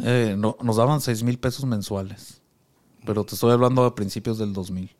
Eh, 0.00 0.34
no, 0.38 0.56
nos 0.62 0.76
daban 0.76 1.00
6 1.00 1.22
mil 1.22 1.38
pesos 1.38 1.64
mensuales. 1.64 2.40
Pero 3.04 3.24
te 3.24 3.34
estoy 3.34 3.52
hablando 3.52 3.84
a 3.84 3.94
principios 3.94 4.38
del 4.38 4.52
2000. 4.52 4.94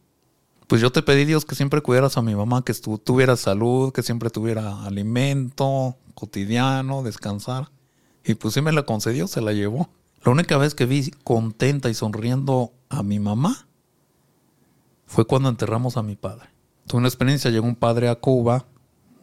Pues 0.67 0.81
yo 0.81 0.91
te 0.91 1.03
pedí, 1.03 1.25
Dios, 1.25 1.45
que 1.45 1.55
siempre 1.55 1.81
cuidaras 1.81 2.17
a 2.17 2.23
mi 2.23 2.35
mamá, 2.35 2.65
que 2.65 2.75
tuviera 2.75 3.37
salud, 3.37 3.93
que 3.93 4.03
siempre 4.03 4.31
tuviera 4.31 4.85
alimento 4.85 5.97
cotidiano, 6.15 7.03
descansar. 7.03 7.71
Y 8.25 8.35
pues 8.35 8.55
sí 8.55 8.61
me 8.61 8.73
la 8.73 8.85
concedió, 8.85 9.29
se 9.29 9.41
la 9.41 9.53
llevó. 9.53 9.89
La 10.25 10.33
única 10.33 10.57
vez 10.57 10.75
que 10.75 10.87
vi 10.87 11.13
contenta 11.23 11.89
y 11.89 11.95
sonriendo 11.95 12.73
a 12.89 13.05
mi 13.05 13.21
mamá 13.21 13.69
fue 15.07 15.25
cuando 15.25 15.49
enterramos 15.49 15.97
a 15.97 16.03
mi 16.03 16.17
padre. 16.17 16.49
Tuve 16.89 16.99
una 16.99 17.09
experiencia, 17.09 17.51
llegó 17.51 17.67
un 17.67 17.77
padre 17.77 18.09
a 18.09 18.17
Cuba 18.17 18.67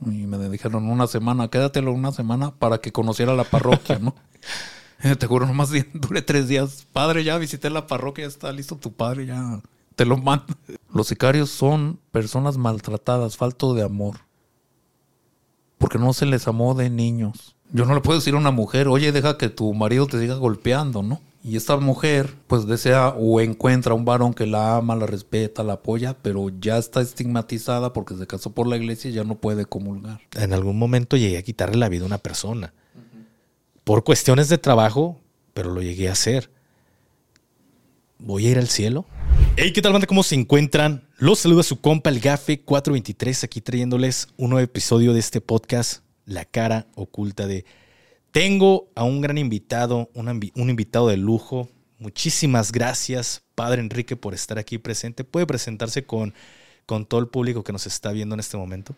y 0.05 0.27
me 0.27 0.37
dijeron 0.49 0.89
una 0.89 1.07
semana, 1.07 1.49
quédatelo 1.49 1.91
una 1.91 2.13
semana 2.13 2.51
para 2.51 2.79
que 2.79 2.93
conociera 2.93 3.35
la 3.35 3.43
parroquia, 3.43 3.99
¿no? 3.99 4.15
Eh, 5.03 5.15
Te 5.17 5.27
juro, 5.27 5.45
nomás 5.45 5.69
duré 5.93 6.21
tres 6.21 6.47
días. 6.47 6.87
Padre, 6.91 7.23
ya 7.23 7.37
visité 7.37 7.69
la 7.69 7.87
parroquia, 7.87 8.23
ya 8.23 8.29
está 8.29 8.51
listo 8.51 8.77
tu 8.77 8.93
padre, 8.93 9.25
ya 9.25 9.61
te 9.95 10.05
lo 10.05 10.17
mando. 10.17 10.45
Los 10.93 11.07
sicarios 11.07 11.49
son 11.49 11.99
personas 12.11 12.57
maltratadas, 12.57 13.37
falto 13.37 13.73
de 13.73 13.83
amor. 13.83 14.17
Porque 15.77 15.99
no 15.99 16.13
se 16.13 16.25
les 16.25 16.47
amó 16.47 16.73
de 16.73 16.89
niños. 16.89 17.55
Yo 17.71 17.85
no 17.85 17.93
le 17.93 18.01
puedo 18.01 18.19
decir 18.19 18.33
a 18.35 18.37
una 18.37 18.51
mujer, 18.51 18.87
oye, 18.87 19.11
deja 19.11 19.37
que 19.37 19.49
tu 19.49 19.73
marido 19.73 20.07
te 20.07 20.19
siga 20.19 20.35
golpeando, 20.35 21.03
¿no? 21.03 21.19
Y 21.43 21.57
esta 21.57 21.75
mujer, 21.75 22.35
pues 22.47 22.65
desea 22.67 23.09
o 23.09 23.41
encuentra 23.41 23.93
un 23.93 24.05
varón 24.05 24.33
que 24.33 24.45
la 24.45 24.77
ama, 24.77 24.95
la 24.95 25.05
respeta, 25.05 25.63
la 25.63 25.73
apoya, 25.73 26.15
pero 26.21 26.47
ya 26.61 26.77
está 26.77 27.01
estigmatizada 27.01 27.91
porque 27.91 28.15
se 28.15 28.25
casó 28.27 28.51
por 28.51 28.67
la 28.67 28.77
iglesia 28.77 29.11
y 29.11 29.13
ya 29.15 29.25
no 29.25 29.35
puede 29.35 29.65
comulgar. 29.65 30.21
En 30.35 30.53
algún 30.53 30.79
momento 30.79 31.17
llegué 31.17 31.37
a 31.37 31.43
quitarle 31.43 31.75
la 31.75 31.89
vida 31.89 32.03
a 32.03 32.07
una 32.07 32.19
persona. 32.19 32.73
Por 33.83 34.05
cuestiones 34.05 34.47
de 34.47 34.57
trabajo, 34.57 35.19
pero 35.53 35.69
lo 35.71 35.81
llegué 35.81 36.07
a 36.07 36.13
hacer. 36.13 36.49
¿Voy 38.17 38.47
a 38.47 38.51
ir 38.51 38.57
al 38.57 38.69
cielo? 38.69 39.05
Hey, 39.57 39.73
¿qué 39.73 39.81
tal, 39.81 39.91
banda? 39.91 40.07
¿Cómo 40.07 40.23
se 40.23 40.35
encuentran? 40.35 41.05
Los 41.17 41.39
saluda 41.39 41.63
su 41.63 41.81
compa, 41.81 42.09
el 42.09 42.21
Gafe 42.21 42.61
423, 42.61 43.43
aquí 43.43 43.59
trayéndoles 43.59 44.29
un 44.37 44.51
nuevo 44.51 44.63
episodio 44.63 45.11
de 45.11 45.19
este 45.19 45.41
podcast, 45.41 46.01
La 46.25 46.45
cara 46.45 46.87
oculta 46.95 47.45
de... 47.45 47.65
Tengo 48.31 48.89
a 48.95 49.03
un 49.03 49.19
gran 49.19 49.37
invitado, 49.37 50.09
un, 50.13 50.69
invitado 50.69 51.09
de 51.09 51.17
lujo. 51.17 51.69
Muchísimas 51.99 52.71
gracias, 52.71 53.43
Padre 53.53 53.81
Enrique, 53.81 54.15
por 54.15 54.33
estar 54.33 54.57
aquí 54.57 54.77
presente. 54.77 55.25
¿Puede 55.25 55.45
presentarse 55.45 56.05
con, 56.05 56.33
con 56.85 57.05
todo 57.05 57.19
el 57.19 57.27
público 57.27 57.65
que 57.65 57.73
nos 57.73 57.85
está 57.85 58.13
viendo 58.13 58.33
en 58.33 58.39
este 58.39 58.55
momento? 58.55 58.95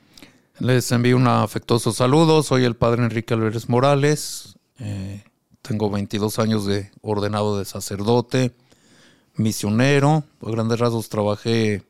Les 0.59 0.91
envío 0.91 1.17
un 1.17 1.27
afectuoso 1.27 1.91
saludo. 1.91 2.43
Soy 2.43 2.63
el 2.63 2.75
padre 2.75 3.03
Enrique 3.03 3.33
Álvarez 3.33 3.67
Morales. 3.67 4.54
Eh, 4.79 5.23
tengo 5.61 5.89
22 5.89 6.39
años 6.39 6.65
de 6.65 6.91
ordenado 7.01 7.57
de 7.57 7.65
sacerdote, 7.65 8.51
misionero. 9.35 10.23
A 10.45 10.49
grandes 10.51 10.79
rasgos 10.79 11.09
trabajé 11.09 11.83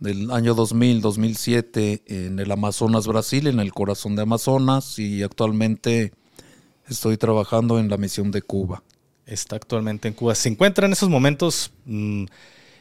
del 0.00 0.30
año 0.30 0.54
2000-2007 0.54 2.02
en 2.06 2.38
el 2.38 2.50
Amazonas, 2.50 3.06
Brasil, 3.06 3.46
en 3.46 3.60
el 3.60 3.72
corazón 3.72 4.16
de 4.16 4.22
Amazonas, 4.22 4.98
y 4.98 5.22
actualmente 5.22 6.12
estoy 6.88 7.16
trabajando 7.16 7.78
en 7.78 7.88
la 7.88 7.96
misión 7.96 8.30
de 8.30 8.42
Cuba. 8.42 8.82
está 9.26 9.56
actualmente 9.56 10.06
en 10.08 10.12
Cuba. 10.14 10.34
Se 10.34 10.50
encuentra 10.50 10.84
en 10.86 10.92
esos 10.92 11.08
momentos 11.08 11.72
mm, 11.86 12.24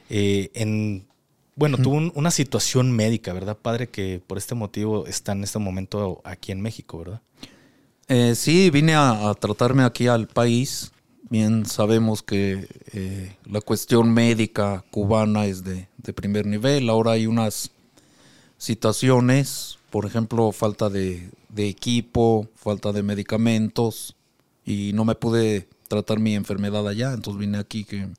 eh, 0.09 0.51
en... 0.55 1.07
Bueno, 1.55 1.77
tuvo 1.77 1.95
un- 1.95 2.11
una 2.15 2.31
situación 2.31 2.91
médica, 2.91 3.31
¿verdad, 3.31 3.57
padre? 3.57 3.87
Que 3.87 4.19
por 4.25 4.37
este 4.37 4.53
motivo 4.55 5.05
está 5.07 5.31
en 5.31 5.43
este 5.45 5.59
momento 5.59 6.19
aquí 6.25 6.51
en 6.51 6.59
México, 6.59 6.97
¿verdad? 6.97 7.21
Eh, 8.07 8.35
sí, 8.35 8.69
vine 8.69 8.95
a, 8.95 9.33
tratarme 9.39 9.83
aquí 9.83 10.07
al 10.07 10.27
país. 10.27 10.91
Bien 11.29 11.65
sabemos 11.65 12.21
que 12.21 12.67
eh, 12.91 13.35
la 13.45 13.61
cuestión 13.61 14.13
médica 14.13 14.83
cubana 14.91 15.45
es 15.45 15.63
de, 15.63 15.87
primer 16.13 16.45
nivel. 16.45 16.89
Ahora 16.89 17.11
hay 17.11 17.27
unas 17.27 17.71
situaciones, 18.57 19.79
por 19.89 20.05
ejemplo, 20.05 20.51
falta 20.51 20.89
de, 20.89 21.31
equipo, 21.57 22.47
falta 22.55 22.91
de 22.91 23.03
medicamentos 23.03 24.15
y 24.65 24.91
no 24.93 25.05
me 25.05 25.15
pude 25.15 25.67
tratar 25.87 26.19
mi 26.19 26.35
enfermedad 26.35 26.87
allá. 26.87 27.13
Entonces 27.13 27.39
vine 27.39 27.57
aquí 27.57 27.83
que 27.83 28.09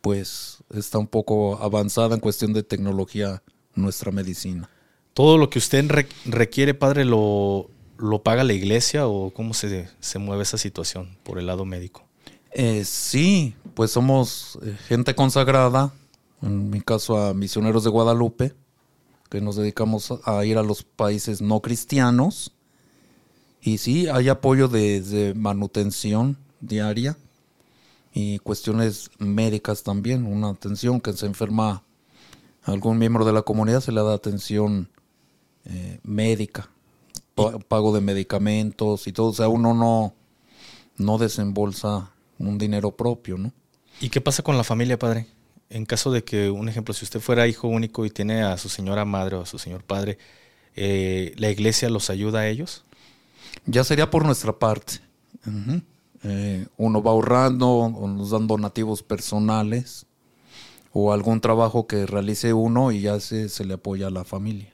pues 0.00 0.58
está 0.74 0.98
un 0.98 1.08
poco 1.08 1.58
avanzada 1.60 2.14
en 2.14 2.20
cuestión 2.20 2.52
de 2.52 2.62
tecnología 2.62 3.42
nuestra 3.74 4.12
medicina. 4.12 4.68
¿Todo 5.12 5.38
lo 5.38 5.50
que 5.50 5.58
usted 5.58 5.90
re- 5.90 6.08
requiere, 6.24 6.74
padre, 6.74 7.04
lo, 7.04 7.68
lo 7.98 8.22
paga 8.22 8.44
la 8.44 8.54
iglesia 8.54 9.06
o 9.06 9.30
cómo 9.30 9.54
se, 9.54 9.88
se 10.00 10.18
mueve 10.18 10.44
esa 10.44 10.58
situación 10.58 11.16
por 11.24 11.38
el 11.38 11.46
lado 11.46 11.64
médico? 11.64 12.08
Eh, 12.52 12.84
sí, 12.84 13.54
pues 13.74 13.90
somos 13.90 14.58
eh, 14.62 14.76
gente 14.88 15.14
consagrada, 15.14 15.92
en 16.42 16.70
mi 16.70 16.80
caso 16.80 17.16
a 17.18 17.34
misioneros 17.34 17.84
de 17.84 17.90
Guadalupe, 17.90 18.54
que 19.28 19.40
nos 19.40 19.56
dedicamos 19.56 20.14
a, 20.24 20.44
ir 20.44 20.56
a 20.56 20.62
los 20.62 20.82
países 20.82 21.40
no 21.40 21.60
cristianos. 21.60 22.52
Y 23.60 23.78
sí, 23.78 24.08
hay 24.08 24.28
apoyo 24.28 24.68
de, 24.68 25.34
manutención 25.36 26.38
diaria 26.60 27.18
y 28.14 28.38
cuestiones 28.38 29.10
médicas 29.18 29.82
también, 29.82 30.24
una 30.24 30.48
atención 30.48 31.00
que 31.00 31.12
se 31.12 31.26
enferma 31.26 31.84
algún 32.62 32.98
miembro 32.98 33.24
de 33.24 33.32
la 33.32 33.42
comunidad, 33.42 33.80
se 33.80 33.92
le 33.92 34.02
da 34.02 34.14
atención 34.14 34.88
eh, 35.66 36.00
médica, 36.02 36.70
pago 37.68 37.94
de 37.94 38.00
medicamentos 38.00 39.06
y 39.06 39.12
todo, 39.12 39.28
o 39.28 39.34
sea, 39.34 39.48
uno 39.48 39.74
no, 39.74 40.14
no 40.96 41.18
desembolsa 41.18 42.12
un 42.38 42.58
dinero 42.58 42.92
propio, 42.92 43.38
¿no? 43.38 43.52
¿Y 44.00 44.10
qué 44.10 44.20
pasa 44.20 44.42
con 44.42 44.56
la 44.56 44.64
familia, 44.64 44.98
padre? 44.98 45.26
En 45.70 45.84
caso 45.84 46.10
de 46.10 46.24
que, 46.24 46.50
un 46.50 46.68
ejemplo, 46.68 46.94
si 46.94 47.04
usted 47.04 47.20
fuera 47.20 47.46
hijo 47.46 47.68
único 47.68 48.06
y 48.06 48.10
tiene 48.10 48.42
a 48.42 48.56
su 48.56 48.68
señora 48.68 49.04
madre 49.04 49.36
o 49.36 49.42
a 49.42 49.46
su 49.46 49.58
señor 49.58 49.82
padre, 49.82 50.18
eh, 50.76 51.34
¿la 51.36 51.50
iglesia 51.50 51.90
los 51.90 52.10
ayuda 52.10 52.40
a 52.40 52.48
ellos? 52.48 52.84
Ya 53.66 53.84
sería 53.84 54.10
por 54.10 54.24
nuestra 54.24 54.58
parte. 54.58 55.00
Eh, 56.22 56.66
uno 56.76 57.02
va 57.02 57.10
ahorrando, 57.10 57.68
o 57.68 58.08
nos 58.08 58.30
dan 58.30 58.46
donativos 58.46 59.02
personales 59.02 60.06
o 60.92 61.12
algún 61.12 61.40
trabajo 61.40 61.86
que 61.86 62.06
realice 62.06 62.52
uno 62.52 62.92
y 62.92 63.02
ya 63.02 63.20
se, 63.20 63.48
se 63.48 63.64
le 63.64 63.74
apoya 63.74 64.08
a 64.08 64.10
la 64.10 64.24
familia. 64.24 64.72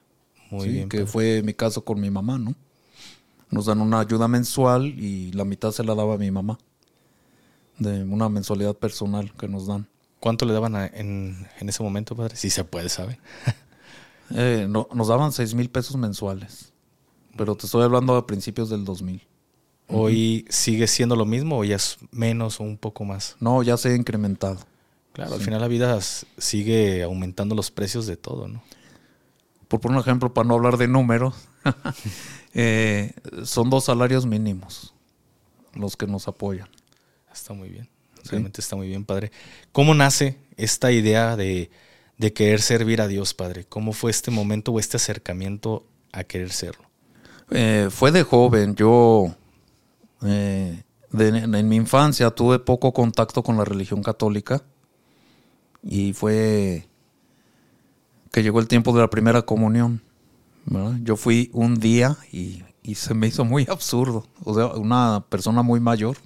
Muy 0.54 0.66
Sí, 0.66 0.72
bien. 0.72 0.88
que 0.88 0.98
padre. 0.98 1.10
fue 1.10 1.42
mi 1.42 1.54
caso 1.54 1.84
con 1.84 2.00
mi 2.00 2.10
mamá, 2.10 2.38
¿no? 2.38 2.54
Nos 3.50 3.66
dan 3.66 3.80
una 3.80 4.00
ayuda 4.00 4.26
mensual 4.28 4.86
y 4.98 5.30
la 5.32 5.44
mitad 5.44 5.70
se 5.72 5.84
la 5.84 5.94
daba 5.94 6.14
a 6.14 6.18
mi 6.18 6.30
mamá. 6.30 6.58
De 7.78 8.02
una 8.04 8.28
mensualidad 8.28 8.74
personal 8.76 9.32
que 9.38 9.48
nos 9.48 9.66
dan. 9.66 9.86
¿Cuánto 10.20 10.46
le 10.46 10.52
daban 10.52 10.74
a- 10.76 10.86
en, 10.86 11.46
en 11.60 11.68
ese 11.68 11.82
momento, 11.82 12.14
padre? 12.16 12.36
Si 12.36 12.50
se 12.50 12.64
puede, 12.64 12.88
¿sabe? 12.88 13.18
Eh, 14.30 14.66
no- 14.70 14.88
nos 14.94 15.08
daban 15.08 15.32
6 15.32 15.54
mil 15.54 15.68
pesos 15.68 15.96
mensuales. 15.96 16.72
Pero 17.36 17.56
te 17.56 17.66
estoy 17.66 17.82
hablando 17.82 18.16
a 18.16 18.26
principios 18.26 18.70
del 18.70 18.84
2000. 18.84 19.20
¿Hoy 19.88 20.46
sigue 20.48 20.86
siendo 20.86 21.14
lo 21.14 21.26
mismo 21.26 21.58
o 21.58 21.64
ya 21.64 21.76
es 21.76 21.98
menos 22.10 22.58
o 22.58 22.64
un 22.64 22.78
poco 22.78 23.04
más? 23.04 23.36
No, 23.38 23.62
ya 23.62 23.76
se 23.76 23.90
ha 23.90 23.94
incrementado. 23.94 24.58
Claro, 25.12 25.34
al 25.34 25.40
final 25.42 25.60
la 25.60 25.68
vida 25.68 26.00
sigue 26.38 27.02
aumentando 27.02 27.54
los 27.54 27.70
precios 27.70 28.06
de 28.06 28.16
todo, 28.16 28.48
¿no? 28.48 28.62
Por 29.68 29.80
poner 29.80 29.96
un 29.96 30.02
ejemplo, 30.02 30.32
para 30.34 30.46
no 30.48 30.54
hablar 30.54 30.76
de 30.76 30.88
números, 30.88 31.34
eh, 32.54 33.12
son 33.44 33.70
dos 33.70 33.84
salarios 33.84 34.26
mínimos 34.26 34.94
los 35.74 35.96
que 35.96 36.06
nos 36.06 36.28
apoyan. 36.28 36.68
Está 37.32 37.52
muy 37.52 37.68
bien. 37.68 37.88
Sí. 38.22 38.30
Realmente 38.30 38.60
está 38.60 38.76
muy 38.76 38.88
bien, 38.88 39.04
padre. 39.04 39.32
¿Cómo 39.72 39.94
nace 39.94 40.38
esta 40.56 40.92
idea 40.92 41.36
de, 41.36 41.70
de 42.16 42.32
querer 42.32 42.62
servir 42.62 43.00
a 43.00 43.08
Dios, 43.08 43.34
padre? 43.34 43.64
¿Cómo 43.64 43.92
fue 43.92 44.10
este 44.10 44.30
momento 44.30 44.72
o 44.72 44.78
este 44.78 44.96
acercamiento 44.96 45.84
a 46.12 46.24
querer 46.24 46.50
serlo? 46.52 46.84
Eh, 47.50 47.88
fue 47.90 48.12
de 48.12 48.22
joven, 48.22 48.74
yo 48.76 49.34
eh, 50.22 50.82
de- 51.10 51.28
en 51.28 51.68
mi 51.68 51.76
infancia 51.76 52.30
tuve 52.30 52.58
poco 52.60 52.92
contacto 52.92 53.42
con 53.42 53.56
la 53.58 53.64
religión 53.64 54.02
católica 54.02 54.62
y 55.82 56.12
fue 56.14 56.86
que 58.34 58.42
llegó 58.42 58.58
el 58.58 58.66
tiempo 58.66 58.92
de 58.92 59.00
la 59.00 59.08
primera 59.10 59.42
comunión. 59.42 60.02
Yo 61.04 61.14
fui 61.14 61.50
un 61.52 61.78
día 61.78 62.18
y, 62.32 62.64
se 62.96 63.14
me 63.14 63.28
hizo 63.28 63.44
muy 63.44 63.64
absurdo. 63.70 64.26
O 64.42 64.52
sea, 64.56 64.66
una 64.66 65.24
persona 65.28 65.62
muy 65.62 65.78
mayor, 65.78 66.16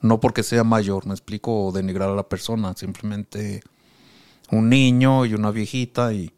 no 0.00 0.20
porque 0.20 0.44
sea 0.44 0.62
mayor, 0.62 1.06
me 1.08 1.12
explico, 1.12 1.72
denigrar 1.74 2.10
a 2.10 2.14
la 2.14 2.28
persona, 2.28 2.72
simplemente 2.76 3.64
un 4.52 4.68
niño 4.68 5.26
y 5.26 5.34
una 5.34 5.50
viejita 5.50 6.12
y, 6.12 6.32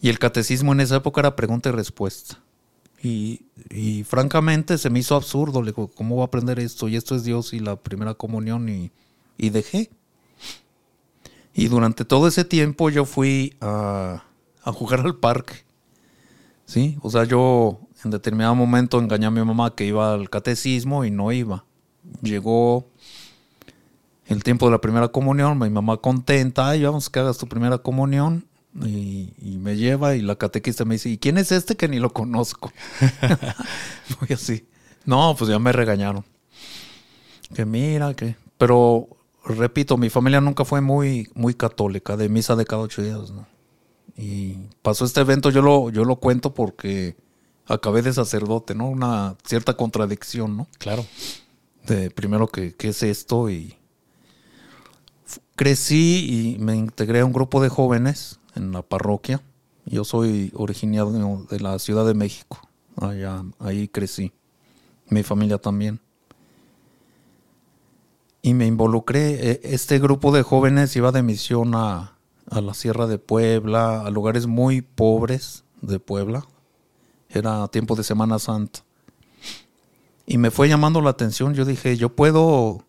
y 0.00 0.08
el 0.08 0.18
catecismo 0.18 0.72
en 0.72 0.80
esa 0.80 0.96
época 0.96 1.20
era 1.20 1.36
pregunta 1.36 1.68
y 1.68 1.72
respuesta. 1.72 2.38
Y, 3.02 3.42
y 3.68 4.04
francamente 4.04 4.78
se 4.78 4.88
me 4.88 5.00
hizo 5.00 5.16
absurdo. 5.16 5.60
Le 5.60 5.72
digo, 5.72 5.88
¿cómo 5.88 6.14
voy 6.14 6.22
a 6.22 6.26
aprender 6.28 6.58
esto? 6.60 6.88
Y 6.88 6.96
esto 6.96 7.14
es 7.14 7.24
Dios 7.24 7.52
y 7.52 7.60
la 7.60 7.76
primera 7.76 8.14
comunión. 8.14 8.70
Y, 8.70 8.90
y 9.36 9.50
dejé. 9.50 9.90
Y 11.56 11.68
durante 11.68 12.04
todo 12.04 12.28
ese 12.28 12.44
tiempo 12.44 12.90
yo 12.90 13.06
fui 13.06 13.56
a, 13.60 14.22
a 14.62 14.72
jugar 14.72 15.00
al 15.00 15.16
parque. 15.16 15.64
¿Sí? 16.66 16.98
O 17.00 17.10
sea, 17.10 17.24
yo 17.24 17.80
en 18.04 18.10
determinado 18.10 18.54
momento 18.54 18.98
engañé 18.98 19.26
a 19.26 19.30
mi 19.30 19.42
mamá 19.42 19.74
que 19.74 19.86
iba 19.86 20.12
al 20.12 20.28
catecismo 20.28 21.04
y 21.04 21.10
no 21.10 21.32
iba. 21.32 21.64
llegó 22.22 22.86
el 24.26 24.42
tiempo 24.42 24.66
de 24.66 24.72
la 24.72 24.80
primera 24.80 25.08
comunión, 25.08 25.58
mi 25.58 25.70
mamá 25.70 25.98
contenta, 25.98 26.68
ay, 26.68 26.82
vamos 26.82 27.08
que 27.08 27.20
hagas 27.20 27.38
tu 27.38 27.46
primera 27.46 27.78
comunión. 27.78 28.46
Y, 28.84 29.32
me 29.58 29.76
lleva 29.76 30.16
y 30.16 30.20
la 30.20 30.36
catequista 30.36 30.84
me 30.84 30.96
dice, 30.96 31.08
¿y 31.08 31.16
quién 31.16 31.38
es 31.38 31.50
este 31.50 31.76
que 31.76 31.88
ni 31.88 31.98
lo 31.98 32.12
conozco? 32.12 32.70
Voy 34.20 34.28
así. 34.34 34.68
No, 35.06 35.34
pues 35.38 35.50
ya 35.50 35.58
me 35.58 35.72
regañaron. 35.72 36.24
Que 37.54 37.64
mira, 37.64 38.12
que... 38.12 38.36
Pero, 38.58 39.15
repito, 39.54 39.96
mi 39.96 40.10
familia 40.10 40.40
nunca 40.40 40.64
fue 40.64 40.80
muy, 40.80 41.30
muy 41.34 41.54
católica, 41.54 42.16
de 42.16 42.28
misa 42.28 42.56
de 42.56 42.64
cada 42.64 42.82
ocho 42.82 43.02
días, 43.02 43.30
¿no? 43.30 43.46
Y 44.16 44.56
pasó 44.82 45.04
este 45.04 45.20
evento, 45.20 45.50
yo 45.50 45.62
lo, 45.62 45.90
yo 45.90 46.04
lo 46.04 46.16
cuento 46.16 46.54
porque 46.54 47.16
acabé 47.66 48.02
de 48.02 48.12
sacerdote, 48.12 48.74
¿no? 48.74 48.88
Una 48.88 49.36
cierta 49.44 49.76
contradicción, 49.76 50.56
¿no? 50.56 50.66
Claro. 50.78 51.04
De 51.86 52.10
primero 52.10 52.48
que, 52.48 52.74
¿qué 52.74 52.88
es 52.88 53.02
esto? 53.02 53.50
Y 53.50 53.76
crecí 55.54 56.56
y 56.56 56.58
me 56.58 56.76
integré 56.76 57.20
a 57.20 57.24
un 57.24 57.32
grupo 57.32 57.62
de 57.62 57.68
jóvenes 57.68 58.38
en 58.54 58.72
la 58.72 58.82
parroquia. 58.82 59.42
Yo 59.84 60.04
soy 60.04 60.50
originario 60.54 61.46
de 61.48 61.60
la 61.60 61.78
Ciudad 61.78 62.06
de 62.06 62.14
México. 62.14 62.58
Allá, 62.96 63.44
ahí 63.58 63.88
crecí. 63.88 64.32
Mi 65.08 65.22
familia 65.22 65.58
también. 65.58 66.00
Y 68.46 68.54
me 68.54 68.64
involucré. 68.66 69.50
E- 69.50 69.60
Este 69.64 69.98
grupo 69.98 70.30
de 70.30 70.44
jóvenes 70.44 70.94
iba 70.94 71.10
de 71.10 71.20
misión 71.24 71.74
a, 71.74 72.16
a 72.48 72.60
la 72.60 72.74
Sierra 72.74 73.08
de 73.08 73.18
Puebla, 73.18 74.02
a 74.02 74.10
lugares 74.10 74.46
muy 74.46 74.82
pobres 74.82 75.64
de 75.82 75.98
Puebla. 75.98 76.46
Era 77.28 77.66
tiempo 77.66 77.96
de 77.96 78.04
Semana 78.04 78.38
Santa. 78.38 78.84
Y 80.26 80.38
me 80.38 80.52
fue 80.52 80.68
llamando 80.68 81.00
la 81.00 81.10
atención. 81.10 81.54
Yo 81.54 81.64
dije, 81.64 81.96
yo 81.96 82.14
puedo 82.14 82.84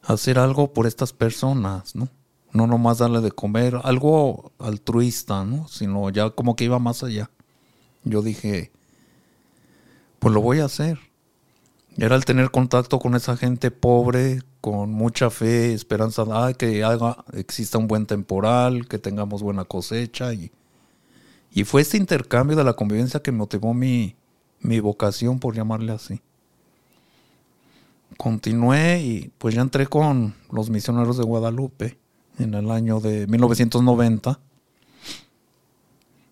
hacer 0.00 0.38
algo 0.38 0.72
por 0.72 0.86
estas 0.86 1.12
personas, 1.12 1.94
¿no? 1.94 2.08
No 2.52 2.66
nomás 2.66 2.96
darle 2.96 3.20
de 3.20 3.32
comer, 3.32 3.78
algo 3.84 4.52
altruista, 4.58 5.44
¿no? 5.44 5.68
Sino 5.68 6.08
ya 6.08 6.30
como 6.30 6.56
que 6.56 6.64
iba 6.64 6.78
más 6.78 7.02
allá. 7.02 7.28
Yo 8.04 8.22
dije, 8.22 8.70
pues 10.18 10.32
lo 10.32 10.40
voy 10.40 10.60
a 10.60 10.64
hacer. 10.64 10.98
Era 11.98 12.14
el 12.14 12.26
tener 12.26 12.50
contacto 12.50 12.98
con 12.98 13.14
esa 13.14 13.38
gente 13.38 13.70
pobre, 13.70 14.42
con 14.60 14.90
mucha 14.90 15.30
fe, 15.30 15.72
esperanza, 15.72 16.24
ah, 16.30 16.52
que 16.52 16.84
haga, 16.84 17.24
exista 17.32 17.78
un 17.78 17.88
buen 17.88 18.04
temporal, 18.04 18.86
que 18.86 18.98
tengamos 18.98 19.42
buena 19.42 19.64
cosecha. 19.64 20.34
Y, 20.34 20.50
y 21.52 21.64
fue 21.64 21.80
este 21.80 21.96
intercambio 21.96 22.54
de 22.54 22.64
la 22.64 22.74
convivencia 22.74 23.20
que 23.20 23.32
motivó 23.32 23.72
mi, 23.72 24.14
mi 24.60 24.78
vocación, 24.80 25.38
por 25.38 25.54
llamarle 25.54 25.92
así. 25.92 26.20
Continué 28.18 29.00
y 29.02 29.32
pues 29.38 29.54
ya 29.54 29.62
entré 29.62 29.86
con 29.86 30.34
los 30.50 30.68
misioneros 30.68 31.16
de 31.16 31.24
Guadalupe 31.24 31.98
en 32.38 32.52
el 32.52 32.70
año 32.70 33.00
de 33.00 33.26
1990. 33.26 34.38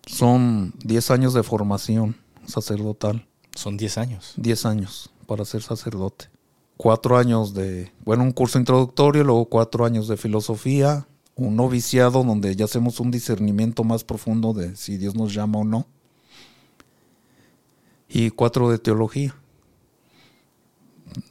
Son 0.05 0.73
10 0.83 1.11
años 1.11 1.33
de 1.33 1.41
formación 1.41 2.15
sacerdotal. 2.45 3.27
Son 3.55 3.77
10 3.77 3.97
años. 3.97 4.33
10 4.37 4.65
años 4.67 5.11
para 5.25 5.45
ser 5.45 5.61
sacerdote. 5.61 6.29
Cuatro 6.77 7.17
años 7.17 7.53
de, 7.53 7.91
bueno, 8.03 8.23
un 8.23 8.31
curso 8.31 8.59
introductorio, 8.59 9.23
luego 9.23 9.45
cuatro 9.45 9.85
años 9.85 10.07
de 10.07 10.17
filosofía, 10.17 11.07
un 11.35 11.55
noviciado 11.55 12.23
donde 12.23 12.55
ya 12.55 12.65
hacemos 12.65 12.99
un 12.99 13.11
discernimiento 13.11 13.83
más 13.83 14.03
profundo 14.03 14.53
de 14.53 14.75
si 14.75 14.97
Dios 14.97 15.15
nos 15.15 15.33
llama 15.33 15.59
o 15.59 15.63
no, 15.63 15.87
y 18.07 18.29
cuatro 18.29 18.69
de 18.69 18.77
teología. 18.77 19.35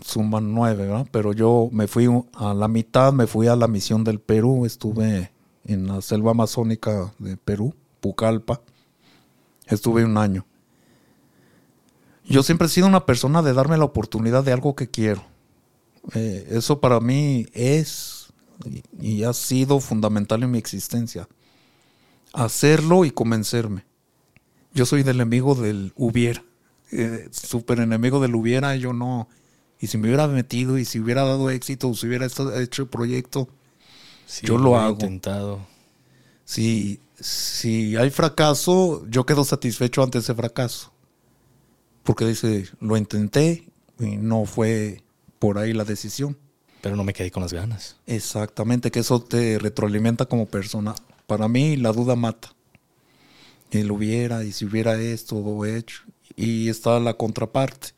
Suman 0.03 0.55
nueve, 0.55 0.87
¿verdad? 0.87 1.07
Pero 1.11 1.33
yo 1.33 1.69
me 1.73 1.87
fui 1.87 2.09
a 2.35 2.55
la 2.55 2.69
mitad, 2.69 3.13
me 3.13 3.27
fui 3.27 3.49
a 3.49 3.57
la 3.57 3.69
misión 3.69 4.03
del 4.03 4.19
Perú, 4.21 4.65
estuve 4.65 5.31
en 5.65 5.87
la 5.87 6.01
selva 6.01 6.31
amazónica 6.31 7.13
de 7.19 7.37
Perú, 7.37 7.75
Pucallpa, 8.01 8.61
estuve 9.67 10.05
un 10.05 10.17
año. 10.17 10.47
Yo 12.25 12.43
siempre 12.43 12.67
he 12.67 12.71
sido 12.71 12.87
una 12.87 13.07
persona 13.07 13.43
de 13.43 13.53
darme 13.53 13.77
la 13.77 13.85
oportunidad 13.85 14.45
de 14.45 14.53
algo 14.53 14.75
que 14.75 14.89
quiero. 14.89 15.25
Eh, 16.15 16.47
eso 16.51 16.81
para 16.81 17.01
mí 17.01 17.47
es 17.53 18.33
y, 19.01 19.25
ha 19.25 19.33
sido 19.33 19.81
fundamental 19.81 20.43
en 20.43 20.51
mi 20.51 20.59
existencia. 20.59 21.29
Hacerlo 22.33 23.05
y 23.05 23.11
convencerme. 23.11 23.85
Yo 24.73 24.87
soy 24.87 25.03
del 25.03 25.17
enemigo 25.17 25.55
del 25.55 25.93
hubiera. 25.97 26.43
Eh, 26.91 27.29
Súper 27.31 27.81
enemigo 27.81 28.21
del 28.21 28.35
hubiera. 28.35 28.75
Yo 28.77 28.93
no. 28.93 29.29
Y 29.81 29.87
si 29.89 29.99
me 29.99 30.09
hubiera 30.09 30.27
metido 30.27 30.79
y 30.79 30.85
si 30.85 31.01
hubiera 31.01 31.25
dado 31.25 31.51
éxito, 31.51 31.89
o 31.91 31.95
si 31.95 32.07
hubiera 32.07 32.27
hecho 32.27 32.83
el 32.83 32.89
proyecto, 32.89 33.49
Sí, 34.27 34.47
Yo 34.47 34.59
lo 34.59 34.79
hago. 34.79 34.93
intentado. 34.93 35.61
si, 36.45 36.99
si 37.21 37.97
hay 37.97 38.11
fracaso, 38.11 39.07
yo 39.09 39.27
quedo 39.27 39.45
satisfecho 39.45 40.03
ante 40.03 40.19
ese 40.19 40.35
fracaso. 40.35 40.94
Porque 42.05 42.27
dice, 42.27 42.69
lo 42.81 42.97
intenté 42.97 43.69
y 43.99 44.17
no 44.17 44.45
fue 44.45 45.03
por 45.39 45.59
ahí 45.59 45.73
la 45.73 45.85
decisión. 45.85 46.39
Pero 46.81 46.97
no 46.97 47.05
me 47.05 47.15
quedé 47.15 47.31
con 47.31 47.43
las 47.43 47.53
ganas. 47.53 47.97
Exactamente, 48.07 48.91
que 48.91 49.01
eso 49.01 49.21
te 49.23 49.59
retroalimenta 49.59 50.27
como 50.27 50.47
persona. 50.47 50.95
Para 51.27 51.49
mí 51.49 51.77
la 51.77 51.93
duda 51.93 52.15
mata. 52.15 52.55
Y 53.71 53.83
lo 53.83 53.95
hubiera, 53.95 54.45
y 54.45 54.53
si 54.53 54.67
hubiera 54.67 55.01
esto 55.01 55.37
o 55.37 55.65
hecho. 55.65 56.03
Y 56.37 56.69
está 56.69 57.01
la 57.01 57.15
contraparte. 57.15 57.89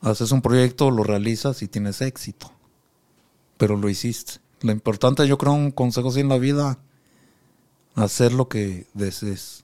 Haces 0.00 0.32
un 0.32 0.42
proyecto, 0.42 0.90
lo 0.90 1.04
realizas 1.04 1.62
y 1.62 1.68
tienes 1.68 2.00
éxito. 2.00 2.50
Pero 3.58 3.76
lo 3.76 3.88
hiciste. 3.90 4.40
Lo 4.62 4.72
importante, 4.72 5.28
yo 5.28 5.36
creo, 5.36 5.52
un 5.52 5.70
consejo 5.70 6.08
así 6.08 6.20
en 6.20 6.30
la 6.30 6.38
vida, 6.38 6.78
hacer 7.94 8.32
lo 8.32 8.48
que 8.48 8.86
desees. 8.94 9.63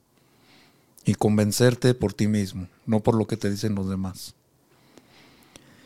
Y 1.05 1.14
convencerte 1.14 1.94
por 1.94 2.12
ti 2.12 2.29
mismo, 2.29 2.69
no 2.87 3.00
por 3.00 3.14
lo 3.14 3.26
que 3.26 3.37
te 3.37 3.50
dicen 3.50 3.75
los 3.75 3.88
demás. 3.88 4.35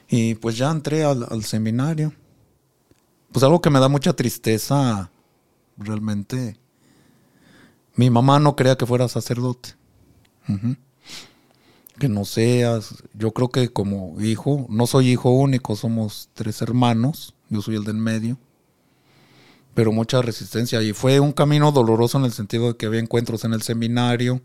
Y 0.09 0.35
pues 0.35 0.57
ya 0.57 0.71
entré 0.71 1.05
al, 1.05 1.45
seminario. 1.45 2.13
Pues 3.33 3.43
algo 3.43 3.61
que 3.61 3.71
me 3.71 3.81
da 3.81 3.89
mucha 3.89 4.13
tristeza, 4.13 5.11
realmente. 5.77 6.57
Mi 7.97 8.11
mamá 8.11 8.39
no 8.39 8.55
creía 8.55 8.77
que 8.77 8.87
fuera 8.87 9.09
sacerdote. 9.09 9.71
Que 11.99 12.09
no 12.09 12.25
seas. 12.25 12.95
Yo 13.15 13.33
creo 13.33 13.49
que 13.49 13.69
como 13.71 14.21
hijo, 14.21 14.67
no 14.69 14.87
soy 14.87 15.11
hijo 15.11 15.31
único, 15.31 15.75
somos 15.75 16.29
tres 16.35 16.61
hermanos. 16.63 17.35
Yo 17.49 17.63
soy 17.63 17.77
el 17.77 17.85
del 17.85 17.97
medio. 17.97 18.39
Pero 19.75 19.91
mucha 19.91 20.23
resistencia. 20.23 20.83
Y 20.83 20.93
fue 20.93 21.19
un 21.19 21.33
camino 21.33 21.73
doloroso 21.73 22.19
en 22.19 22.25
el 22.25 22.33
sentido 22.33 22.69
de 22.69 22.77
que 22.77 22.87
había 22.87 23.01
encuentros 23.01 23.45
en 23.45 23.53
el 23.53 23.63
seminario. 23.63 24.41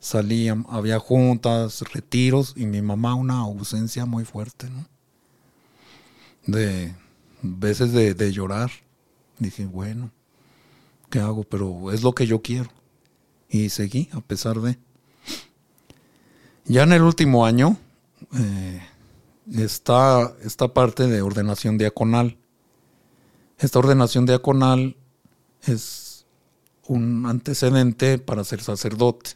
Salían, 0.00 0.66
había 0.68 0.98
juntas, 0.98 1.82
retiros. 1.92 2.54
Y 2.56 2.66
mi 2.66 2.82
mamá 2.82 3.14
una 3.14 3.38
ausencia 3.38 4.06
muy 4.06 4.24
fuerte, 4.24 4.68
¿no? 4.70 4.86
De 6.46 6.94
veces 7.42 7.92
de, 7.92 8.14
de 8.14 8.32
llorar. 8.32 8.70
Dije, 9.38 9.66
bueno, 9.66 10.10
¿qué 11.10 11.18
hago? 11.20 11.44
Pero 11.44 11.92
es 11.92 12.02
lo 12.02 12.14
que 12.14 12.26
yo 12.26 12.42
quiero. 12.42 12.70
Y 13.48 13.68
seguí, 13.68 14.08
a 14.12 14.20
pesar 14.20 14.60
de. 14.60 14.78
Ya 16.64 16.82
en 16.82 16.92
el 16.92 17.02
último 17.02 17.46
año 17.46 17.76
eh, 18.34 18.82
está 19.54 20.34
esta 20.42 20.68
parte 20.68 21.06
de 21.06 21.22
ordenación 21.22 21.78
diaconal. 21.78 22.36
Esta 23.58 23.78
ordenación 23.78 24.26
diaconal 24.26 24.96
es 25.62 26.26
un 26.86 27.26
antecedente 27.26 28.18
para 28.18 28.44
ser 28.44 28.62
sacerdote. 28.62 29.30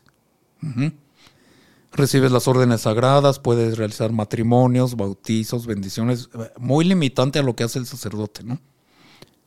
Recibes 1.93 2.31
las 2.31 2.47
órdenes 2.47 2.83
sagradas, 2.83 3.39
puedes 3.39 3.77
realizar 3.77 4.13
matrimonios, 4.13 4.97
bautizos, 4.97 5.67
bendiciones, 5.67 6.29
eh, 6.35 6.51
muy 6.59 6.85
limitante 6.85 7.39
a 7.39 7.43
lo 7.43 7.57
que 7.57 7.65
hace 7.65 7.79
el 7.79 7.87
sacerdote, 7.87 8.45
¿no? 8.45 8.61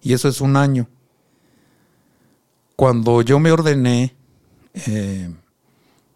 Y 0.01 0.13
eso 0.13 0.27
es 0.27 0.41
un 0.41 0.57
año. 0.57 0.89
Cuando 2.75 3.21
yo 3.21 3.39
me 3.39 3.51
ordené, 3.51 4.15
eh, 4.73 5.33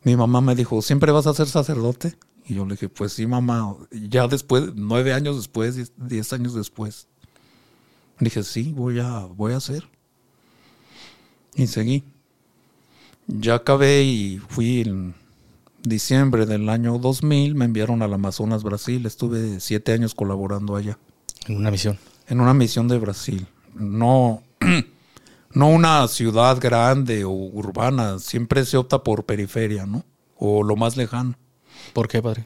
mi 0.03 0.15
mamá 0.17 0.41
me 0.41 0.55
dijo, 0.55 0.81
¿siempre 0.81 1.11
vas 1.11 1.27
a 1.27 1.33
ser 1.33 1.47
sacerdote? 1.47 2.17
Y 2.45 2.55
yo 2.55 2.65
le 2.65 2.71
dije, 2.71 2.89
pues 2.89 3.13
sí, 3.13 3.27
mamá. 3.27 3.75
Ya 3.91 4.27
después, 4.27 4.71
nueve 4.75 5.13
años 5.13 5.37
después, 5.37 5.75
diez, 5.75 5.93
diez 5.97 6.33
años 6.33 6.53
después. 6.53 7.07
Dije, 8.19 8.43
sí, 8.43 8.73
voy 8.75 8.99
a, 8.99 9.19
voy 9.25 9.53
a 9.53 9.57
hacer. 9.57 9.87
Y 11.55 11.67
seguí. 11.67 12.03
Ya 13.27 13.55
acabé 13.55 14.03
y 14.03 14.37
fui 14.37 14.81
en 14.81 15.13
diciembre 15.83 16.45
del 16.45 16.69
año 16.69 16.97
2000, 16.97 17.55
me 17.55 17.65
enviaron 17.65 18.01
al 18.01 18.13
Amazonas, 18.13 18.63
Brasil. 18.63 19.05
Estuve 19.05 19.59
siete 19.59 19.91
años 19.91 20.15
colaborando 20.15 20.75
allá 20.75 20.97
En 21.47 21.57
una 21.57 21.71
misión. 21.71 21.97
en 22.27 22.41
una 22.41 22.53
misión 22.53 22.87
de 22.87 22.97
Brasil. 22.97 23.47
No, 23.75 24.43
no 25.53 25.69
una 25.69 26.07
ciudad 26.07 26.59
grande 26.59 27.25
o 27.25 27.31
urbana. 27.31 28.19
Siempre 28.19 28.65
se 28.65 28.77
opta 28.77 29.03
por 29.03 29.25
periferia, 29.25 29.85
¿no? 29.85 30.03
O 30.37 30.63
lo 30.63 30.75
más 30.75 30.97
lejano. 30.97 31.35
¿Por 31.93 32.07
qué, 32.07 32.21
padre? 32.21 32.45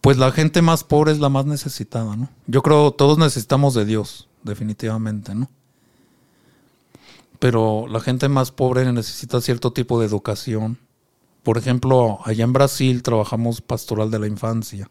Pues 0.00 0.16
la 0.16 0.30
gente 0.32 0.62
más 0.62 0.84
pobre 0.84 1.12
es 1.12 1.18
la 1.18 1.28
más 1.28 1.44
necesitada, 1.44 2.16
¿no? 2.16 2.30
Yo 2.46 2.62
creo 2.62 2.92
todos 2.92 3.18
necesitamos 3.18 3.74
de 3.74 3.84
Dios, 3.84 4.28
definitivamente, 4.42 5.34
¿no? 5.34 5.50
Pero 7.38 7.86
la 7.88 8.00
gente 8.00 8.28
más 8.28 8.50
pobre 8.50 8.90
necesita 8.92 9.40
cierto 9.40 9.72
tipo 9.72 10.00
de 10.00 10.06
educación. 10.06 10.78
Por 11.42 11.56
ejemplo, 11.56 12.18
allá 12.24 12.44
en 12.44 12.52
Brasil 12.52 13.02
trabajamos 13.02 13.60
pastoral 13.60 14.10
de 14.10 14.18
la 14.18 14.26
infancia. 14.26 14.90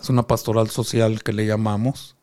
Es 0.00 0.10
una 0.10 0.26
pastoral 0.26 0.68
social 0.70 1.22
que 1.22 1.32
le 1.32 1.46
llamamos. 1.46 2.16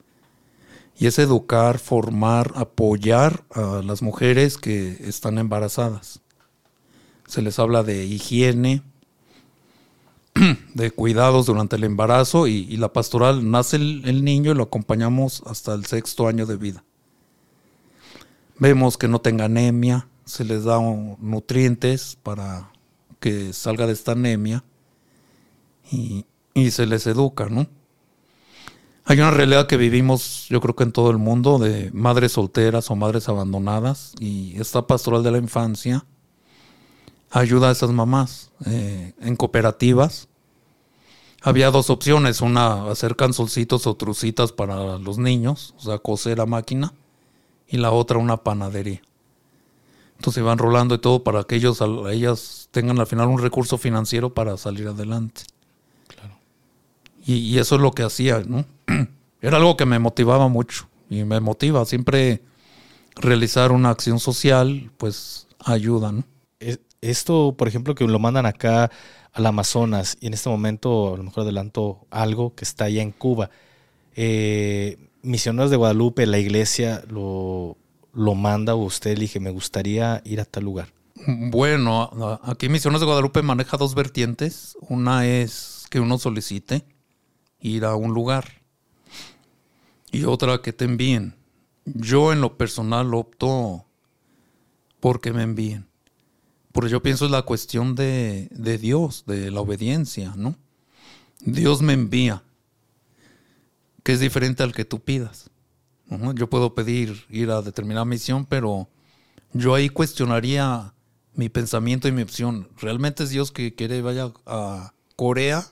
Y 0.97 1.07
es 1.07 1.17
educar, 1.17 1.79
formar, 1.79 2.53
apoyar 2.55 3.43
a 3.51 3.81
las 3.83 4.03
mujeres 4.03 4.57
que 4.57 4.97
están 5.07 5.39
embarazadas. 5.39 6.21
Se 7.25 7.41
les 7.41 7.57
habla 7.57 7.81
de 7.81 8.05
higiene, 8.05 8.83
de 10.73 10.91
cuidados 10.91 11.45
durante 11.45 11.75
el 11.75 11.83
embarazo 11.83 12.47
y, 12.47 12.77
la 12.77 12.93
pastoral 12.93 13.49
nace 13.49 13.77
el, 13.77 14.23
niño 14.23 14.51
y 14.51 14.55
lo 14.55 14.63
acompañamos 14.63 15.43
hasta 15.45 15.73
el 15.73 15.85
sexto 15.85 16.27
año 16.27 16.45
de 16.45 16.57
vida. 16.57 16.83
Vemos 18.61 18.95
que 18.95 19.07
no 19.07 19.19
tenga 19.21 19.45
anemia, 19.45 20.07
se 20.23 20.45
les 20.45 20.65
da 20.65 20.79
nutrientes 21.19 22.15
para 22.21 22.71
que 23.19 23.53
salga 23.53 23.87
de 23.87 23.93
esta 23.93 24.11
anemia 24.11 24.63
y, 25.91 26.27
y 26.53 26.69
se 26.69 26.85
les 26.85 27.07
educa, 27.07 27.49
¿no? 27.49 27.65
Hay 29.05 29.17
una 29.17 29.31
realidad 29.31 29.65
que 29.65 29.77
vivimos, 29.77 30.45
yo 30.47 30.61
creo 30.61 30.75
que 30.75 30.83
en 30.83 30.91
todo 30.91 31.09
el 31.09 31.17
mundo, 31.17 31.57
de 31.57 31.89
madres 31.91 32.33
solteras 32.33 32.91
o 32.91 32.95
madres 32.95 33.29
abandonadas 33.29 34.13
y 34.19 34.53
esta 34.61 34.85
pastoral 34.85 35.23
de 35.23 35.31
la 35.31 35.39
infancia 35.39 36.05
ayuda 37.31 37.69
a 37.69 37.71
esas 37.71 37.89
mamás 37.89 38.51
eh, 38.67 39.15
en 39.21 39.35
cooperativas. 39.37 40.27
Había 41.41 41.71
dos 41.71 41.89
opciones, 41.89 42.41
una 42.41 42.91
hacer 42.91 43.15
cansolcitos 43.15 43.87
o 43.87 43.95
trucitas 43.95 44.51
para 44.51 44.99
los 44.99 45.17
niños, 45.17 45.73
o 45.79 45.81
sea, 45.81 45.97
coser 45.97 46.39
a 46.41 46.45
máquina, 46.45 46.93
y 47.71 47.77
la 47.77 47.91
otra 47.91 48.17
una 48.17 48.37
panadería. 48.37 49.01
Entonces 50.17 50.41
iban 50.41 50.59
rolando 50.59 50.93
y 50.93 50.99
todo 50.99 51.23
para 51.23 51.45
que 51.45 51.55
ellos, 51.55 51.81
ellas 52.11 52.67
tengan 52.69 52.99
al 52.99 53.07
final 53.07 53.27
un 53.27 53.39
recurso 53.39 53.79
financiero 53.79 54.33
para 54.33 54.55
salir 54.57 54.87
adelante. 54.87 55.43
Claro. 56.07 56.37
Y, 57.25 57.35
y 57.35 57.57
eso 57.57 57.75
es 57.75 57.81
lo 57.81 57.91
que 57.93 58.03
hacía, 58.03 58.43
¿no? 58.45 58.65
Era 59.41 59.57
algo 59.57 59.77
que 59.77 59.85
me 59.85 59.97
motivaba 59.97 60.47
mucho 60.47 60.87
y 61.09 61.23
me 61.23 61.39
motiva 61.39 61.83
siempre 61.85 62.41
realizar 63.15 63.71
una 63.71 63.89
acción 63.89 64.19
social, 64.19 64.91
pues 64.97 65.47
ayuda, 65.59 66.11
¿no? 66.11 66.23
Esto, 67.01 67.55
por 67.57 67.67
ejemplo, 67.67 67.95
que 67.95 68.05
lo 68.05 68.19
mandan 68.19 68.45
acá 68.45 68.91
al 69.33 69.45
Amazonas 69.45 70.17
y 70.21 70.27
en 70.27 70.35
este 70.35 70.49
momento 70.49 71.15
a 71.15 71.17
lo 71.17 71.23
mejor 71.23 71.43
adelanto 71.43 72.05
algo 72.11 72.53
que 72.53 72.63
está 72.63 72.85
allá 72.85 73.01
en 73.01 73.11
Cuba. 73.11 73.49
Eh, 74.15 74.97
Misioneros 75.23 75.71
de 75.71 75.77
Guadalupe, 75.77 76.25
la 76.25 76.39
iglesia 76.39 77.03
lo, 77.09 77.77
lo 78.13 78.35
manda 78.35 78.75
o 78.75 78.83
usted 78.83 79.11
elige, 79.11 79.39
me 79.39 79.51
gustaría 79.51 80.21
ir 80.25 80.39
a 80.41 80.45
tal 80.45 80.63
lugar. 80.63 80.93
Bueno, 81.27 82.39
aquí 82.43 82.69
Misioneros 82.69 83.01
de 83.01 83.05
Guadalupe 83.05 83.41
maneja 83.41 83.77
dos 83.77 83.93
vertientes. 83.93 84.77
Una 84.81 85.27
es 85.27 85.85
que 85.89 85.99
uno 85.99 86.17
solicite 86.17 86.83
ir 87.59 87.85
a 87.85 87.95
un 87.95 88.13
lugar 88.13 88.61
y 90.11 90.25
otra 90.25 90.61
que 90.61 90.73
te 90.73 90.85
envíen. 90.85 91.35
Yo 91.85 92.31
en 92.31 92.41
lo 92.41 92.57
personal 92.57 93.13
opto 93.13 93.85
porque 94.99 95.33
me 95.33 95.43
envíen. 95.43 95.87
Porque 96.71 96.91
yo 96.91 97.01
pienso 97.01 97.25
es 97.25 97.31
la 97.31 97.41
cuestión 97.41 97.95
de, 97.95 98.49
Dios, 98.79 99.25
de 99.25 99.51
la 99.51 99.61
obediencia, 99.61 100.33
¿no? 100.37 100.55
Dios 101.41 101.81
me 101.81 101.93
envía, 101.93 102.43
que 104.03 104.13
es 104.13 104.19
diferente 104.19 104.63
al 104.63 104.73
que 104.73 104.85
tú 104.85 104.99
pidas. 104.99 105.49
Yo 106.35 106.49
puedo 106.49 106.75
pedir 106.75 107.25
ir 107.29 107.51
a 107.51 107.61
determinada 107.61 108.03
misión, 108.03 108.45
pero 108.45 108.89
yo 109.53 109.73
ahí 109.73 109.87
cuestionaría 109.87 110.93
mi 111.33 111.47
pensamiento 111.47 112.07
y 112.07 112.11
mi 112.11 112.21
opción. 112.21 112.67
¿Realmente 112.77 113.23
es 113.23 113.29
Dios 113.29 113.51
que 113.51 113.73
quiere 113.75 114.01
vaya 114.01 114.33
a 114.45 114.93
Corea, 115.15 115.65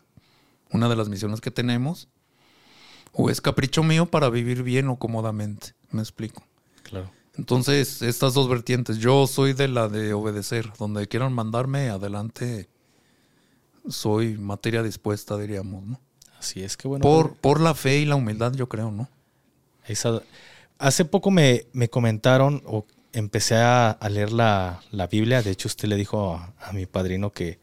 una 0.72 0.88
de 0.88 0.96
las 0.96 1.10
misiones 1.10 1.42
que 1.42 1.52
tenemos? 1.52 2.08
¿O 3.12 3.30
es 3.30 3.42
capricho 3.42 3.84
mío 3.84 4.06
para 4.06 4.30
vivir 4.30 4.64
bien 4.64 4.88
o 4.88 4.98
cómodamente? 4.98 5.74
Me 5.92 6.02
explico. 6.02 6.44
Claro. 6.84 7.12
Entonces, 7.36 8.02
estas 8.02 8.34
dos 8.34 8.48
vertientes. 8.48 8.98
Yo 8.98 9.28
soy 9.28 9.54
de 9.54 9.68
la 9.68 9.90
de 9.90 10.14
obedecer. 10.14 10.72
Donde 10.78 11.08
quieran 11.08 11.34
mandarme, 11.34 11.90
adelante. 11.90 12.70
Soy 13.88 14.38
materia 14.38 14.84
dispuesta, 14.84 15.38
diríamos, 15.38 15.84
¿no? 15.84 16.00
Así 16.40 16.64
es 16.64 16.78
que 16.78 16.88
bueno. 16.88 17.04
Por, 17.04 17.36
por 17.36 17.60
la 17.60 17.76
fe 17.76 18.00
y 18.00 18.06
la 18.06 18.16
humildad, 18.16 18.54
yo 18.54 18.68
creo, 18.68 18.92
¿no? 18.92 19.10
hace 20.78 21.04
poco 21.06 21.32
me, 21.32 21.66
comentaron, 21.90 22.62
o 22.66 22.86
empecé 23.12 23.56
a, 23.56 23.98
leer 24.10 24.32
la, 24.32 24.82
Biblia. 25.12 25.42
De 25.42 25.52
hecho, 25.52 25.68
usted 25.68 25.88
le 25.88 25.96
dijo 25.96 26.36
a, 26.36 26.72
mi 26.74 26.86
padrino 26.86 27.32
que, 27.32 27.60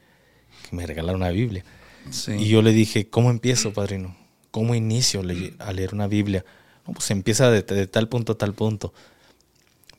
me 0.73 0.87
regalara 0.87 1.17
una 1.17 1.31
Biblia. 1.31 1.65
Y 2.27 2.49
yo 2.49 2.63
le 2.63 2.73
dije, 2.73 3.09
¿cómo 3.09 3.31
empiezo, 3.31 3.73
padrino? 3.73 4.17
¿Cómo 4.51 4.75
inicio 4.75 5.23
a 5.59 5.73
leer 5.73 5.95
una 5.95 6.07
Biblia? 6.07 6.45
pues 6.85 7.11
empieza 7.11 7.51
de, 7.51 7.63
de 7.63 7.87
tal 7.87 8.09
punto 8.09 8.33
a 8.33 8.39
tal 8.39 8.55
punto. 8.55 8.93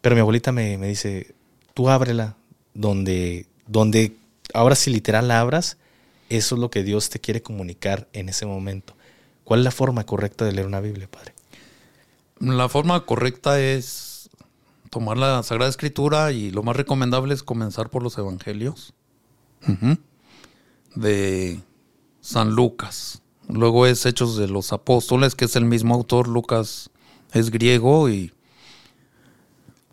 Pero 0.02 0.16
mi 0.16 0.22
abuelita 0.22 0.52
me, 0.52 0.78
dice, 0.78 1.36
tú 1.74 1.90
ábrela 1.90 2.38
donde, 2.74 3.46
donde, 3.66 4.16
ahora 4.54 4.76
si 4.76 4.92
literal 4.92 5.28
la 5.28 5.40
abras, 5.42 5.78
eso 6.30 6.56
es 6.56 6.62
lo 6.62 6.70
que 6.70 6.84
Dios 6.84 7.10
te 7.10 7.20
quiere 7.20 7.42
comunicar 7.42 8.08
en 8.14 8.30
ese 8.30 8.46
momento. 8.46 8.96
¿Cuál 9.44 9.62
es 9.62 9.64
la 9.66 9.72
forma 9.72 10.06
correcta 10.06 10.46
de 10.46 10.52
leer 10.52 10.68
una 10.68 10.82
Biblia, 10.82 11.10
Padre? 11.10 11.34
La 12.40 12.70
forma 12.70 13.06
correcta 13.06 13.60
es 13.60 14.30
tomar 14.90 15.18
la 15.18 15.42
Sagrada 15.44 15.70
Escritura 15.70 16.32
y 16.32 16.52
lo 16.52 16.64
más 16.64 16.76
recomendable 16.76 17.34
es 17.34 17.44
comenzar 17.44 17.90
por 17.90 18.04
los 18.04 18.18
Evangelios 18.18 18.94
de 20.96 21.62
San 22.22 22.52
Lucas. 22.52 23.22
Luego 23.48 23.86
es 23.86 24.06
Hechos 24.06 24.38
de 24.38 24.48
los 24.48 24.74
Apóstoles, 24.74 25.36
que 25.36 25.46
es 25.46 25.56
el 25.56 25.66
mismo 25.66 25.96
autor. 25.96 26.28
Lucas 26.28 26.90
es 27.32 27.50
griego 27.50 28.10
y 28.10 28.34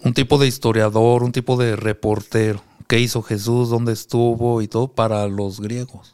un 0.03 0.13
tipo 0.13 0.39
de 0.39 0.47
historiador, 0.47 1.23
un 1.23 1.33
tipo 1.33 1.57
de 1.57 1.77
reportero. 1.77 2.63
¿Qué 2.87 2.99
hizo 2.99 3.23
Jesús? 3.23 3.71
¿Dónde 3.71 3.93
estuvo? 3.93 4.61
Y 4.61 4.69
todo 4.69 4.89
para 4.89 5.27
los 5.29 5.61
griegos. 5.61 6.14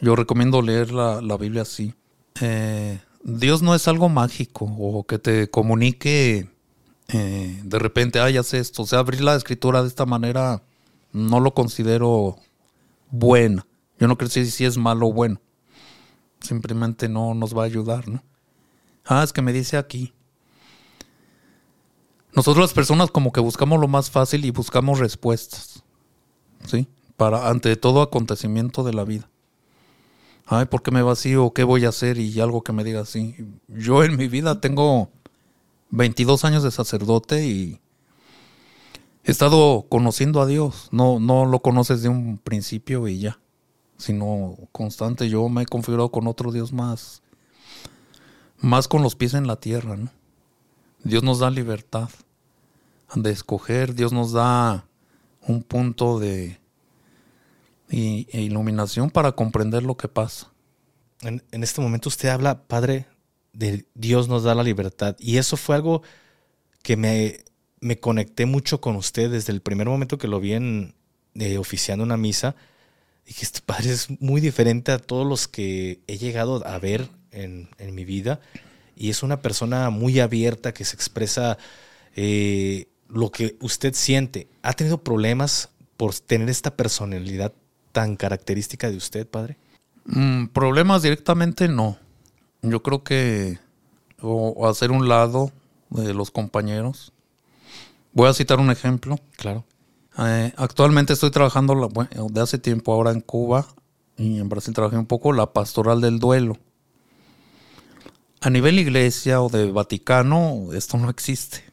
Yo 0.00 0.16
recomiendo 0.16 0.62
leer 0.62 0.92
la, 0.92 1.36
Biblia 1.36 1.62
así. 1.62 1.94
Eh, 2.40 3.00
Dios 3.22 3.62
no 3.62 3.74
es 3.74 3.88
algo 3.88 4.08
mágico 4.08 4.66
o 4.66 5.04
que 5.06 5.18
te 5.18 5.48
comunique 5.50 6.48
eh, 7.08 7.60
de 7.62 7.78
repente, 7.78 8.18
ah, 8.20 8.30
ya 8.30 8.42
sé 8.42 8.58
esto. 8.58 8.82
O 8.82 8.86
sea, 8.86 8.98
abrir 9.00 9.20
la 9.20 9.36
escritura 9.36 9.82
de 9.82 9.88
esta 9.88 10.06
manera 10.06 10.62
no 11.12 11.40
lo 11.40 11.54
considero 11.54 12.36
buena. 13.10 13.66
Yo 13.98 14.08
no 14.08 14.18
creo 14.18 14.28
si, 14.28 14.46
si 14.50 14.64
es 14.64 14.76
malo 14.76 15.08
o 15.08 15.12
bueno. 15.12 15.40
Simplemente 16.40 17.08
no 17.08 17.34
nos 17.34 17.56
va 17.56 17.62
a 17.62 17.66
ayudar, 17.66 18.08
¿no? 18.08 18.22
Ah, 19.04 19.22
es 19.22 19.32
que 19.32 19.42
me 19.42 19.52
dice 19.52 19.76
aquí. 19.76 20.12
Nosotros 22.34 22.64
las 22.64 22.74
personas 22.74 23.10
como 23.10 23.32
que 23.32 23.40
buscamos 23.40 23.80
lo 23.80 23.88
más 23.88 24.10
fácil 24.10 24.44
y 24.44 24.50
buscamos 24.50 24.98
respuestas, 24.98 25.82
¿sí? 26.66 26.86
Para 27.16 27.48
ante 27.48 27.74
todo 27.76 28.02
acontecimiento 28.02 28.84
de 28.84 28.92
la 28.92 29.04
vida. 29.04 29.30
Ay, 30.48 30.66
¿por 30.66 30.82
qué 30.82 30.92
me 30.92 31.02
vacío? 31.02 31.52
¿Qué 31.52 31.64
voy 31.64 31.84
a 31.84 31.88
hacer? 31.88 32.18
Y 32.18 32.40
algo 32.40 32.62
que 32.62 32.72
me 32.72 32.84
diga 32.84 33.00
así. 33.00 33.34
Yo 33.66 34.04
en 34.04 34.16
mi 34.16 34.28
vida 34.28 34.60
tengo 34.60 35.10
22 35.90 36.44
años 36.44 36.62
de 36.62 36.70
sacerdote 36.70 37.44
y 37.46 37.80
he 39.24 39.32
estado 39.32 39.86
conociendo 39.88 40.40
a 40.40 40.46
Dios. 40.46 40.88
No, 40.92 41.18
no 41.18 41.46
lo 41.46 41.60
conoces 41.60 42.02
de 42.02 42.10
un 42.10 42.38
principio 42.38 43.08
y 43.08 43.18
ya, 43.18 43.40
sino 43.98 44.56
constante. 44.70 45.28
Yo 45.28 45.48
me 45.48 45.62
he 45.62 45.66
configurado 45.66 46.12
con 46.12 46.28
otro 46.28 46.52
Dios 46.52 46.72
más, 46.72 47.22
más 48.58 48.86
con 48.86 49.02
los 49.02 49.16
pies 49.16 49.34
en 49.34 49.48
la 49.48 49.56
tierra, 49.56 49.96
¿no? 49.96 50.10
Dios 51.02 51.24
nos 51.24 51.40
da 51.40 51.50
libertad 51.50 52.08
de 53.16 53.30
escoger, 53.32 53.94
Dios 53.94 54.12
nos 54.12 54.30
da 54.32 54.86
un 55.46 55.62
punto 55.64 56.20
de 56.20 56.60
e 57.88 58.40
iluminación 58.40 59.10
para 59.10 59.32
comprender 59.32 59.82
lo 59.82 59.96
que 59.96 60.08
pasa. 60.08 60.52
En, 61.22 61.42
este 61.62 61.80
momento 61.80 62.08
usted 62.08 62.28
habla, 62.28 62.62
Padre, 62.64 63.06
de 63.52 63.86
Dios 63.94 64.28
nos 64.28 64.42
da 64.42 64.54
la 64.54 64.62
libertad. 64.62 65.16
Y 65.18 65.38
eso 65.38 65.56
fue 65.56 65.76
algo 65.76 66.02
que 66.82 66.96
me, 66.96 67.38
me 67.80 67.98
conecté 67.98 68.46
mucho 68.46 68.80
con 68.80 68.96
usted 68.96 69.30
desde 69.30 69.52
el 69.52 69.62
primer 69.62 69.86
momento 69.86 70.18
que 70.18 70.28
lo 70.28 70.40
vi 70.40 70.52
en, 70.52 70.94
eh, 71.34 71.58
oficiando 71.58 72.04
una 72.04 72.16
misa. 72.16 72.54
Dije, 73.24 73.44
este 73.44 73.60
Padre 73.60 73.90
es 73.90 74.08
muy 74.20 74.40
diferente 74.40 74.92
a 74.92 74.98
todos 74.98 75.26
los 75.26 75.48
que 75.48 76.00
he 76.06 76.18
llegado 76.18 76.64
a 76.66 76.78
ver 76.78 77.08
en, 77.30 77.70
en 77.78 77.94
mi 77.94 78.04
vida. 78.04 78.40
Y 78.94 79.10
es 79.10 79.22
una 79.22 79.42
persona 79.42 79.90
muy 79.90 80.20
abierta 80.20 80.72
que 80.72 80.84
se 80.84 80.96
expresa 80.96 81.58
eh, 82.14 82.88
lo 83.08 83.30
que 83.30 83.56
usted 83.60 83.94
siente. 83.94 84.48
¿Ha 84.62 84.72
tenido 84.72 85.02
problemas 85.02 85.70
por 85.96 86.14
tener 86.14 86.48
esta 86.48 86.76
personalidad 86.76 87.52
tan 87.96 88.14
característica 88.14 88.90
de 88.90 88.98
usted, 88.98 89.26
padre? 89.26 89.56
Mm, 90.04 90.48
problemas 90.48 91.00
directamente 91.00 91.66
no. 91.66 91.96
Yo 92.60 92.82
creo 92.82 93.02
que 93.02 93.58
o, 94.20 94.68
hacer 94.68 94.90
un 94.90 95.08
lado 95.08 95.50
de 95.88 96.12
los 96.12 96.30
compañeros. 96.30 97.14
Voy 98.12 98.28
a 98.28 98.34
citar 98.34 98.60
un 98.60 98.70
ejemplo. 98.70 99.18
Claro. 99.38 99.64
Eh, 100.18 100.52
actualmente 100.58 101.14
estoy 101.14 101.30
trabajando 101.30 101.74
la- 101.74 101.86
bueno, 101.86 102.26
de 102.30 102.40
hace 102.42 102.58
tiempo 102.58 102.92
ahora 102.92 103.12
en 103.12 103.22
Cuba 103.22 103.66
y 104.18 104.40
en 104.40 104.50
Brasil 104.50 104.74
trabajé 104.74 104.98
un 104.98 105.06
poco 105.06 105.32
la 105.32 105.54
pastoral 105.54 106.02
del 106.02 106.18
duelo. 106.18 106.58
A 108.42 108.50
nivel 108.50 108.78
iglesia 108.78 109.40
o 109.40 109.48
de 109.48 109.72
Vaticano, 109.72 110.68
esto 110.74 110.98
no 110.98 111.08
existe. 111.08 111.64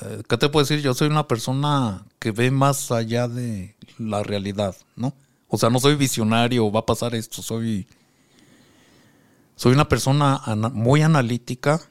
Eh, 0.00 0.22
¿Qué 0.28 0.36
te 0.36 0.48
puedo 0.48 0.62
decir? 0.64 0.80
Yo 0.80 0.94
soy 0.94 1.08
una 1.08 1.26
persona 1.26 2.04
que 2.20 2.30
ve 2.30 2.52
más 2.52 2.92
allá 2.92 3.26
de 3.26 3.74
la 3.98 4.22
realidad, 4.22 4.76
¿no? 4.94 5.12
O 5.50 5.58
sea, 5.58 5.68
no 5.68 5.80
soy 5.80 5.96
visionario, 5.96 6.70
va 6.70 6.80
a 6.80 6.86
pasar 6.86 7.14
esto, 7.14 7.42
soy... 7.42 7.86
Soy 9.56 9.74
una 9.74 9.88
persona 9.88 10.40
muy 10.72 11.02
analítica, 11.02 11.82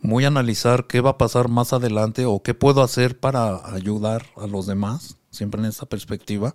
muy 0.00 0.26
analizar 0.26 0.86
qué 0.86 1.00
va 1.00 1.10
a 1.10 1.18
pasar 1.18 1.48
más 1.48 1.72
adelante 1.72 2.26
o 2.26 2.42
qué 2.42 2.52
puedo 2.52 2.82
hacer 2.82 3.18
para 3.18 3.72
ayudar 3.74 4.26
a 4.36 4.46
los 4.46 4.66
demás, 4.66 5.16
siempre 5.30 5.62
en 5.62 5.68
esa 5.68 5.86
perspectiva. 5.86 6.54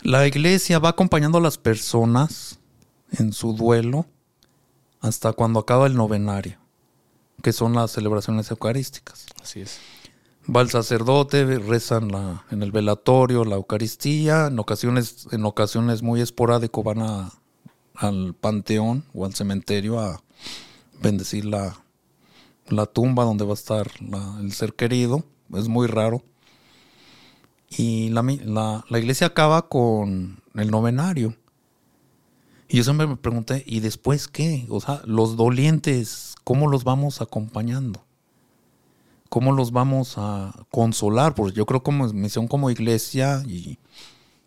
La 0.00 0.26
iglesia 0.26 0.78
va 0.78 0.90
acompañando 0.90 1.36
a 1.38 1.42
las 1.42 1.58
personas 1.58 2.58
en 3.10 3.34
su 3.34 3.52
duelo 3.52 4.06
hasta 5.00 5.34
cuando 5.34 5.60
acaba 5.60 5.86
el 5.86 5.94
novenario, 5.94 6.58
que 7.42 7.52
son 7.52 7.74
las 7.74 7.90
celebraciones 7.90 8.50
eucarísticas. 8.50 9.26
Así 9.42 9.60
es. 9.60 9.78
Va 10.54 10.60
el 10.60 10.70
sacerdote, 10.70 11.44
rezan 11.58 12.08
la, 12.08 12.44
en 12.52 12.62
el 12.62 12.70
velatorio, 12.70 13.44
la 13.44 13.56
Eucaristía, 13.56 14.46
en 14.46 14.58
ocasiones, 14.60 15.26
en 15.32 15.44
ocasiones 15.44 16.02
muy 16.02 16.20
esporádico 16.20 16.82
van 16.84 17.02
a- 17.02 17.32
al 17.94 18.34
panteón 18.34 19.04
o 19.12 19.24
al 19.24 19.34
cementerio 19.34 19.98
a 19.98 20.22
bendecir 21.02 21.46
la, 21.46 21.76
la 22.68 22.86
tumba 22.86 23.24
donde 23.24 23.44
va 23.44 23.52
a 23.52 23.54
estar 23.54 23.90
el 24.40 24.52
ser 24.52 24.74
querido, 24.74 25.24
es 25.54 25.66
muy 25.66 25.88
raro. 25.88 26.22
Y 27.68 28.10
la- 28.10 28.84
la 28.88 28.98
iglesia 28.98 29.26
acaba 29.28 29.68
con 29.68 30.40
el 30.54 30.70
novenario. 30.70 31.34
Y 32.68 32.76
yo 32.76 32.84
siempre 32.84 33.08
me 33.08 33.16
pregunté, 33.16 33.64
¿y 33.66 33.80
después 33.80 34.28
qué? 34.28 34.66
O 34.68 34.80
sea, 34.80 35.02
los 35.06 35.36
dolientes, 35.36 36.36
¿cómo 36.44 36.68
los 36.68 36.84
vamos 36.84 37.20
acompañando? 37.20 38.05
¿Cómo 39.28 39.52
los 39.52 39.72
vamos 39.72 40.14
a 40.16 40.52
consolar? 40.70 41.34
Porque 41.34 41.56
yo 41.56 41.66
creo 41.66 41.82
como 41.82 42.06
misión 42.12 42.48
como 42.48 42.70
iglesia 42.70 43.42
y 43.46 43.78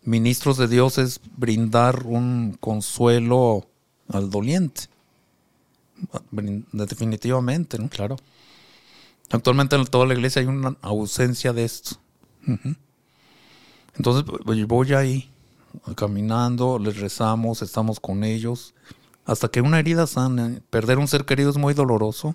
ministros 0.02 0.56
de 0.56 0.68
Dios 0.68 0.98
es 0.98 1.20
brindar 1.36 2.06
un 2.06 2.56
consuelo 2.58 3.66
al 4.08 4.30
doliente. 4.30 4.82
Definitivamente, 6.72 7.78
¿no? 7.78 7.88
Claro. 7.88 8.16
Actualmente 9.30 9.76
en 9.76 9.84
toda 9.84 10.06
la 10.06 10.14
iglesia 10.14 10.40
hay 10.40 10.48
una 10.48 10.76
ausencia 10.80 11.52
de 11.52 11.64
esto. 11.64 11.96
Entonces 13.96 14.24
pues, 14.44 14.66
voy 14.66 14.92
ahí 14.94 15.30
caminando, 15.94 16.78
les 16.78 16.98
rezamos, 16.98 17.62
estamos 17.62 18.00
con 18.00 18.24
ellos, 18.24 18.74
hasta 19.24 19.48
que 19.48 19.60
una 19.60 19.78
herida 19.78 20.06
sana. 20.06 20.60
Perder 20.70 20.98
un 20.98 21.06
ser 21.06 21.24
querido 21.24 21.50
es 21.50 21.58
muy 21.58 21.74
doloroso. 21.74 22.34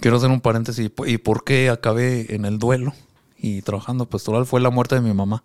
Quiero 0.00 0.16
hacer 0.16 0.30
un 0.30 0.40
paréntesis. 0.40 0.90
¿Y 1.06 1.18
por 1.18 1.44
qué 1.44 1.68
acabé 1.68 2.34
en 2.34 2.46
el 2.46 2.58
duelo 2.58 2.94
y 3.36 3.60
trabajando 3.62 4.08
pastoral? 4.08 4.46
Fue 4.46 4.60
la 4.60 4.70
muerte 4.70 4.94
de 4.94 5.02
mi 5.02 5.12
mamá. 5.12 5.44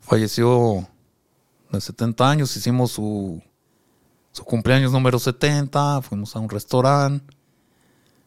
Falleció 0.00 0.88
de 1.70 1.80
70 1.80 2.28
años, 2.28 2.56
hicimos 2.56 2.90
su, 2.90 3.40
su 4.32 4.44
cumpleaños 4.44 4.92
número 4.92 5.18
70, 5.18 6.02
fuimos 6.02 6.34
a 6.34 6.40
un 6.40 6.48
restaurante. 6.48 7.24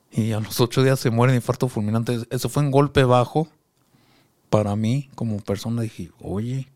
Y 0.09 0.31
a 0.31 0.39
los 0.39 0.59
ocho 0.61 0.81
días 0.83 1.01
se 1.01 1.09
muere 1.09 1.33
de 1.33 1.37
infarto 1.37 1.67
fulminante. 1.67 2.19
Eso 2.29 2.47
fue 2.47 2.63
un 2.63 2.71
golpe 2.71 3.03
bajo 3.03 3.49
para 4.49 4.75
mí 4.77 5.09
como 5.15 5.37
persona. 5.39 5.81
Dije, 5.81 6.11
oye. 6.21 6.71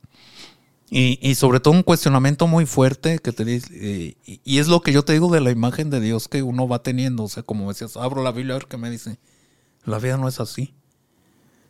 Y, 0.94 1.18
y 1.22 1.36
sobre 1.36 1.62
todo 1.62 1.74
un 1.74 1.84
cuestionamiento 1.84 2.48
muy 2.48 2.66
fuerte 2.66 3.20
que 3.20 3.32
te 3.32 3.46
dice, 3.46 3.70
eh, 3.72 4.18
y, 4.26 4.42
y 4.44 4.60
es 4.60 4.68
lo 4.68 4.82
que 4.82 4.92
yo 4.92 5.06
te 5.06 5.14
digo 5.14 5.32
de 5.32 5.40
la 5.40 5.50
imagen 5.50 5.90
de 5.90 6.02
Dios 6.02 6.28
que 6.28 6.44
uno 6.44 6.68
va 6.68 6.84
teniendo. 6.84 7.24
O 7.24 7.30
sea, 7.30 7.44
como 7.44 7.70
decías, 7.70 7.96
abro 7.96 8.22
la 8.22 8.34
Biblia 8.34 8.56
a 8.56 8.58
ver 8.60 8.68
qué 8.68 8.76
me 8.76 8.90
dice. 8.90 9.18
La 9.86 10.00
vida 10.00 10.18
no 10.18 10.28
es 10.28 10.42
así. 10.42 10.74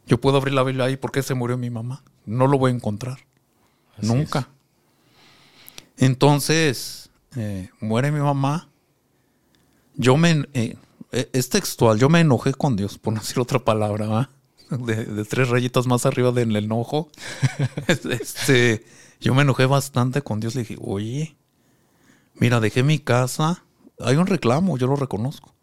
Yo 0.08 0.20
puedo 0.20 0.38
abrir 0.38 0.56
la 0.56 0.64
Biblia 0.64 0.86
ahí 0.86 0.98
porque 0.98 1.22
se 1.22 1.36
murió 1.36 1.56
mi 1.56 1.70
mamá. 1.70 2.04
No 2.26 2.48
lo 2.48 2.58
voy 2.58 2.72
a 2.72 2.76
encontrar. 2.76 3.20
Así 3.96 4.08
Nunca. 4.08 4.50
Entonces, 5.98 7.12
eh, 7.36 7.70
muere 7.80 8.12
mi 8.12 8.20
mamá. 8.22 8.70
Yo 9.96 10.18
me. 10.18 10.48
eh, 10.54 10.76
eh, 11.12 11.30
es 11.32 11.50
textual. 11.50 12.00
Yo 12.00 12.10
me 12.10 12.22
enojé 12.22 12.54
con 12.56 12.76
Dios, 12.76 12.98
por 12.98 13.14
no 13.14 13.20
decir 13.20 13.40
otra 13.40 13.60
palabra. 13.60 14.32
De, 14.72 15.06
de 15.06 15.26
tres 15.26 15.50
rayitas 15.50 15.86
más 15.86 16.06
arriba 16.06 16.32
del 16.32 16.56
enojo. 16.56 17.10
este, 17.88 18.84
yo 19.22 19.34
me 19.36 19.44
enojé 19.44 19.66
bastante 19.68 20.22
con 20.22 20.40
Dios. 20.42 20.56
Le 20.56 20.62
dije, 20.64 20.78
oye, 20.82 21.38
mira, 22.36 22.60
dejé 22.60 22.84
mi 22.84 23.00
casa. 23.00 23.64
Hay 24.00 24.16
un 24.16 24.28
reclamo, 24.28 24.78
yo 24.78 24.88
lo 24.88 24.96
reconozco. 24.96 25.54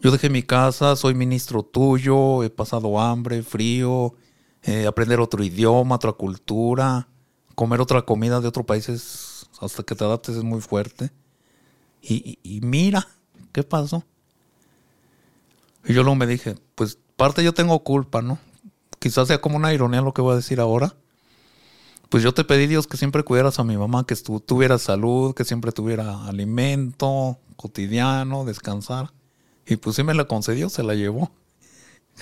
Yo 0.00 0.10
dejé 0.12 0.30
mi 0.30 0.42
casa, 0.42 0.94
soy 0.96 1.14
ministro 1.14 1.62
tuyo, 1.64 2.44
he 2.44 2.50
pasado 2.50 3.00
hambre, 3.00 3.42
frío, 3.42 4.14
eh, 4.62 4.86
aprender 4.86 5.18
otro 5.20 5.42
idioma, 5.42 5.96
otra 5.96 6.12
cultura, 6.12 7.08
comer 7.56 7.80
otra 7.80 8.02
comida 8.02 8.40
de 8.40 8.46
otro 8.48 8.64
país 8.64 8.88
es, 8.88 9.48
hasta 9.60 9.82
que 9.82 9.96
te 9.96 10.04
adaptes 10.04 10.36
es 10.36 10.44
muy 10.44 10.60
fuerte. 10.60 11.10
Y, 12.02 12.38
y- 12.42 12.56
y 12.58 12.60
mira, 12.62 13.08
¿qué 13.52 13.64
pasó? 13.64 14.04
Y 15.84 15.94
yo 15.94 16.02
luego 16.02 16.16
me 16.16 16.26
dije, 16.26 16.56
pues 16.74 16.98
parte 17.16 17.42
yo 17.42 17.54
tengo 17.54 17.82
culpa, 17.82 18.22
¿no? 18.22 18.38
Quizás 18.98 19.28
sea 19.28 19.40
como 19.40 19.56
una 19.56 19.72
ironía 19.72 20.00
lo 20.02 20.12
que 20.14 20.22
voy 20.22 20.32
a 20.32 20.36
decir 20.36 20.60
ahora. 20.60 20.94
Pues 22.08 22.22
yo 22.22 22.32
te 22.32 22.44
pedí, 22.44 22.66
Dios, 22.66 22.86
que 22.86 22.96
siempre 22.96 23.22
cuidaras 23.22 23.58
a 23.58 23.64
mi 23.64 23.76
mamá, 23.76 24.04
que 24.06 24.14
estu- 24.14 24.42
tuviera 24.44 24.78
salud, 24.78 25.34
que 25.34 25.44
siempre 25.44 25.72
tuviera 25.72 26.24
alimento 26.26 27.38
cotidiano, 27.56 28.44
descansar. 28.44 29.12
Y 29.66 29.76
pues 29.76 29.96
sí 29.96 30.02
me 30.02 30.14
la 30.14 30.24
concedió, 30.24 30.70
se 30.70 30.82
la 30.82 30.94
llevó. 30.94 31.30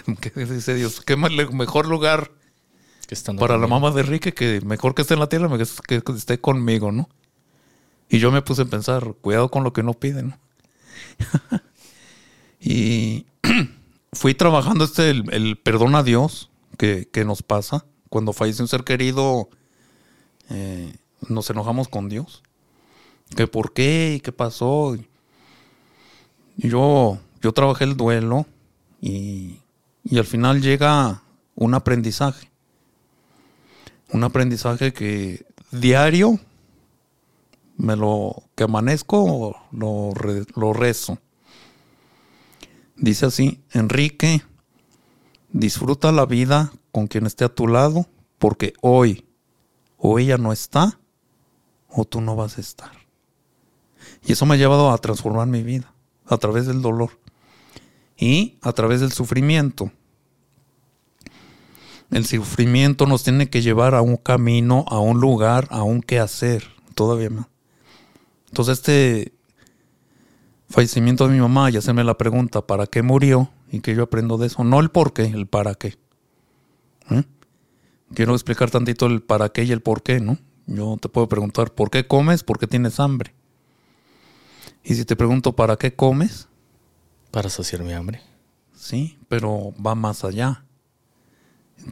¿Qué 0.20 0.30
dice 0.44 0.74
Dios? 0.74 1.00
¿Qué 1.00 1.16
me- 1.16 1.30
mejor 1.50 1.86
lugar 1.86 2.32
Que 3.06 3.16
para 3.38 3.58
la 3.58 3.68
mamá 3.68 3.92
de 3.92 4.00
Enrique 4.00 4.34
que 4.34 4.60
mejor 4.62 4.94
que 4.94 5.02
esté 5.02 5.14
en 5.14 5.20
la 5.20 5.28
tierra 5.28 5.48
que, 5.56 6.02
esté 6.12 6.40
conmigo, 6.40 6.90
¿no? 6.90 7.08
Y 8.08 8.18
yo 8.18 8.32
me 8.32 8.42
puse 8.42 8.62
a 8.62 8.66
pensar, 8.66 9.14
cuidado 9.20 9.50
con 9.50 9.62
lo 9.64 9.72
que 9.72 9.82
uno 9.82 9.94
pide, 9.94 10.22
¿no? 10.24 10.38
y 12.60 13.26
fui 14.12 14.34
trabajando 14.34 14.84
este, 14.84 15.10
el, 15.10 15.32
el 15.32 15.56
perdón 15.56 15.94
a 15.94 16.02
Dios 16.02 16.50
que, 16.78 17.08
que 17.12 17.24
nos 17.24 17.42
pasa. 17.42 17.84
Cuando 18.08 18.32
fallece 18.32 18.62
un 18.62 18.68
ser 18.68 18.84
querido, 18.84 19.48
eh, 20.50 20.94
nos 21.28 21.50
enojamos 21.50 21.88
con 21.88 22.08
Dios. 22.08 22.42
Que 23.34 23.46
por 23.46 23.72
qué 23.72 24.14
y 24.16 24.20
qué 24.20 24.32
pasó. 24.32 24.96
Yo, 26.56 27.18
yo 27.42 27.52
trabajé 27.52 27.84
el 27.84 27.96
duelo 27.96 28.46
y, 29.00 29.60
y 30.04 30.18
al 30.18 30.24
final 30.24 30.62
llega 30.62 31.22
un 31.54 31.74
aprendizaje. 31.74 32.50
Un 34.12 34.22
aprendizaje 34.24 34.92
que 34.92 35.44
diario 35.72 36.38
me 37.76 37.96
lo 37.96 38.44
que 38.54 38.64
amanezco 38.64 39.56
lo, 39.72 40.12
lo 40.54 40.72
rezo. 40.72 41.18
Dice 42.96 43.26
así, 43.26 43.60
Enrique, 43.72 44.42
disfruta 45.50 46.12
la 46.12 46.24
vida 46.24 46.72
con 46.92 47.08
quien 47.08 47.26
esté 47.26 47.44
a 47.44 47.54
tu 47.54 47.68
lado, 47.68 48.06
porque 48.38 48.72
hoy 48.80 49.25
o 50.08 50.20
ella 50.20 50.38
no 50.38 50.52
está 50.52 51.00
o 51.88 52.04
tú 52.04 52.20
no 52.20 52.36
vas 52.36 52.58
a 52.58 52.60
estar. 52.60 52.92
Y 54.24 54.32
eso 54.32 54.46
me 54.46 54.54
ha 54.54 54.58
llevado 54.58 54.92
a 54.92 54.98
transformar 54.98 55.48
mi 55.48 55.64
vida 55.64 55.92
a 56.26 56.36
través 56.36 56.66
del 56.66 56.80
dolor 56.80 57.18
y 58.16 58.56
a 58.62 58.72
través 58.72 59.00
del 59.00 59.10
sufrimiento. 59.10 59.90
El 62.12 62.24
sufrimiento 62.24 63.06
nos 63.06 63.24
tiene 63.24 63.50
que 63.50 63.62
llevar 63.62 63.96
a 63.96 64.02
un 64.02 64.16
camino, 64.16 64.84
a 64.86 65.00
un 65.00 65.20
lugar, 65.20 65.66
a 65.70 65.82
un 65.82 66.02
qué 66.02 66.20
hacer. 66.20 66.68
Todavía 66.94 67.30
no. 67.30 67.48
Entonces 68.46 68.78
este 68.78 69.32
fallecimiento 70.68 71.26
de 71.26 71.34
mi 71.34 71.40
mamá 71.40 71.68
y 71.72 71.78
hacerme 71.78 72.04
la 72.04 72.16
pregunta, 72.16 72.64
¿para 72.64 72.86
qué 72.86 73.02
murió? 73.02 73.50
Y 73.72 73.80
que 73.80 73.96
yo 73.96 74.04
aprendo 74.04 74.38
de 74.38 74.46
eso. 74.46 74.62
No 74.62 74.78
el 74.78 74.90
por 74.90 75.12
qué, 75.12 75.24
el 75.24 75.48
para 75.48 75.74
qué. 75.74 75.98
¿Eh? 77.10 77.24
Quiero 78.14 78.34
explicar 78.34 78.70
tantito 78.70 79.06
el 79.06 79.22
para 79.22 79.48
qué 79.48 79.64
y 79.64 79.72
el 79.72 79.82
por 79.82 80.02
qué, 80.02 80.20
¿no? 80.20 80.38
Yo 80.66 80.96
te 81.00 81.08
puedo 81.08 81.28
preguntar, 81.28 81.72
¿por 81.72 81.90
qué 81.90 82.06
comes? 82.06 82.42
¿Por 82.42 82.58
qué 82.58 82.66
tienes 82.66 82.98
hambre? 83.00 83.34
Y 84.82 84.94
si 84.94 85.04
te 85.04 85.16
pregunto, 85.16 85.54
¿para 85.54 85.76
qué 85.76 85.94
comes? 85.94 86.48
Para 87.30 87.50
saciar 87.50 87.82
mi 87.82 87.92
hambre. 87.92 88.20
Sí, 88.74 89.18
pero 89.28 89.74
va 89.84 89.94
más 89.94 90.24
allá. 90.24 90.64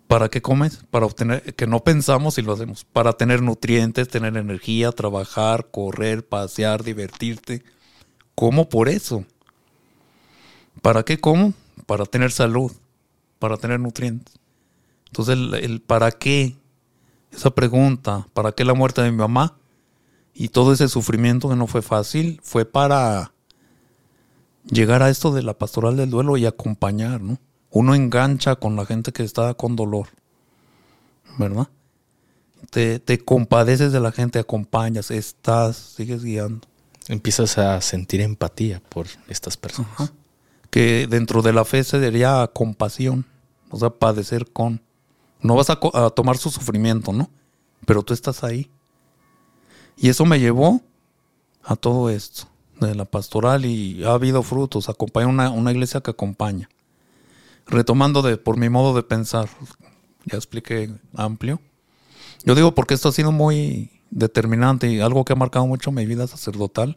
¿Para 0.07 0.29
qué 0.29 0.41
comes? 0.41 0.85
Para 0.91 1.07
obtener, 1.07 1.55
que 1.55 1.67
no 1.67 1.83
pensamos 1.83 2.39
y 2.39 2.43
lo 2.43 2.53
hacemos. 2.53 2.85
Para 2.85 3.13
tener 3.13 3.43
nutrientes, 3.43 4.09
tener 4.09 4.37
energía, 4.37 4.93
trabajar, 4.93 5.69
correr, 5.71 6.27
pasear, 6.27 6.83
divertirte. 6.83 7.65
Como 8.35 8.69
por 8.69 8.89
eso. 8.89 9.25
¿Para 10.83 11.05
qué 11.05 11.19
como? 11.19 11.55
Para 11.87 12.07
tener 12.07 12.33
salud, 12.33 12.73
para 13.39 13.57
tener 13.57 13.81
nutrientes. 13.81 14.35
Entonces, 15.15 15.35
el, 15.37 15.55
el 15.55 15.81
para 15.81 16.11
qué, 16.11 16.57
esa 17.31 17.51
pregunta, 17.51 18.27
¿para 18.33 18.51
qué 18.51 18.65
la 18.65 18.75
muerte 18.75 19.01
de 19.01 19.13
mi 19.13 19.17
mamá? 19.17 19.57
Y 20.35 20.49
todo 20.49 20.73
ese 20.73 20.89
sufrimiento 20.89 21.49
que 21.49 21.55
no 21.55 21.69
fue 21.69 21.83
fácil, 21.83 22.41
fue 22.43 22.65
para 22.65 23.33
llegar 24.69 25.05
a 25.05 25.11
esto 25.11 25.31
de 25.31 25.45
la 25.45 25.57
pastoral 25.57 25.97
del 25.97 26.11
duelo 26.11 26.37
y 26.37 26.47
acompañar, 26.47 27.21
¿no? 27.21 27.39
Uno 27.71 27.95
engancha 27.95 28.57
con 28.57 28.75
la 28.75 28.87
gente 28.87 29.13
que 29.13 29.23
está 29.23 29.55
con 29.55 29.77
dolor, 29.77 30.09
¿verdad? 31.39 31.69
Te, 32.71 32.99
te 32.99 33.19
compadeces 33.19 33.93
de 33.93 34.01
la 34.01 34.11
gente, 34.11 34.41
acompañas, 34.41 35.13
estás, 35.13 35.77
sigues 35.77 36.25
guiando. 36.25 36.67
Empiezas 37.07 37.57
a 37.59 37.81
sentir 37.81 38.21
empatía 38.21 38.83
por 38.89 39.07
estas 39.29 39.57
personas. 39.57 39.93
Ajá. 39.93 40.13
Que 40.71 41.07
dentro 41.09 41.41
de 41.41 41.53
la 41.53 41.65
fe 41.65 41.85
se 41.85 42.01
diría 42.01 42.51
compasión, 42.53 43.27
o 43.71 43.79
sea, 43.79 43.91
padecer 43.91 44.51
con. 44.53 44.83
No 45.41 45.57
vas 45.57 45.71
a, 45.71 45.77
tomar 46.11 46.39
su 46.39 46.51
sufrimiento, 46.51 47.13
¿no? 47.13 47.31
Pero 47.87 48.03
tú 48.03 48.15
estás 48.15 48.43
ahí. 48.45 48.71
Y 49.97 50.09
eso 50.09 50.25
me 50.25 50.41
llevó 50.41 50.81
a 51.63 51.77
todo 51.77 52.11
esto 52.11 52.49
de 52.81 52.95
la 52.95 53.05
pastoral 53.05 53.67
y 53.67 54.05
ha 54.05 54.13
habido 54.13 54.43
frutos. 54.43 54.89
Acompaña 54.89 55.27
una, 55.27 55.51
una 55.51 55.71
iglesia 55.71 56.01
que 56.01 56.11
acompaña. 56.11 56.69
Retomando 57.67 58.23
de 58.23 58.37
por 58.37 58.57
mi 58.57 58.69
modo 58.69 58.95
de 58.95 59.03
pensar, 59.03 59.49
ya 60.25 60.37
expliqué 60.37 60.91
amplio. 61.15 61.61
Yo 62.45 62.55
digo 62.55 62.75
porque 62.75 62.95
esto 62.95 63.09
ha 63.09 63.13
sido 63.13 63.33
muy 63.33 63.91
determinante 64.11 64.91
y 64.91 65.01
algo 65.01 65.25
que 65.25 65.33
ha 65.33 65.37
marcado 65.37 65.67
mucho 65.67 65.91
mi 65.93 66.07
vida 66.07 66.27
sacerdotal. 66.27 66.97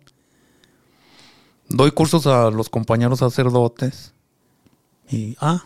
Doy 1.69 1.91
cursos 1.91 2.28
a 2.28 2.50
los 2.50 2.69
compañeros 2.69 3.19
sacerdotes 3.19 4.13
y 5.10 5.36
ah, 5.41 5.65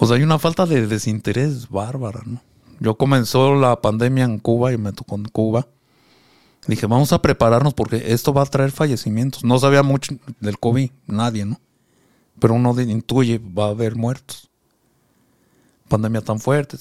o 0.00 0.06
sea, 0.06 0.16
hay 0.16 0.22
una 0.22 0.38
falta 0.38 0.64
de 0.64 0.86
desinterés 0.86 1.68
bárbara, 1.68 2.22
¿no? 2.24 2.40
Yo 2.80 2.94
comenzó 2.96 3.54
la 3.56 3.80
pandemia 3.80 4.24
en 4.24 4.38
Cuba 4.38 4.72
y 4.72 4.78
me 4.78 4.92
tocó 4.92 5.16
en 5.16 5.24
Cuba. 5.24 5.66
Dije, 6.68 6.86
vamos 6.86 7.12
a 7.12 7.20
prepararnos 7.20 7.74
porque 7.74 8.12
esto 8.12 8.32
va 8.32 8.42
a 8.42 8.46
traer 8.46 8.70
fallecimientos. 8.70 9.42
No 9.42 9.58
sabía 9.58 9.82
mucho 9.82 10.14
del 10.38 10.58
COVID, 10.58 10.90
nadie, 11.06 11.44
¿no? 11.44 11.60
Pero 12.38 12.54
uno 12.54 12.80
intuye, 12.80 13.38
va 13.38 13.66
a 13.66 13.70
haber 13.70 13.96
muertos. 13.96 14.48
Pandemia 15.88 16.20
tan 16.20 16.38
fuerte. 16.38 16.76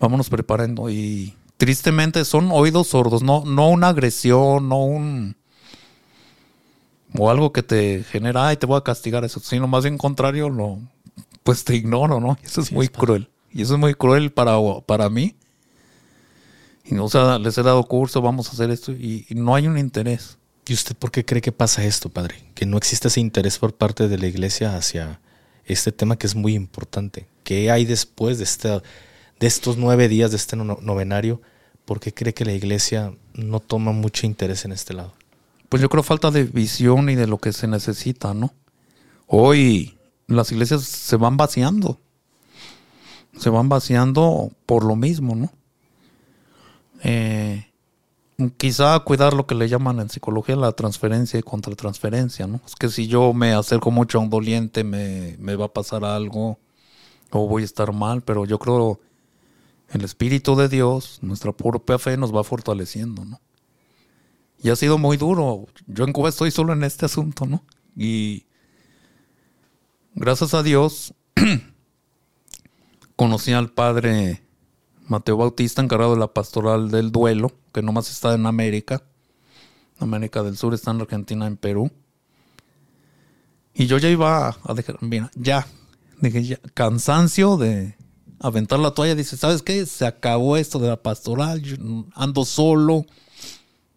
Vámonos 0.00 0.28
preparando. 0.28 0.90
Y 0.90 1.36
tristemente 1.56 2.24
son 2.24 2.50
oídos 2.50 2.88
sordos, 2.88 3.22
no, 3.22 3.44
no 3.44 3.68
una 3.68 3.88
agresión, 3.88 4.68
no 4.68 4.84
un... 4.84 5.36
O 7.16 7.30
algo 7.30 7.52
que 7.52 7.62
te 7.62 8.04
genera, 8.04 8.48
ay, 8.48 8.56
te 8.56 8.66
voy 8.66 8.78
a 8.78 8.84
castigar 8.84 9.24
eso. 9.24 9.40
Sino 9.40 9.68
más 9.68 9.84
bien 9.84 9.98
contrario, 9.98 10.48
lo, 10.48 10.78
pues 11.50 11.64
te 11.64 11.74
ignoro, 11.76 12.20
¿no? 12.20 12.38
Eso 12.42 12.60
es 12.60 12.68
Sí, 12.68 12.74
muy 12.74 12.86
es 12.86 12.90
cruel. 12.92 13.28
Y 13.52 13.62
eso 13.62 13.74
es 13.74 13.80
muy 13.80 13.94
cruel 13.94 14.30
para, 14.30 14.56
para 14.86 15.08
mí. 15.10 15.34
Y, 16.84 16.96
o 16.96 17.08
sea, 17.08 17.38
les 17.38 17.58
he 17.58 17.62
dado 17.62 17.82
curso, 17.84 18.22
vamos 18.22 18.48
a 18.48 18.52
hacer 18.52 18.70
esto, 18.70 18.92
y, 18.92 19.26
y 19.28 19.34
no 19.34 19.54
hay 19.54 19.66
un 19.66 19.78
interés. 19.78 20.38
¿Y 20.66 20.72
usted 20.74 20.94
por 20.96 21.10
qué 21.10 21.24
cree 21.24 21.42
que 21.42 21.52
pasa 21.52 21.84
esto, 21.84 22.08
padre? 22.08 22.36
Que 22.54 22.66
no 22.66 22.76
existe 22.76 23.08
ese 23.08 23.20
interés 23.20 23.58
por 23.58 23.74
parte 23.74 24.06
de 24.08 24.18
la 24.18 24.26
iglesia 24.28 24.76
hacia 24.76 25.20
este 25.64 25.90
tema 25.92 26.16
que 26.16 26.26
es 26.26 26.34
muy 26.34 26.54
importante. 26.54 27.26
¿Qué 27.42 27.70
hay 27.70 27.84
después 27.84 28.38
de, 28.38 28.44
esta, 28.44 28.82
de 29.40 29.46
estos 29.46 29.76
nueve 29.76 30.08
días 30.08 30.30
de 30.30 30.36
este 30.36 30.56
no- 30.56 30.78
novenario? 30.80 31.40
¿Por 31.84 31.98
qué 31.98 32.14
cree 32.14 32.34
que 32.34 32.44
la 32.44 32.52
iglesia 32.52 33.12
no 33.34 33.58
toma 33.58 33.90
mucho 33.92 34.26
interés 34.26 34.64
en 34.64 34.72
este 34.72 34.94
lado? 34.94 35.14
Pues 35.68 35.82
yo 35.82 35.88
creo 35.88 36.02
falta 36.04 36.30
de 36.30 36.44
visión 36.44 37.08
y 37.10 37.16
de 37.16 37.26
lo 37.26 37.38
que 37.38 37.52
se 37.52 37.66
necesita, 37.66 38.34
¿no? 38.34 38.54
Hoy 39.26 39.96
las 40.30 40.52
iglesias 40.52 40.82
se 40.82 41.16
van 41.16 41.36
vaciando. 41.36 41.98
Se 43.36 43.50
van 43.50 43.68
vaciando 43.68 44.50
por 44.66 44.84
lo 44.84 44.96
mismo, 44.96 45.34
¿no? 45.34 45.52
Eh, 47.02 47.66
quizá 48.56 48.98
cuidar 49.00 49.34
lo 49.34 49.46
que 49.46 49.54
le 49.54 49.68
llaman 49.68 50.00
en 50.00 50.08
psicología 50.08 50.56
la 50.56 50.72
transferencia 50.72 51.38
y 51.38 51.42
contratransferencia, 51.42 52.46
¿no? 52.46 52.60
Es 52.66 52.74
que 52.74 52.88
si 52.88 53.06
yo 53.06 53.32
me 53.32 53.52
acerco 53.52 53.90
mucho 53.90 54.18
a 54.18 54.22
un 54.22 54.30
doliente 54.30 54.84
me, 54.84 55.36
me 55.38 55.56
va 55.56 55.66
a 55.66 55.72
pasar 55.72 56.04
algo 56.04 56.58
o 57.30 57.48
voy 57.48 57.62
a 57.62 57.64
estar 57.64 57.92
mal, 57.92 58.22
pero 58.22 58.44
yo 58.44 58.58
creo 58.58 59.00
el 59.88 60.04
Espíritu 60.04 60.54
de 60.54 60.68
Dios, 60.68 61.18
nuestra 61.22 61.52
propia 61.52 61.98
fe 61.98 62.16
nos 62.16 62.34
va 62.34 62.44
fortaleciendo, 62.44 63.24
¿no? 63.24 63.40
Y 64.62 64.68
ha 64.68 64.76
sido 64.76 64.98
muy 64.98 65.16
duro. 65.16 65.66
Yo 65.86 66.04
en 66.04 66.12
Cuba 66.12 66.28
estoy 66.28 66.50
solo 66.50 66.72
en 66.72 66.84
este 66.84 67.06
asunto, 67.06 67.46
¿no? 67.46 67.64
Y 67.96 68.44
gracias 70.14 70.54
a 70.54 70.62
Dios 70.62 71.14
conocí 73.16 73.52
al 73.52 73.70
padre 73.70 74.42
Mateo 75.06 75.36
Bautista, 75.36 75.82
encargado 75.82 76.14
de 76.14 76.20
la 76.20 76.32
pastoral 76.32 76.90
del 76.90 77.10
duelo, 77.10 77.52
que 77.72 77.82
nomás 77.82 78.10
está 78.10 78.34
en 78.34 78.46
América. 78.46 79.02
América 79.98 80.42
del 80.42 80.56
Sur, 80.56 80.72
está 80.72 80.92
en 80.92 81.00
Argentina, 81.00 81.46
en 81.46 81.56
Perú. 81.56 81.90
Y 83.74 83.86
yo 83.86 83.98
ya 83.98 84.08
iba 84.08 84.56
a 84.62 84.74
dejar, 84.74 85.02
mira, 85.02 85.30
ya, 85.34 85.66
dije 86.20 86.44
ya, 86.44 86.58
cansancio 86.74 87.56
de 87.56 87.96
aventar 88.38 88.78
la 88.78 88.92
toalla. 88.92 89.14
Dice, 89.14 89.36
¿sabes 89.36 89.62
qué? 89.62 89.84
Se 89.84 90.06
acabó 90.06 90.56
esto 90.56 90.78
de 90.78 90.88
la 90.88 91.02
pastoral, 91.02 91.62
ando 92.14 92.44
solo 92.44 93.04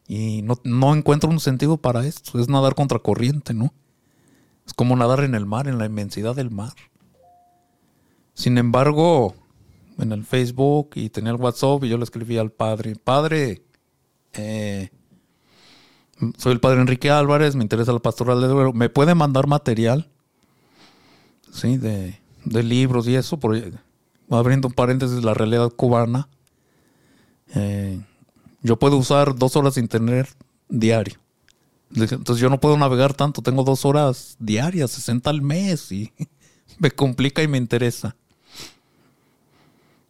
y 0.07 0.41
no, 0.41 0.59
no 0.63 0.95
encuentro 0.95 1.29
un 1.29 1.39
sentido 1.39 1.77
para 1.77 2.05
esto. 2.05 2.39
Es 2.39 2.49
nadar 2.49 2.75
contra 2.75 2.99
corriente, 2.99 3.53
¿no? 3.53 3.73
Es 4.65 4.73
como 4.73 4.95
nadar 4.95 5.23
en 5.23 5.35
el 5.35 5.45
mar, 5.45 5.67
en 5.67 5.77
la 5.77 5.85
inmensidad 5.85 6.35
del 6.35 6.51
mar. 6.51 6.73
Sin 8.33 8.57
embargo, 8.57 9.35
en 9.99 10.11
el 10.11 10.25
Facebook 10.25 10.91
y 10.95 11.09
tenía 11.09 11.31
el 11.31 11.37
WhatsApp 11.37 11.83
y 11.83 11.89
yo 11.89 11.97
le 11.97 12.03
escribí 12.03 12.37
al 12.37 12.51
padre, 12.51 12.95
padre, 12.95 13.63
eh, 14.33 14.89
soy 16.37 16.53
el 16.53 16.59
padre 16.59 16.81
Enrique 16.81 17.09
Álvarez, 17.09 17.55
me 17.55 17.63
interesa 17.63 17.93
la 17.93 17.99
pastoral 17.99 18.41
de 18.41 18.47
Duero, 18.47 18.73
¿me 18.73 18.89
puede 18.89 19.15
mandar 19.15 19.47
material? 19.47 20.09
Sí, 21.51 21.77
de, 21.77 22.19
libros 22.45 23.07
y 23.07 23.15
eso, 23.15 23.39
abriendo 24.29 24.67
un 24.67 24.73
paréntesis, 24.73 25.23
la 25.23 25.33
realidad 25.33 25.69
cubana. 25.69 26.27
Eh, 27.55 28.01
yo 28.61 28.79
puedo 28.79 28.97
usar 28.97 29.35
dos 29.35 29.55
horas 29.55 29.75
de 29.75 29.81
internet 29.81 30.27
diario. 30.69 31.22
Entonces 31.95 32.37
yo 32.37 32.49
no 32.49 32.59
puedo 32.59 32.77
navegar 32.77 33.13
tanto, 33.13 33.41
tengo 33.41 33.63
dos 33.63 33.85
horas 33.85 34.35
diarias, 34.39 34.91
60 34.91 35.29
al 35.29 35.41
mes 35.41 35.91
y 35.91 36.11
me 36.79 36.91
complica 36.91 37.43
y 37.43 37.47
me 37.47 37.57
interesa. 37.57 38.15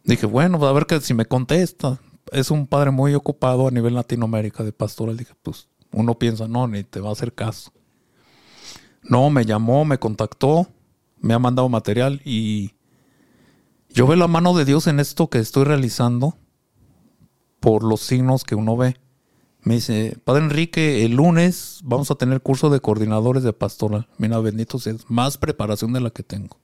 Dije, 0.04 0.26
bueno, 0.26 0.64
a 0.66 0.72
ver 0.72 0.86
que 0.86 1.00
si 1.00 1.14
me 1.14 1.26
contesta. 1.26 2.00
Es 2.32 2.50
un 2.50 2.66
padre 2.66 2.90
muy 2.90 3.14
ocupado 3.14 3.68
a 3.68 3.70
nivel 3.70 3.94
Latinoamérica 3.94 4.64
de 4.64 4.72
pastoral. 4.72 5.16
Dije, 5.16 5.34
pues 5.42 5.68
uno 5.92 6.18
piensa, 6.18 6.48
no, 6.48 6.66
ni 6.66 6.84
te 6.84 7.00
va 7.00 7.10
a 7.10 7.12
hacer 7.12 7.32
caso. 7.32 7.72
No, 9.02 9.28
me 9.30 9.44
llamó, 9.44 9.84
me 9.84 9.98
contactó, 9.98 10.68
me 11.20 11.34
ha 11.34 11.38
mandado 11.38 11.68
material 11.68 12.22
y 12.24 12.72
yo 13.90 14.06
veo 14.06 14.16
la 14.16 14.28
mano 14.28 14.54
de 14.54 14.64
Dios 14.64 14.86
en 14.86 15.00
esto 15.00 15.28
que 15.28 15.38
estoy 15.38 15.64
realizando 15.64 16.36
por 17.60 17.84
los 17.84 18.00
signos 18.00 18.44
que 18.44 18.54
uno 18.54 18.76
ve. 18.76 18.96
Me 19.64 19.76
dice, 19.76 20.18
Padre 20.24 20.44
Enrique, 20.44 21.06
el 21.06 21.12
lunes 21.12 21.80
vamos 21.82 22.10
a 22.10 22.16
tener 22.16 22.42
curso 22.42 22.68
de 22.68 22.80
coordinadores 22.80 23.42
de 23.42 23.54
pastoral. 23.54 24.06
Mira, 24.18 24.38
bendito 24.38 24.78
sea, 24.78 24.94
más 25.08 25.38
preparación 25.38 25.94
de 25.94 26.02
la 26.02 26.10
que 26.10 26.22
tengo. 26.22 26.58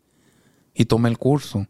Y 0.75 0.85
tomé 0.85 1.09
el 1.09 1.17
curso. 1.17 1.67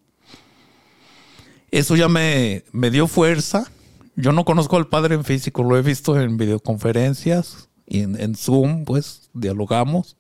Eso 1.71 1.95
ya 1.95 2.09
me, 2.09 2.65
me 2.73 2.91
dio 2.91 3.07
fuerza. 3.07 3.71
Yo 4.17 4.33
no 4.33 4.45
conozco 4.45 4.77
al 4.77 4.89
padre 4.89 5.15
en 5.15 5.25
físico, 5.25 5.63
lo 5.63 5.79
he 5.79 5.83
visto 5.83 6.21
en 6.21 6.37
videoconferencias 6.37 7.69
y 7.87 8.01
en, 8.01 8.21
en 8.21 8.35
Zoom, 8.35 8.85
pues 8.85 9.31
dialogamos. 9.33 10.17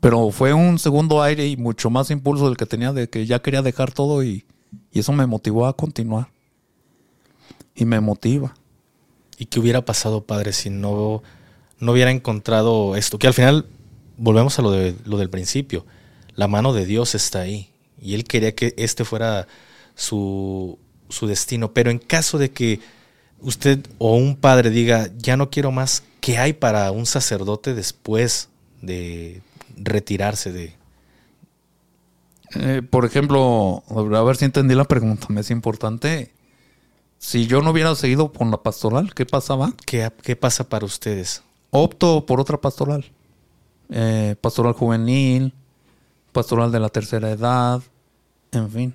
Pero 0.00 0.30
fue 0.30 0.54
un 0.54 0.78
segundo 0.78 1.22
aire 1.22 1.46
y 1.46 1.58
mucho 1.58 1.90
más 1.90 2.10
impulso 2.10 2.46
del 2.46 2.56
que 2.56 2.64
tenía 2.64 2.94
de 2.94 3.10
que 3.10 3.26
ya 3.26 3.42
quería 3.42 3.60
dejar 3.60 3.92
todo 3.92 4.24
y, 4.24 4.46
y 4.90 5.00
eso 5.00 5.12
me 5.12 5.26
motivó 5.26 5.66
a 5.66 5.76
continuar. 5.76 6.28
Y 7.74 7.84
me 7.84 8.00
motiva. 8.00 8.54
¿Y 9.38 9.46
qué 9.46 9.60
hubiera 9.60 9.84
pasado, 9.84 10.24
padre, 10.24 10.52
si 10.52 10.70
no, 10.70 11.22
no 11.78 11.92
hubiera 11.92 12.10
encontrado 12.10 12.96
esto? 12.96 13.18
Que 13.18 13.26
al 13.26 13.34
final 13.34 13.66
volvemos 14.16 14.58
a 14.58 14.62
lo, 14.62 14.70
de, 14.70 14.94
lo 15.04 15.18
del 15.18 15.30
principio. 15.30 15.84
La 16.34 16.48
mano 16.48 16.72
de 16.72 16.86
Dios 16.86 17.14
está 17.14 17.40
ahí. 17.40 17.70
Y 18.00 18.14
Él 18.14 18.24
quería 18.24 18.54
que 18.54 18.74
este 18.76 19.04
fuera 19.04 19.46
su, 19.94 20.78
su 21.08 21.26
destino. 21.26 21.72
Pero 21.72 21.90
en 21.90 21.98
caso 21.98 22.38
de 22.38 22.50
que 22.50 22.80
usted 23.40 23.86
o 23.98 24.16
un 24.16 24.36
padre 24.36 24.70
diga, 24.70 25.10
ya 25.16 25.36
no 25.36 25.50
quiero 25.50 25.70
más, 25.70 26.02
¿qué 26.20 26.38
hay 26.38 26.52
para 26.52 26.90
un 26.90 27.06
sacerdote 27.06 27.74
después 27.74 28.48
de 28.82 29.42
retirarse 29.76 30.52
de... 30.52 30.74
Eh, 32.56 32.82
por 32.88 33.04
ejemplo, 33.04 33.82
a 33.88 34.22
ver 34.22 34.36
si 34.36 34.44
entendí 34.44 34.74
la 34.74 34.84
pregunta, 34.84 35.26
me 35.28 35.40
es 35.40 35.50
importante. 35.50 36.33
Si 37.24 37.46
yo 37.46 37.62
no 37.62 37.70
hubiera 37.70 37.94
seguido 37.94 38.30
con 38.32 38.50
la 38.50 38.62
pastoral, 38.62 39.14
¿qué 39.14 39.24
pasaba? 39.24 39.72
¿Qué, 39.86 40.12
qué 40.22 40.36
pasa 40.36 40.68
para 40.68 40.84
ustedes? 40.84 41.42
Opto 41.70 42.26
por 42.26 42.38
otra 42.38 42.60
pastoral. 42.60 43.10
Eh, 43.88 44.36
pastoral 44.42 44.74
juvenil, 44.74 45.54
pastoral 46.32 46.70
de 46.70 46.80
la 46.80 46.90
tercera 46.90 47.30
edad, 47.30 47.82
en 48.52 48.70
fin. 48.70 48.94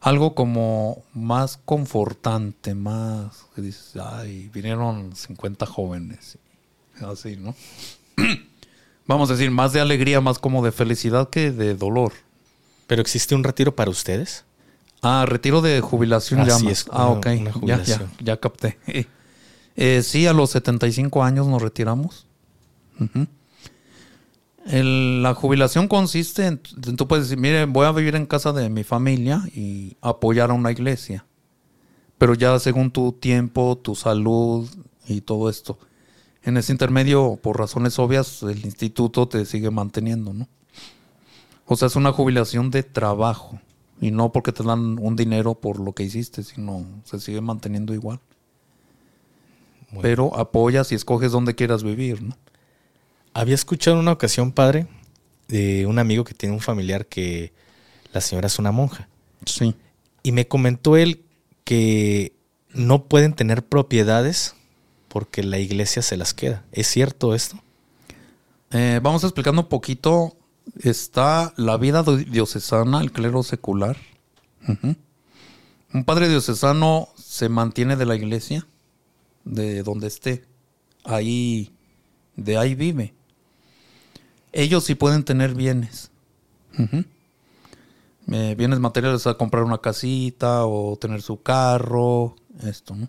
Algo 0.00 0.36
como 0.36 1.02
más 1.14 1.58
confortante, 1.64 2.76
más 2.76 3.46
que 3.56 3.60
dices, 3.60 3.96
ay, 4.00 4.48
vinieron 4.54 5.16
50 5.16 5.66
jóvenes. 5.66 6.38
Así, 7.00 7.36
¿no? 7.36 7.56
Vamos 9.08 9.30
a 9.30 9.32
decir, 9.32 9.50
más 9.50 9.72
de 9.72 9.80
alegría, 9.80 10.20
más 10.20 10.38
como 10.38 10.64
de 10.64 10.70
felicidad 10.70 11.28
que 11.28 11.50
de 11.50 11.74
dolor. 11.74 12.12
¿Pero 12.86 13.02
existe 13.02 13.34
un 13.34 13.42
retiro 13.42 13.74
para 13.74 13.90
ustedes? 13.90 14.44
Ah, 15.02 15.24
retiro 15.26 15.60
de 15.62 15.80
jubilación 15.80 16.40
Así 16.40 16.68
es, 16.70 16.86
ah, 16.90 17.10
ok. 17.10 17.26
Ya, 17.62 17.82
ya, 17.84 18.10
ya 18.22 18.36
capté. 18.38 18.78
Eh, 19.78 20.02
sí, 20.02 20.26
a 20.26 20.32
los 20.32 20.48
75 20.52 21.22
años 21.22 21.46
nos 21.48 21.60
retiramos. 21.60 22.26
El- 24.64 25.22
la 25.22 25.34
jubilación 25.34 25.86
consiste 25.86 26.46
en 26.46 26.58
tú 26.96 27.06
puedes 27.06 27.26
decir, 27.26 27.38
mire, 27.38 27.66
voy 27.66 27.86
a 27.86 27.92
vivir 27.92 28.16
en 28.16 28.26
casa 28.26 28.52
de 28.54 28.68
mi 28.68 28.84
familia 28.84 29.42
y 29.54 29.96
apoyar 30.00 30.50
a 30.50 30.54
una 30.54 30.72
iglesia. 30.72 31.26
Pero 32.18 32.34
ya 32.34 32.58
según 32.58 32.90
tu 32.90 33.12
tiempo, 33.12 33.78
tu 33.80 33.94
salud 33.94 34.68
y 35.06 35.20
todo 35.20 35.50
esto. 35.50 35.78
En 36.42 36.56
ese 36.56 36.72
intermedio, 36.72 37.38
por 37.42 37.58
razones 37.58 37.98
obvias, 37.98 38.42
el 38.44 38.64
instituto 38.64 39.28
te 39.28 39.44
sigue 39.44 39.70
manteniendo, 39.70 40.32
¿no? 40.32 40.48
O 41.66 41.76
sea, 41.76 41.86
es 41.88 41.96
una 41.96 42.12
jubilación 42.12 42.70
de 42.70 42.82
trabajo. 42.82 43.60
Y 44.00 44.10
no 44.10 44.32
porque 44.32 44.52
te 44.52 44.62
dan 44.62 44.98
un 45.00 45.16
dinero 45.16 45.54
por 45.54 45.80
lo 45.80 45.92
que 45.92 46.02
hiciste, 46.02 46.42
sino 46.42 46.84
se 47.04 47.18
sigue 47.18 47.40
manteniendo 47.40 47.94
igual. 47.94 48.20
Pero 50.02 50.36
apoyas 50.36 50.92
y 50.92 50.94
escoges 50.94 51.32
dónde 51.32 51.54
quieras 51.54 51.82
vivir, 51.82 52.22
¿no? 52.22 52.36
Había 53.32 53.54
escuchado 53.54 53.96
en 53.96 54.02
una 54.02 54.12
ocasión, 54.12 54.52
padre, 54.52 54.86
de 55.48 55.86
un 55.86 55.98
amigo 55.98 56.24
que 56.24 56.34
tiene 56.34 56.54
un 56.54 56.60
familiar 56.60 57.06
que 57.06 57.52
la 58.12 58.20
señora 58.20 58.46
es 58.46 58.58
una 58.58 58.72
monja. 58.72 59.08
Sí. 59.44 59.74
Y 60.22 60.32
me 60.32 60.48
comentó 60.48 60.96
él 60.96 61.22
que 61.64 62.32
no 62.72 63.04
pueden 63.04 63.34
tener 63.34 63.64
propiedades 63.64 64.54
porque 65.08 65.42
la 65.42 65.58
iglesia 65.58 66.02
se 66.02 66.16
las 66.16 66.34
queda. 66.34 66.64
¿Es 66.72 66.86
cierto 66.88 67.34
esto? 67.34 67.62
Eh, 68.70 69.00
vamos 69.02 69.24
explicando 69.24 69.62
un 69.62 69.68
poquito. 69.68 70.35
Está 70.80 71.52
la 71.56 71.76
vida 71.76 72.02
diocesana, 72.02 73.00
el 73.00 73.12
clero 73.12 73.42
secular. 73.42 73.96
Un 75.92 76.04
padre 76.04 76.28
diocesano 76.28 77.08
se 77.16 77.48
mantiene 77.48 77.96
de 77.96 78.06
la 78.06 78.16
iglesia, 78.16 78.66
de 79.44 79.82
donde 79.82 80.08
esté. 80.08 80.44
Ahí, 81.04 81.72
de 82.34 82.58
ahí 82.58 82.74
vive. 82.74 83.14
Ellos 84.52 84.84
sí 84.84 84.94
pueden 84.94 85.24
tener 85.24 85.54
bienes. 85.54 86.10
Eh, 88.32 88.54
bienes 88.58 88.80
materiales 88.80 89.26
a 89.26 89.34
comprar 89.34 89.62
una 89.62 89.78
casita 89.78 90.66
o 90.66 90.96
tener 90.96 91.22
su 91.22 91.42
carro, 91.42 92.34
esto, 92.64 92.96
¿no? 92.96 93.08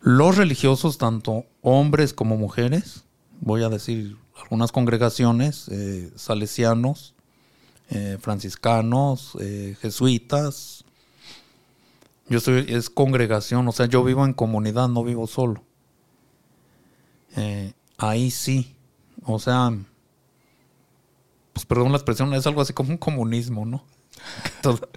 Los 0.00 0.36
religiosos, 0.36 0.98
tanto 0.98 1.46
hombres 1.62 2.12
como 2.12 2.36
mujeres, 2.36 3.04
voy 3.40 3.62
a 3.62 3.70
decir 3.70 4.18
algunas 4.42 4.72
congregaciones, 4.72 5.68
eh, 5.68 6.10
salesianos, 6.16 7.14
eh, 7.90 8.18
franciscanos, 8.20 9.32
eh, 9.40 9.76
jesuitas. 9.80 10.84
Yo 12.28 12.38
estoy, 12.38 12.66
es 12.68 12.88
congregación, 12.90 13.68
o 13.68 13.72
sea, 13.72 13.86
yo 13.86 14.02
vivo 14.02 14.24
en 14.24 14.32
comunidad, 14.32 14.88
no 14.88 15.04
vivo 15.04 15.26
solo. 15.26 15.62
Ahí 17.96 18.30
sí, 18.30 18.74
o 19.24 19.38
sea, 19.38 19.72
pues 21.52 21.64
perdón 21.66 21.92
la 21.92 21.98
expresión, 21.98 22.32
es 22.34 22.46
algo 22.46 22.60
así 22.60 22.72
como 22.72 22.90
un 22.90 22.96
comunismo, 22.98 23.64
¿no? 23.64 23.84
Todo- 24.62 24.88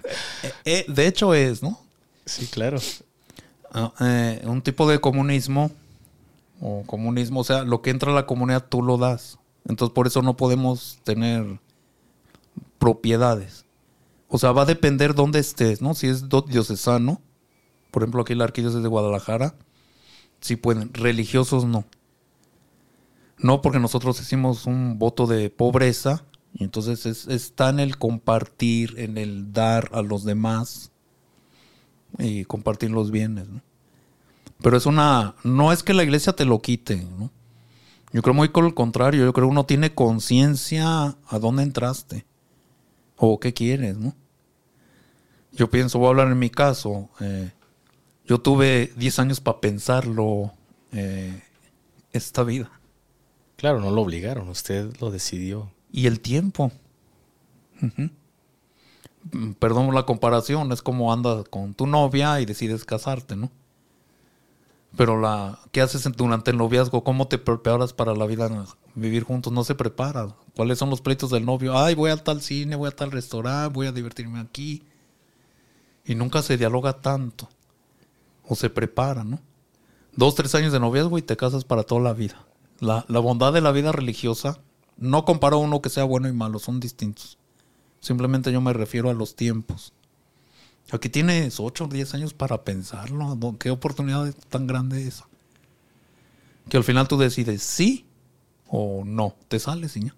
de 0.64 1.06
hecho 1.06 1.34
es, 1.34 1.62
¿no? 1.62 1.78
Sí, 2.24 2.46
claro. 2.46 2.78
Ah, 3.72 3.92
eh, 4.00 4.42
un 4.44 4.62
tipo 4.62 4.88
de 4.88 5.00
comunismo 5.00 5.70
o 6.60 6.82
comunismo, 6.86 7.40
o 7.40 7.44
sea, 7.44 7.62
lo 7.64 7.82
que 7.82 7.90
entra 7.90 8.12
a 8.12 8.14
la 8.14 8.26
comunidad 8.26 8.66
tú 8.68 8.82
lo 8.82 8.98
das. 8.98 9.38
Entonces 9.66 9.94
por 9.94 10.06
eso 10.06 10.22
no 10.22 10.36
podemos 10.36 10.98
tener 11.04 11.60
propiedades. 12.78 13.64
O 14.28 14.38
sea, 14.38 14.52
va 14.52 14.62
a 14.62 14.66
depender 14.66 15.14
dónde 15.14 15.38
estés, 15.38 15.80
¿no? 15.80 15.94
Si 15.94 16.06
es 16.06 16.26
diocesano, 16.48 17.20
por 17.90 18.02
ejemplo, 18.02 18.22
aquí 18.22 18.34
la 18.34 18.44
arquidiócesis 18.44 18.82
de 18.82 18.88
Guadalajara, 18.88 19.54
sí 20.40 20.56
pueden, 20.56 20.92
religiosos 20.92 21.64
no. 21.64 21.84
No, 23.38 23.62
porque 23.62 23.78
nosotros 23.78 24.20
hicimos 24.20 24.66
un 24.66 24.98
voto 24.98 25.26
de 25.26 25.48
pobreza 25.48 26.24
y 26.52 26.64
entonces 26.64 27.06
es- 27.06 27.28
está 27.28 27.68
en 27.70 27.80
el 27.80 27.96
compartir, 27.96 28.94
en 28.98 29.16
el 29.16 29.52
dar 29.52 29.90
a 29.92 30.02
los 30.02 30.24
demás 30.24 30.90
y 32.18 32.44
compartir 32.44 32.90
los 32.90 33.10
bienes, 33.10 33.48
¿no? 33.48 33.62
Pero 34.62 34.76
es 34.76 34.86
una, 34.86 35.34
no 35.44 35.72
es 35.72 35.82
que 35.82 35.94
la 35.94 36.02
iglesia 36.02 36.32
te 36.32 36.44
lo 36.44 36.60
quite, 36.60 36.96
¿no? 37.18 37.30
Yo 38.12 38.22
creo 38.22 38.34
muy 38.34 38.48
con 38.48 38.64
el 38.64 38.74
contrario, 38.74 39.24
yo 39.24 39.32
creo 39.32 39.46
que 39.46 39.52
uno 39.52 39.66
tiene 39.66 39.94
conciencia 39.94 41.16
a 41.28 41.38
dónde 41.38 41.62
entraste 41.62 42.24
o 43.16 43.38
qué 43.38 43.52
quieres, 43.52 43.96
¿no? 43.96 44.14
Yo 45.52 45.70
pienso, 45.70 45.98
voy 45.98 46.06
a 46.06 46.10
hablar 46.10 46.28
en 46.28 46.38
mi 46.38 46.50
caso, 46.50 47.08
eh, 47.20 47.52
yo 48.26 48.40
tuve 48.40 48.92
10 48.96 49.18
años 49.18 49.40
para 49.40 49.60
pensarlo 49.60 50.52
eh, 50.92 51.42
esta 52.12 52.42
vida 52.44 52.70
Claro, 53.56 53.80
no 53.80 53.90
lo 53.90 54.02
obligaron, 54.02 54.48
usted 54.48 54.96
lo 55.00 55.10
decidió. 55.10 55.70
y 55.90 56.06
el 56.06 56.20
tiempo. 56.20 56.70
Mm, 59.32 59.52
Perdón 59.58 59.94
la 59.94 60.04
comparación, 60.04 60.70
es 60.72 60.80
como 60.80 61.12
andas 61.12 61.44
con 61.48 61.74
tu 61.74 61.86
novia 61.86 62.40
y 62.40 62.46
decides 62.46 62.84
casarte, 62.84 63.34
¿no? 63.36 63.50
Pero 64.96 65.20
la, 65.20 65.58
¿qué 65.70 65.80
haces 65.80 66.08
durante 66.16 66.50
el 66.50 66.56
noviazgo? 66.56 67.04
¿Cómo 67.04 67.28
te 67.28 67.38
preparas 67.38 67.92
para 67.92 68.14
la 68.14 68.26
vida, 68.26 68.48
vivir 68.94 69.22
juntos? 69.22 69.52
No 69.52 69.62
se 69.64 69.74
prepara. 69.74 70.34
¿Cuáles 70.56 70.78
son 70.78 70.90
los 70.90 71.00
pleitos 71.00 71.30
del 71.30 71.44
novio? 71.44 71.78
Ay, 71.78 71.94
voy 71.94 72.10
a 72.10 72.16
tal 72.16 72.40
cine, 72.40 72.74
voy 72.74 72.88
a 72.88 72.96
tal 72.96 73.12
restaurante, 73.12 73.74
voy 73.74 73.86
a 73.86 73.92
divertirme 73.92 74.40
aquí. 74.40 74.82
Y 76.04 76.14
nunca 76.14 76.42
se 76.42 76.56
dialoga 76.56 77.00
tanto. 77.00 77.48
O 78.46 78.54
se 78.54 78.70
prepara, 78.70 79.24
¿no? 79.24 79.40
Dos, 80.16 80.34
tres 80.34 80.54
años 80.54 80.72
de 80.72 80.80
noviazgo 80.80 81.18
y 81.18 81.22
te 81.22 81.36
casas 81.36 81.64
para 81.64 81.84
toda 81.84 82.00
la 82.00 82.14
vida. 82.14 82.46
La, 82.80 83.04
la 83.08 83.20
bondad 83.20 83.52
de 83.52 83.60
la 83.60 83.72
vida 83.72 83.92
religiosa, 83.92 84.58
no 84.96 85.24
comparo 85.24 85.58
uno 85.58 85.82
que 85.82 85.90
sea 85.90 86.04
bueno 86.04 86.28
y 86.28 86.32
malo, 86.32 86.58
son 86.58 86.80
distintos. 86.80 87.38
Simplemente 88.00 88.50
yo 88.52 88.60
me 88.60 88.72
refiero 88.72 89.10
a 89.10 89.14
los 89.14 89.36
tiempos. 89.36 89.92
Aquí 90.90 91.08
tienes 91.08 91.60
8 91.60 91.84
o 91.84 91.88
10 91.88 92.14
años 92.14 92.34
para 92.34 92.64
pensarlo. 92.64 93.36
¿Qué 93.58 93.70
oportunidad 93.70 94.34
tan 94.48 94.66
grande 94.66 95.02
es 95.02 95.08
esa? 95.08 95.28
Que 96.68 96.76
al 96.76 96.84
final 96.84 97.08
tú 97.08 97.18
decides 97.18 97.62
sí 97.62 98.06
o 98.68 99.02
no. 99.04 99.34
Te 99.48 99.58
sales 99.58 99.96
y 99.96 100.04
ya. 100.04 100.14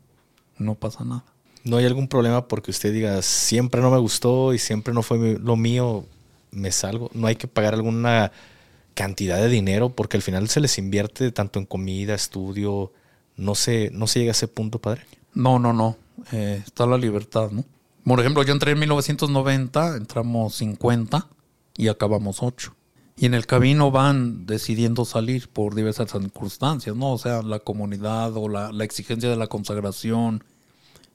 No 0.58 0.74
pasa 0.76 1.04
nada. 1.04 1.24
¿No 1.64 1.76
hay 1.76 1.86
algún 1.86 2.08
problema 2.08 2.46
porque 2.46 2.70
usted 2.70 2.92
diga, 2.92 3.20
siempre 3.22 3.80
no 3.80 3.90
me 3.90 3.98
gustó 3.98 4.54
y 4.54 4.58
siempre 4.58 4.94
no 4.94 5.02
fue 5.02 5.38
lo 5.38 5.56
mío, 5.56 6.06
me 6.50 6.72
salgo? 6.72 7.10
¿No 7.12 7.26
hay 7.26 7.36
que 7.36 7.48
pagar 7.48 7.74
alguna 7.74 8.32
cantidad 8.94 9.38
de 9.38 9.48
dinero 9.48 9.90
porque 9.90 10.16
al 10.16 10.22
final 10.22 10.48
se 10.48 10.60
les 10.60 10.78
invierte 10.78 11.32
tanto 11.32 11.58
en 11.58 11.66
comida, 11.66 12.14
estudio? 12.14 12.92
¿No 13.36 13.54
se, 13.54 13.90
no 13.92 14.06
se 14.06 14.20
llega 14.20 14.30
a 14.30 14.32
ese 14.32 14.48
punto, 14.48 14.78
padre? 14.78 15.02
No, 15.34 15.58
no, 15.58 15.72
no. 15.72 15.96
Eh, 16.32 16.62
está 16.64 16.86
la 16.86 16.96
libertad, 16.96 17.50
¿no? 17.50 17.64
Por 18.10 18.18
ejemplo, 18.18 18.42
yo 18.42 18.52
entré 18.52 18.72
en 18.72 18.80
1990, 18.80 19.96
entramos 19.96 20.56
50 20.56 21.28
y 21.76 21.86
acabamos 21.86 22.42
8. 22.42 22.74
Y 23.16 23.26
en 23.26 23.34
el 23.34 23.46
camino 23.46 23.92
van 23.92 24.46
decidiendo 24.46 25.04
salir 25.04 25.48
por 25.48 25.76
diversas 25.76 26.10
circunstancias, 26.10 26.96
¿no? 26.96 27.12
O 27.12 27.18
sea, 27.18 27.42
la 27.42 27.60
comunidad 27.60 28.36
o 28.36 28.48
la, 28.48 28.72
la 28.72 28.82
exigencia 28.82 29.30
de 29.30 29.36
la 29.36 29.46
consagración 29.46 30.42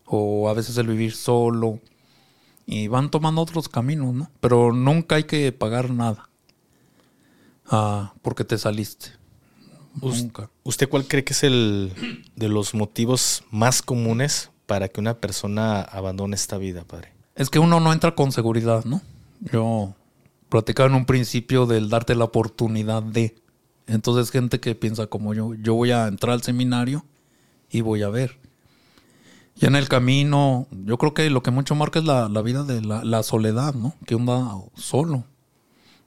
o 0.06 0.48
a 0.48 0.54
veces 0.54 0.78
el 0.78 0.88
vivir 0.88 1.12
solo. 1.12 1.82
Y 2.66 2.88
van 2.88 3.12
tomando 3.12 3.42
otros 3.42 3.68
caminos, 3.68 4.14
¿no? 4.14 4.32
Pero 4.40 4.72
nunca 4.72 5.16
hay 5.16 5.26
que 5.26 5.52
pagar 5.52 5.90
nada. 5.90 6.30
Ah, 7.68 8.14
porque 8.22 8.46
te 8.46 8.58
saliste. 8.58 9.08
Nunca. 10.02 10.50
¿Usted 10.64 10.88
cuál 10.88 11.06
cree 11.06 11.26
que 11.26 11.34
es 11.34 11.44
el 11.44 12.24
de 12.38 12.48
los 12.48 12.74
motivos 12.74 13.44
más 13.52 13.82
comunes 13.82 14.50
para 14.66 14.88
que 14.88 15.00
una 15.00 15.16
persona 15.16 15.82
abandone 15.82 16.36
esta 16.36 16.58
vida, 16.58 16.84
padre? 16.84 17.14
Es 17.36 17.50
que 17.50 17.60
uno 17.60 17.80
no 17.80 17.94
entra 17.94 18.16
con 18.16 18.32
seguridad, 18.32 18.86
¿no? 18.86 19.02
Yo 19.42 19.94
platicaba 20.50 20.90
en 20.90 20.96
un 20.96 21.06
principio 21.06 21.66
del 21.66 21.90
darte 21.90 22.16
la 22.16 22.26
oportunidad 22.26 23.04
de. 23.04 23.36
Entonces, 23.88 24.32
gente 24.32 24.60
que 24.60 24.74
piensa 24.74 25.08
como 25.08 25.34
yo, 25.34 25.54
yo 25.56 25.76
voy 25.76 25.92
a 25.92 26.08
entrar 26.08 26.34
al 26.34 26.42
seminario 26.42 27.06
y 27.70 27.82
voy 27.82 28.04
a 28.04 28.10
ver. 28.10 28.40
Y 29.56 29.66
en 29.66 29.76
el 29.76 29.88
camino, 29.88 30.68
yo 30.72 30.98
creo 30.98 31.14
que 31.14 31.30
lo 31.30 31.44
que 31.44 31.52
mucho 31.52 31.76
marca 31.76 32.00
es 32.00 32.06
la, 32.06 32.28
la 32.28 32.42
vida 32.42 32.64
de 32.64 32.82
la, 32.82 33.24
soledad, 33.24 33.74
¿no? 33.74 33.94
Que 34.06 34.16
anda 34.16 34.52
solo. 34.76 35.24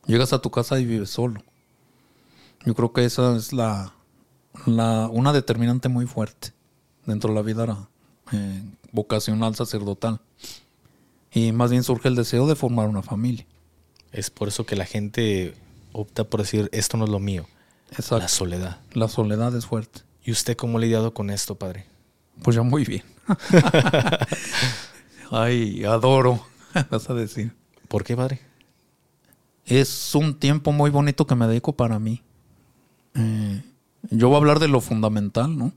Llegas 0.07 0.33
a 0.33 0.41
tu 0.41 0.51
casa 0.51 0.79
y 0.79 0.85
vives 0.85 1.11
solo. 1.11 1.43
Yo 2.65 2.75
creo 2.75 2.93
que 2.93 3.05
esa 3.05 3.37
es 3.37 3.53
la, 3.53 3.95
la 4.67 5.09
una 5.11 5.33
determinante 5.33 5.89
muy 5.89 6.07
fuerte 6.07 6.53
dentro 7.07 7.31
de 7.31 7.37
la 7.37 7.43
vida 7.43 7.89
eh, 8.33 8.63
vocacional 8.93 9.55
sacerdotal. 9.55 10.21
Y 11.33 11.53
más 11.53 11.71
bien 11.71 11.83
surge 11.83 12.09
el 12.09 12.17
deseo 12.17 12.47
de 12.47 12.57
formar 12.57 12.89
una 12.89 13.03
familia. 13.03 13.47
Es 14.13 14.31
por 14.31 14.49
eso 14.49 14.65
que 14.65 14.77
la 14.77 14.87
gente 14.87 15.55
opta 15.93 16.25
por 16.25 16.41
decir, 16.41 16.69
esto 16.73 16.97
no 16.97 17.05
es 17.05 17.11
lo 17.11 17.19
mío. 17.19 17.47
Exacto. 17.91 18.19
La 18.19 18.29
soledad. 18.29 18.81
La 18.93 19.09
soledad 19.09 19.55
es 19.57 19.67
fuerte. 19.67 20.01
¿Y 20.25 20.33
usted 20.33 20.57
cómo 20.57 20.79
ha 20.79 20.81
lidiado 20.81 21.15
con 21.15 21.31
esto, 21.31 21.55
padre? 21.55 21.87
Pues 22.43 22.57
ya 22.57 22.63
muy 22.63 22.85
bien. 22.85 23.03
Ay, 25.31 25.85
adoro, 25.85 26.47
vas 26.91 27.11
a 27.11 27.15
decir. 27.15 27.55
¿Por 27.89 28.05
qué, 28.05 28.17
padre? 28.17 28.41
Es 29.67 30.15
un 30.15 30.39
tiempo 30.39 30.73
muy 30.73 30.91
bonito 30.91 31.27
que 31.27 31.35
me 31.35 31.47
dedico 31.47 31.75
para 31.75 31.99
mí. 31.99 32.23
Eh, 33.15 33.63
yo 34.11 34.29
voy 34.29 34.37
a 34.37 34.39
hablar 34.39 34.61
de 34.61 34.69
lo 34.69 34.81
fundamental, 34.81 35.59
¿no? 35.59 35.73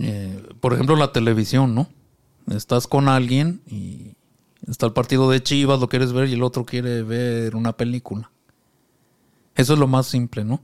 Eh, 0.00 0.42
por 0.60 0.72
ejemplo, 0.72 0.96
la 0.96 1.12
televisión, 1.12 1.74
¿no? 1.74 1.88
Estás 2.48 2.86
con 2.86 3.08
alguien 3.08 3.60
y 3.66 4.14
está 4.66 4.86
el 4.86 4.92
partido 4.92 5.30
de 5.30 5.42
Chivas, 5.42 5.78
lo 5.78 5.88
quieres 5.88 6.12
ver 6.12 6.28
y 6.28 6.32
el 6.32 6.42
otro 6.42 6.64
quiere 6.64 7.02
ver 7.02 7.54
una 7.54 7.76
película. 7.76 8.30
Eso 9.54 9.74
es 9.74 9.78
lo 9.78 9.86
más 9.86 10.06
simple, 10.06 10.44
¿no? 10.44 10.60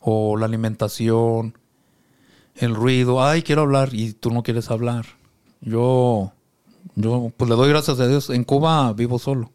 O 0.00 0.36
la 0.36 0.46
alimentación, 0.46 1.56
el 2.56 2.74
ruido, 2.74 3.22
ay, 3.22 3.42
quiero 3.42 3.62
hablar 3.62 3.90
y 3.92 4.12
tú 4.12 4.30
no 4.30 4.42
quieres 4.42 4.70
hablar. 4.70 5.06
Yo, 5.60 6.32
yo, 6.96 7.32
pues 7.36 7.48
le 7.48 7.56
doy 7.56 7.68
gracias 7.68 8.00
a 8.00 8.08
Dios. 8.08 8.30
En 8.30 8.44
Cuba 8.44 8.92
vivo 8.92 9.18
solo. 9.18 9.52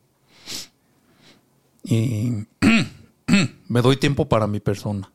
Y 1.84 2.46
me 3.68 3.82
doy 3.82 3.98
tiempo 3.98 4.30
para 4.30 4.48
mi 4.48 4.62
persona. 4.62 5.13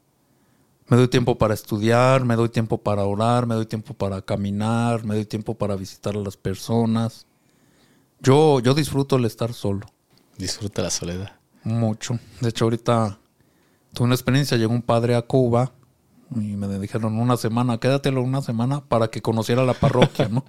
Me 0.88 0.96
doy 0.96 1.08
tiempo 1.08 1.36
para 1.36 1.52
estudiar, 1.52 2.24
me 2.24 2.34
doy 2.34 2.48
tiempo 2.48 2.78
para 2.78 3.04
orar, 3.04 3.46
me 3.46 3.54
doy 3.54 3.66
tiempo 3.66 3.92
para 3.92 4.22
caminar, 4.22 5.04
me 5.04 5.14
doy 5.16 5.26
tiempo 5.26 5.54
para 5.54 5.76
visitar 5.76 6.16
a 6.16 6.20
las 6.20 6.38
personas. 6.38 7.26
Yo, 8.20 8.60
yo 8.60 8.72
disfruto 8.72 9.16
el 9.16 9.26
estar 9.26 9.52
solo. 9.52 9.86
Disfruta 10.38 10.82
la 10.82 10.90
soledad. 10.90 11.32
Mucho. 11.62 12.18
De 12.40 12.48
hecho, 12.48 12.64
ahorita 12.64 13.18
tuve 13.92 14.06
una 14.06 14.14
experiencia. 14.14 14.56
Llegó 14.56 14.72
un 14.72 14.82
padre 14.82 15.14
a 15.14 15.22
Cuba 15.22 15.72
y 16.34 16.56
me 16.56 16.66
dijeron 16.78 17.18
una 17.18 17.36
semana, 17.36 17.78
quédatelo 17.78 18.22
una 18.22 18.40
semana 18.40 18.80
para 18.80 19.08
que 19.08 19.20
conociera 19.20 19.64
la 19.64 19.74
parroquia, 19.74 20.28
¿no? 20.28 20.44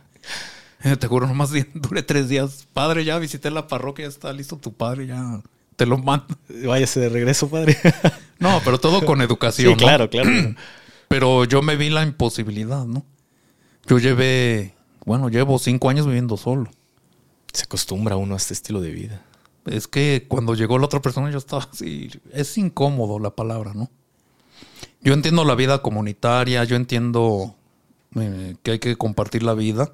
Te 0.99 1.07
juro, 1.07 1.27
nomás 1.27 1.51
duré 1.73 2.03
tres 2.03 2.29
días. 2.29 2.65
Padre, 2.71 3.03
ya 3.03 3.19
visité 3.19 3.51
la 3.51 3.67
parroquia, 3.67 4.05
ya 4.05 4.09
está 4.09 4.31
listo 4.31 4.57
tu 4.57 4.73
padre, 4.73 5.07
ya 5.07 5.41
te 5.79 5.85
lo 5.85 5.97
mando. 5.97 6.27
Váyase 6.65 6.99
de 6.99 7.09
regreso, 7.09 7.49
padre. 7.49 7.77
No, 8.39 8.61
pero 8.63 8.79
todo 8.79 9.05
con 9.05 9.21
educación. 9.21 9.73
Sí, 9.73 9.75
claro, 9.83 10.09
claro. 10.09 10.29
Pero 11.09 11.43
yo 11.43 11.61
me 11.61 11.75
vi 11.75 11.89
la 11.89 12.03
imposibilidad, 12.03 12.85
¿no? 12.85 13.03
Yo 13.85 13.99
llevé, 13.99 14.75
bueno, 15.03 15.27
llevo 15.27 15.59
cinco 15.59 15.89
años 15.89 16.05
viviendo 16.05 16.37
solo. 16.37 16.71
Se 17.51 17.63
acostumbra 17.63 18.15
uno 18.15 18.35
a 18.35 18.37
este 18.37 18.53
estilo 18.53 18.79
de 18.79 18.91
vida. 18.91 19.21
Es 19.65 19.89
que 19.89 20.25
cuando 20.29 20.55
llegó 20.55 20.79
la 20.79 20.85
otra 20.85 21.01
persona 21.01 21.29
yo 21.29 21.37
estaba 21.37 21.67
así, 21.69 22.09
es 22.31 22.57
incómodo 22.57 23.19
la 23.19 23.31
palabra, 23.31 23.73
¿no? 23.73 23.89
Yo 25.01 25.13
entiendo 25.13 25.43
la 25.43 25.55
vida 25.55 25.81
comunitaria, 25.81 26.63
yo 26.63 26.77
entiendo 26.77 27.55
eh, 28.15 28.55
que 28.63 28.71
hay 28.71 28.79
que 28.79 28.95
compartir 28.95 29.43
la 29.43 29.53
vida, 29.53 29.91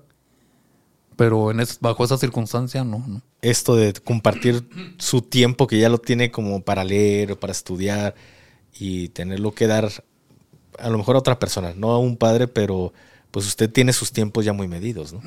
pero 1.15 1.51
en 1.51 1.59
es, 1.59 1.79
bajo 1.79 2.03
esa 2.03 2.17
circunstancia 2.17 2.83
no, 2.83 3.03
no. 3.07 3.21
Esto 3.41 3.75
de 3.75 3.93
compartir 3.93 4.67
su 4.97 5.21
tiempo 5.21 5.67
que 5.67 5.79
ya 5.79 5.89
lo 5.89 5.97
tiene 5.97 6.31
como 6.31 6.61
para 6.61 6.83
leer 6.83 7.33
o 7.33 7.39
para 7.39 7.51
estudiar 7.51 8.15
y 8.77 9.09
tenerlo 9.09 9.53
que 9.53 9.67
dar 9.67 9.89
a 10.79 10.89
lo 10.89 10.97
mejor 10.97 11.15
a 11.15 11.19
otra 11.19 11.39
persona, 11.39 11.73
no 11.75 11.91
a 11.91 11.99
un 11.99 12.17
padre, 12.17 12.47
pero 12.47 12.93
pues 13.31 13.47
usted 13.47 13.71
tiene 13.71 13.93
sus 13.93 14.11
tiempos 14.11 14.45
ya 14.45 14.53
muy 14.53 14.67
medidos, 14.67 15.13
¿no? 15.13 15.21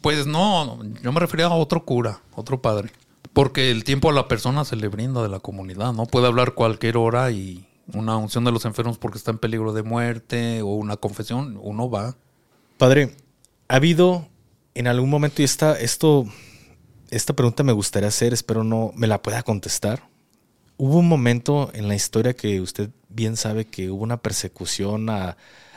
Pues 0.00 0.26
no, 0.26 0.82
yo 1.02 1.12
me 1.12 1.20
refería 1.20 1.46
a 1.46 1.54
otro 1.54 1.84
cura, 1.84 2.20
otro 2.34 2.60
padre. 2.62 2.90
Porque 3.32 3.70
el 3.70 3.84
tiempo 3.84 4.10
a 4.10 4.12
la 4.12 4.28
persona 4.28 4.64
se 4.64 4.76
le 4.76 4.88
brinda 4.88 5.22
de 5.22 5.28
la 5.28 5.40
comunidad, 5.40 5.92
¿no? 5.92 6.06
Puede 6.06 6.26
hablar 6.26 6.54
cualquier 6.54 6.96
hora 6.96 7.30
y 7.30 7.66
una 7.92 8.16
unción 8.16 8.44
de 8.44 8.52
los 8.52 8.64
enfermos 8.64 8.98
porque 8.98 9.18
está 9.18 9.30
en 9.32 9.38
peligro 9.38 9.72
de 9.72 9.82
muerte 9.82 10.62
o 10.62 10.68
una 10.68 10.96
confesión, 10.96 11.58
uno 11.60 11.90
va. 11.90 12.16
Padre, 12.78 13.16
¿ha 13.68 13.76
habido 13.76 14.28
en 14.74 14.86
algún 14.86 15.10
momento, 15.10 15.42
y 15.42 15.44
esta, 15.44 15.78
esto, 15.78 16.26
esta 17.10 17.32
pregunta 17.34 17.62
me 17.62 17.72
gustaría 17.72 18.08
hacer, 18.08 18.32
espero 18.32 18.64
no 18.64 18.92
me 18.94 19.06
la 19.06 19.22
pueda 19.22 19.42
contestar? 19.42 20.08
Hubo 20.76 20.98
un 20.98 21.08
momento 21.08 21.70
en 21.74 21.88
la 21.88 21.94
historia 21.94 22.34
que 22.34 22.60
usted 22.60 22.90
bien 23.08 23.36
sabe 23.36 23.64
que 23.66 23.90
hubo 23.90 24.02
una 24.02 24.16
persecución 24.16 25.08
a, 25.08 25.36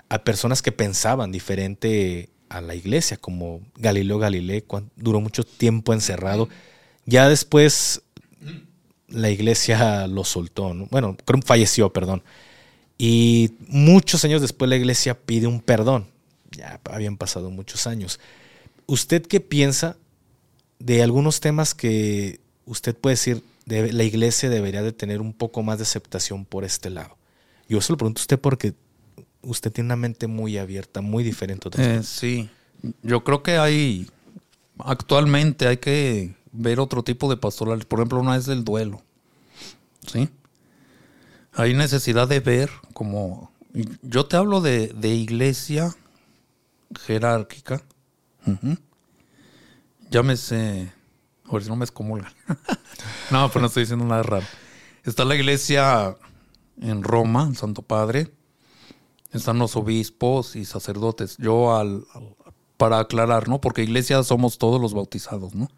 a 0.09 0.23
personas 0.23 0.61
que 0.61 0.71
pensaban 0.71 1.31
diferente 1.31 2.29
a 2.49 2.61
la 2.61 2.75
iglesia, 2.75 3.17
como 3.17 3.61
Galileo 3.75 4.19
Galilei, 4.19 4.63
duró 4.95 5.21
mucho 5.21 5.43
tiempo 5.43 5.93
encerrado. 5.93 6.49
Ya 7.05 7.29
después 7.29 8.01
la 9.07 9.29
iglesia 9.29 10.07
lo 10.07 10.23
soltó, 10.23 10.73
¿no? 10.73 10.87
bueno, 10.89 11.15
falleció, 11.45 11.91
perdón. 11.91 12.23
Y 12.97 13.53
muchos 13.67 14.25
años 14.25 14.41
después 14.41 14.69
la 14.69 14.75
iglesia 14.75 15.19
pide 15.19 15.47
un 15.47 15.61
perdón. 15.61 16.07
Ya 16.51 16.79
habían 16.85 17.17
pasado 17.17 17.51
muchos 17.51 17.85
años. 17.85 18.19
¿Usted 18.87 19.21
qué 19.25 19.41
piensa 19.41 19.97
de 20.79 21.03
algunos 21.03 21.41
temas 21.41 21.73
que 21.73 22.39
usted 22.65 22.95
puede 22.95 23.13
decir 23.13 23.43
de, 23.65 23.91
la 23.91 24.03
iglesia 24.03 24.49
debería 24.49 24.81
de 24.81 24.93
tener 24.93 25.19
un 25.21 25.33
poco 25.33 25.61
más 25.61 25.77
de 25.77 25.83
aceptación 25.83 26.45
por 26.45 26.63
este 26.63 26.89
lado? 26.89 27.17
Yo 27.67 27.81
se 27.81 27.91
lo 27.91 27.97
pregunto 27.97 28.19
a 28.19 28.23
usted 28.23 28.39
porque 28.39 28.73
usted 29.41 29.71
tiene 29.71 29.87
una 29.87 29.97
mente 29.97 30.27
muy 30.27 30.57
abierta, 30.57 31.01
muy 31.01 31.23
diferente 31.23 31.67
a 31.67 31.69
otros. 31.69 31.85
Eh, 31.85 32.01
sí, 32.03 32.49
yo 33.03 33.23
creo 33.23 33.43
que 33.43 33.57
hay, 33.57 34.09
actualmente 34.79 35.67
hay 35.67 35.77
que 35.77 36.35
ver 36.51 36.79
otro 36.79 37.03
tipo 37.03 37.29
de 37.29 37.37
pastorales. 37.37 37.85
Por 37.85 37.99
ejemplo, 37.99 38.19
una 38.19 38.37
es 38.37 38.47
el 38.47 38.63
duelo. 38.63 39.01
¿Sí? 40.05 40.29
Hay 41.53 41.73
necesidad 41.73 42.27
de 42.27 42.39
ver 42.39 42.69
como... 42.93 43.51
Yo 44.01 44.25
te 44.25 44.37
hablo 44.37 44.61
de, 44.61 44.87
de 44.87 45.09
iglesia 45.09 45.95
jerárquica. 47.01 47.81
Ujú. 48.47 48.77
Llámese... 50.09 50.91
A 51.45 51.53
ver 51.53 51.63
si 51.63 51.69
no 51.69 51.75
me 51.75 51.85
excomulgan. 51.85 52.33
no, 53.31 53.47
pero 53.47 53.61
no 53.61 53.67
estoy 53.67 53.83
diciendo 53.83 54.05
nada 54.05 54.23
raro. 54.23 54.45
Está 55.03 55.23
la 55.23 55.35
iglesia 55.35 56.17
en 56.81 57.03
Roma, 57.03 57.47
el 57.49 57.55
Santo 57.55 57.81
Padre. 57.81 58.33
Están 59.31 59.57
los 59.59 59.75
obispos 59.77 60.57
y 60.57 60.65
sacerdotes. 60.65 61.37
Yo 61.37 61.77
al, 61.77 62.05
para 62.77 62.99
aclarar, 62.99 63.47
¿no? 63.47 63.61
Porque 63.61 63.83
iglesia 63.83 64.23
somos 64.23 64.57
todos 64.57 64.81
los 64.81 64.93
bautizados, 64.93 65.55
¿no? 65.55 65.69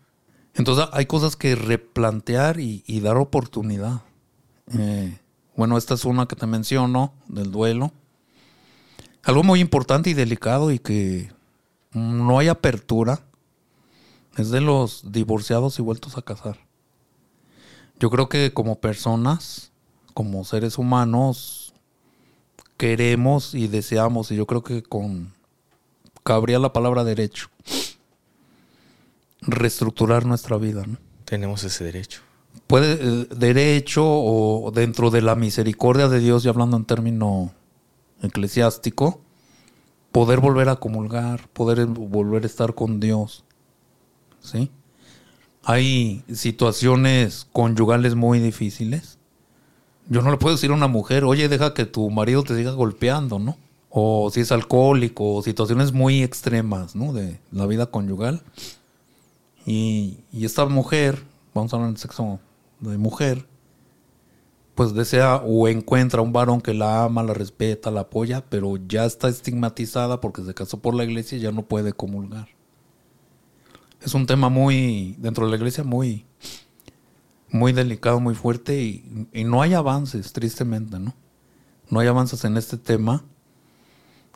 Entonces 0.55 0.87
hay 0.91 1.05
cosas 1.05 1.35
que 1.35 1.55
replantear 1.55 2.59
y, 2.59 2.83
y 2.87 2.99
dar 3.01 3.17
oportunidad. 3.17 4.01
Eh, 4.77 5.19
bueno, 5.55 5.77
esta 5.77 5.93
es 5.93 6.05
una 6.05 6.27
que 6.27 6.35
te 6.35 6.47
menciono, 6.47 7.13
del 7.27 7.51
duelo. 7.51 7.91
Algo 9.23 9.43
muy 9.43 9.59
importante 9.59 10.09
y 10.09 10.13
delicado 10.13 10.71
y 10.71 10.79
que 10.79 11.31
no 11.91 12.39
hay 12.39 12.47
apertura 12.47 13.21
es 14.37 14.51
de 14.51 14.61
los 14.61 15.11
divorciados 15.11 15.79
y 15.79 15.81
vueltos 15.81 16.17
a 16.17 16.21
casar. 16.21 16.57
Yo 17.99 18.09
creo 18.09 18.29
que 18.29 18.53
como 18.53 18.79
personas, 18.79 19.71
como 20.13 20.45
seres 20.45 20.77
humanos, 20.77 21.73
queremos 22.77 23.53
y 23.53 23.67
deseamos, 23.67 24.31
y 24.31 24.37
yo 24.37 24.45
creo 24.45 24.63
que 24.63 24.81
con 24.81 25.33
cabría 26.23 26.59
la 26.59 26.71
palabra 26.71 27.03
derecho, 27.03 27.49
reestructurar 29.41 30.25
nuestra 30.25 30.57
vida, 30.57 30.85
¿no? 30.85 30.97
Tenemos 31.25 31.63
ese 31.63 31.83
derecho. 31.83 32.21
Puede, 32.67 32.93
eh, 32.93 33.27
derecho 33.35 34.03
o 34.05 34.71
dentro 34.71 35.09
de 35.09 35.21
la 35.21 35.35
misericordia 35.35 36.07
de 36.07 36.19
Dios, 36.19 36.45
y 36.45 36.49
hablando 36.49 36.77
en 36.77 36.85
término 36.85 37.51
eclesiástico, 38.21 39.21
poder 40.19 40.41
volver 40.41 40.67
a 40.67 40.75
comulgar, 40.75 41.47
poder 41.53 41.85
volver 41.85 42.43
a 42.43 42.45
estar 42.45 42.75
con 42.75 42.99
Dios. 42.99 43.45
¿Sí? 44.41 44.69
Hay 45.63 46.25
situaciones 46.33 47.47
conyugales 47.53 48.15
muy 48.15 48.39
difíciles. 48.39 49.17
Yo 50.09 50.21
no 50.21 50.29
le 50.29 50.35
puedo 50.35 50.57
decir 50.57 50.71
a 50.71 50.73
una 50.73 50.89
mujer, 50.89 51.23
oye, 51.23 51.47
deja 51.47 51.73
que 51.73 51.85
tu 51.85 52.09
marido 52.09 52.43
te 52.43 52.53
siga 52.53 52.71
golpeando, 52.71 53.39
¿no? 53.39 53.55
O 53.89 54.29
si 54.29 54.41
es 54.41 54.51
alcohólico, 54.51 55.35
o 55.35 55.41
situaciones 55.41 55.93
muy 55.93 56.21
extremas, 56.21 56.97
¿no? 56.97 57.13
De 57.13 57.39
la 57.53 57.65
vida 57.65 57.85
conyugal. 57.85 58.41
Y, 59.65 60.17
y 60.33 60.43
esta 60.43 60.65
mujer, 60.65 61.23
vamos 61.53 61.71
a 61.71 61.77
hablar 61.77 61.91
del 61.91 61.97
sexo 62.01 62.41
de 62.81 62.97
mujer, 62.97 63.47
pues 64.79 64.93
desea 64.93 65.35
o 65.45 65.67
encuentra 65.67 66.21
un 66.21 66.31
varón 66.31 66.61
que 66.61 66.73
la 66.73 67.03
ama, 67.03 67.21
la 67.21 67.33
respeta, 67.33 67.91
la 67.91 67.99
apoya, 67.99 68.45
pero 68.49 68.77
ya 68.77 69.03
está 69.03 69.27
estigmatizada 69.27 70.21
porque 70.21 70.41
se 70.41 70.53
casó 70.53 70.81
por 70.81 70.93
la 70.93 71.03
iglesia 71.03 71.37
y 71.37 71.41
ya 71.41 71.51
no 71.51 71.63
puede 71.63 71.91
comulgar. 71.91 72.47
Es 74.01 74.13
un 74.13 74.25
tema 74.25 74.47
muy, 74.47 75.17
dentro 75.19 75.43
de 75.43 75.51
la 75.51 75.57
iglesia, 75.57 75.83
muy, 75.83 76.25
muy 77.49 77.73
delicado, 77.73 78.21
muy 78.21 78.35
fuerte 78.35 78.81
y, 78.81 79.27
no 79.43 79.61
hay 79.61 79.73
avances, 79.73 80.31
tristemente, 80.31 80.97
¿no? 80.97 81.13
No 81.89 81.99
hay 81.99 82.07
avances 82.07 82.45
en 82.45 82.55
este 82.55 82.77
tema. 82.77 83.25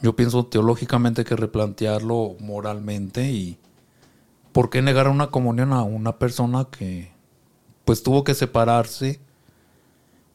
Yo 0.02 0.14
pienso 0.18 0.46
teológicamente 0.48 1.24
que 1.24 1.38
replantearlo 1.38 2.36
moralmente 2.42 3.32
y 3.32 3.60
¿por 4.52 4.70
qué 4.70 4.82
negar 4.82 5.08
una 5.08 5.28
comunión 5.28 5.72
a 5.72 5.84
una 5.84 6.20
persona 6.20 6.68
que 6.70 7.14
pues 7.86 8.04
tuvo 8.04 8.26
que 8.26 8.34
separarse 8.34 9.22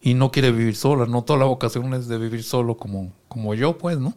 y 0.00 0.14
no 0.14 0.30
quiere 0.30 0.50
vivir 0.50 0.76
sola? 0.76 1.06
No 1.06 1.22
toda 1.22 1.38
la 1.38 1.44
vocación 1.46 1.92
es 1.94 2.08
de 2.08 2.18
vivir 2.18 2.44
solo 2.44 2.76
como, 2.76 3.12
como 3.28 3.54
yo, 3.54 3.78
pues, 3.78 3.98
¿no? 3.98 4.14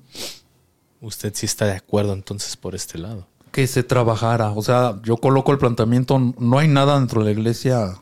Usted 1.02 1.34
sí 1.36 1.46
está 1.46 1.66
de 1.66 1.74
acuerdo 1.74 2.14
entonces 2.14 2.56
por 2.56 2.76
este 2.76 2.98
lado. 2.98 3.28
Que 3.52 3.68
se 3.68 3.84
trabajara. 3.84 4.52
O 4.52 4.62
sea, 4.62 5.00
yo 5.04 5.18
coloco 5.18 5.52
el 5.52 5.58
planteamiento, 5.58 6.20
no 6.38 6.60
hay 6.60 6.68
nada 6.68 6.98
dentro 7.00 7.22
de 7.22 7.26
la 7.26 7.32
iglesia 7.32 7.96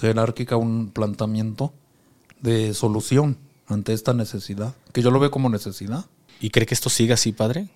jerárquica, 0.00 0.56
un 0.56 0.90
planteamiento 0.90 1.72
de 2.40 2.72
solución 2.74 3.36
ante 3.66 3.92
esta 3.92 4.14
necesidad, 4.14 4.74
que 4.92 5.02
yo 5.02 5.10
lo 5.10 5.20
veo 5.20 5.30
como 5.30 5.48
necesidad. 5.48 6.06
¿Y 6.40 6.50
cree 6.50 6.66
que 6.66 6.74
esto 6.74 6.88
siga 6.88 7.14
así, 7.14 7.32
padre? 7.32 7.68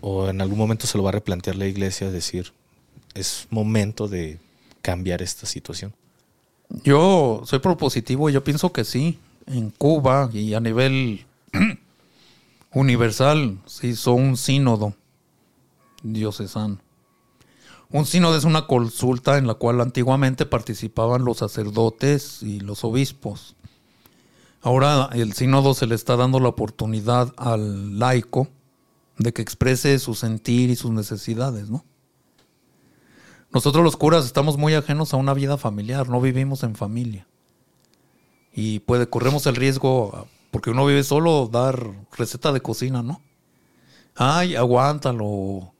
¿O 0.00 0.28
en 0.28 0.40
algún 0.40 0.58
momento 0.58 0.86
se 0.86 0.96
lo 0.96 1.04
va 1.04 1.10
a 1.10 1.12
replantear 1.12 1.56
la 1.56 1.66
iglesia, 1.66 2.06
es 2.06 2.12
decir, 2.12 2.52
es 3.14 3.46
momento 3.50 4.08
de 4.08 4.38
cambiar 4.82 5.22
esta 5.22 5.46
situación? 5.46 5.94
Yo 6.68 7.42
soy 7.44 7.58
propositivo 7.60 8.28
y 8.28 8.32
yo 8.32 8.44
pienso 8.44 8.72
que 8.72 8.84
sí. 8.84 9.18
En 9.46 9.70
Cuba 9.70 10.28
y 10.32 10.54
a 10.54 10.60
nivel 10.60 11.24
universal 12.72 13.58
se 13.66 13.88
hizo 13.88 14.12
un 14.12 14.36
sínodo 14.36 14.94
diocesano. 16.02 16.78
Un 17.90 18.04
sínodo 18.04 18.36
es 18.36 18.44
una 18.44 18.66
consulta 18.66 19.38
en 19.38 19.46
la 19.46 19.54
cual 19.54 19.80
antiguamente 19.80 20.44
participaban 20.44 21.24
los 21.24 21.38
sacerdotes 21.38 22.42
y 22.42 22.58
los 22.58 22.82
obispos. 22.82 23.54
Ahora 24.60 25.08
el 25.12 25.32
sínodo 25.34 25.74
se 25.74 25.86
le 25.86 25.94
está 25.94 26.16
dando 26.16 26.40
la 26.40 26.48
oportunidad 26.48 27.32
al 27.36 28.00
laico 28.00 28.48
de 29.16 29.32
que 29.32 29.42
exprese 29.42 29.98
su 30.00 30.14
sentir 30.14 30.70
y 30.70 30.76
sus 30.76 30.90
necesidades, 30.90 31.70
¿no? 31.70 31.84
Nosotros 33.56 33.82
los 33.82 33.96
curas 33.96 34.26
estamos 34.26 34.58
muy 34.58 34.74
ajenos 34.74 35.14
a 35.14 35.16
una 35.16 35.32
vida 35.32 35.56
familiar, 35.56 36.10
no 36.10 36.20
vivimos 36.20 36.62
en 36.62 36.74
familia. 36.74 37.26
Y 38.54 38.80
puede, 38.80 39.08
corremos 39.08 39.46
el 39.46 39.56
riesgo, 39.56 40.28
porque 40.50 40.68
uno 40.68 40.84
vive 40.84 41.02
solo, 41.02 41.48
dar 41.50 41.90
receta 42.18 42.52
de 42.52 42.60
cocina, 42.60 43.02
¿no? 43.02 43.22
Ay, 44.14 44.56
aguántalo. 44.56 45.72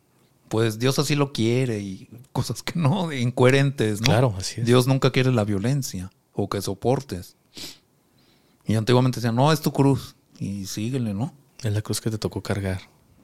Pues 0.49 0.79
Dios 0.79 0.99
así 0.99 1.17
lo 1.17 1.35
quiere 1.35 1.81
y 1.81 2.09
cosas 2.33 2.63
que 2.63 2.81
no, 2.81 3.13
incoherentes, 3.13 4.01
¿no? 4.01 4.07
Claro, 4.07 4.35
así 4.39 4.63
es. 4.63 4.67
Dios 4.67 4.87
nunca 4.87 5.11
quiere 5.11 5.31
la 5.31 5.45
violencia 5.45 6.11
o 6.33 6.49
que 6.49 6.63
soportes. 6.63 7.37
Y 8.65 8.77
antiguamente 8.77 9.21
decían, 9.21 9.37
no, 9.37 9.53
es 9.53 9.61
tu 9.61 9.71
cruz. 9.71 10.17
Y 10.39 10.65
síguele, 10.65 11.13
¿no? 11.13 11.35
Es 11.63 11.75
la 11.75 11.83
cruz 11.83 12.01
que 12.01 12.11
te 12.11 12.17
tocó 12.17 12.43
cargar. 12.43 12.81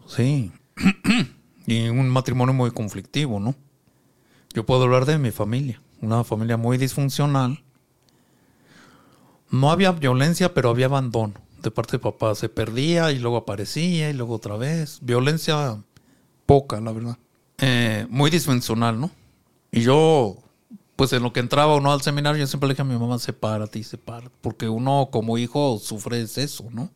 Sí. 0.06 0.52
y 1.66 1.88
un 1.88 2.10
matrimonio 2.10 2.52
muy 2.52 2.70
conflictivo, 2.70 3.40
¿no? 3.40 3.54
Yo 4.54 4.66
puedo 4.66 4.84
hablar 4.84 5.06
de 5.06 5.18
mi 5.18 5.30
familia. 5.30 5.80
Una 6.00 6.24
familia 6.24 6.56
muy 6.56 6.78
disfuncional. 6.78 7.62
No 9.50 9.70
había 9.70 9.92
violencia, 9.92 10.54
pero 10.54 10.70
había 10.70 10.86
abandono 10.86 11.34
de 11.62 11.70
parte 11.70 11.92
de 11.92 11.98
papá. 12.00 12.34
Se 12.34 12.48
perdía 12.48 13.12
y 13.12 13.18
luego 13.18 13.36
aparecía 13.36 14.10
y 14.10 14.12
luego 14.12 14.34
otra 14.34 14.56
vez. 14.56 14.98
Violencia 15.02 15.82
poca, 16.46 16.80
la 16.80 16.92
verdad. 16.92 17.18
Eh, 17.58 18.06
muy 18.10 18.30
disfuncional, 18.30 19.00
¿no? 19.00 19.10
Y 19.70 19.82
yo 19.82 20.36
pues 20.96 21.12
en 21.12 21.22
lo 21.22 21.32
que 21.32 21.40
entraba 21.40 21.74
uno 21.74 21.90
al 21.90 22.02
seminario, 22.02 22.38
yo 22.38 22.46
siempre 22.46 22.68
le 22.68 22.74
dije 22.74 22.82
a 22.82 22.84
mi 22.84 22.96
mamá, 22.96 23.18
sepárate 23.18 23.78
y 23.78 23.82
sepárate. 23.82 24.34
Porque 24.40 24.68
uno 24.68 25.08
como 25.10 25.38
hijo 25.38 25.80
sufre 25.82 26.22
eso, 26.22 26.68
¿no? 26.70 26.90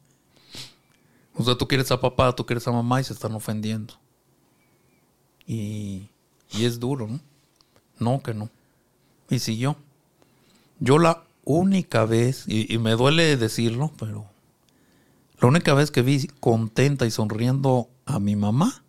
O 1.34 1.44
sea, 1.44 1.56
tú 1.56 1.66
quieres 1.66 1.90
a 1.90 2.00
papá, 2.00 2.34
tú 2.34 2.46
quieres 2.46 2.66
a 2.68 2.72
mamá 2.72 3.00
y 3.00 3.04
se 3.04 3.12
están 3.12 3.34
ofendiendo. 3.34 3.94
Y, 5.46 6.08
y 6.52 6.64
es 6.64 6.78
duro, 6.78 7.06
¿no? 7.06 7.20
No, 7.98 8.22
que 8.22 8.34
no. 8.34 8.50
Y 9.30 9.38
siguió. 9.38 9.76
Yo 10.78 10.98
la 10.98 11.24
única 11.44 12.04
vez, 12.04 12.44
y, 12.46 12.76
me 12.78 12.92
duele 12.92 13.36
decirlo, 13.36 13.92
pero 13.98 14.26
la 15.40 15.48
única 15.48 15.74
vez 15.74 15.90
que 15.90 16.02
vi 16.02 16.26
contenta 16.40 17.06
y 17.06 17.10
sonriendo 17.10 17.88
a 18.04 18.18
mi 18.20 18.36
mamá 18.36 18.82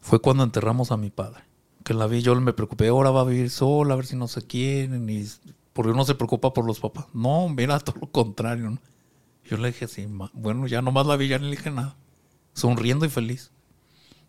fue 0.00 0.20
cuando 0.20 0.44
enterramos 0.44 0.92
a 0.92 0.96
mi 0.96 1.10
padre 1.10 1.44
que 1.84 1.94
la 1.94 2.06
vi, 2.06 2.22
yo 2.22 2.34
me 2.40 2.54
preocupé, 2.54 2.88
ahora 2.88 3.10
va 3.10 3.20
a 3.20 3.24
vivir 3.24 3.50
sola, 3.50 3.92
a 3.92 3.96
ver 3.96 4.06
si 4.06 4.16
no 4.16 4.26
se 4.26 4.42
quieren, 4.42 5.08
y 5.08 5.26
porque 5.74 5.92
uno 5.92 6.04
se 6.04 6.14
preocupa 6.14 6.52
por 6.52 6.64
los 6.64 6.80
papás. 6.80 7.06
No, 7.12 7.48
mira, 7.50 7.78
todo 7.80 7.96
lo 8.00 8.10
contrario. 8.10 8.70
¿no? 8.70 8.78
Yo 9.44 9.58
le 9.58 9.68
dije 9.68 9.84
así, 9.84 10.08
bueno, 10.32 10.66
ya 10.66 10.80
nomás 10.80 11.06
la 11.06 11.16
vi, 11.16 11.28
ya 11.28 11.38
no 11.38 11.44
le 11.44 11.56
dije 11.56 11.70
nada. 11.70 11.94
Sonriendo 12.54 13.04
y 13.04 13.10
feliz. 13.10 13.50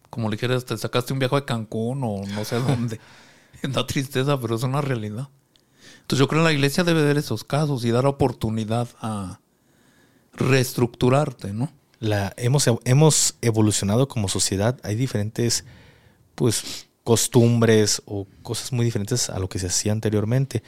Como 0.10 0.30
le 0.30 0.36
dijeras, 0.36 0.66
te 0.66 0.78
sacaste 0.78 1.14
un 1.14 1.20
viaje 1.20 1.36
de 1.36 1.46
Cancún 1.46 2.04
o 2.04 2.26
no 2.28 2.46
sé 2.46 2.60
dónde. 2.60 3.00
da 3.68 3.86
tristeza, 3.88 4.39
pero 4.39 4.55
es 4.55 4.63
una 4.63 4.82
realidad. 4.82 5.30
Entonces 6.01 6.20
yo 6.20 6.28
creo 6.28 6.41
que 6.41 6.49
la 6.49 6.53
iglesia 6.53 6.84
debe 6.84 7.03
ver 7.03 7.18
esos 7.18 7.43
casos 7.43 7.84
y 7.86 7.91
dar 7.91 8.05
oportunidad 8.05 8.88
a 9.01 9.39
reestructurarte, 10.34 11.53
¿no? 11.53 11.72
La, 11.99 12.34
hemos, 12.38 12.70
hemos 12.84 13.36
evolucionado 13.41 14.07
como 14.07 14.28
sociedad. 14.28 14.80
Hay 14.84 14.95
diferentes, 14.95 15.66
pues, 16.36 16.88
costumbres 17.03 18.01
o 18.05 18.28
cosas 18.43 18.72
muy 18.72 18.86
diferentes 18.86 19.30
a 19.30 19.39
lo 19.39 19.47
que 19.49 19.59
se 19.59 19.68
hacía 19.68 19.91
anteriormente. 19.91 20.61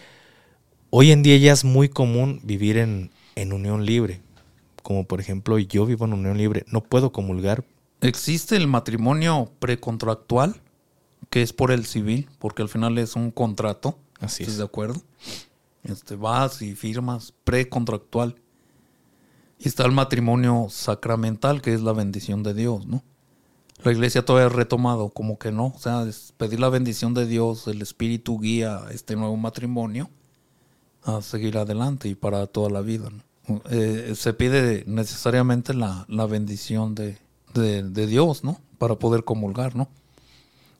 Hoy 0.89 1.11
en 1.11 1.21
día 1.21 1.37
ya 1.37 1.51
es 1.51 1.63
muy 1.63 1.89
común 1.89 2.39
vivir 2.43 2.77
en, 2.77 3.11
en 3.35 3.53
unión 3.53 3.85
libre. 3.85 4.21
Como 4.83 5.05
por 5.05 5.19
ejemplo, 5.19 5.59
yo 5.59 5.85
vivo 5.85 6.05
en 6.05 6.13
unión 6.13 6.37
libre, 6.37 6.63
no 6.67 6.81
puedo 6.81 7.11
comulgar. 7.11 7.65
Existe 8.01 8.55
el 8.55 8.67
matrimonio 8.67 9.51
precontractual, 9.59 10.61
que 11.29 11.41
es 11.41 11.53
por 11.53 11.71
el 11.71 11.85
civil, 11.85 12.29
porque 12.39 12.61
al 12.61 12.69
final 12.69 12.97
es 12.97 13.15
un 13.15 13.31
contrato. 13.31 13.97
Así 14.19 14.43
es. 14.43 14.49
¿Estás 14.49 14.57
de 14.57 14.63
acuerdo? 14.65 15.01
Este, 15.83 16.15
vas 16.15 16.61
y 16.61 16.75
firmas 16.75 17.33
precontractual. 17.43 18.35
Y 19.59 19.67
está 19.67 19.85
el 19.85 19.91
matrimonio 19.91 20.67
sacramental, 20.69 21.61
que 21.61 21.73
es 21.73 21.81
la 21.81 21.93
bendición 21.93 22.43
de 22.43 22.53
Dios, 22.53 22.85
¿no? 22.85 23.03
la 23.83 23.91
iglesia 23.91 24.25
todavía 24.25 24.47
ha 24.47 24.57
retomado, 24.57 25.09
como 25.09 25.37
que 25.37 25.51
no. 25.51 25.67
O 25.67 25.79
sea, 25.79 26.03
es 26.03 26.33
pedir 26.37 26.59
la 26.59 26.69
bendición 26.69 27.13
de 27.13 27.25
Dios, 27.25 27.67
el 27.67 27.81
Espíritu 27.81 28.39
guía 28.39 28.81
este 28.91 29.15
nuevo 29.15 29.37
matrimonio 29.37 30.09
a 31.03 31.21
seguir 31.21 31.57
adelante 31.57 32.09
y 32.09 32.15
para 32.15 32.47
toda 32.47 32.69
la 32.69 32.81
vida. 32.81 33.09
¿no? 33.09 33.61
Eh, 33.69 34.13
se 34.15 34.33
pide 34.33 34.83
necesariamente 34.87 35.73
la, 35.73 36.05
la 36.09 36.25
bendición 36.25 36.95
de, 36.95 37.17
de, 37.53 37.83
de, 37.83 38.07
Dios, 38.07 38.43
¿no? 38.43 38.59
Para 38.77 38.95
poder 38.95 39.23
comulgar, 39.23 39.75
¿no? 39.75 39.87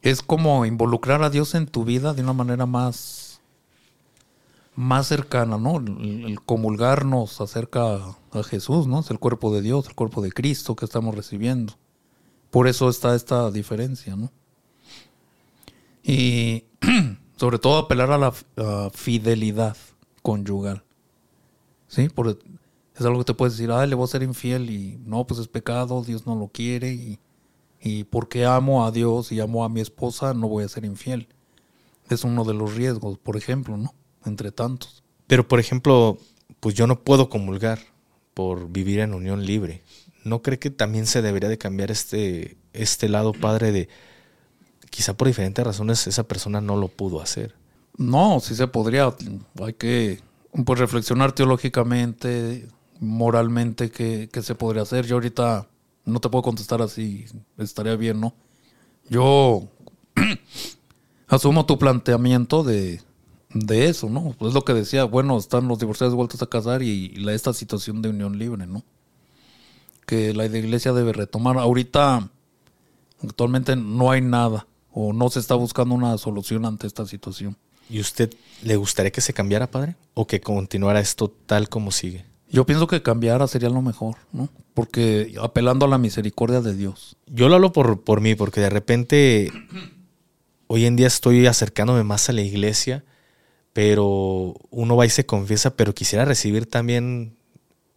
Es 0.02 0.22
como 0.22 0.66
involucrar 0.66 1.24
a 1.24 1.30
Dios 1.30 1.56
en 1.56 1.68
tu 1.68 1.84
vida 1.84 2.14
de 2.14 2.22
una 2.22 2.34
manera 2.34 2.66
más, 2.66 3.42
más 4.76 5.08
cercana, 5.08 5.58
¿no? 5.58 5.78
El, 5.78 6.26
el 6.26 6.42
comulgar 6.42 7.06
nos 7.06 7.42
acerca 7.42 8.16
a 8.32 8.44
Jesús, 8.44 8.88
¿no? 8.88 9.00
Es 9.00 9.12
el 9.12 9.20
cuerpo 9.20 9.54
de 9.54 9.62
Dios, 9.62 9.88
el 9.88 9.96
cuerpo 9.96 10.22
de 10.22 10.32
Cristo 10.32 10.76
que 10.76 10.86
estamos 10.86 11.16
recibiendo. 11.16 11.74
Por 12.52 12.68
eso 12.68 12.90
está 12.90 13.16
esta 13.16 13.52
diferencia, 13.52 14.16
¿no? 14.16 14.32
Y 16.04 16.64
sobre 17.36 17.60
todo 17.60 17.78
apelar 17.78 18.12
a 18.12 18.18
la 18.18 18.90
fidelidad 18.92 19.76
conyugal. 20.22 20.84
¿Sí? 21.88 22.10
Por, 22.10 22.38
es 22.96 23.06
algo 23.06 23.20
que 23.20 23.26
te 23.26 23.34
puedes 23.34 23.56
decir, 23.56 23.72
ay, 23.72 23.88
le 23.88 23.96
voy 23.96 24.06
a 24.06 24.08
ser 24.08 24.24
infiel 24.24 24.70
y 24.70 25.00
no, 25.06 25.26
pues 25.26 25.40
es 25.40 25.48
pecado, 25.48 26.04
Dios 26.04 26.26
no 26.26 26.36
lo 26.36 26.48
quiere 26.48 26.94
y, 26.94 27.20
y 27.82 28.06
porque 28.06 28.46
amo 28.46 28.86
a 28.86 28.92
Dios 28.92 29.32
y 29.32 29.40
amo 29.40 29.64
a 29.64 29.70
mi 29.70 29.82
esposa, 29.82 30.34
no 30.34 30.48
voy 30.48 30.64
a 30.64 30.70
ser 30.70 30.86
infiel. 30.86 31.28
Es 32.10 32.24
uno 32.24 32.44
de 32.44 32.54
los 32.54 32.76
riesgos, 32.76 33.18
por 33.18 33.38
ejemplo, 33.38 33.78
¿no? 33.78 33.94
Entre 34.26 34.52
tantos. 34.52 35.04
Pero, 35.28 35.48
por 35.48 35.60
ejemplo, 35.60 36.18
pues 36.60 36.76
yo 36.76 36.88
no 36.88 37.04
puedo 37.04 37.30
comulgar 37.30 37.80
por 38.34 38.70
vivir 38.70 39.00
en 39.00 39.14
unión 39.14 39.46
libre. 39.46 39.84
¿no 40.28 40.42
cree 40.42 40.60
que 40.60 40.70
también 40.70 41.08
se 41.08 41.22
debería 41.22 41.50
de 41.50 41.58
cambiar 41.58 41.90
este, 41.90 42.58
este 42.74 43.10
lado 43.10 43.34
padre 43.34 43.72
de 43.72 43.90
quizá 44.90 45.16
por 45.16 45.28
diferentes 45.28 45.66
razones 45.66 46.06
esa 46.08 46.28
persona 46.28 46.62
no 46.62 46.76
lo 46.76 46.90
pudo 46.90 47.22
hacer? 47.22 47.56
No, 47.98 48.40
sí 48.40 48.56
se 48.56 48.68
podría. 48.68 49.14
Hay 49.64 49.74
que 49.74 50.22
pues, 50.66 50.80
reflexionar 50.80 51.32
teológicamente, 51.32 52.68
moralmente, 53.00 53.90
qué, 53.90 54.30
qué 54.32 54.42
se 54.44 54.54
podría 54.54 54.84
hacer. 54.84 55.06
Yo 55.06 55.16
ahorita 55.16 55.68
no 56.08 56.20
te 56.20 56.30
puedo 56.30 56.42
contestar 56.42 56.82
así, 56.82 57.26
estaría 57.58 57.96
bien, 57.96 58.20
¿no? 58.20 58.34
Yo 59.10 59.68
asumo 61.28 61.66
tu 61.66 61.78
planteamiento 61.78 62.64
de, 62.64 63.02
de 63.54 63.88
eso, 63.90 64.10
¿no? 64.10 64.34
Pues 64.38 64.50
es 64.50 64.54
lo 64.54 64.64
que 64.64 64.74
decía, 64.74 65.04
bueno, 65.04 65.38
están 65.38 65.68
los 65.68 65.80
divorciados 65.80 66.16
vueltos 66.16 66.42
a 66.42 66.48
casar 66.48 66.82
y, 66.82 67.10
la, 67.18 67.34
esta 67.34 67.54
situación 67.54 68.02
de 68.02 68.10
unión 68.10 68.40
libre, 68.40 68.66
¿no? 68.68 68.84
Que 70.06 70.34
la 70.34 70.46
iglesia 70.46 70.94
debe 70.94 71.12
retomar. 71.12 71.58
Ahorita, 71.58 72.30
actualmente 73.22 73.76
no 73.76 74.10
hay 74.10 74.22
nada 74.22 74.66
o 74.94 75.12
no 75.12 75.30
se 75.30 75.40
está 75.40 75.56
buscando 75.56 75.94
una 75.94 76.18
solución 76.18 76.66
ante 76.66 76.88
esta 76.88 77.06
situación. 77.06 77.58
¿Y 77.90 78.00
usted 78.00 78.34
le 78.64 78.76
gustaría 78.78 79.12
que 79.12 79.22
se 79.22 79.34
cambiara, 79.34 79.70
padre? 79.70 79.96
¿O 80.14 80.26
que 80.26 80.40
continuara 80.40 81.02
esto 81.02 81.34
tal 81.46 81.68
como 81.68 81.92
sigue? 81.92 82.26
Yo 82.50 82.66
pienso 82.66 82.88
que 82.88 83.02
cambiara 83.02 83.48
sería 83.48 83.70
lo 83.70 83.82
mejor, 83.82 84.16
¿no? 84.32 84.50
Porque 84.74 85.36
apelando 85.42 85.86
a 85.86 85.90
la 85.90 85.98
misericordia 85.98 86.62
de 86.62 86.74
Dios. 86.74 87.18
Yo 87.28 87.50
lo 87.50 87.56
hablo 87.56 87.74
por, 87.74 88.02
por 88.02 88.22
mí, 88.22 88.36
porque 88.36 88.62
de 88.62 88.70
repente 88.70 89.52
hoy 90.68 90.86
en 90.86 90.96
día 90.96 91.08
estoy 91.08 91.46
acercándome 91.48 92.04
más 92.04 92.30
a 92.30 92.34
la 92.34 92.42
iglesia, 92.42 93.04
pero 93.74 94.56
uno 94.70 94.96
va 94.96 95.06
y 95.06 95.10
se 95.10 95.26
confiesa, 95.26 95.76
pero 95.76 95.94
quisiera 95.94 96.26
recibir 96.26 96.68
también 96.68 97.36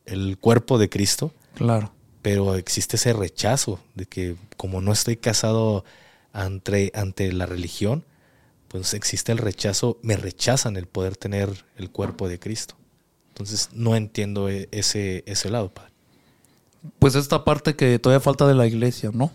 el 0.04 0.36
cuerpo 0.38 0.78
de 0.78 0.88
Cristo. 0.88 1.32
Claro. 1.54 1.92
Pero 2.22 2.56
existe 2.56 2.96
ese 2.96 3.12
rechazo 3.12 3.80
de 3.94 4.06
que 4.06 4.36
como 4.56 4.80
no 4.80 4.92
estoy 4.92 5.16
casado 5.16 5.84
ante, 6.32 6.92
ante 6.94 7.32
la 7.32 7.46
religión, 7.46 8.04
pues 8.68 8.94
existe 8.94 9.32
el 9.32 9.38
rechazo, 9.38 9.98
me 10.02 10.16
rechazan 10.16 10.76
el 10.76 10.86
poder 10.86 11.16
tener 11.16 11.64
el 11.76 11.90
cuerpo 11.90 12.28
de 12.28 12.38
Cristo. 12.38 12.76
Entonces 13.40 13.70
no 13.72 13.96
entiendo 13.96 14.50
e, 14.50 14.68
ese, 14.70 15.24
ese 15.26 15.48
lado, 15.48 15.72
padre. 15.72 15.92
Pues 16.98 17.14
esta 17.14 17.42
parte 17.42 17.74
que 17.74 17.98
todavía 17.98 18.20
falta 18.20 18.46
de 18.46 18.54
la 18.54 18.66
iglesia, 18.66 19.10
¿no? 19.14 19.30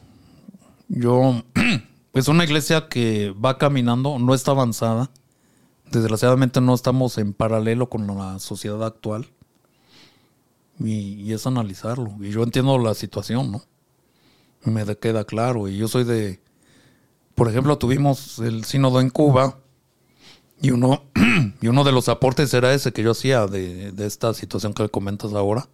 Yo, 0.89 1.41
es 2.13 2.27
una 2.27 2.43
iglesia 2.43 2.87
que 2.87 3.31
va 3.31 3.57
caminando, 3.57 4.19
no 4.19 4.35
está 4.35 4.51
avanzada. 4.51 5.09
Desgraciadamente 5.91 6.61
no 6.61 6.75
estamos 6.75 7.17
en 7.17 7.33
paralelo 7.33 7.89
con 7.89 8.05
la 8.05 8.37
sociedad 8.37 8.85
actual. 8.85 9.25
Y, 10.79 11.33
es 11.33 11.47
analizarlo. 11.47 12.13
Y 12.21 12.29
yo 12.29 12.43
entiendo 12.43 12.77
la 12.77 12.93
situación, 12.93 13.51
¿no? 13.51 13.63
Me 14.65 14.85
queda 14.97 15.25
claro. 15.25 15.67
Y 15.67 15.77
yo 15.77 15.87
soy 15.87 16.03
de, 16.03 16.39
por 17.33 17.49
ejemplo, 17.49 17.79
tuvimos 17.79 18.37
el 18.37 18.65
sínodo 18.65 19.01
en 19.01 19.09
Cuba 19.09 19.57
y 20.61 20.71
uno, 20.71 21.03
y 21.61 21.67
uno 21.67 21.83
de 21.83 21.91
los 21.91 22.09
aportes 22.09 22.53
era 22.53 22.73
ese 22.73 22.91
que 22.91 23.03
yo 23.03 23.11
hacía 23.11 23.47
de, 23.47 23.93
esta 23.99 24.33
situación 24.33 24.73
que 24.73 24.89
comentas 24.89 25.33
ahora. 25.33 25.67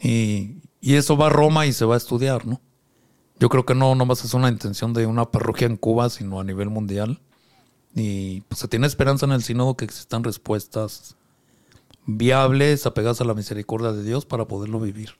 Y, 0.00 0.58
eso 0.80 1.16
va 1.16 1.26
a 1.28 1.30
Roma 1.30 1.66
y 1.66 1.72
se 1.72 1.84
va 1.84 1.94
a 1.94 1.98
estudiar, 1.98 2.44
¿no? 2.44 2.60
Yo 3.38 3.48
creo 3.48 3.64
que 3.64 3.74
no 3.74 3.94
más 3.94 4.24
es 4.24 4.34
una 4.34 4.48
intención 4.48 4.92
de 4.92 5.06
una 5.06 5.30
parroquia 5.30 5.66
en 5.66 5.76
Cuba, 5.76 6.10
sino 6.10 6.40
a 6.40 6.44
nivel 6.44 6.70
mundial. 6.70 7.20
Y 7.94 8.40
pues 8.42 8.60
se 8.60 8.68
tiene 8.68 8.86
esperanza 8.86 9.26
en 9.26 9.32
el 9.32 9.42
sínodo 9.42 9.76
que 9.76 9.84
existan 9.84 10.24
respuestas 10.24 11.16
viables, 12.06 12.86
apegadas 12.86 13.20
a 13.20 13.24
la 13.24 13.34
misericordia 13.34 13.92
de 13.92 14.02
Dios 14.02 14.26
para 14.26 14.46
poderlo 14.46 14.80
vivir. 14.80 15.10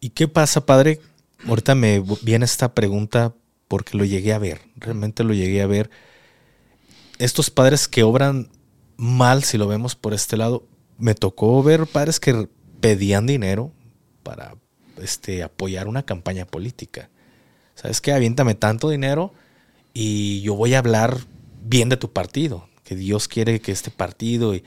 ¿Y 0.00 0.10
qué 0.10 0.28
pasa, 0.28 0.66
padre? 0.66 1.00
Ahorita 1.46 1.74
me 1.74 2.02
viene 2.22 2.44
esta 2.44 2.74
pregunta 2.74 3.34
porque 3.68 3.96
lo 3.96 4.04
llegué 4.04 4.32
a 4.32 4.38
ver, 4.38 4.62
realmente 4.76 5.24
lo 5.24 5.34
llegué 5.34 5.62
a 5.62 5.66
ver 5.66 5.90
estos 7.18 7.50
padres 7.50 7.88
que 7.88 8.02
obran 8.02 8.50
mal, 8.96 9.44
si 9.44 9.58
lo 9.58 9.66
vemos 9.66 9.94
por 9.94 10.14
este 10.14 10.36
lado, 10.36 10.66
me 10.98 11.14
tocó 11.14 11.62
ver 11.62 11.86
padres 11.86 12.20
que 12.20 12.48
pedían 12.80 13.26
dinero 13.26 13.72
para 14.22 14.54
este, 15.00 15.42
apoyar 15.42 15.88
una 15.88 16.04
campaña 16.04 16.44
política. 16.46 17.10
¿Sabes 17.74 18.00
qué? 18.00 18.12
Aviéntame 18.12 18.54
tanto 18.54 18.88
dinero 18.88 19.32
y 19.92 20.40
yo 20.42 20.54
voy 20.54 20.74
a 20.74 20.78
hablar 20.78 21.18
bien 21.64 21.88
de 21.88 21.96
tu 21.96 22.12
partido, 22.12 22.68
que 22.84 22.96
Dios 22.96 23.28
quiere 23.28 23.60
que 23.60 23.72
este 23.72 23.90
partido... 23.90 24.54
Y, 24.54 24.64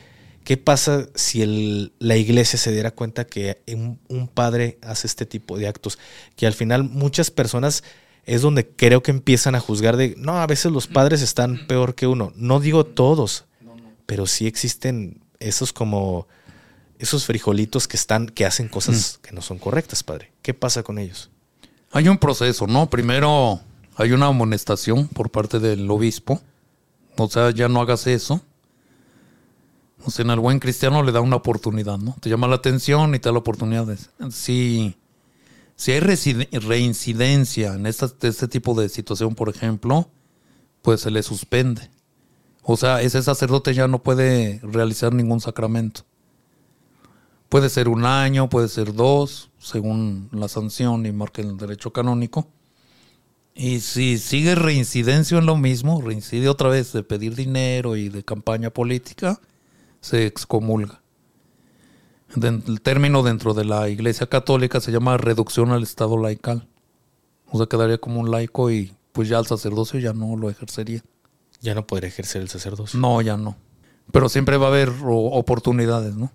¿Qué 0.48 0.56
pasa 0.56 1.10
si 1.14 1.92
la 2.00 2.16
iglesia 2.16 2.58
se 2.58 2.72
diera 2.72 2.92
cuenta 2.92 3.28
que 3.28 3.62
un, 4.08 4.30
padre 4.34 4.78
hace 4.82 5.06
este 5.06 5.26
tipo 5.26 5.58
de 5.58 5.68
actos? 5.68 6.00
Que 6.38 6.48
al 6.48 6.54
final 6.54 6.86
muchas 6.86 7.32
personas 7.32 7.84
es 8.28 8.42
donde 8.42 8.68
creo 8.68 9.02
que 9.02 9.12
empiezan 9.12 9.56
a 9.56 9.62
juzgar 9.62 9.96
de, 9.96 10.14
no, 10.18 10.34
a 10.34 10.46
veces 10.46 10.70
los 10.72 10.86
padres 10.86 11.22
están 11.22 11.66
peor 11.66 11.96
que 11.96 12.08
uno. 12.08 12.34
No 12.36 12.60
digo 12.60 12.86
todos, 12.86 13.46
pero 14.06 14.28
sí 14.28 14.48
existen 14.48 15.22
esos 15.40 15.72
como, 15.72 16.28
esos 17.00 17.26
frijolitos 17.26 17.88
que 17.88 17.96
están, 17.96 18.28
que 18.28 18.46
hacen 18.46 18.68
cosas 18.68 19.20
que 19.24 19.32
no 19.32 19.42
son 19.42 19.58
correctas, 19.60 20.04
padre. 20.04 20.34
¿Qué 20.42 20.54
pasa 20.54 20.84
con 20.84 21.00
ellos? 21.00 21.32
Hay 21.94 22.10
un 22.10 22.18
proceso, 22.18 22.68
¿no? 22.68 22.90
Primero 22.90 23.62
hay 23.96 24.12
una 24.12 24.28
amonestación 24.28 25.08
por 25.08 25.32
parte 25.32 25.60
del 25.60 25.90
obispo. 25.90 26.42
O 27.16 27.30
sea, 27.30 27.52
ya 27.52 27.70
no 27.70 27.80
hagas 27.80 28.08
eso. 28.08 28.42
O 30.04 30.12
sea, 30.12 30.26
en 30.26 30.32
el 30.32 30.42
buen 30.42 30.60
cristiano 30.60 31.02
le 31.02 31.14
da 31.14 31.22
una 31.22 31.38
oportunidad, 31.38 31.98
¿no? 31.98 32.18
Te 32.20 32.30
llama 32.30 32.50
la 32.50 32.56
atención 32.56 33.16
y 33.16 33.20
te 33.20 33.30
da 33.30 33.34
la 33.34 33.40
oportunidad 33.40 33.86
de... 33.86 33.98
Sí 34.32 34.98
si 35.78 35.92
hay 35.92 36.00
reincidencia 36.00 37.76
en 37.76 37.86
este 37.86 38.48
tipo 38.48 38.74
de 38.74 38.90
situación, 38.90 39.36
por 39.36 39.48
ejemplo, 39.48 40.10
pues 40.82 41.02
se 41.02 41.12
le 41.12 41.22
suspende. 41.22 41.92
O 42.64 42.76
sea, 42.78 43.02
ese 43.04 43.22
sacerdote 43.22 43.76
ya 43.76 43.88
no 43.88 44.02
puede 44.02 44.60
realizar 44.64 45.14
ningún 45.14 45.40
sacramento. 45.40 46.02
Puede 47.48 47.70
ser 47.70 47.90
un 47.90 48.06
año, 48.06 48.50
puede 48.50 48.70
ser 48.70 48.94
dos, 48.94 49.52
según 49.60 50.30
la 50.32 50.48
sanción 50.48 51.06
y 51.06 51.12
marca 51.12 51.44
el 51.44 51.56
derecho 51.58 51.94
canónico. 51.94 52.48
Y 53.54 53.80
si 53.80 54.18
sigue 54.18 54.56
reincidencia 54.56 55.38
en 55.38 55.46
lo 55.46 55.58
mismo, 55.58 56.02
reincide 56.02 56.50
otra 56.50 56.70
vez 56.70 56.92
de 56.92 57.04
pedir 57.04 57.36
dinero 57.36 57.96
y 57.96 58.10
de 58.10 58.24
campaña 58.24 58.72
política, 58.72 59.40
se 60.02 60.26
excomulga 60.26 61.02
el 62.36 62.82
término 62.82 63.24
dentro 63.24 63.54
de 63.54 63.66
la 63.66 63.90
Iglesia 63.90 64.28
Católica 64.28 64.80
se 64.82 64.92
llama 64.92 65.18
reducción 65.18 65.72
al 65.72 65.84
Estado 65.84 66.18
laical. 66.18 66.68
O 67.50 67.58
sea, 67.58 67.68
quedaría 67.68 67.98
como 67.98 68.20
un 68.20 68.32
laico 68.32 68.70
y 68.70 68.94
pues 69.14 69.30
ya 69.30 69.40
el 69.40 69.46
sacerdocio 69.46 70.00
ya 70.00 70.14
no 70.14 70.36
lo 70.36 70.50
ejercería. 70.50 71.02
Ya 71.62 71.74
no 71.74 71.88
podría 71.88 72.10
ejercer 72.10 72.42
el 72.42 72.50
sacerdocio. 72.50 73.00
No, 73.00 73.22
ya 73.22 73.38
no. 73.38 73.56
Pero 74.12 74.30
siempre 74.30 74.58
va 74.58 74.66
a 74.66 74.70
haber 74.70 74.92
oportunidades, 75.04 76.16
¿no? 76.16 76.32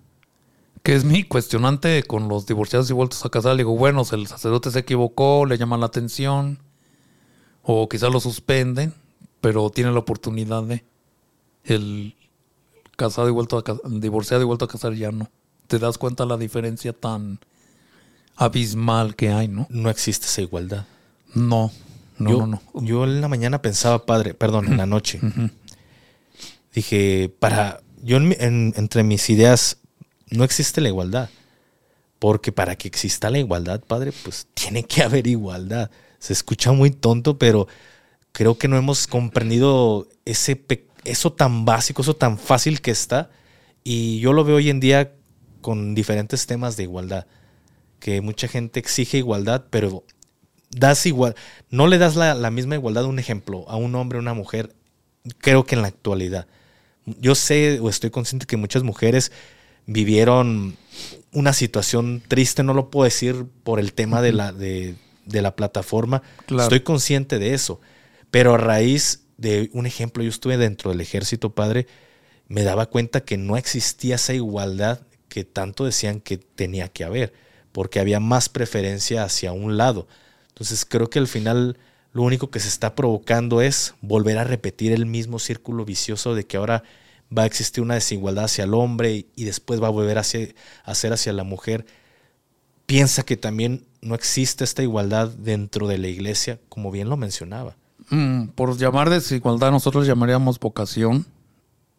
Que 0.81 0.95
es 0.95 1.05
mi 1.05 1.23
cuestionante 1.23 2.03
con 2.03 2.27
los 2.27 2.45
divorciados 2.45 2.89
y 2.89 2.93
vueltos 2.93 3.23
a 3.25 3.29
casar. 3.29 3.53
Le 3.53 3.59
digo, 3.59 3.77
bueno, 3.77 4.03
el 4.11 4.27
sacerdote 4.27 4.71
se 4.71 4.79
equivocó, 4.79 5.45
le 5.45 5.57
llaman 5.57 5.79
la 5.79 5.85
atención, 5.85 6.59
o 7.61 7.87
quizás 7.87 8.11
lo 8.11 8.19
suspenden, 8.19 8.93
pero 9.39 9.69
tiene 9.69 9.91
la 9.91 9.99
oportunidad 9.99 10.63
de. 10.63 10.83
El 11.63 12.17
casado 12.97 13.29
y 13.29 13.31
vuelto 13.31 13.57
a 13.57 13.89
divorciado 13.89 14.43
y 14.43 14.45
vuelto 14.45 14.65
a 14.65 14.67
casar 14.67 14.93
ya 14.93 15.11
no 15.13 15.29
te 15.67 15.79
das 15.79 15.97
cuenta 15.97 16.25
la 16.25 16.37
diferencia 16.37 16.93
tan 16.93 17.39
abismal 18.35 19.15
que 19.15 19.29
hay, 19.29 19.47
¿no? 19.47 19.67
No 19.69 19.89
existe 19.89 20.25
esa 20.25 20.41
igualdad. 20.41 20.85
No, 21.33 21.71
no, 22.17 22.29
yo, 22.29 22.47
no, 22.47 22.61
Yo 22.75 23.03
en 23.05 23.21
la 23.21 23.27
mañana 23.27 23.61
pensaba, 23.61 24.05
padre, 24.05 24.33
perdón, 24.33 24.67
en 24.67 24.77
la 24.77 24.85
noche. 24.85 25.19
Dije, 26.73 27.33
para, 27.39 27.81
yo 28.01 28.17
entre 28.17 29.03
mis 29.03 29.29
ideas, 29.29 29.77
no 30.29 30.43
existe 30.43 30.81
la 30.81 30.89
igualdad. 30.89 31.29
Porque 32.19 32.51
para 32.51 32.75
que 32.75 32.87
exista 32.87 33.29
la 33.29 33.39
igualdad, 33.39 33.81
padre, 33.81 34.13
pues 34.23 34.47
tiene 34.53 34.83
que 34.83 35.03
haber 35.03 35.27
igualdad. 35.27 35.91
Se 36.19 36.33
escucha 36.33 36.71
muy 36.71 36.89
tonto, 36.89 37.37
pero 37.37 37.67
creo 38.31 38.57
que 38.57 38.67
no 38.67 38.77
hemos 38.77 39.07
comprendido 39.07 40.07
ese, 40.25 40.63
eso 41.03 41.33
tan 41.33 41.65
básico, 41.65 42.01
eso 42.01 42.15
tan 42.15 42.37
fácil 42.37 42.81
que 42.81 42.91
está. 42.91 43.29
Y 43.83 44.19
yo 44.19 44.31
lo 44.31 44.45
veo 44.45 44.55
hoy 44.55 44.69
en 44.69 44.79
día 44.79 45.11
con 45.63 45.95
diferentes 45.95 46.45
temas 46.45 46.77
de 46.77 46.83
igualdad. 46.83 47.25
Que 47.99 48.21
mucha 48.21 48.47
gente 48.47 48.79
exige 48.79 49.17
igualdad, 49.17 49.65
pero 49.71 50.03
das 50.69 51.05
igual, 51.05 51.35
no 51.69 51.87
le 51.87 51.97
das 51.97 52.15
la, 52.15 52.51
misma 52.51 52.75
igualdad, 52.75 53.05
un 53.05 53.19
ejemplo, 53.19 53.65
a 53.67 53.75
un 53.75 53.95
hombre 53.95 54.17
o 54.17 54.21
una 54.21 54.33
mujer, 54.33 54.75
creo 55.39 55.65
que 55.65 55.75
en 55.75 55.81
la 55.81 55.87
actualidad. 55.87 56.47
Yo 57.05 57.35
sé 57.35 57.79
o 57.79 57.89
estoy 57.89 58.09
consciente 58.09 58.45
que 58.45 58.57
muchas 58.57 58.83
mujeres 58.83 59.31
vivieron 59.85 60.77
una 61.31 61.53
situación 61.53 62.21
triste, 62.27 62.63
no 62.63 62.73
lo 62.73 62.89
puedo 62.89 63.05
decir 63.05 63.45
por 63.63 63.79
el 63.79 63.93
tema 63.93 64.21
de 64.21 64.33
la, 64.33 64.53
de, 64.53 64.95
la 65.25 65.55
plataforma, 65.55 66.21
estoy 66.47 66.81
consciente 66.81 67.39
de 67.39 67.53
eso, 67.53 67.81
pero 68.31 68.53
a 68.53 68.57
raíz 68.57 69.23
de 69.37 69.69
un 69.73 69.85
ejemplo, 69.85 70.23
yo 70.23 70.29
estuve 70.29 70.57
dentro 70.57 70.91
del 70.91 71.01
ejército, 71.01 71.53
padre, 71.53 71.87
me 72.47 72.63
daba 72.63 72.85
cuenta 72.85 73.21
que 73.21 73.37
no 73.37 73.57
existía 73.57 74.15
esa 74.15 74.33
igualdad 74.33 75.01
que 75.33 75.45
tanto 75.45 75.83
decían 75.83 76.19
que 76.19 76.37
tenía 76.37 76.89
que 76.89 77.03
haber, 77.03 77.33
porque 77.71 77.99
había 77.99 78.19
más 78.19 78.49
preferencia 78.49 79.23
hacia 79.23 79.51
un 79.51 79.77
lado. 79.77 80.07
Entonces 80.49 80.85
creo 80.85 81.09
que 81.09 81.17
al 81.17 81.27
final 81.27 81.79
lo 82.11 82.21
único 82.21 82.51
que 82.51 82.59
se 82.59 82.67
está 82.67 82.93
provocando 82.93 83.59
es 83.59 83.95
volver 84.01 84.37
a 84.37 84.43
repetir 84.43 84.91
el 84.91 85.07
mismo 85.07 85.39
círculo 85.39 85.85
vicioso 85.85 86.35
de 86.35 86.45
que 86.45 86.57
ahora 86.57 86.83
va 87.35 87.41
a 87.41 87.45
existir 87.47 87.83
una 87.83 87.95
desigualdad 87.95 88.45
hacia 88.45 88.65
el 88.65 88.75
hombre 88.75 89.25
y 89.35 89.43
después 89.43 89.81
va 89.81 89.87
a 89.87 89.89
volver 89.89 90.19
a 90.19 90.23
ser 90.23 90.53
hacia 90.85 91.33
la 91.33 91.43
mujer. 91.43 91.87
Piensa 92.85 93.23
que 93.23 93.35
también 93.35 93.87
no 94.01 94.13
existe 94.13 94.63
esta 94.63 94.83
igualdad 94.83 95.29
dentro 95.29 95.87
de 95.87 95.97
la 95.97 96.09
iglesia, 96.09 96.59
como 96.69 96.91
bien 96.91 97.09
lo 97.09 97.17
mencionaba. 97.17 97.75
Mm, 98.11 98.49
por 98.49 98.77
llamar 98.77 99.09
desigualdad, 99.09 99.71
nosotros 99.71 100.05
llamaríamos 100.05 100.59
vocación 100.59 101.25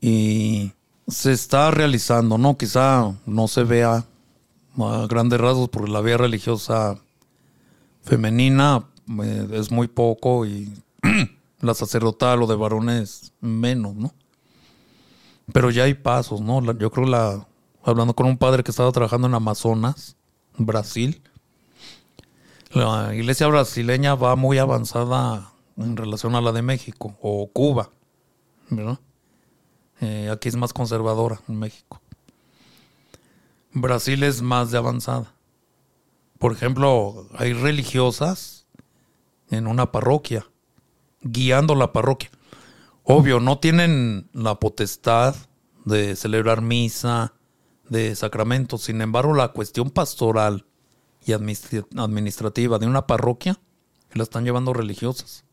y 0.01 0.71
se 1.07 1.33
está 1.33 1.71
realizando, 1.71 2.39
¿no? 2.39 2.57
Quizá 2.57 3.15
no 3.27 3.49
se 3.49 3.65
vea 3.65 4.05
a 4.79 5.07
grandes 5.09 5.41
rasgos 5.41 5.69
porque 5.69 5.91
la 5.91 6.01
vida 6.01 6.17
religiosa 6.17 6.99
femenina 8.03 8.85
eh, 9.23 9.49
es 9.53 9.71
muy 9.71 9.89
poco 9.89 10.47
y 10.47 10.73
la 11.61 11.75
sacerdotal 11.75 12.43
o 12.43 12.47
de 12.47 12.57
varones 12.57 13.33
menos, 13.41 13.95
¿no? 13.95 14.13
Pero 15.53 15.71
ya 15.71 15.85
hay 15.85 15.95
pasos, 15.95 16.41
¿no? 16.41 16.61
Yo 16.73 16.91
creo 16.91 17.07
la 17.07 17.47
hablando 17.83 18.15
con 18.15 18.27
un 18.27 18.39
padre 18.39 18.65
que 18.65 18.71
estaba 18.71 18.91
trabajando 18.93 19.27
en 19.27 19.35
Amazonas, 19.35 20.17
Brasil, 20.57 21.23
la 22.73 23.15
iglesia 23.15 23.47
brasileña 23.47 24.15
va 24.15 24.37
muy 24.37 24.59
avanzada 24.59 25.53
en 25.77 25.97
relación 25.97 26.35
a 26.35 26.41
la 26.41 26.53
de 26.53 26.63
México 26.63 27.15
o 27.21 27.49
Cuba, 27.53 27.91
¿verdad? 28.71 28.99
Eh, 30.05 30.29
aquí 30.31 30.51
es 30.51 30.57
más 30.57 30.75
conservadora 30.75 31.41
en 31.49 31.59
México. 31.59 32.01
Brasil 33.73 34.23
es 34.23 34.43
más 34.43 34.71
de 34.71 34.77
avanzada. 34.77 35.35
Por 36.39 36.53
ejemplo, 36.53 37.27
hay 37.39 37.55
religiosas 37.55 38.67
en 39.51 39.67
una 39.67 39.93
parroquia, 39.93 40.47
guiando 41.23 41.75
la 41.75 41.93
parroquia. 41.93 42.31
Obvio, 43.03 43.41
no 43.41 43.59
tienen 43.59 44.29
la 44.35 44.57
potestad 44.61 45.37
de 45.87 46.17
celebrar 46.17 46.61
misa, 46.61 47.33
de 47.89 48.15
sacramentos. 48.15 48.83
Sin 48.83 49.01
embargo, 49.01 49.33
la 49.33 49.49
cuestión 49.49 49.89
pastoral 49.89 50.67
y 51.25 51.33
administrativa 51.33 52.79
de 52.79 52.87
una 52.87 53.07
parroquia 53.07 53.59
la 54.13 54.23
están 54.23 54.45
llevando 54.45 54.75
religiosas. 54.75 55.45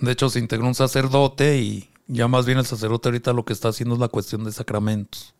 De 0.00 0.10
hecho, 0.10 0.28
se 0.28 0.40
integró 0.40 0.66
un 0.66 0.74
sacerdote 0.74 1.58
y 1.58 1.89
ya 2.12 2.26
más 2.26 2.44
bien 2.44 2.58
el 2.58 2.66
sacerdote 2.66 3.08
ahorita 3.08 3.32
lo 3.32 3.44
que 3.44 3.52
está 3.52 3.68
haciendo 3.68 3.94
es 3.94 4.00
la 4.00 4.08
cuestión 4.08 4.42
de 4.42 4.50
sacramentos. 4.50 5.34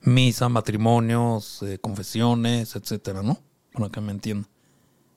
Misa, 0.00 0.48
matrimonios, 0.48 1.62
eh, 1.62 1.78
confesiones, 1.78 2.74
etcétera, 2.74 3.22
¿no? 3.22 3.38
Para 3.72 3.90
que 3.90 4.00
me 4.00 4.12
entiendan. 4.12 4.50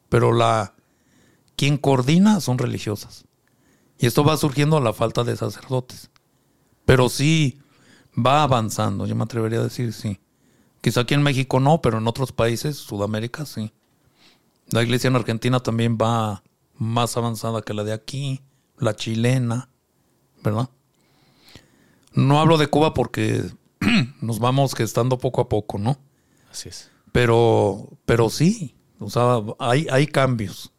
Pero 0.10 0.34
la 0.34 0.76
quien 1.56 1.78
coordina 1.78 2.42
son 2.42 2.58
religiosas. 2.58 3.24
Y 3.98 4.06
esto 4.06 4.26
va 4.26 4.36
surgiendo 4.36 4.76
a 4.76 4.82
la 4.82 4.92
falta 4.92 5.24
de 5.24 5.38
sacerdotes. 5.38 6.12
Pero 6.84 7.08
sí 7.08 7.58
va 8.16 8.44
avanzando, 8.44 9.08
yo 9.08 9.16
me 9.16 9.24
atrevería 9.24 9.60
a 9.60 9.64
decir 9.64 9.94
sí. 9.94 10.20
Quizá 10.82 11.02
aquí 11.02 11.14
en 11.14 11.24
México 11.24 11.62
no, 11.62 11.82
pero 11.82 12.00
en 12.00 12.08
otros 12.08 12.34
países, 12.34 12.76
Sudamérica 12.76 13.46
sí. 13.46 13.72
La 14.72 14.84
iglesia 14.84 15.08
en 15.08 15.16
Argentina 15.16 15.62
también 15.62 15.98
va 16.00 16.44
más 16.76 17.16
avanzada 17.16 17.62
que 17.62 17.74
la 17.74 17.86
de 17.86 17.94
aquí, 17.94 18.42
la 18.78 18.94
chilena, 18.96 19.70
¿verdad? 20.46 20.70
No 22.14 22.40
hablo 22.40 22.58
de 22.58 22.68
Cuba 22.68 22.94
porque 22.94 23.44
nos 24.22 24.40
vamos 24.40 24.74
gestando 24.74 25.18
poco 25.18 25.42
a 25.42 25.50
poco, 25.50 25.78
¿no? 25.78 25.98
Así 26.50 26.70
es. 26.70 26.90
Pero, 27.12 27.90
pero 28.06 28.30
sí, 28.30 28.76
o 29.00 29.10
sea, 29.10 29.42
hay, 29.60 29.88
hay 29.92 30.08
cambios 30.08 30.72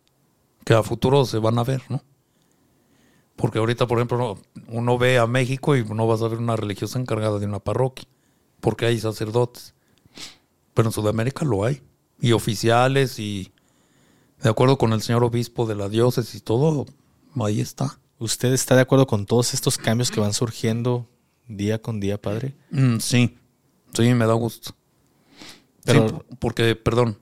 que 0.64 0.74
a 0.74 0.82
futuro 0.82 1.24
se 1.26 1.38
van 1.38 1.58
a 1.58 1.64
ver, 1.64 1.82
¿no? 1.88 2.02
Porque 3.36 3.58
ahorita, 3.58 3.86
por 3.86 3.98
ejemplo, 3.98 4.38
uno 4.68 4.98
ve 4.98 5.18
a 5.18 5.26
México 5.26 5.76
y 5.76 5.84
no 5.84 6.06
vas 6.06 6.22
a 6.22 6.28
ver 6.28 6.38
una 6.38 6.56
religiosa 6.56 6.98
encargada 6.98 7.38
de 7.38 7.46
una 7.46 7.60
parroquia, 7.60 8.08
porque 8.60 8.86
hay 8.86 8.98
sacerdotes. 8.98 9.74
Pero 10.72 10.88
en 10.88 10.92
Sudamérica 10.92 11.44
lo 11.44 11.64
hay. 11.64 11.82
Y 12.18 12.32
oficiales 12.32 13.18
y 13.18 13.52
de 14.42 14.48
acuerdo 14.48 14.78
con 14.78 14.92
el 14.94 15.02
señor 15.02 15.22
obispo 15.22 15.66
de 15.66 15.74
la 15.74 15.90
diócesis 15.90 16.36
y 16.36 16.40
todo, 16.40 16.86
ahí 17.40 17.60
está. 17.60 17.98
¿Usted 18.18 18.52
está 18.52 18.74
de 18.74 18.82
acuerdo 18.82 19.06
con 19.06 19.26
todos 19.26 19.52
estos 19.54 19.76
cambios 19.78 20.10
que 20.10 20.20
van 20.20 20.32
surgiendo 20.32 21.06
día 21.48 21.80
con 21.80 22.00
día, 22.00 22.20
padre? 22.20 22.54
Mm, 22.70 22.98
sí, 22.98 23.36
sí, 23.94 24.02
me 24.14 24.26
da 24.26 24.32
gusto. 24.34 24.74
Pero- 25.84 26.08
Sí, 26.08 26.36
porque, 26.38 26.74
perdón, 26.76 27.18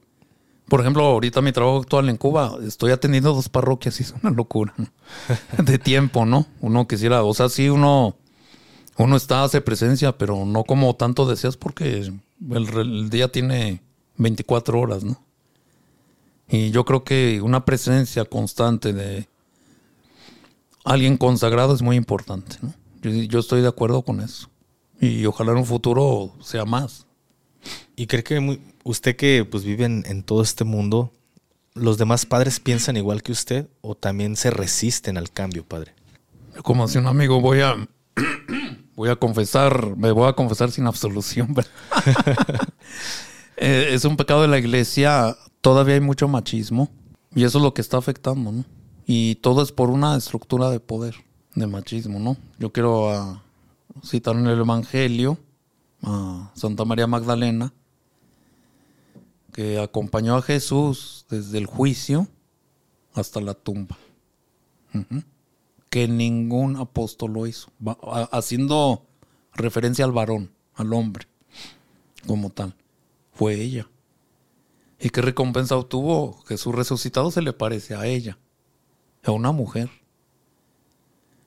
por 0.69 0.81
ejemplo, 0.81 1.05
ahorita 1.05 1.43
mi 1.43 1.53
trabajo 1.53 1.79
actual 1.79 2.09
en 2.09 2.17
Cuba, 2.17 2.57
estoy 2.67 2.93
atendiendo 2.93 3.35
dos 3.35 3.49
parroquias 3.49 3.99
y 4.01 4.05
es 4.05 4.15
una 4.23 4.31
locura 4.31 4.73
de 5.63 5.79
tiempo, 5.79 6.25
¿no? 6.25 6.47
Uno 6.61 6.87
quisiera, 6.89 7.23
o 7.25 7.35
sea, 7.35 7.49
sí, 7.49 7.69
uno, 7.69 8.17
uno 8.97 9.17
está, 9.17 9.45
hace 9.45 9.61
presencia, 9.61 10.17
pero 10.17 10.45
no 10.47 10.65
como 10.65 10.95
tanto 10.97 11.27
deseas 11.27 11.57
porque 11.57 11.99
el, 12.51 12.69
el 12.79 13.11
día 13.11 13.31
tiene 13.31 13.83
24 14.17 14.79
horas, 14.81 15.05
¿no? 15.05 15.21
Y 16.49 16.71
yo 16.71 16.85
creo 16.85 17.05
que 17.05 17.41
una 17.43 17.65
presencia 17.65 18.25
constante 18.25 18.93
de 18.93 19.29
alguien 20.85 21.17
consagrado 21.17 21.75
es 21.75 21.83
muy 21.83 21.97
importante, 21.97 22.57
¿no? 22.63 22.73
Yo, 23.03 23.11
yo 23.11 23.39
estoy 23.39 23.61
de 23.63 23.69
acuerdo 23.69 24.03
con 24.03 24.21
eso. 24.21 24.49
Y 25.01 25.27
ojalá 25.27 25.53
en 25.53 25.59
un 25.59 25.67
futuro 25.67 26.33
sea 26.41 26.65
más. 26.65 27.07
¿Y 27.97 28.07
cree 28.07 28.23
que 28.25 28.41
muy- 28.41 28.61
usted 28.85 29.17
que 29.17 29.45
pues 29.45 29.65
vive 29.65 29.85
en, 29.85 30.05
en 30.07 30.23
todo 30.23 30.43
este 30.43 30.65
mundo, 30.65 31.13
los 31.75 31.99
demás 31.99 32.25
padres 32.27 32.61
piensan 32.61 32.97
igual 32.97 33.23
que 33.23 33.33
usted 33.33 33.69
o 33.81 33.95
también 33.95 34.37
se 34.37 34.51
resisten 34.51 35.17
al 35.19 35.31
cambio, 35.31 35.65
padre? 35.65 35.95
Como 36.63 36.87
si 36.89 36.99
un 36.99 37.07
amigo 37.07 37.41
voy 37.41 37.61
a 37.61 37.75
voy 38.95 39.09
a 39.11 39.17
confesar, 39.17 39.97
me 39.97 40.13
voy 40.13 40.29
a 40.29 40.35
confesar 40.35 40.71
sin 40.71 40.87
absolución. 40.87 41.55
Eh, 43.57 43.91
es 43.93 44.05
un 44.05 44.17
pecado 44.17 44.43
de 44.43 44.49
la 44.49 44.59
iglesia, 44.59 45.37
todavía 45.61 45.95
hay 45.95 46.01
mucho 46.01 46.27
machismo 46.27 46.91
y 47.37 47.45
eso 47.45 47.59
es 47.59 47.65
lo 47.65 47.73
que 47.73 47.83
está 47.83 47.99
afectando, 47.99 48.51
¿no? 48.51 48.65
Y 49.07 49.37
todo 49.37 49.63
es 49.63 49.73
por 49.73 49.91
una 49.91 50.17
estructura 50.17 50.71
de 50.71 50.81
poder, 50.81 51.17
de 51.55 51.67
machismo, 51.67 52.19
¿no? 52.19 52.37
Yo 52.59 52.73
quiero 52.73 53.11
ah, 53.11 53.43
citar 54.03 54.37
en 54.37 54.47
el 54.47 54.61
Evangelio 54.61 55.39
a 56.03 56.51
Santa 56.55 56.85
María 56.85 57.07
Magdalena, 57.07 57.73
que 59.53 59.79
acompañó 59.79 60.37
a 60.37 60.43
Jesús 60.43 61.27
desde 61.31 61.59
el 61.59 61.67
juicio 61.67 62.29
hasta 63.15 63.41
la 63.41 63.55
tumba. 63.55 63.97
Que 65.91 66.09
ningún 66.09 66.77
apóstol 66.77 67.33
lo 67.33 67.47
hizo, 67.47 67.69
haciendo 68.33 69.07
referencia 69.53 70.05
al 70.05 70.13
varón, 70.13 70.51
al 70.75 70.93
hombre, 70.93 71.27
como 72.27 72.51
tal. 72.51 72.75
Fue 73.33 73.55
ella. 73.55 73.89
¿Y 75.01 75.11
qué 75.11 75.21
recompensa 75.21 75.77
obtuvo? 75.77 76.43
Jesús 76.47 76.75
resucitado 76.75 77.31
se 77.31 77.43
le 77.43 77.53
parece 77.53 77.95
a 77.95 78.07
ella, 78.07 78.39
a 79.25 79.33
una 79.33 79.53
mujer. 79.53 79.91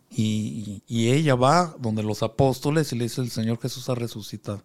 Y, 0.09 0.81
y 0.87 1.11
ella 1.11 1.35
va 1.35 1.75
donde 1.79 2.01
los 2.01 2.23
apóstoles 2.23 2.91
y 2.91 2.95
le 2.95 3.03
dice, 3.05 3.21
el 3.21 3.29
Señor 3.29 3.59
Jesús 3.59 3.89
ha 3.89 3.95
resucitado. 3.95 4.63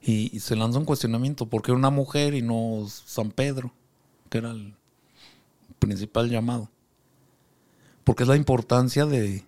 Y, 0.00 0.34
y 0.36 0.40
se 0.40 0.56
lanza 0.56 0.78
un 0.78 0.84
cuestionamiento, 0.84 1.46
¿por 1.46 1.62
qué 1.62 1.72
una 1.72 1.90
mujer 1.90 2.34
y 2.34 2.42
no 2.42 2.86
San 2.88 3.30
Pedro, 3.30 3.72
que 4.28 4.38
era 4.38 4.50
el 4.50 4.74
principal 5.78 6.30
llamado? 6.30 6.70
Porque 8.04 8.22
es 8.22 8.28
la 8.28 8.36
importancia 8.36 9.06
de, 9.06 9.44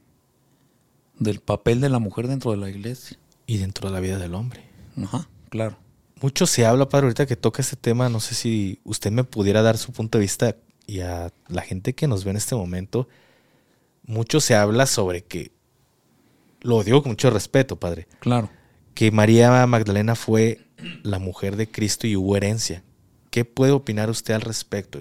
del 1.19 1.41
papel 1.41 1.81
de 1.81 1.91
la 1.91 1.99
mujer 1.99 2.27
dentro 2.27 2.51
de 2.51 2.57
la 2.57 2.71
iglesia. 2.71 3.19
Y 3.47 3.59
dentro 3.59 3.89
de 3.89 3.95
la 3.95 4.01
vida 4.01 4.19
del 4.19 4.35
hombre. 4.35 4.69
Ajá, 5.03 5.29
claro. 5.51 5.79
Mucho 6.21 6.47
se 6.47 6.65
habla, 6.65 6.89
padre, 6.89 7.07
ahorita 7.07 7.27
que 7.27 7.37
toca 7.37 7.61
este 7.61 7.77
tema, 7.77 8.09
no 8.09 8.21
sé 8.21 8.35
si 8.35 8.81
usted 8.85 9.13
me 9.13 9.25
pudiera 9.25 9.61
dar 9.61 9.77
su 9.77 9.93
punto 9.93 10.19
de 10.19 10.23
vista 10.23 10.57
y 10.87 11.01
a 11.01 11.33
la 11.49 11.63
gente 11.63 11.95
que 11.95 12.07
nos 12.09 12.25
ve 12.25 12.31
en 12.31 12.37
este 12.37 12.55
momento, 12.55 13.09
mucho 14.05 14.41
se 14.41 14.55
habla 14.55 14.87
sobre 14.87 15.25
que, 15.25 15.53
lo 16.61 16.83
digo 16.83 17.03
con 17.03 17.13
mucho 17.13 17.31
respeto, 17.31 17.77
padre, 17.77 18.07
Claro. 18.21 18.49
que 18.95 19.11
María 19.11 19.67
Magdalena 19.67 20.15
fue 20.15 20.61
la 21.03 21.19
mujer 21.19 21.57
de 21.57 21.71
Cristo 21.71 22.07
y 22.07 22.17
hubo 22.17 22.37
herencia. 22.37 22.83
¿Qué 23.31 23.45
puede 23.45 23.73
opinar 23.73 24.09
usted 24.11 24.35
al 24.35 24.41
respecto? 24.43 24.99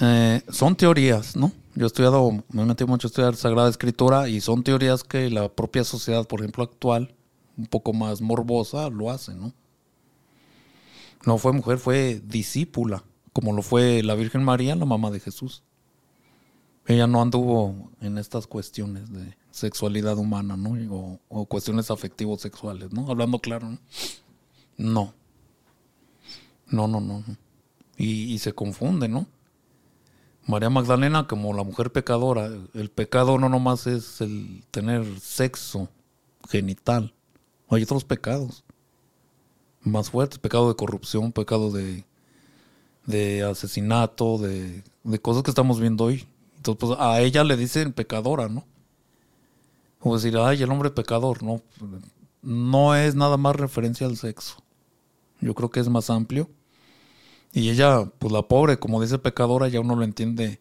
Eh, 0.00 0.42
son 0.50 0.76
teorías, 0.76 1.34
¿no? 1.36 1.52
Yo 1.74 1.84
he 1.84 1.86
estudiado, 1.86 2.30
me 2.50 2.62
he 2.62 2.64
metido 2.64 2.86
mucho 2.86 3.06
a 3.06 3.10
estudiar 3.10 3.36
Sagrada 3.36 3.68
Escritura 3.68 4.28
y 4.28 4.40
son 4.40 4.62
teorías 4.62 5.04
que 5.04 5.30
la 5.30 5.48
propia 5.48 5.84
sociedad, 5.84 6.26
por 6.26 6.40
ejemplo, 6.40 6.64
actual, 6.64 7.14
un 7.56 7.66
poco 7.66 7.92
más 7.92 8.20
morbosa, 8.20 8.88
lo 8.90 9.10
hace, 9.10 9.34
¿no? 9.34 9.52
No 11.24 11.38
fue 11.38 11.52
mujer, 11.52 11.78
fue 11.78 12.20
discípula, 12.24 13.02
como 13.38 13.52
lo 13.52 13.62
fue 13.62 14.02
la 14.02 14.16
Virgen 14.16 14.42
María, 14.42 14.74
la 14.74 14.84
mamá 14.84 15.12
de 15.12 15.20
Jesús. 15.20 15.62
Ella 16.86 17.06
no 17.06 17.22
anduvo 17.22 17.88
en 18.00 18.18
estas 18.18 18.48
cuestiones 18.48 19.12
de 19.12 19.36
sexualidad 19.52 20.18
humana, 20.18 20.56
¿no? 20.56 21.20
O, 21.28 21.44
cuestiones 21.44 21.92
afectivos 21.92 22.40
sexuales, 22.40 22.92
¿no? 22.92 23.08
Hablando 23.08 23.38
claro, 23.38 23.68
¿no? 23.68 23.78
No. 24.76 25.14
No, 26.66 26.88
no, 26.88 27.00
no. 27.00 27.22
no. 27.28 27.36
Y, 27.96 28.24
y 28.24 28.38
se 28.38 28.54
confunde, 28.54 29.06
¿no? 29.06 29.28
María 30.44 30.68
Magdalena 30.68 31.28
como 31.28 31.54
la 31.54 31.62
mujer 31.62 31.92
pecadora. 31.92 32.50
El 32.74 32.90
pecado 32.90 33.38
no 33.38 33.48
nomás 33.48 33.86
es 33.86 34.20
el 34.20 34.64
tener 34.72 35.20
sexo 35.20 35.90
genital. 36.48 37.14
Hay 37.68 37.84
otros 37.84 38.02
pecados 38.02 38.64
más 39.82 40.10
fuertes. 40.10 40.40
Pecado 40.40 40.68
de 40.68 40.74
corrupción, 40.74 41.30
pecado 41.30 41.70
de, 41.70 42.04
de 43.08 43.42
asesinato, 43.42 44.36
de, 44.36 44.84
de 45.02 45.18
cosas 45.18 45.42
que 45.42 45.50
estamos 45.50 45.80
viendo 45.80 46.04
hoy. 46.04 46.26
Entonces, 46.56 46.78
pues 46.78 47.00
a 47.00 47.20
ella 47.20 47.42
le 47.42 47.56
dicen 47.56 47.92
pecadora, 47.92 48.48
¿no? 48.48 48.66
O 50.00 50.14
decir, 50.14 50.36
ay, 50.36 50.62
el 50.62 50.70
hombre 50.70 50.90
pecador, 50.90 51.42
no. 51.42 51.62
No 52.42 52.94
es 52.94 53.14
nada 53.14 53.38
más 53.38 53.56
referencia 53.56 54.06
al 54.06 54.16
sexo. 54.16 54.62
Yo 55.40 55.54
creo 55.54 55.70
que 55.70 55.80
es 55.80 55.88
más 55.88 56.10
amplio. 56.10 56.50
Y 57.52 57.70
ella, 57.70 58.04
pues 58.18 58.30
la 58.30 58.42
pobre, 58.42 58.78
como 58.78 59.00
dice 59.00 59.18
pecadora, 59.18 59.68
ya 59.68 59.80
uno 59.80 59.96
lo 59.96 60.04
entiende 60.04 60.60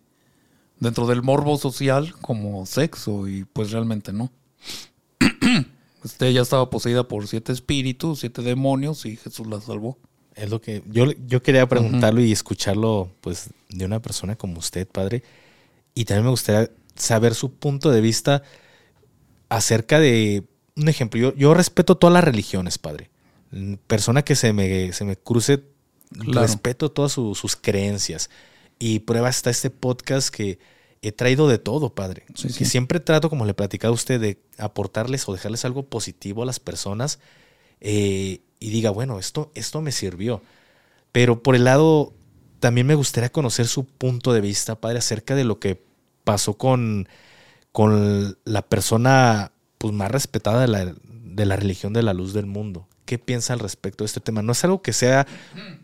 dentro 0.80 1.06
del 1.06 1.24
morbo 1.24 1.58
social 1.58 2.14
como 2.22 2.66
sexo 2.66 3.28
y 3.28 3.44
pues 3.44 3.72
realmente 3.72 4.14
no. 4.14 4.32
Este, 6.04 6.28
ella 6.28 6.44
estaba 6.44 6.70
poseída 6.70 7.06
por 7.06 7.28
siete 7.28 7.52
espíritus, 7.52 8.20
siete 8.20 8.42
demonios 8.42 9.06
y 9.06 9.18
Jesús 9.18 9.46
la 9.48 9.60
salvó. 9.60 9.98
Es 10.38 10.50
lo 10.50 10.62
que 10.62 10.84
yo, 10.88 11.12
yo 11.26 11.42
quería 11.42 11.68
preguntarlo 11.68 12.22
y 12.22 12.32
escucharlo 12.32 13.10
pues 13.22 13.50
de 13.70 13.86
una 13.86 14.00
persona 14.02 14.36
como 14.36 14.60
usted, 14.60 14.88
padre. 14.88 15.24
Y 15.96 16.06
también 16.06 16.26
me 16.26 16.30
gustaría 16.30 16.70
saber 16.96 17.34
su 17.34 17.52
punto 17.54 17.90
de 17.92 18.02
vista 18.02 18.44
acerca 19.50 20.00
de 20.00 20.44
un 20.76 20.90
ejemplo. 20.90 21.20
Yo, 21.20 21.36
yo 21.36 21.54
respeto 21.54 21.98
todas 21.98 22.14
las 22.14 22.24
religiones, 22.24 22.78
padre. 22.78 23.10
Persona 23.88 24.24
que 24.24 24.36
se 24.36 24.54
me, 24.54 24.94
se 24.94 25.06
me 25.06 25.16
cruce, 25.16 25.64
respeto 26.12 26.92
todas 26.92 27.14
sus 27.14 27.56
creencias. 27.56 28.30
Y 28.78 29.00
prueba 29.00 29.30
está 29.30 29.50
este 29.50 29.72
podcast 29.72 30.30
que 30.30 30.60
he 31.02 31.12
traído 31.12 31.48
de 31.48 31.58
todo, 31.58 31.96
padre. 31.96 32.26
que 32.36 32.66
siempre 32.66 33.00
trato, 33.00 33.30
como 33.30 33.46
le 33.46 33.56
platicaba 33.56 33.92
a 33.92 33.96
usted, 33.96 34.22
de 34.22 34.38
aportarles 34.60 35.28
o 35.28 35.34
dejarles 35.34 35.66
algo 35.66 35.84
positivo 35.84 36.44
a 36.44 36.46
las 36.46 36.60
personas 36.60 37.20
eh, 37.82 38.42
y 38.60 38.70
diga, 38.70 38.90
bueno, 38.90 39.20
esto, 39.20 39.52
esto 39.56 39.82
me 39.82 39.92
sirvió. 39.92 40.42
Pero 41.12 41.42
por 41.44 41.56
el 41.56 41.64
lado, 41.64 42.14
también 42.60 42.88
me 42.88 42.96
gustaría 42.96 43.32
conocer 43.32 43.68
su 43.68 43.86
punto 43.86 44.34
de 44.34 44.42
vista, 44.42 44.80
padre, 44.80 45.00
acerca 45.00 45.36
de 45.36 45.44
lo 45.44 45.60
que 45.60 45.82
pasó 46.24 46.56
con, 46.56 47.08
con 47.72 48.38
la 48.44 48.62
persona 48.64 49.52
pues, 49.78 49.94
más 49.94 50.12
respetada 50.12 50.62
de 50.62 50.68
la, 50.68 50.96
de 51.04 51.46
la 51.46 51.56
religión 51.56 51.94
de 51.94 52.04
la 52.04 52.14
luz 52.14 52.34
del 52.34 52.46
mundo. 52.46 52.88
¿Qué 53.06 53.18
piensa 53.18 53.54
al 53.54 53.60
respecto 53.60 54.04
de 54.04 54.08
este 54.08 54.20
tema? 54.20 54.42
No 54.42 54.52
es 54.52 54.64
algo 54.64 54.82
que 54.82 54.92
sea 54.92 55.26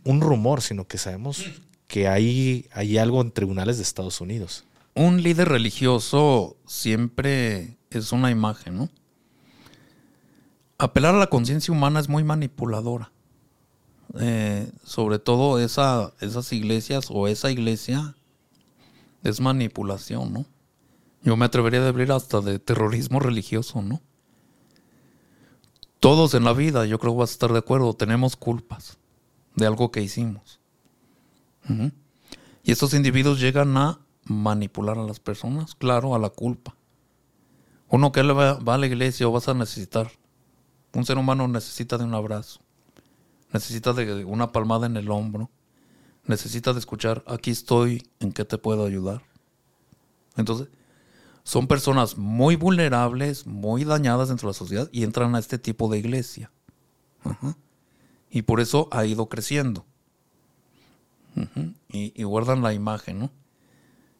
un 0.03 0.19
rumor, 0.19 0.61
sino 0.61 0.88
que 0.88 0.97
sabemos 0.97 1.45
que 1.88 2.07
hay, 2.07 2.67
hay 2.74 2.97
algo 2.97 3.21
en 3.21 3.32
tribunales 3.32 3.78
de 3.78 3.84
Estados 3.84 4.19
Unidos. 4.19 4.65
Un 4.93 5.24
líder 5.24 5.47
religioso 5.47 6.57
siempre 6.67 7.78
es 7.91 8.11
una 8.11 8.30
imagen, 8.30 8.76
¿no? 8.76 8.89
Apelar 10.84 11.15
a 11.15 11.17
la 11.17 11.27
conciencia 11.27 11.73
humana 11.73 12.01
es 12.01 12.09
muy 12.09 12.25
manipuladora. 12.25 13.13
Eh, 14.19 14.69
sobre 14.84 15.17
todo 15.17 15.57
esa, 15.59 16.11
esas 16.19 16.51
iglesias 16.51 17.05
o 17.09 17.29
esa 17.29 17.49
iglesia 17.49 18.17
es 19.23 19.39
manipulación, 19.39 20.34
¿no? 20.34 20.45
Yo 21.21 21.38
me 21.38 21.45
atrevería 21.45 21.86
a 21.86 21.88
hablar 21.88 22.11
hasta 22.11 22.41
de 22.41 22.59
terrorismo 22.59 23.21
religioso, 23.21 23.81
¿no? 23.81 24.01
Todos 26.01 26.34
en 26.34 26.43
la 26.43 26.51
vida, 26.51 26.86
yo 26.86 26.99
creo 26.99 27.13
que 27.13 27.19
vas 27.19 27.29
a 27.29 27.34
estar 27.36 27.53
de 27.53 27.59
acuerdo, 27.59 27.93
tenemos 27.93 28.36
culpas 28.36 28.97
de 29.55 29.65
algo 29.65 29.89
que 29.89 30.01
hicimos. 30.01 30.59
Y 32.61 32.73
estos 32.73 32.93
individuos 32.93 33.39
llegan 33.39 33.77
a 33.77 33.99
manipular 34.25 34.97
a 34.97 35.03
las 35.03 35.21
personas, 35.21 35.75
claro, 35.75 36.13
a 36.13 36.19
la 36.19 36.29
culpa. 36.29 36.75
Uno 37.88 38.11
que 38.11 38.21
va 38.21 38.57
a 38.57 38.77
la 38.77 38.86
iglesia 38.86 39.29
o 39.29 39.31
vas 39.31 39.47
a 39.47 39.53
necesitar. 39.53 40.11
Un 40.93 41.05
ser 41.05 41.17
humano 41.17 41.47
necesita 41.47 41.97
de 41.97 42.03
un 42.03 42.13
abrazo, 42.13 42.59
necesita 43.51 43.93
de 43.93 44.25
una 44.25 44.51
palmada 44.51 44.85
en 44.85 44.95
el 44.95 45.09
hombro, 45.09 45.49
necesita 46.25 46.71
de 46.73 46.79
escuchar, 46.79 47.23
aquí 47.27 47.51
estoy, 47.51 48.07
¿en 48.19 48.31
qué 48.31 48.45
te 48.45 48.57
puedo 48.57 48.85
ayudar? 48.85 49.23
Entonces, 50.37 50.67
son 51.43 51.67
personas 51.67 52.17
muy 52.17 52.55
vulnerables, 52.55 53.45
muy 53.45 53.83
dañadas 53.83 54.29
dentro 54.29 54.47
de 54.47 54.53
la 54.53 54.57
sociedad 54.57 54.89
y 54.91 55.03
entran 55.03 55.35
a 55.35 55.39
este 55.39 55.57
tipo 55.57 55.89
de 55.89 55.99
iglesia. 55.99 56.51
Y 58.29 58.43
por 58.43 58.59
eso 58.59 58.87
ha 58.91 59.05
ido 59.05 59.27
creciendo. 59.29 59.85
y, 61.89 62.23
guardan 62.23 62.61
la 62.61 62.73
imagen, 62.73 63.19
¿no? 63.19 63.31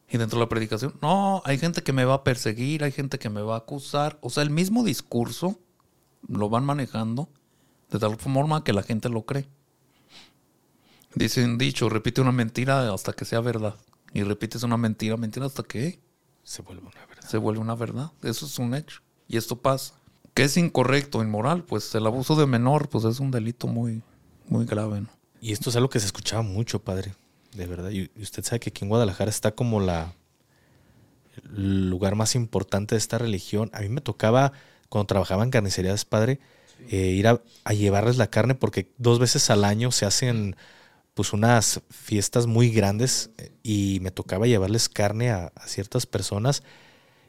Y 0.08 0.18
dentro 0.18 0.38
de 0.38 0.44
la 0.44 0.48
predicación, 0.48 0.94
no, 1.00 1.42
hay 1.44 1.58
gente 1.58 1.82
que 1.82 1.92
me 1.92 2.04
va 2.04 2.14
a 2.14 2.24
perseguir, 2.24 2.84
hay 2.84 2.92
gente 2.92 3.18
que 3.18 3.30
me 3.30 3.40
va 3.40 3.54
a 3.54 3.58
acusar. 3.58 4.18
O 4.20 4.28
sea, 4.28 4.42
el 4.42 4.50
mismo 4.50 4.84
discurso 4.84 5.58
lo 6.28 6.48
van 6.48 6.64
manejando 6.64 7.28
de 7.90 7.98
tal 7.98 8.16
forma 8.16 8.64
que 8.64 8.72
la 8.72 8.82
gente 8.82 9.08
lo 9.08 9.24
cree. 9.24 9.48
Dicen 11.14 11.58
dicho, 11.58 11.88
repite 11.88 12.20
una 12.20 12.32
mentira 12.32 12.92
hasta 12.92 13.12
que 13.12 13.24
sea 13.24 13.40
verdad. 13.40 13.76
Y 14.12 14.22
repites 14.22 14.62
una 14.62 14.76
mentira, 14.76 15.16
mentira 15.16 15.46
hasta 15.46 15.62
que 15.62 16.00
se 16.42 16.62
vuelve 16.62 16.82
una 16.82 17.06
verdad. 17.06 17.28
Se 17.28 17.38
vuelve 17.38 17.60
una 17.60 17.74
verdad. 17.74 18.12
Eso 18.22 18.46
es 18.46 18.58
un 18.58 18.74
hecho. 18.74 19.00
Y 19.28 19.36
esto 19.36 19.56
pasa. 19.56 19.94
¿Qué 20.34 20.44
es 20.44 20.56
incorrecto, 20.56 21.22
inmoral? 21.22 21.64
Pues 21.64 21.94
el 21.94 22.06
abuso 22.06 22.34
de 22.36 22.46
menor, 22.46 22.88
pues 22.88 23.04
es 23.04 23.20
un 23.20 23.30
delito 23.30 23.66
muy, 23.66 24.02
muy 24.48 24.66
grave. 24.66 25.02
¿no? 25.02 25.08
Y 25.40 25.52
esto 25.52 25.70
es 25.70 25.76
algo 25.76 25.88
que 25.88 26.00
se 26.00 26.06
escuchaba 26.06 26.42
mucho, 26.42 26.80
padre. 26.80 27.14
De 27.52 27.66
verdad. 27.66 27.90
Y 27.90 28.10
usted 28.20 28.42
sabe 28.44 28.60
que 28.60 28.70
aquí 28.70 28.84
en 28.84 28.88
Guadalajara 28.88 29.30
está 29.30 29.52
como 29.52 29.80
la 29.80 30.12
el 31.56 31.90
lugar 31.90 32.14
más 32.14 32.34
importante 32.34 32.94
de 32.94 32.98
esta 32.98 33.18
religión. 33.18 33.70
A 33.72 33.80
mí 33.80 33.88
me 33.88 34.00
tocaba, 34.00 34.52
cuando 34.88 35.06
trabajaba 35.06 35.44
en 35.44 35.50
carnicerías, 35.50 36.04
padre, 36.04 36.40
eh, 36.90 36.96
ir 36.96 37.28
a, 37.28 37.40
llevarles 37.72 38.16
la 38.16 38.26
carne 38.28 38.54
porque 38.54 38.90
dos 38.98 39.18
veces 39.18 39.48
al 39.50 39.64
año 39.64 39.90
se 39.90 40.06
hacen 40.06 40.56
pues 41.14 41.32
unas 41.32 41.80
fiestas 41.90 42.46
muy 42.46 42.70
grandes 42.70 43.30
eh, 43.38 43.52
y 43.62 43.98
me 44.02 44.10
tocaba 44.10 44.46
llevarles 44.46 44.88
carne 44.88 45.30
a, 45.30 45.52
ciertas 45.66 46.06
personas 46.06 46.62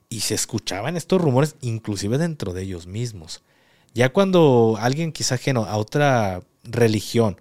y 0.09 0.21
se 0.21 0.35
escuchaban 0.35 0.97
estos 0.97 1.21
rumores 1.21 1.55
inclusive 1.61 2.17
dentro 2.17 2.53
de 2.53 2.63
ellos 2.63 2.87
mismos. 2.87 3.43
Ya 3.93 4.11
cuando 4.11 4.77
alguien 4.79 5.13
quizá 5.13 5.35
ajeno 5.35 5.65
a 5.65 5.77
otra 5.77 6.41
religión 6.63 7.39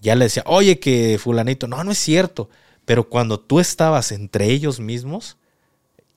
ya 0.00 0.14
le 0.16 0.26
decía, 0.26 0.42
oye 0.46 0.78
que 0.78 1.18
fulanito, 1.18 1.66
no, 1.66 1.82
no 1.82 1.92
es 1.92 1.98
cierto, 1.98 2.50
pero 2.84 3.08
cuando 3.08 3.40
tú 3.40 3.58
estabas 3.58 4.12
entre 4.12 4.50
ellos 4.50 4.80
mismos, 4.80 5.38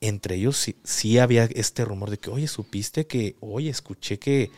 entre 0.02 0.36
ellos 0.36 0.58
sí, 0.58 0.76
sí 0.84 1.18
había 1.18 1.46
este 1.46 1.86
rumor 1.86 2.10
de 2.10 2.20
que, 2.20 2.30
oye, 2.30 2.48
supiste 2.48 3.08
que, 3.08 3.36
oye, 3.40 3.70
escuché 3.70 4.20
que, 4.20 4.52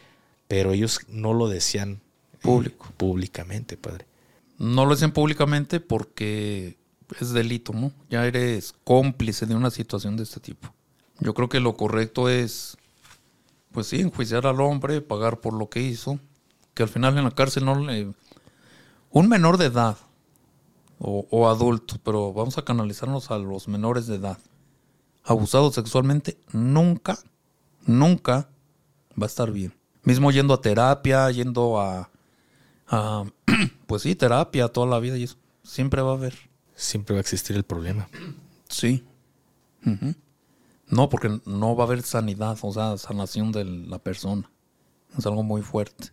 pero 0.47 0.73
ellos 0.73 1.01
no 1.07 1.33
lo 1.33 1.47
decían 1.47 2.01
público. 2.41 2.87
públicamente, 2.97 3.77
padre. 3.77 4.05
No 4.57 4.85
lo 4.85 4.95
dicen 4.95 5.11
públicamente 5.11 5.79
porque 5.79 6.77
es 7.19 7.31
delito, 7.31 7.73
¿no? 7.73 7.91
Ya 8.09 8.25
eres 8.25 8.73
cómplice 8.83 9.45
de 9.45 9.55
una 9.55 9.71
situación 9.71 10.17
de 10.17 10.23
este 10.23 10.39
tipo. 10.39 10.73
Yo 11.19 11.33
creo 11.33 11.49
que 11.49 11.59
lo 11.59 11.75
correcto 11.75 12.29
es, 12.29 12.77
pues 13.71 13.87
sí, 13.87 14.01
enjuiciar 14.01 14.45
al 14.47 14.61
hombre, 14.61 15.01
pagar 15.01 15.39
por 15.39 15.53
lo 15.53 15.69
que 15.69 15.81
hizo, 15.81 16.19
que 16.73 16.83
al 16.83 16.89
final 16.89 17.17
en 17.17 17.23
la 17.23 17.31
cárcel 17.31 17.65
no 17.65 17.75
le... 17.75 18.13
Un 19.11 19.27
menor 19.27 19.57
de 19.57 19.65
edad 19.65 19.97
o, 20.99 21.25
o 21.29 21.49
adulto, 21.49 21.95
pero 22.03 22.31
vamos 22.33 22.57
a 22.57 22.65
canalizarnos 22.65 23.31
a 23.31 23.37
los 23.37 23.67
menores 23.67 24.07
de 24.07 24.15
edad, 24.15 24.37
abusado 25.23 25.71
sexualmente, 25.71 26.37
nunca, 26.51 27.19
nunca 27.85 28.49
va 29.19 29.25
a 29.25 29.27
estar 29.27 29.51
bien. 29.51 29.73
Mismo 30.03 30.31
yendo 30.31 30.53
a 30.53 30.61
terapia, 30.61 31.29
yendo 31.31 31.79
a 31.79 32.09
pues 33.87 34.01
sí, 34.03 34.15
terapia 34.15 34.67
toda 34.67 34.87
la 34.87 34.99
vida 34.99 35.17
y 35.17 35.23
eso. 35.23 35.37
Siempre 35.63 36.01
va 36.01 36.11
a 36.11 36.15
haber. 36.15 36.35
Siempre 36.75 37.13
va 37.13 37.19
a 37.19 37.21
existir 37.21 37.55
el 37.55 37.63
problema. 37.63 38.09
Sí. 38.69 39.03
No, 40.87 41.09
porque 41.09 41.39
no 41.45 41.75
va 41.75 41.83
a 41.83 41.87
haber 41.87 42.01
sanidad, 42.03 42.57
o 42.61 42.71
sea, 42.71 42.97
sanación 42.97 43.51
de 43.51 43.65
la 43.65 43.99
persona. 43.99 44.49
Es 45.17 45.25
algo 45.25 45.43
muy 45.43 45.61
fuerte. 45.61 46.11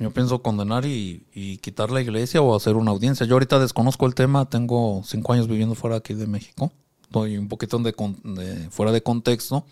Yo 0.00 0.10
pienso 0.10 0.42
condenar 0.42 0.84
y, 0.84 1.58
quitar 1.62 1.90
la 1.90 2.00
iglesia 2.00 2.42
o 2.42 2.56
hacer 2.56 2.76
una 2.76 2.90
audiencia. 2.90 3.26
Yo 3.26 3.34
ahorita 3.34 3.58
desconozco 3.58 4.06
el 4.06 4.14
tema, 4.14 4.48
tengo 4.48 5.02
cinco 5.04 5.32
años 5.32 5.46
viviendo 5.46 5.74
fuera 5.74 5.96
aquí 5.96 6.14
de 6.14 6.26
México. 6.26 6.72
Estoy 7.16 7.38
un 7.38 7.48
poquito 7.48 7.78
de, 7.78 8.68
fuera 8.70 8.92
de 8.92 9.02
contexto. 9.02 9.64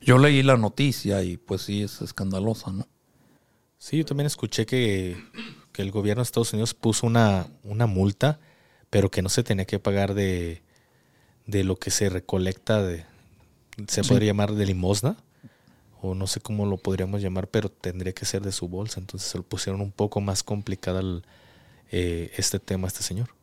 Yo 0.00 0.18
leí 0.18 0.42
la 0.42 0.56
noticia 0.56 1.22
y 1.22 1.36
pues 1.36 1.62
sí 1.62 1.82
es 1.84 2.02
escandalosa, 2.02 2.72
¿no? 2.72 2.88
Sí, 3.78 3.98
yo 3.98 4.04
también 4.04 4.26
escuché 4.26 4.66
que, 4.66 5.16
el 5.76 5.90
gobierno 5.92 6.20
de 6.20 6.24
Estados 6.24 6.52
Unidos 6.52 6.74
puso 6.74 7.06
una, 7.06 7.46
una 7.62 7.86
multa, 7.86 8.40
pero 8.90 9.12
que 9.12 9.22
no 9.22 9.28
se 9.28 9.44
tenía 9.44 9.64
que 9.64 9.78
pagar 9.78 10.14
de, 10.14 10.60
lo 11.46 11.76
que 11.76 11.92
se 11.92 12.08
recolecta 12.08 12.82
de, 12.82 13.04
se 13.86 14.02
podría 14.02 14.32
llamar 14.32 14.54
de 14.54 14.66
limosna, 14.66 15.18
o 16.02 16.16
no 16.16 16.26
sé 16.26 16.40
cómo 16.40 16.66
lo 16.66 16.78
podríamos 16.78 17.22
llamar, 17.22 17.46
pero 17.46 17.68
tendría 17.68 18.12
que 18.12 18.24
ser 18.24 18.42
de 18.42 18.50
su 18.50 18.66
bolsa. 18.66 18.98
Entonces 18.98 19.30
se 19.30 19.38
lo 19.38 19.44
pusieron 19.44 19.80
un 19.80 19.92
poco 19.92 20.20
más 20.20 20.42
complicada 20.42 21.00
eh, 21.92 22.32
este 22.36 22.58
tema 22.58 22.86
a 22.86 22.88
este 22.88 23.04
señor. 23.04 23.37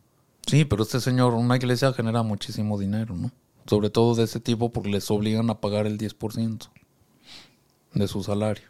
Sí, 0.48 0.66
pero 0.66 0.84
este 0.84 1.00
señor, 1.00 1.34
una 1.34 1.56
iglesia 1.56 1.92
genera 1.94 2.24
muchísimo 2.24 2.78
dinero, 2.78 3.16
¿no? 3.16 3.32
Sobre 3.66 3.90
todo 3.90 4.14
de 4.16 4.26
ese 4.26 4.40
tipo 4.40 4.72
porque 4.72 4.90
les 4.90 5.10
obligan 5.10 5.50
a 5.50 5.60
pagar 5.60 5.88
el 5.88 5.98
10% 5.98 6.70
de 7.94 8.08
su 8.08 8.24
salario. 8.24 8.68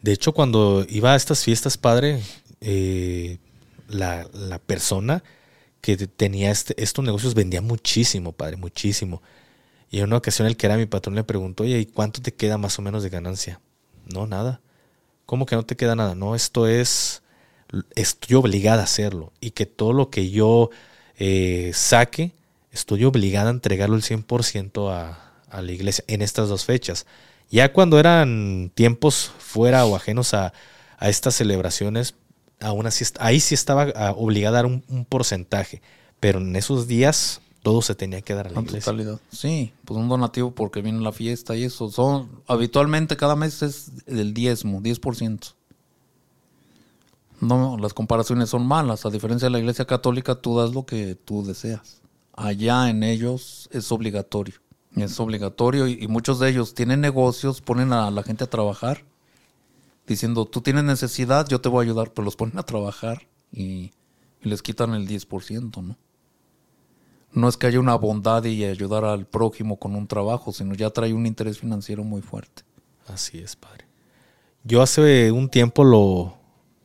De 0.00 0.12
hecho, 0.12 0.32
cuando 0.32 0.84
iba 0.88 1.12
a 1.12 1.16
estas 1.16 1.42
fiestas, 1.44 1.76
padre, 1.76 2.22
eh, 2.60 3.38
la, 3.88 4.28
persona 4.64 5.22
que 5.80 5.96
tenía 5.96 6.50
este, 6.50 6.80
estos 6.80 7.04
negocios 7.04 7.34
vendía 7.34 7.60
muchísimo, 7.60 8.32
padre, 8.32 8.56
muchísimo. 8.56 9.22
Y 9.90 9.98
en 9.98 10.04
una 10.04 10.16
ocasión 10.18 10.46
el 10.46 10.56
que 10.56 10.66
era 10.66 10.76
mi 10.76 10.86
patrón 10.86 11.16
le 11.16 11.24
preguntó, 11.24 11.64
oye, 11.64 11.78
¿y 11.80 11.86
cuánto 11.86 12.22
te 12.22 12.32
queda 12.32 12.58
más 12.58 12.78
o 12.78 12.82
menos 12.82 13.02
de 13.02 13.10
ganancia? 13.10 13.60
No, 14.06 14.26
nada. 14.26 14.60
¿Cómo 15.26 15.46
que 15.46 15.56
no 15.56 15.64
te 15.64 15.76
queda 15.76 15.96
nada? 15.96 16.14
No, 16.14 16.34
esto 16.34 16.66
es, 16.66 17.22
estoy 17.94 18.36
obligada 18.36 18.82
a 18.82 18.84
hacerlo. 18.84 19.32
Y 19.40 19.50
que 19.50 19.66
todo 19.66 19.92
lo 19.92 20.10
que 20.10 20.30
yo 20.30 20.70
eh, 21.18 21.70
saque, 21.74 22.32
estoy 22.70 23.04
obligada 23.04 23.48
a 23.48 23.52
entregarlo 23.52 23.96
el 23.96 24.02
100% 24.02 24.90
a, 24.90 25.32
a 25.50 25.62
la 25.62 25.72
iglesia 25.72 26.04
en 26.08 26.22
estas 26.22 26.48
dos 26.48 26.64
fechas. 26.64 27.06
Ya 27.50 27.72
cuando 27.72 27.98
eran 27.98 28.70
tiempos 28.74 29.30
fuera 29.38 29.84
o 29.84 29.94
ajenos 29.94 30.32
a, 30.32 30.52
a 30.98 31.08
estas 31.08 31.34
celebraciones, 31.34 32.14
aún 32.60 32.86
así, 32.86 33.04
ahí 33.18 33.40
sí 33.40 33.54
estaba 33.54 33.92
ah, 33.94 34.14
obligada 34.16 34.60
a 34.60 34.62
dar 34.62 34.66
un, 34.66 35.04
porcentaje, 35.08 35.82
pero 36.20 36.38
en 36.38 36.56
esos 36.56 36.86
días 36.86 37.40
todo 37.62 37.82
se 37.82 37.94
tenía 37.94 38.22
que 38.22 38.34
dar 38.34 38.46
a 38.46 38.50
la, 38.50 38.60
iglesia. 38.60 38.92
Totalidad. 38.92 39.20
Sí, 39.30 39.72
pues 39.84 39.98
un 39.98 40.08
donativo 40.08 40.52
porque 40.52 40.80
viene 40.80 41.00
la 41.00 41.12
fiesta 41.12 41.56
y 41.56 41.64
eso. 41.64 41.90
Son, 41.90 42.28
habitualmente 42.46 43.16
cada 43.16 43.36
mes 43.36 43.62
es 43.62 44.06
del 44.06 44.32
diezmo, 44.32 44.80
10%. 44.80 45.54
No, 47.42 47.76
las 47.76 47.92
comparaciones 47.92 48.50
son 48.50 48.64
malas. 48.64 49.04
A 49.04 49.10
diferencia 49.10 49.46
de 49.46 49.50
la 49.50 49.58
iglesia 49.58 49.84
católica, 49.84 50.36
tú 50.36 50.58
das 50.58 50.72
lo 50.72 50.86
que 50.86 51.16
tú 51.16 51.44
deseas. 51.44 52.00
Allá 52.34 52.88
en 52.88 53.02
ellos 53.02 53.68
es 53.72 53.90
obligatorio. 53.90 54.54
Es 54.94 55.18
obligatorio 55.18 55.88
y 55.88 56.06
muchos 56.06 56.38
de 56.38 56.50
ellos 56.50 56.72
tienen 56.72 57.00
negocios, 57.00 57.60
ponen 57.60 57.92
a 57.92 58.12
la 58.12 58.22
gente 58.22 58.44
a 58.44 58.50
trabajar 58.50 59.04
diciendo, 60.06 60.44
tú 60.44 60.60
tienes 60.60 60.84
necesidad, 60.84 61.48
yo 61.48 61.60
te 61.60 61.68
voy 61.68 61.84
a 61.84 61.90
ayudar, 61.90 62.12
pero 62.12 62.24
los 62.24 62.36
ponen 62.36 62.58
a 62.58 62.62
trabajar 62.62 63.26
y, 63.50 63.90
les 64.42 64.62
quitan 64.62 64.94
el 64.94 65.08
10%, 65.08 65.82
¿no? 65.82 65.96
No 67.32 67.48
es 67.48 67.56
que 67.56 67.66
haya 67.66 67.80
una 67.80 67.94
bondad 67.94 68.44
y 68.44 68.64
ayudar 68.64 69.04
al 69.04 69.26
prójimo 69.26 69.78
con 69.78 69.96
un 69.96 70.06
trabajo, 70.06 70.52
sino 70.52 70.74
ya 70.74 70.90
trae 70.90 71.12
un 71.12 71.26
interés 71.26 71.58
financiero 71.58 72.04
muy 72.04 72.22
fuerte. 72.22 72.62
Así 73.08 73.38
es, 73.38 73.56
padre. 73.56 73.86
Yo 74.64 74.82
hace 74.82 75.32
un 75.32 75.48
tiempo 75.48 75.82
lo 75.82 76.41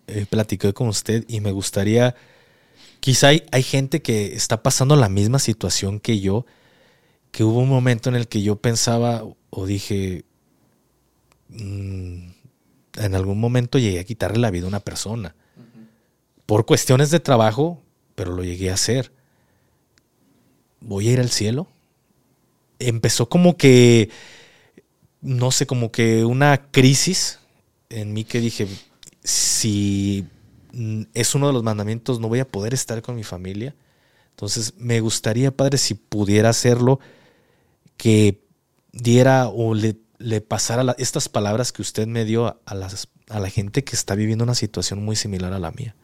eh, 0.07 0.25
platiqué 0.29 0.73
con 0.73 0.87
usted 0.87 1.25
y 1.27 1.41
me 1.41 1.51
gustaría, 1.51 2.15
quizá 2.99 3.29
hay, 3.29 3.43
hay, 3.51 3.63
gente 3.63 4.01
que 4.01 4.35
está 4.35 4.63
pasando 4.63 4.95
la 4.95 5.09
misma 5.09 5.39
situación 5.39 5.99
que 5.99 6.19
yo, 6.19 6.45
que 7.31 7.43
hubo 7.43 7.59
un 7.59 7.69
momento 7.69 8.09
en 8.09 8.15
el 8.15 8.27
que 8.27 8.41
yo 8.41 8.55
pensaba 8.55 9.23
o 9.49 9.65
dije, 9.65 10.25
mmm, 11.49 12.29
en 12.97 13.15
algún 13.15 13.39
momento 13.39 13.77
llegué 13.79 13.99
a 13.99 14.03
quitarle 14.03 14.39
la 14.39 14.51
vida 14.51 14.65
a 14.65 14.69
una 14.69 14.79
persona. 14.79 15.35
Por 16.45 16.65
cuestiones 16.65 17.11
de 17.11 17.19
trabajo, 17.19 17.81
pero 18.15 18.31
lo 18.31 18.43
llegué 18.43 18.71
a 18.71 18.75
hacer. 18.75 19.11
¿Voy 20.79 21.09
a 21.09 21.11
ir 21.13 21.19
al 21.19 21.29
cielo? 21.29 21.67
Empezó 22.79 23.29
como 23.29 23.57
que, 23.57 24.09
no 25.21 25.51
sé, 25.51 25.67
como 25.67 25.91
que 25.91 26.25
una 26.25 26.71
crisis 26.71 27.39
en 27.89 28.13
mí 28.13 28.23
que 28.23 28.39
dije, 28.39 28.67
si 29.28 30.25
es 31.13 31.36
uno 31.36 31.47
de 31.47 31.53
los 31.53 31.63
mandamientos, 31.63 32.19
no 32.19 32.28
voy 32.30 32.39
a 32.39 32.47
poder 32.47 32.73
estar 32.73 33.01
con 33.01 33.15
mi 33.15 33.23
familia. 33.23 33.75
Entonces, 34.32 34.73
me 34.78 34.99
gustaría, 35.01 35.55
Padre, 35.55 35.78
si 35.78 35.95
pudiera 35.95 36.49
hacerlo, 36.49 36.99
que 37.97 38.43
diera 38.91 39.47
o 39.47 39.73
le 39.73 39.97
le 40.19 40.41
pasara 40.41 40.95
estas 40.97 41.30
palabras 41.30 41.71
que 41.71 41.82
usted 41.82 42.07
me 42.07 42.25
dio 42.25 42.47
a, 42.47 42.57
a 42.65 43.39
la 43.39 43.49
gente 43.49 43.84
que 43.84 43.95
está 43.95 44.15
viviendo 44.15 44.43
una 44.43 44.55
situación 44.55 45.03
muy 45.03 45.15
similar 45.15 45.53
a 45.53 45.59
la 45.59 45.71
mía? 45.71 45.95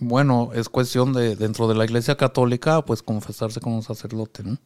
Bueno, 0.00 0.50
es 0.54 0.68
cuestión 0.68 1.12
de, 1.12 1.36
dentro 1.36 1.68
de 1.68 1.74
la 1.74 1.84
iglesia 1.84 2.16
católica, 2.16 2.84
pues 2.84 3.02
confesarse 3.02 3.60
con 3.60 3.72
un 3.72 3.82
sacerdote, 3.82 4.42
¿no? 4.42 4.58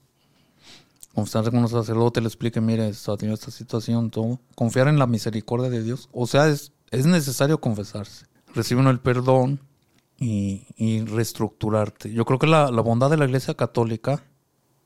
Confesarse 1.14 1.50
con 1.50 1.60
un 1.60 1.68
sacerdote, 1.68 2.20
le 2.20 2.28
explique, 2.28 2.60
mire, 2.60 2.88
está 2.88 3.16
teniendo 3.16 3.34
esta 3.34 3.50
situación, 3.50 4.10
todo. 4.10 4.40
Confiar 4.54 4.88
en 4.88 4.98
la 4.98 5.06
misericordia 5.06 5.68
de 5.68 5.82
Dios. 5.82 6.08
O 6.12 6.26
sea, 6.26 6.48
es, 6.48 6.72
es 6.90 7.06
necesario 7.06 7.60
confesarse. 7.60 8.26
Recibir 8.54 8.86
el 8.86 9.00
perdón 9.00 9.60
y, 10.18 11.04
reestructurarte. 11.04 12.12
Yo 12.12 12.24
creo 12.24 12.38
que 12.38 12.46
la, 12.46 12.70
bondad 12.70 13.10
de 13.10 13.16
la 13.16 13.26
iglesia 13.26 13.54
católica 13.54 14.22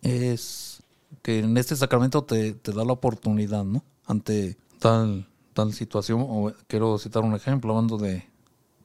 es 0.03 0.83
que 1.23 1.41
en 1.41 1.57
este 1.57 1.77
sacramento 1.77 2.25
te, 2.25 2.55
da 2.55 2.85
la 2.85 2.93
oportunidad, 2.93 3.65
¿no? 3.65 3.85
ante 4.07 4.59
tal, 4.79 5.29
tal 5.53 5.73
situación. 5.73 6.25
O 6.29 6.53
quiero 6.67 6.99
citar 6.99 7.23
un 7.23 7.35
ejemplo, 7.35 7.73
hablando 7.73 7.97
de, 7.99 8.29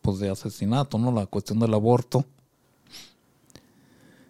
pues 0.02 0.20
de 0.20 0.30
asesinato, 0.30 0.98
¿no? 0.98 1.12
La 1.12 1.26
cuestión 1.26 1.60
del 1.60 1.74
aborto. 1.74 2.26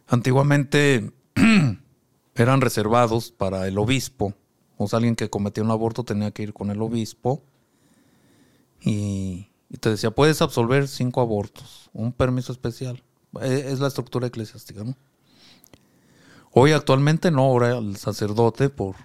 Antiguamente 0.07 1.11
eran 2.35 2.61
reservados 2.61 3.31
para 3.31 3.67
el 3.67 3.77
obispo. 3.77 4.33
O 4.77 4.88
sea, 4.88 4.97
alguien 4.97 5.15
que 5.15 5.29
cometía 5.29 5.63
un 5.63 5.71
aborto 5.71 6.03
tenía 6.03 6.31
que 6.31 6.43
ir 6.43 6.53
con 6.53 6.71
el 6.71 6.81
obispo. 6.81 7.43
Y, 8.88 9.49
te 9.79 9.89
decía, 9.89 10.11
puedes 10.11 10.41
absolver 10.41 10.88
cinco 10.88 11.21
abortos. 11.21 11.89
Un 11.93 12.13
permiso 12.13 12.51
especial. 12.51 13.03
E, 13.41 13.71
es 13.71 13.79
la 13.79 13.88
estructura 13.88 14.27
eclesiástica, 14.27 14.83
¿no? 14.83 14.95
Hoy 16.51 16.71
actualmente 16.71 17.29
no, 17.29 17.41
ahora 17.41 17.77
el 17.77 17.97
sacerdote, 17.97 18.69
por 18.69 18.95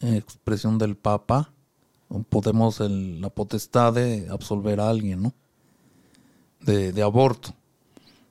expresión 0.00 0.78
del 0.78 0.96
Papa, 0.96 1.52
podemos 2.28 2.80
el, 2.80 3.20
la 3.20 3.30
potestad 3.30 3.92
de 3.92 4.28
absolver 4.30 4.80
a 4.80 4.88
alguien, 4.88 5.22
¿no? 5.22 5.34
De, 6.60 7.02
aborto. 7.02 7.54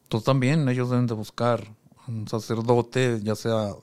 Entonces 0.03 0.26
también 0.26 0.67
ellos 0.69 0.89
deben 0.89 1.07
de 1.07 1.13
buscar 1.13 1.63
un 2.07 2.28
sacerdote, 2.28 3.19
ya 3.24 3.36
sea 3.36 3.76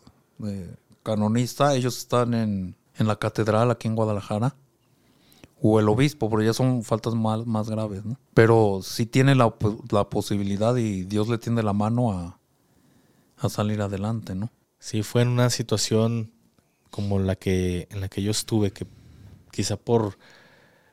canonista, 1.02 1.74
ellos 1.74 1.98
están 1.98 2.34
en, 2.34 2.76
la 2.98 3.16
catedral 3.16 3.70
aquí 3.70 3.88
en 3.88 3.94
Guadalajara, 3.94 4.54
o 5.62 5.78
el 5.78 5.88
obispo, 5.88 6.30
pero 6.30 6.42
ya 6.42 6.54
son 6.54 6.82
faltas 6.82 7.14
más, 7.14 7.46
más 7.46 7.68
graves, 7.68 8.04
¿no? 8.04 8.18
Pero 8.34 8.80
si 8.82 9.06
tiene 9.06 9.34
la, 9.34 9.54
la, 9.90 10.08
posibilidad 10.08 10.74
y 10.76 11.04
Dios 11.04 11.28
le 11.28 11.38
tiende 11.38 11.62
la 11.62 11.74
mano 11.74 12.12
a, 12.12 12.40
a 13.36 13.48
salir 13.48 13.82
adelante, 13.82 14.34
¿no? 14.34 14.50
Sí, 14.78 15.02
fue 15.02 15.22
en 15.22 15.28
una 15.28 15.50
situación 15.50 16.32
como 16.90 17.18
la 17.18 17.36
que 17.36 17.86
en 17.90 18.00
la 18.00 18.08
que 18.08 18.22
yo 18.22 18.30
estuve, 18.30 18.72
que 18.72 18.86
quizá 19.52 19.76
por 19.76 20.16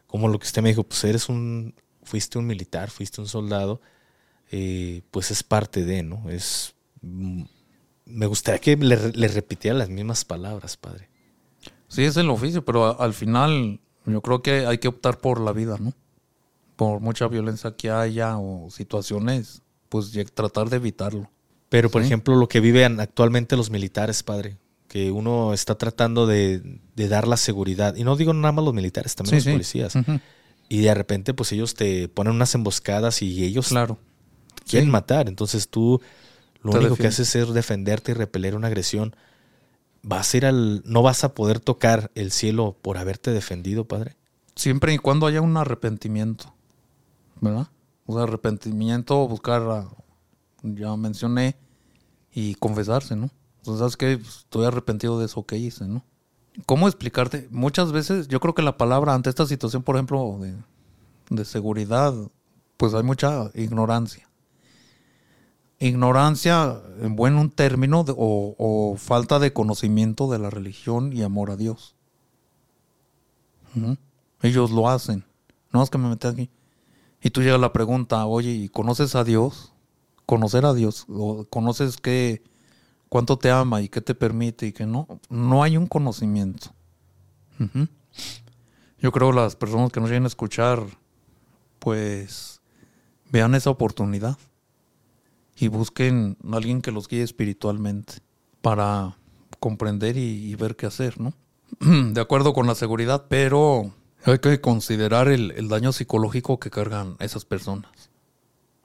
como 0.06 0.28
lo 0.28 0.40
que 0.40 0.46
usted 0.46 0.62
me 0.62 0.70
dijo, 0.70 0.84
pues 0.84 1.04
eres 1.04 1.30
un, 1.30 1.74
fuiste 2.04 2.38
un 2.38 2.48
militar, 2.48 2.90
fuiste 2.90 3.22
un 3.22 3.28
soldado, 3.28 3.82
eh, 4.52 5.02
pues 5.12 5.32
es 5.32 5.44
parte 5.44 5.84
de, 5.84 6.04
¿no? 6.04 6.30
Es, 6.30 6.76
mm, 7.02 7.44
me 8.06 8.26
gustaría 8.26 8.60
que 8.60 8.76
le, 8.78 9.12
le, 9.12 9.28
repitiera 9.28 9.78
las 9.78 9.90
mismas 9.90 10.24
palabras, 10.24 10.78
padre. 10.78 11.10
Sí, 11.90 12.04
es 12.04 12.16
el 12.18 12.30
oficio, 12.30 12.64
pero 12.64 13.00
al 13.00 13.14
final 13.14 13.82
yo 14.08 14.22
creo 14.22 14.42
que 14.42 14.66
hay 14.66 14.78
que 14.78 14.88
optar 14.88 15.20
por 15.20 15.40
la 15.40 15.52
vida, 15.52 15.78
¿no? 15.80 15.94
Por 16.76 17.02
mucha 17.02 17.28
violencia 17.28 17.76
que 17.76 17.92
haya 17.92 18.38
o 18.38 18.70
situaciones, 18.72 19.62
pues 19.90 20.12
tratar 20.34 20.70
de 20.70 20.78
evitarlo. 20.78 21.30
Pero, 21.70 21.90
por 21.90 22.02
ejemplo, 22.02 22.36
lo 22.36 22.48
que 22.48 22.60
viven 22.60 23.00
actualmente 23.00 23.58
los 23.58 23.70
militares, 23.70 24.24
padre, 24.24 24.58
que 24.88 25.12
uno 25.12 25.54
está 25.54 25.76
tratando 25.76 26.26
de, 26.26 26.80
dar 26.96 27.28
la 27.28 27.38
seguridad. 27.38 27.96
Y 27.96 28.04
no 28.04 28.16
digo 28.16 28.34
nada 28.34 28.54
más 28.54 28.64
los 28.64 28.74
militares, 28.74 29.16
también 29.16 29.38
los 29.38 29.46
policías. 29.46 29.94
Y 30.70 30.82
de 30.82 30.94
repente, 30.94 31.34
pues 31.34 31.52
ellos 31.52 31.74
te 31.76 32.08
ponen 32.08 32.34
unas 32.34 32.54
emboscadas 32.56 33.22
y 33.22 33.44
ellos 33.44 33.70
claro. 33.70 33.98
quieren 34.66 34.90
matar. 34.90 35.28
Entonces 35.28 35.70
tú 35.70 36.02
lo 36.62 36.72
único 36.72 36.96
que 36.96 37.08
haces 37.08 37.36
es 37.36 37.54
defenderte 37.54 38.12
y 38.12 38.16
repeler 38.16 38.56
una 38.56 38.68
agresión. 38.68 39.16
Vas 40.04 40.34
a 40.34 40.38
ir 40.38 40.46
al. 40.46 40.84
No 40.86 41.02
vas 41.02 41.24
a 41.24 41.34
poder 41.34 41.60
tocar 41.60 42.12
el 42.16 42.32
cielo 42.32 42.78
por 42.82 42.98
haberte 42.98 43.32
defendido, 43.32 43.86
padre. 43.88 44.18
Siempre 44.56 44.94
y 44.94 44.98
cuando 44.98 45.28
haya 45.28 45.42
un 45.42 45.58
arrepentimiento. 45.58 46.54
¿Verdad? 47.42 47.68
O 48.06 48.14
sea, 48.14 48.24
arrepentimiento, 48.24 49.28
buscar, 49.28 49.88
ya 50.64 50.96
mencioné, 50.96 51.58
y 52.40 52.54
confesarse, 52.56 53.16
¿no? 53.16 53.32
Entonces, 53.58 53.80
¿sabes 53.80 53.98
qué? 53.98 54.18
Pues, 54.18 54.38
estoy 54.38 54.66
arrepentido 54.66 55.20
de 55.20 55.26
eso 55.26 55.44
que 55.46 55.58
hice, 55.58 55.88
¿no? 55.88 56.06
¿Cómo 56.66 56.88
explicarte? 56.88 57.48
Muchas 57.52 57.92
veces 57.92 58.28
yo 58.28 58.40
creo 58.40 58.54
que 58.54 58.62
la 58.62 58.78
palabra 58.78 59.16
ante 59.16 59.30
esta 59.30 59.46
situación, 59.46 59.84
por 59.84 59.96
ejemplo, 59.96 60.40
de, 61.30 61.46
seguridad, 61.46 62.14
pues 62.78 62.94
hay 62.94 63.02
mucha 63.02 63.52
ignorancia. 63.56 64.27
Ignorancia, 65.80 66.82
en 67.02 67.16
buen 67.16 67.50
término, 67.52 68.04
o, 68.08 68.96
falta 68.98 69.40
de 69.40 69.54
conocimiento 69.54 70.30
de 70.30 70.40
la 70.40 70.50
religión 70.50 71.14
y 71.14 71.22
amor 71.22 71.52
a 71.52 71.56
Dios. 71.56 71.96
Ellos 74.42 74.72
lo 74.72 74.90
hacen. 74.90 75.24
No 75.72 75.84
es 75.84 75.90
que 75.90 75.98
me 75.98 76.10
metas 76.10 76.34
aquí. 76.34 76.50
Y 77.22 77.30
tú 77.30 77.42
llegas 77.42 77.60
la 77.60 77.74
pregunta, 77.74 78.26
oye, 78.26 78.52
¿y 78.52 78.70
conoces 78.70 79.16
a 79.16 79.24
Dios? 79.24 79.74
Conocer 80.26 80.66
a 80.66 80.74
Dios. 80.74 81.06
¿O 81.10 81.46
¿Conoces 81.46 81.98
qué? 81.98 82.42
cuánto 83.10 83.38
te 83.38 83.52
ama 83.52 83.82
y 83.82 83.90
qué 83.90 84.02
te 84.02 84.16
permite 84.16 84.68
y 84.68 84.74
qué 84.74 84.86
no, 84.86 85.08
no 85.30 85.64
hay 85.64 85.78
un 85.78 85.88
conocimiento. 85.88 86.72
Yo 89.00 89.12
creo 89.12 89.32
las 89.32 89.56
personas 89.56 89.92
que 89.92 90.00
nos 90.00 90.10
vienen 90.10 90.26
a 90.26 90.28
escuchar, 90.28 90.84
pues 91.80 92.62
vean 93.32 93.56
esa 93.56 93.70
oportunidad 93.70 94.38
y 95.58 95.68
busquen 95.68 96.38
a 96.52 96.58
alguien 96.58 96.82
que 96.82 96.92
los 96.92 97.08
guíe 97.08 97.24
espiritualmente 97.24 98.16
para, 98.62 99.18
comprender 99.60 100.18
y, 100.18 100.54
ver 100.56 100.76
qué 100.76 100.86
hacer, 100.86 101.20
¿no? 101.20 101.34
De 101.80 102.22
acuerdo 102.22 102.54
con 102.54 102.68
la 102.68 102.76
seguridad, 102.76 103.26
pero 103.28 103.94
hay 104.26 104.40
que 104.40 104.62
considerar 104.62 105.28
el, 105.28 105.68
daño 105.68 105.92
psicológico 105.92 106.60
que 106.60 106.70
cargan 106.70 107.16
esas 107.20 107.46
personas. 107.46 108.10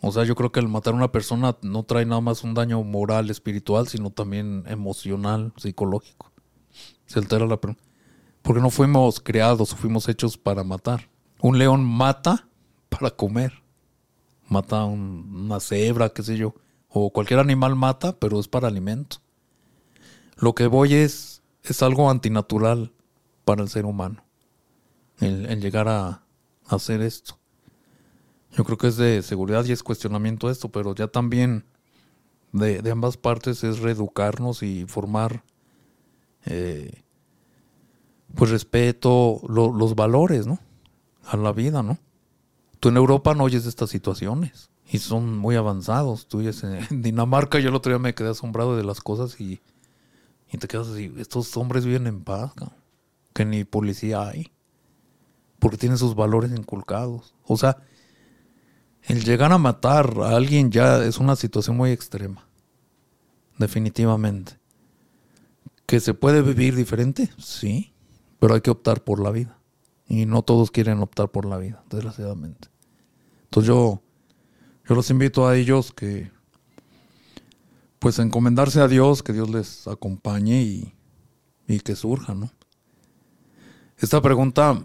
O 0.00 0.10
sea, 0.10 0.24
yo 0.24 0.34
creo 0.34 0.50
que 0.50 0.60
el 0.60 0.68
matar 0.68 0.94
a 0.94 0.96
una 0.96 1.12
persona 1.12 1.56
no 1.62 1.84
trae 1.84 2.04
nada 2.04 2.20
más 2.20 2.42
un 2.42 2.54
daño 2.54 2.82
moral, 2.82 3.30
espiritual, 3.30 3.86
sino 3.86 4.10
también 4.10 4.64
emocional, 4.66 5.52
psicológico. 5.56 6.32
Se 7.06 7.20
altera 7.20 7.46
la 7.46 7.60
persona. 7.60 7.82
Porque 8.42 8.60
no 8.60 8.70
fuimos 8.70 9.20
creados 9.20 9.76
fuimos 9.76 10.08
hechos 10.08 10.36
para 10.36 10.64
matar. 10.64 11.08
Un 11.40 11.58
león 11.58 11.84
mata 11.84 12.48
para 12.88 13.10
comer. 13.10 13.62
Mata 14.48 14.80
a 14.80 14.84
un- 14.86 15.44
una 15.44 15.60
cebra, 15.60 16.08
qué 16.08 16.24
sé 16.24 16.36
yo. 16.36 16.54
O 16.94 17.10
cualquier 17.10 17.40
animal 17.40 17.74
mata, 17.74 18.18
pero 18.18 18.38
es 18.38 18.48
para 18.48 18.68
alimento. 18.68 19.16
Lo 20.36 20.54
que 20.54 20.66
voy 20.66 20.94
es, 20.94 21.42
es 21.62 21.82
algo 21.82 22.10
antinatural 22.10 22.92
para 23.46 23.62
el 23.62 23.70
ser 23.70 23.86
humano. 23.86 24.24
El, 25.18 25.60
llegar 25.60 25.88
a, 25.88 26.24
hacer 26.66 27.00
esto. 27.00 27.38
Yo 28.50 28.64
creo 28.64 28.76
que 28.76 28.88
es 28.88 28.96
de 28.96 29.22
seguridad 29.22 29.64
y 29.64 29.72
es 29.72 29.82
cuestionamiento 29.82 30.50
esto, 30.50 30.68
pero 30.70 30.94
ya 30.94 31.06
también 31.06 31.64
de, 32.52 32.90
ambas 32.90 33.16
partes 33.16 33.64
es 33.64 33.78
reeducarnos 33.78 34.62
y 34.62 34.84
formar 34.86 35.44
eh, 36.44 37.04
pues 38.34 38.50
respeto, 38.50 39.40
lo- 39.48 39.72
los 39.72 39.94
valores, 39.94 40.46
¿no? 40.46 40.58
A 41.24 41.36
la 41.36 41.52
vida, 41.52 41.82
¿no? 41.82 41.98
Tú 42.80 42.88
en 42.90 42.96
Europa 42.96 43.34
no 43.34 43.44
oyes 43.44 43.62
de 43.62 43.70
estas 43.70 43.90
situaciones 43.90 44.71
y 44.92 44.98
son 44.98 45.38
muy 45.38 45.56
avanzados. 45.56 46.28
Tú 46.28 46.38
oyes 46.38 46.62
en 46.90 47.02
Dinamarca, 47.02 47.58
yo 47.58 47.70
el 47.70 47.74
otro 47.74 47.90
día 47.90 47.98
me 47.98 48.14
quedé 48.14 48.28
asombrado 48.28 48.76
de 48.76 48.84
las 48.84 49.00
cosas 49.00 49.40
y, 49.40 49.60
te 50.58 50.68
quedas 50.68 50.88
así, 50.88 51.12
estos 51.16 51.56
hombres 51.56 51.86
viven 51.86 52.06
en 52.06 52.22
paz, 52.22 52.52
que 53.32 53.46
ni 53.46 53.64
policía 53.64 54.28
hay, 54.28 54.52
porque 55.58 55.78
tienen 55.78 55.96
sus 55.96 56.14
valores 56.14 56.52
inculcados. 56.52 57.34
O 57.44 57.56
sea, 57.56 57.78
el 59.04 59.24
llegar 59.24 59.50
a 59.50 59.58
matar 59.58 60.14
a 60.20 60.36
alguien 60.36 60.70
ya 60.70 61.02
es 61.02 61.16
una 61.16 61.36
situación 61.36 61.78
muy 61.78 61.90
extrema, 61.90 62.46
definitivamente. 63.56 64.58
¿Que 65.86 66.00
se 66.00 66.12
puede 66.12 66.42
vivir 66.42 66.76
diferente? 66.76 67.30
Sí, 67.38 67.94
pero 68.38 68.54
hay 68.54 68.60
que 68.60 68.70
optar 68.70 69.02
por 69.02 69.20
la 69.20 69.30
vida. 69.30 69.58
Y 70.06 70.26
no 70.26 70.42
todos 70.42 70.70
quieren 70.70 71.00
optar 71.00 71.30
por 71.30 71.46
la 71.46 71.56
vida, 71.56 71.82
desgraciadamente. 71.88 72.68
Entonces 73.44 73.68
yo, 73.68 74.02
yo 74.92 74.96
los 74.96 75.08
invito 75.08 75.48
a 75.48 75.56
ellos 75.56 75.90
que, 75.90 76.30
pues, 77.98 78.18
encomendarse 78.18 78.78
a 78.78 78.88
Dios, 78.88 79.22
que 79.22 79.32
Dios 79.32 79.48
les 79.48 79.88
acompañe 79.88 80.60
y, 80.60 80.92
y 81.66 81.80
que 81.80 81.96
surja, 81.96 82.34
¿no? 82.34 82.52
Esta 83.96 84.20
pregunta 84.20 84.82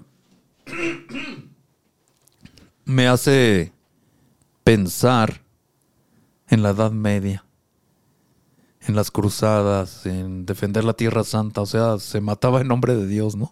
me 2.86 3.08
hace 3.10 3.74
pensar 4.64 5.42
en 6.48 6.64
la 6.64 6.70
Edad 6.70 6.92
Media, 6.92 7.44
en 8.80 8.96
las 8.96 9.12
cruzadas, 9.12 10.06
en 10.06 10.46
defender 10.46 10.86
la 10.86 10.94
Tierra 10.94 11.26
Santa, 11.26 11.60
o 11.60 11.66
sea, 11.66 12.00
se 12.00 12.22
mataba 12.22 12.62
en 12.62 12.70
nombre 12.70 12.96
de 12.96 13.08
Dios, 13.08 13.36
¿no? 13.36 13.52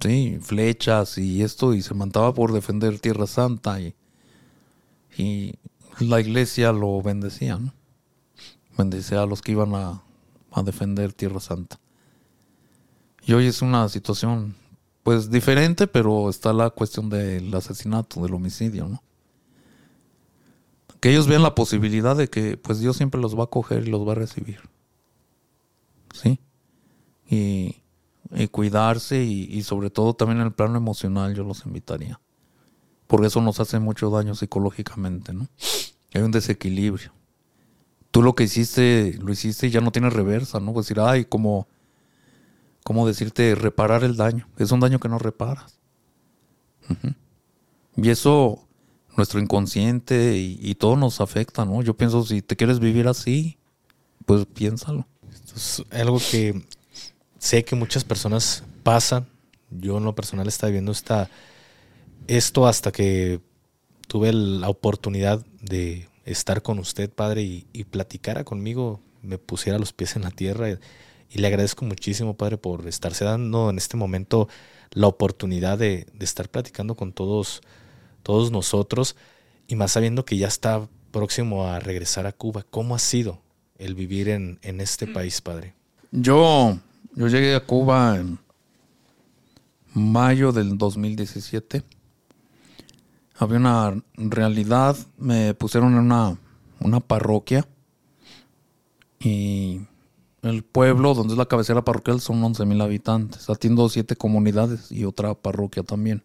Sí, 0.00 0.38
flechas 0.42 1.16
y 1.16 1.42
esto, 1.42 1.72
y 1.72 1.80
se 1.80 1.94
mataba 1.94 2.34
por 2.34 2.52
defender 2.52 2.98
Tierra 2.98 3.26
Santa 3.26 3.80
y, 3.80 3.94
y 5.16 5.54
la 6.00 6.20
iglesia 6.20 6.72
lo 6.72 7.00
bendecía, 7.02 7.56
¿no? 7.58 7.72
Bendecía 8.76 9.22
a 9.22 9.26
los 9.26 9.42
que 9.42 9.52
iban 9.52 9.74
a, 9.74 10.02
a 10.50 10.62
defender 10.62 11.12
Tierra 11.12 11.40
Santa. 11.40 11.78
Y 13.24 13.34
hoy 13.34 13.46
es 13.46 13.62
una 13.62 13.88
situación, 13.88 14.54
pues, 15.02 15.30
diferente, 15.30 15.86
pero 15.86 16.28
está 16.28 16.52
la 16.52 16.70
cuestión 16.70 17.08
del 17.08 17.54
asesinato, 17.54 18.22
del 18.22 18.34
homicidio, 18.34 18.88
¿no? 18.88 19.02
Que 21.00 21.10
ellos 21.10 21.26
vean 21.26 21.42
la 21.42 21.54
posibilidad 21.54 22.16
de 22.16 22.28
que, 22.28 22.56
pues, 22.56 22.80
Dios 22.80 22.96
siempre 22.96 23.20
los 23.20 23.38
va 23.38 23.44
a 23.44 23.48
coger 23.48 23.86
y 23.86 23.90
los 23.90 24.06
va 24.06 24.12
a 24.12 24.16
recibir. 24.16 24.60
¿Sí? 26.14 26.38
Y, 27.28 27.76
y 28.30 28.48
cuidarse 28.48 29.22
y, 29.22 29.44
y 29.44 29.62
sobre 29.62 29.90
todo 29.90 30.14
también 30.14 30.40
en 30.40 30.46
el 30.46 30.52
plano 30.52 30.76
emocional 30.76 31.34
yo 31.34 31.44
los 31.44 31.64
invitaría. 31.64 32.20
Porque 33.12 33.26
eso 33.26 33.42
nos 33.42 33.60
hace 33.60 33.78
mucho 33.78 34.08
daño 34.08 34.34
psicológicamente, 34.34 35.34
¿no? 35.34 35.46
Hay 36.14 36.22
un 36.22 36.30
desequilibrio. 36.30 37.12
Tú 38.10 38.22
lo 38.22 38.34
que 38.34 38.44
hiciste, 38.44 39.18
lo 39.20 39.30
hiciste 39.30 39.66
y 39.66 39.70
ya 39.70 39.82
no 39.82 39.92
tienes 39.92 40.14
reversa, 40.14 40.60
¿no? 40.60 40.72
Pues 40.72 40.86
decir, 40.86 40.98
ay, 40.98 41.26
como, 41.26 41.68
como 42.82 43.06
decirte, 43.06 43.54
reparar 43.54 44.02
el 44.02 44.16
daño. 44.16 44.48
Es 44.56 44.72
un 44.72 44.80
daño 44.80 44.98
que 44.98 45.10
no 45.10 45.18
reparas. 45.18 45.78
Ujú. 46.88 47.14
Y 47.96 48.08
eso, 48.08 48.66
nuestro 49.14 49.40
inconsciente 49.40 50.38
y, 50.38 50.58
y 50.62 50.74
todo 50.76 50.96
nos 50.96 51.20
afecta, 51.20 51.66
¿no? 51.66 51.82
Yo 51.82 51.94
pienso, 51.94 52.24
si 52.24 52.40
te 52.40 52.56
quieres 52.56 52.80
vivir 52.80 53.08
así, 53.08 53.58
pues 54.24 54.46
piénsalo. 54.46 55.06
Es 55.54 55.84
algo 55.90 56.18
que 56.30 56.66
sé 57.38 57.62
que 57.62 57.76
muchas 57.76 58.04
personas 58.04 58.64
pasan. 58.82 59.28
Yo 59.68 59.98
en 59.98 60.04
lo 60.04 60.14
personal 60.14 60.48
estaba 60.48 60.70
viviendo 60.70 60.92
esta, 60.92 61.28
esto 62.26 62.66
hasta 62.66 62.92
que 62.92 63.40
tuve 64.08 64.32
la 64.32 64.68
oportunidad 64.68 65.44
de 65.60 66.08
estar 66.24 66.62
con 66.62 66.78
usted, 66.78 67.10
padre, 67.10 67.42
y, 67.42 67.66
y 67.72 67.84
platicara 67.84 68.44
conmigo, 68.44 69.00
me 69.22 69.38
pusiera 69.38 69.78
los 69.78 69.92
pies 69.92 70.16
en 70.16 70.22
la 70.22 70.30
tierra. 70.30 70.70
Y, 70.70 70.78
y 71.30 71.38
le 71.38 71.46
agradezco 71.46 71.84
muchísimo, 71.84 72.36
padre, 72.36 72.58
por 72.58 72.86
estarse 72.86 73.24
dando 73.24 73.70
en 73.70 73.78
este 73.78 73.96
momento 73.96 74.48
la 74.90 75.06
oportunidad 75.06 75.78
de, 75.78 76.06
de 76.12 76.24
estar 76.24 76.48
platicando 76.48 76.94
con 76.94 77.12
todos, 77.12 77.62
todos 78.22 78.50
nosotros, 78.50 79.16
y 79.66 79.76
más 79.76 79.92
sabiendo 79.92 80.24
que 80.24 80.36
ya 80.36 80.48
está 80.48 80.86
próximo 81.10 81.66
a 81.66 81.80
regresar 81.80 82.26
a 82.26 82.32
Cuba. 82.32 82.66
¿Cómo 82.68 82.94
ha 82.94 82.98
sido 82.98 83.40
el 83.78 83.94
vivir 83.94 84.28
en, 84.28 84.58
en 84.62 84.80
este 84.80 85.06
país, 85.06 85.40
padre? 85.40 85.74
Yo, 86.10 86.78
yo 87.14 87.28
llegué 87.28 87.54
a 87.54 87.64
Cuba 87.64 88.18
en 88.18 88.38
mayo 89.94 90.52
del 90.52 90.76
2017. 90.76 91.82
Había 93.42 93.58
una 93.58 94.02
realidad, 94.16 94.96
me 95.18 95.54
pusieron 95.54 95.92
en 95.94 95.98
una, 95.98 96.38
una 96.80 97.00
parroquia 97.00 97.66
y 99.18 99.80
el 100.42 100.64
pueblo 100.64 101.14
donde 101.14 101.34
es 101.34 101.38
la 101.38 101.46
cabecera 101.46 101.84
parroquial 101.84 102.20
son 102.20 102.42
11 102.42 102.64
mil 102.66 102.80
habitantes. 102.80 103.48
Atiendo 103.48 103.88
siete 103.88 104.16
comunidades 104.16 104.90
y 104.90 105.04
otra 105.04 105.34
parroquia 105.34 105.82
también. 105.82 106.22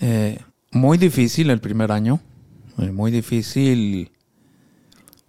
Eh, 0.00 0.40
muy 0.72 0.98
difícil 0.98 1.50
el 1.50 1.60
primer 1.60 1.92
año, 1.92 2.20
eh, 2.78 2.90
muy 2.90 3.10
difícil. 3.10 4.10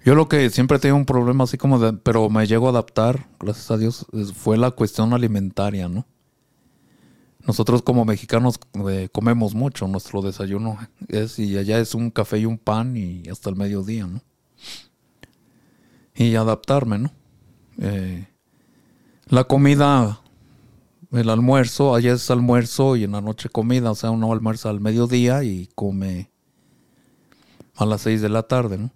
Yo 0.04 0.16
lo 0.16 0.28
que 0.28 0.50
siempre 0.50 0.80
tengo 0.80 0.96
un 0.96 1.06
problema 1.06 1.44
así 1.44 1.58
como 1.58 1.78
de, 1.78 1.94
pero 1.94 2.30
me 2.30 2.48
llego 2.48 2.68
a 2.68 2.72
adaptar, 2.72 3.28
gracias 3.40 3.70
a 3.70 3.78
Dios, 3.78 4.06
fue 4.36 4.58
la 4.58 4.72
cuestión 4.72 5.14
alimentaria, 5.14 5.88
¿no? 5.88 6.06
Nosotros 7.48 7.82
como 7.82 8.06
mexicanos 8.06 8.60
eh, 8.90 9.10
comemos 9.12 9.56
mucho, 9.56 9.88
nuestro 9.88 10.22
desayuno 10.22 10.78
es 11.08 11.40
y 11.40 11.58
allá 11.58 11.80
es 11.80 11.96
un 11.96 12.12
café 12.12 12.40
y 12.40 12.46
un 12.46 12.58
pan 12.58 12.96
y 12.96 13.28
hasta 13.30 13.50
el 13.50 13.56
mediodía, 13.56 14.06
¿no? 14.06 14.22
Y 16.14 16.36
adaptarme, 16.36 17.00
¿no? 17.00 17.12
Eh, 17.80 18.28
la 19.28 19.46
comida, 19.46 20.22
el 21.12 21.30
almuerzo, 21.30 21.96
allá 21.96 22.14
es 22.14 22.30
almuerzo 22.30 22.96
y 22.96 23.06
en 23.06 23.14
la 23.14 23.22
noche 23.22 23.50
comida, 23.50 23.92
o 23.92 23.96
sea, 23.96 24.12
uno 24.12 24.32
almuerza 24.32 24.70
al 24.70 24.80
mediodía 24.80 25.44
y 25.44 25.70
come 25.74 26.30
a 27.76 27.86
las 27.86 28.02
seis 28.02 28.22
de 28.22 28.30
la 28.30 28.44
tarde, 28.44 28.78
¿no? 28.78 28.92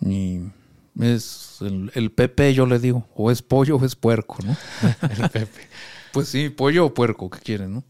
Y 0.00 0.40
es 1.00 1.58
el, 1.60 1.90
el 1.94 2.10
Pepe, 2.10 2.54
yo 2.54 2.66
le 2.66 2.78
digo, 2.78 3.06
o 3.14 3.30
es 3.30 3.42
pollo 3.42 3.76
o 3.76 3.84
es 3.84 3.96
puerco, 3.96 4.38
¿no? 4.44 4.56
El 5.10 5.30
Pepe. 5.30 5.67
Pues 6.12 6.28
sí, 6.28 6.48
pollo 6.48 6.86
o 6.86 6.94
puerco, 6.94 7.28
¿qué 7.30 7.38
quieren, 7.40 7.74
no? 7.74 7.84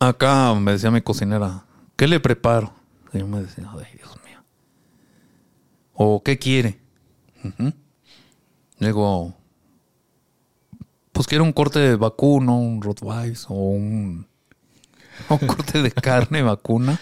Acá 0.00 0.54
me 0.54 0.72
decía 0.72 0.90
mi 0.90 1.00
cocinera, 1.00 1.64
¿qué 1.96 2.06
le 2.06 2.20
preparo? 2.20 2.72
Y 3.12 3.18
yo 3.18 3.26
me 3.26 3.40
decía, 3.42 3.68
ay, 3.72 3.86
Dios 3.96 4.16
mío. 4.24 4.38
¿O 5.94 6.22
qué 6.22 6.38
quiere? 6.38 6.78
Ujú. 7.44 7.72
Digo, 8.78 9.34
pues 11.12 11.26
quiero 11.26 11.42
un 11.42 11.52
corte 11.52 11.80
de 11.80 11.96
vacuno, 11.96 12.58
un 12.58 12.80
Rottweiler 12.80 13.36
o 13.48 13.54
un, 13.70 14.26
corte 15.28 15.82
de 15.82 15.90
carne 15.90 16.42
vacuna 16.42 16.98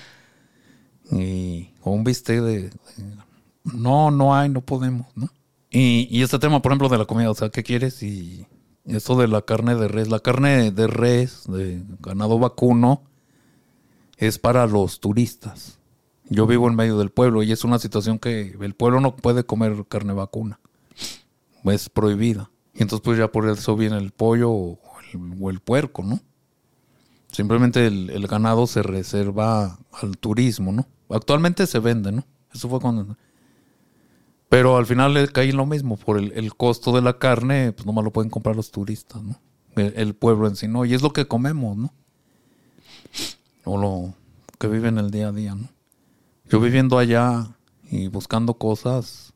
y, 1.12 1.70
o 1.82 1.90
un 1.90 2.02
bistec 2.02 2.40
de- 2.40 2.70
No, 3.64 4.10
no 4.10 4.34
hay, 4.34 4.48
no 4.48 4.62
podemos, 4.62 5.06
¿no? 5.16 5.28
Y, 5.78 6.08
y 6.10 6.22
este 6.22 6.38
tema, 6.38 6.62
por 6.62 6.72
ejemplo, 6.72 6.88
de 6.88 6.96
la 6.96 7.04
comida, 7.04 7.30
o 7.30 7.34
sea, 7.34 7.50
¿qué 7.50 7.62
quieres? 7.62 8.02
Y 8.02 8.46
esto 8.86 9.14
de 9.14 9.28
la 9.28 9.42
carne 9.42 9.74
de 9.74 9.88
res, 9.88 10.08
la 10.08 10.20
carne 10.20 10.70
de 10.70 10.86
res, 10.86 11.42
de 11.48 11.84
ganado 12.00 12.38
vacuno, 12.38 13.02
es 14.16 14.38
para 14.38 14.66
los 14.66 15.00
turistas. 15.00 15.78
Yo 16.30 16.46
vivo 16.46 16.66
en 16.66 16.76
medio 16.76 16.96
del 16.96 17.10
pueblo 17.10 17.42
y 17.42 17.52
es 17.52 17.62
una 17.62 17.78
situación 17.78 18.18
que 18.18 18.56
el 18.58 18.74
pueblo 18.74 19.02
no 19.02 19.16
puede 19.16 19.44
comer 19.44 19.84
carne 19.86 20.14
vacuna. 20.14 20.60
Es 21.64 21.90
prohibida. 21.90 22.50
Y 22.72 22.80
entonces 22.80 23.04
pues 23.04 23.18
ya 23.18 23.30
por 23.30 23.46
eso 23.46 23.76
viene 23.76 23.98
el 23.98 24.12
pollo 24.12 24.50
o 24.50 24.80
el, 25.50 25.60
puerco, 25.60 26.02
¿no? 26.02 26.20
Simplemente 27.30 27.86
el, 27.86 28.08
el 28.08 28.26
ganado 28.28 28.66
se 28.66 28.82
reserva 28.82 29.78
al 29.92 30.16
turismo, 30.16 30.72
¿no? 30.72 30.86
Actualmente 31.10 31.66
se 31.66 31.80
vende, 31.80 32.12
¿no? 32.12 32.24
Eso 32.50 32.66
fue 32.70 32.80
cuando... 32.80 33.14
Pero 34.48 34.76
al 34.76 34.86
final 34.86 35.14
le 35.14 35.28
cae 35.28 35.52
lo 35.52 35.66
mismo, 35.66 35.96
por 35.96 36.18
el, 36.18 36.32
el 36.32 36.54
costo 36.54 36.92
de 36.92 37.02
la 37.02 37.18
carne, 37.18 37.72
pues 37.72 37.84
nomás 37.86 38.04
lo 38.04 38.12
pueden 38.12 38.30
comprar 38.30 38.54
los 38.54 38.70
turistas, 38.70 39.22
¿no? 39.22 39.40
El, 39.76 40.14
pueblo 40.14 40.48
en 40.48 40.56
sí, 40.56 40.68
¿no? 40.68 40.86
Y 40.86 40.94
es 40.94 41.02
lo 41.02 41.12
que 41.12 41.28
comemos, 41.28 41.76
¿no? 41.76 41.92
O 43.64 43.76
lo 43.76 44.14
que 44.58 44.68
vive 44.68 44.88
en 44.88 44.96
el 44.96 45.10
día 45.10 45.28
a 45.28 45.32
día, 45.32 45.54
¿no? 45.54 45.68
Yo 46.48 46.60
viviendo 46.60 46.96
allá 46.96 47.56
y 47.90 48.08
buscando 48.08 48.54
cosas, 48.54 49.34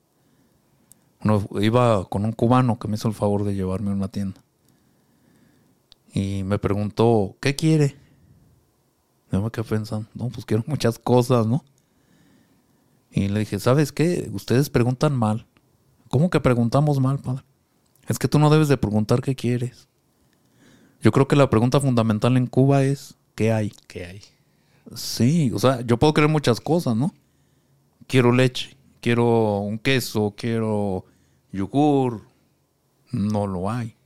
iba 1.60 2.04
con 2.06 2.24
un 2.24 2.32
cubano 2.32 2.78
que 2.78 2.88
me 2.88 2.94
hizo 2.94 3.08
el 3.08 3.14
favor 3.14 3.44
de 3.44 3.54
llevarme 3.54 3.90
a 3.90 3.94
una 3.94 4.08
tienda. 4.08 4.42
Y 6.14 6.42
me 6.44 6.58
preguntó, 6.58 7.36
¿qué 7.40 7.54
quiere? 7.54 7.96
Yo 9.30 9.42
me 9.42 9.50
quedé 9.50 9.64
pensando, 9.64 10.08
no, 10.14 10.28
pues 10.28 10.46
quiero 10.46 10.64
muchas 10.66 10.98
cosas, 10.98 11.46
¿no? 11.46 11.64
Y 13.10 13.28
le 13.28 13.40
dije, 13.40 13.58
¿sabes 13.58 13.92
qué? 13.92 14.30
Ustedes 14.32 14.70
preguntan 14.70 15.16
mal. 15.16 15.46
¿Cómo 16.08 16.30
que 16.30 16.40
preguntamos 16.40 17.00
mal, 17.00 17.18
padre? 17.18 17.44
Es 18.06 18.18
que 18.18 18.28
tú 18.28 18.38
no 18.38 18.50
debes 18.50 18.68
de 18.68 18.76
preguntar 18.76 19.20
qué 19.22 19.34
quieres. 19.34 19.88
Yo 21.00 21.12
creo 21.12 21.28
que 21.28 21.36
la 21.36 21.50
pregunta 21.50 21.80
fundamental 21.80 22.36
en 22.36 22.46
Cuba 22.46 22.82
es, 22.82 23.16
¿qué 23.34 23.52
hay? 23.52 23.72
¿Qué 23.86 24.04
hay? 24.04 24.20
Sí, 24.94 25.50
o 25.54 25.58
sea, 25.58 25.80
yo 25.82 25.98
puedo 25.98 26.12
querer 26.12 26.28
muchas 26.28 26.60
cosas, 26.60 26.96
¿no? 26.96 27.14
Quiero 28.06 28.32
leche, 28.32 28.76
quiero 29.00 29.58
un 29.58 29.78
queso, 29.78 30.34
quiero 30.36 31.04
yogur. 31.52 32.22
No 33.12 33.46
lo 33.46 33.70
hay. 33.70 33.96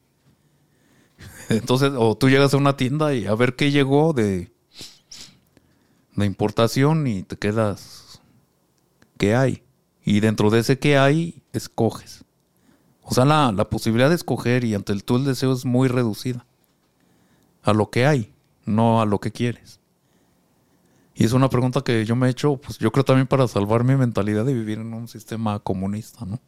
Entonces, 1.48 1.92
o 1.96 2.16
tú 2.16 2.28
llegas 2.28 2.54
a 2.54 2.58
una 2.58 2.76
tienda 2.76 3.14
y 3.14 3.26
a 3.26 3.34
ver 3.34 3.56
qué 3.56 3.70
llegó 3.70 4.12
de, 4.12 4.52
de 6.14 6.26
importación 6.26 7.06
y 7.06 7.22
te 7.22 7.36
quedas, 7.36 8.03
¿qué 9.18 9.34
hay? 9.34 9.62
Y 10.04 10.20
dentro 10.20 10.50
de 10.50 10.60
ese 10.60 10.78
que 10.78 10.98
hay, 10.98 11.42
escoges. 11.52 12.24
O 13.02 13.14
sea, 13.14 13.24
la, 13.24 13.52
la 13.52 13.68
posibilidad 13.68 14.08
de 14.08 14.14
escoger 14.14 14.64
y 14.64 14.74
ante 14.74 14.92
el 14.92 15.04
tú 15.04 15.16
el 15.16 15.24
deseo 15.24 15.52
es 15.52 15.64
muy 15.64 15.88
reducida. 15.88 16.46
A 17.62 17.72
lo 17.72 17.90
que 17.90 18.06
hay, 18.06 18.32
no 18.64 19.00
a 19.00 19.06
lo 19.06 19.20
que 19.20 19.32
quieres. 19.32 19.80
Y 21.14 21.24
es 21.24 21.32
una 21.32 21.48
pregunta 21.48 21.82
que 21.82 22.04
yo 22.04 22.16
me 22.16 22.26
he 22.26 22.30
hecho, 22.30 22.56
pues 22.56 22.78
yo 22.78 22.90
creo 22.90 23.04
también 23.04 23.26
para 23.26 23.46
salvar 23.46 23.84
mi 23.84 23.94
mentalidad 23.94 24.44
de 24.44 24.52
vivir 24.52 24.78
en 24.78 24.92
un 24.92 25.06
sistema 25.06 25.58
comunista, 25.60 26.24
¿no? 26.24 26.40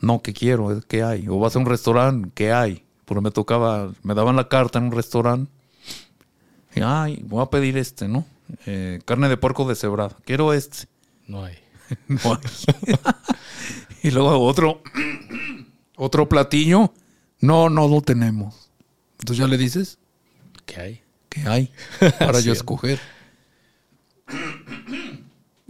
No, 0.00 0.20
¿qué 0.20 0.34
quiero? 0.34 0.70
Es 0.70 0.84
¿qué 0.84 1.02
hay? 1.02 1.26
O 1.28 1.38
vas 1.38 1.56
a 1.56 1.58
un 1.58 1.66
restaurante, 1.66 2.30
¿qué 2.34 2.52
hay? 2.52 2.84
Porque 3.06 3.22
me 3.22 3.30
tocaba, 3.30 3.90
me 4.02 4.14
daban 4.14 4.36
la 4.36 4.48
carta 4.48 4.78
en 4.78 4.86
un 4.86 4.92
restaurante. 4.92 5.50
Y, 6.74 6.80
ay, 6.82 7.24
voy 7.26 7.42
a 7.42 7.46
pedir 7.46 7.78
este, 7.78 8.06
¿no? 8.06 8.26
Eh, 8.66 9.00
carne 9.06 9.30
de 9.30 9.38
puerco 9.38 9.66
deshebrada. 9.66 10.14
Quiero 10.26 10.52
este. 10.52 10.86
No 11.26 11.44
hay. 11.44 11.56
No 12.08 12.18
hay. 12.24 12.94
y 14.02 14.10
luego 14.10 14.40
otro, 14.40 14.82
otro 15.96 16.28
platillo. 16.28 16.92
No, 17.40 17.70
no 17.70 17.86
lo 17.86 18.00
tenemos. 18.00 18.70
Entonces 19.20 19.38
ya 19.38 19.46
le 19.46 19.56
dices, 19.56 19.98
¿Qué 20.64 20.80
hay? 20.80 21.02
¿qué 21.28 21.42
hay? 21.48 21.70
Para 22.18 22.40
yo 22.40 22.52
escoger. 22.52 22.98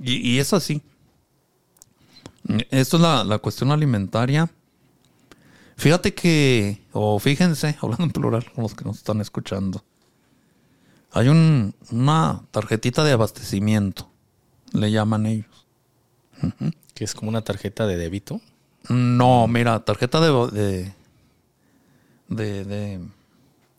Y, 0.02 0.16
y 0.30 0.38
es 0.38 0.52
así. 0.52 0.82
Esto 2.70 2.96
es 2.96 3.02
la, 3.02 3.24
la 3.24 3.38
cuestión 3.38 3.70
alimentaria. 3.70 4.50
Fíjate 5.76 6.14
que, 6.14 6.82
o 6.92 7.18
fíjense, 7.18 7.76
hablando 7.82 8.04
en 8.04 8.10
plural, 8.10 8.50
con 8.52 8.62
los 8.62 8.74
que 8.74 8.84
nos 8.84 8.96
están 8.96 9.20
escuchando. 9.20 9.84
Hay 11.12 11.28
un, 11.28 11.74
una 11.90 12.42
tarjetita 12.50 13.04
de 13.04 13.12
abastecimiento, 13.12 14.10
le 14.80 14.90
llaman 14.90 15.26
ellos. 15.26 15.66
Que 16.94 17.04
es 17.04 17.14
como 17.14 17.28
una 17.30 17.42
tarjeta 17.42 17.86
de 17.86 17.96
débito. 17.96 18.40
No, 18.88 19.46
mira, 19.48 19.84
tarjeta 19.84 20.20
de, 20.20 20.50
de, 20.52 20.92
de, 22.28 22.64
de 22.64 23.00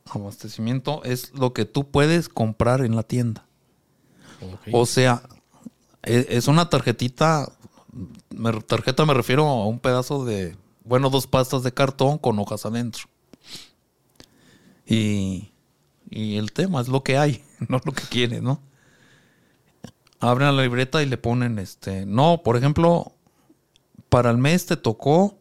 abastecimiento 0.09 1.03
es 1.03 1.33
lo 1.33 1.53
que 1.53 1.65
tú 1.65 1.89
puedes 1.89 2.29
comprar 2.29 2.81
en 2.81 2.95
la 2.95 3.03
tienda. 3.03 3.45
O 4.73 4.85
sea, 4.85 5.21
e- 6.03 6.27
es 6.29 6.47
una 6.47 6.69
tarjetita, 6.69 7.51
me- 8.35 8.59
tarjeta 8.61 9.05
me 9.05 9.13
refiero 9.13 9.45
a 9.47 9.65
un 9.67 9.79
pedazo 9.79 10.25
de, 10.25 10.55
bueno, 10.83 11.09
dos 11.09 11.27
pastas 11.27 11.63
de 11.63 11.73
cartón 11.73 12.17
con 12.17 12.37
hojas 12.39 12.65
adentro. 12.65 13.05
Y, 14.85 15.51
y 16.09 16.37
el 16.37 16.51
tema 16.51 16.81
es 16.81 16.87
lo 16.87 17.03
que 17.03 17.17
hay, 17.17 17.43
no 17.69 17.79
lo 17.83 17.91
que 17.91 18.03
quiere, 18.03 18.41
¿no? 18.41 18.61
Abren 20.19 20.55
la 20.55 20.63
libreta 20.63 21.03
y 21.03 21.05
le 21.05 21.17
ponen 21.17 21.59
este, 21.59 22.05
no, 22.05 22.41
por 22.43 22.57
ejemplo, 22.57 23.13
para 24.09 24.31
el 24.31 24.37
mes 24.37 24.65
te 24.65 24.77
tocó 24.77 25.37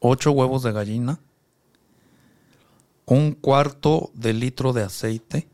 ocho 0.00 0.32
huevos 0.32 0.62
de 0.62 0.72
gallina, 0.72 1.20
un 3.04 3.32
cuarto 3.32 4.10
de 4.14 4.32
litro 4.32 4.72
de 4.72 4.82
aceite, 4.82 5.48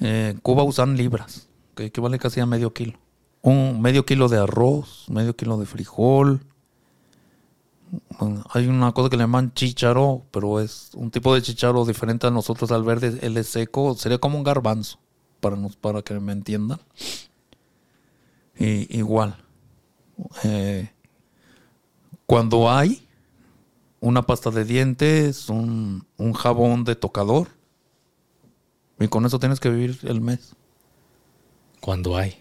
eh, 0.00 0.36
Cuba 0.42 0.64
usan 0.64 0.96
libras, 0.96 1.48
que 1.76 1.84
equivale 1.86 2.18
casi 2.18 2.40
a 2.40 2.46
medio 2.46 2.72
kilo. 2.72 2.98
Un 3.40 3.80
medio 3.80 4.04
kilo 4.04 4.28
de 4.28 4.38
arroz, 4.38 5.06
medio 5.08 5.36
kilo 5.36 5.58
de 5.58 5.66
frijol. 5.66 6.44
Hay 8.50 8.66
una 8.66 8.92
cosa 8.92 9.10
que 9.10 9.16
le 9.16 9.22
llaman 9.22 9.52
chícharo, 9.54 10.22
pero 10.30 10.60
es 10.60 10.90
un 10.94 11.10
tipo 11.10 11.34
de 11.34 11.42
chícharo 11.42 11.84
diferente 11.84 12.26
a 12.26 12.30
nosotros 12.30 12.72
al 12.72 12.82
verde. 12.82 13.18
Él 13.22 13.36
es 13.36 13.48
seco, 13.48 13.94
sería 13.94 14.18
como 14.18 14.38
un 14.38 14.44
garbanzo, 14.44 14.98
para, 15.42 15.56
nos, 15.56 15.76
para 15.76 16.02
que 16.02 16.14
me 16.20 16.32
entiendan. 16.32 16.78
Y, 18.56 18.96
igual. 18.96 19.36
eh, 20.44 20.88
cuando 22.26 22.70
hay 22.70 23.06
una 24.00 24.22
pasta 24.22 24.50
de 24.50 24.64
dientes, 24.64 25.48
un, 25.48 26.06
un 26.16 26.32
jabón 26.32 26.84
de 26.84 26.94
tocador, 26.94 27.48
y 29.00 29.08
con 29.08 29.26
eso 29.26 29.40
tienes 29.40 29.58
que 29.58 29.68
vivir 29.68 29.98
el 30.04 30.20
mes. 30.20 30.54
Cuando 31.80 32.16
hay. 32.16 32.38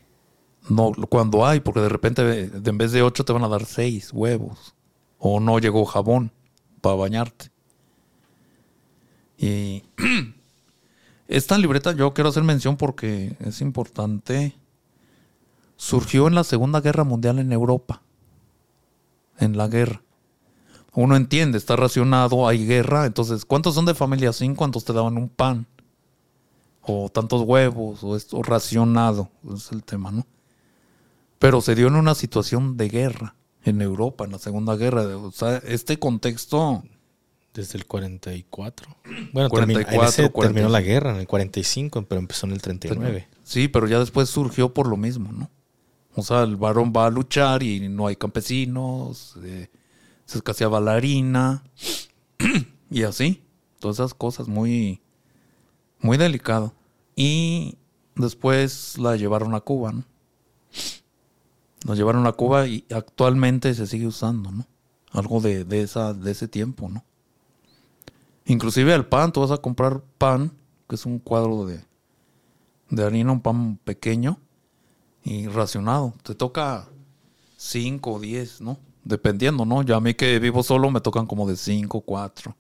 No, 0.70 0.92
cuando 1.10 1.44
hay, 1.44 1.60
porque 1.60 1.80
de 1.82 1.90
repente 1.90 2.52
en 2.54 2.78
vez 2.78 2.92
de 2.92 3.02
ocho 3.02 3.26
te 3.26 3.34
van 3.34 3.44
a 3.44 3.48
dar 3.48 3.66
seis 3.66 4.14
huevos. 4.14 4.76
O 5.18 5.40
no 5.40 5.58
llegó 5.58 5.86
jabón 5.86 6.32
para 6.82 6.96
bañarte. 6.96 7.50
Y 9.40 9.84
esta 11.36 11.58
libreta 11.58 11.94
yo 11.94 12.14
quiero 12.14 12.30
hacer 12.30 12.44
mención 12.44 12.78
porque 12.78 13.36
es 13.40 13.62
importante. 13.62 14.56
Surgió 15.76 16.28
en 16.28 16.36
la 16.36 16.44
Segunda 16.44 16.82
Guerra 16.82 17.04
Mundial 17.04 17.40
en 17.40 17.52
Europa. 17.52 18.02
En 19.40 19.58
la 19.58 19.68
guerra. 19.68 20.04
Uno 20.94 21.16
entiende, 21.16 21.58
está 21.58 21.76
racionado, 21.76 22.48
hay 22.48 22.66
guerra. 22.66 23.06
Entonces, 23.06 23.46
¿cuántos 23.46 23.76
son 23.76 23.86
de 23.86 23.96
familia? 23.96 24.34
Cinco, 24.34 24.58
¿cuántos 24.58 24.86
te 24.86 24.94
daban 24.94 25.18
un 25.18 25.30
pan? 25.30 25.66
o 26.82 27.10
tantos 27.10 27.42
huevos, 27.42 28.04
o 28.04 28.16
esto 28.16 28.42
racionado, 28.42 29.30
es 29.54 29.72
el 29.72 29.84
tema, 29.84 30.12
¿no? 30.12 30.26
Pero 31.40 31.62
se 31.62 31.76
dio 31.76 31.88
en 31.88 31.96
una 31.96 32.16
situación 32.16 32.78
de 32.78 32.90
guerra 32.90 33.36
en 33.64 33.82
Europa, 33.82 34.26
en 34.26 34.32
la 34.32 34.40
Segunda 34.40 34.76
Guerra. 34.76 35.04
O 35.18 35.32
sea, 35.32 35.58
este 35.58 35.98
contexto, 35.98 36.84
Desde 37.54 37.78
el 37.78 37.86
44. 37.86 38.98
Bueno, 39.34 39.50
44, 39.50 39.52
terminó, 39.52 39.80
en 39.80 40.08
ese 40.08 40.30
45. 40.30 40.42
terminó 40.42 40.70
la 40.70 40.82
guerra 40.82 41.12
en 41.12 41.18
el 41.18 41.28
45, 41.28 42.04
pero 42.04 42.20
empezó 42.20 42.48
en 42.48 42.54
el 42.54 42.62
39. 42.62 43.28
sí, 43.44 43.68
pero 43.68 43.88
ya 43.88 44.00
después 44.00 44.30
surgió 44.30 44.74
por 44.74 44.88
lo 44.88 44.96
mismo, 44.96 45.32
¿no? 45.32 45.50
O 46.16 46.24
sea, 46.24 46.44
el 46.44 46.56
varón 46.56 46.94
va 46.96 47.06
a 47.06 47.10
luchar 47.10 47.64
y 47.64 47.88
no 47.88 48.08
hay 48.08 48.16
campesinos, 48.16 49.36
eh, 49.44 49.70
se 50.26 50.38
escaseaba 50.38 50.80
la 50.80 50.94
harina 50.94 51.64
y 52.90 53.04
así. 53.04 53.44
Todas 53.80 53.98
esas 53.98 54.14
cosas 54.14 54.48
muy, 54.48 55.02
muy 56.00 56.18
delicado. 56.18 56.74
Y 57.16 57.78
después 58.16 58.98
la 58.98 59.16
llevaron 59.16 59.56
a 59.56 59.62
Cuba, 59.62 59.92
¿no? 59.92 60.04
La 61.86 61.96
llevaron 61.96 62.28
a 62.28 62.34
Cuba 62.34 62.68
y 62.68 62.86
actualmente 62.92 63.74
se 63.74 63.88
sigue 63.88 64.08
usando, 64.08 64.52
¿no? 64.52 64.68
Algo 65.12 65.42
de, 65.42 65.66
de, 65.66 65.82
esa, 65.82 66.14
de 66.14 66.32
ese 66.32 66.48
tiempo, 66.48 66.90
¿no? 66.90 67.04
Inclusive 68.46 68.94
el 68.94 69.06
pan, 69.06 69.32
tú 69.32 69.42
vas 69.42 69.52
a 69.52 69.58
comprar 69.58 70.02
pan, 70.18 70.52
que 70.88 70.96
es 70.96 71.06
un 71.06 71.20
cuadro 71.20 71.66
de, 71.66 71.84
de 72.90 73.04
harina, 73.04 73.32
un 73.32 73.42
pan 73.42 73.78
pequeño 73.84 74.40
y 75.24 75.48
racionado. 75.48 76.14
Te 76.24 76.36
toca 76.36 76.88
5 77.58 78.12
o 78.12 78.20
10, 78.20 78.62
¿no? 78.62 78.80
Dependiendo, 79.04 79.66
¿no? 79.66 79.84
Ya 79.84 79.96
a 79.96 80.00
mí 80.00 80.14
que 80.14 80.40
vivo 80.40 80.64
solo 80.64 80.90
me 80.92 81.02
tocan 81.02 81.26
como 81.26 81.48
de 81.48 81.56
5, 81.56 82.02
4. 82.02 82.56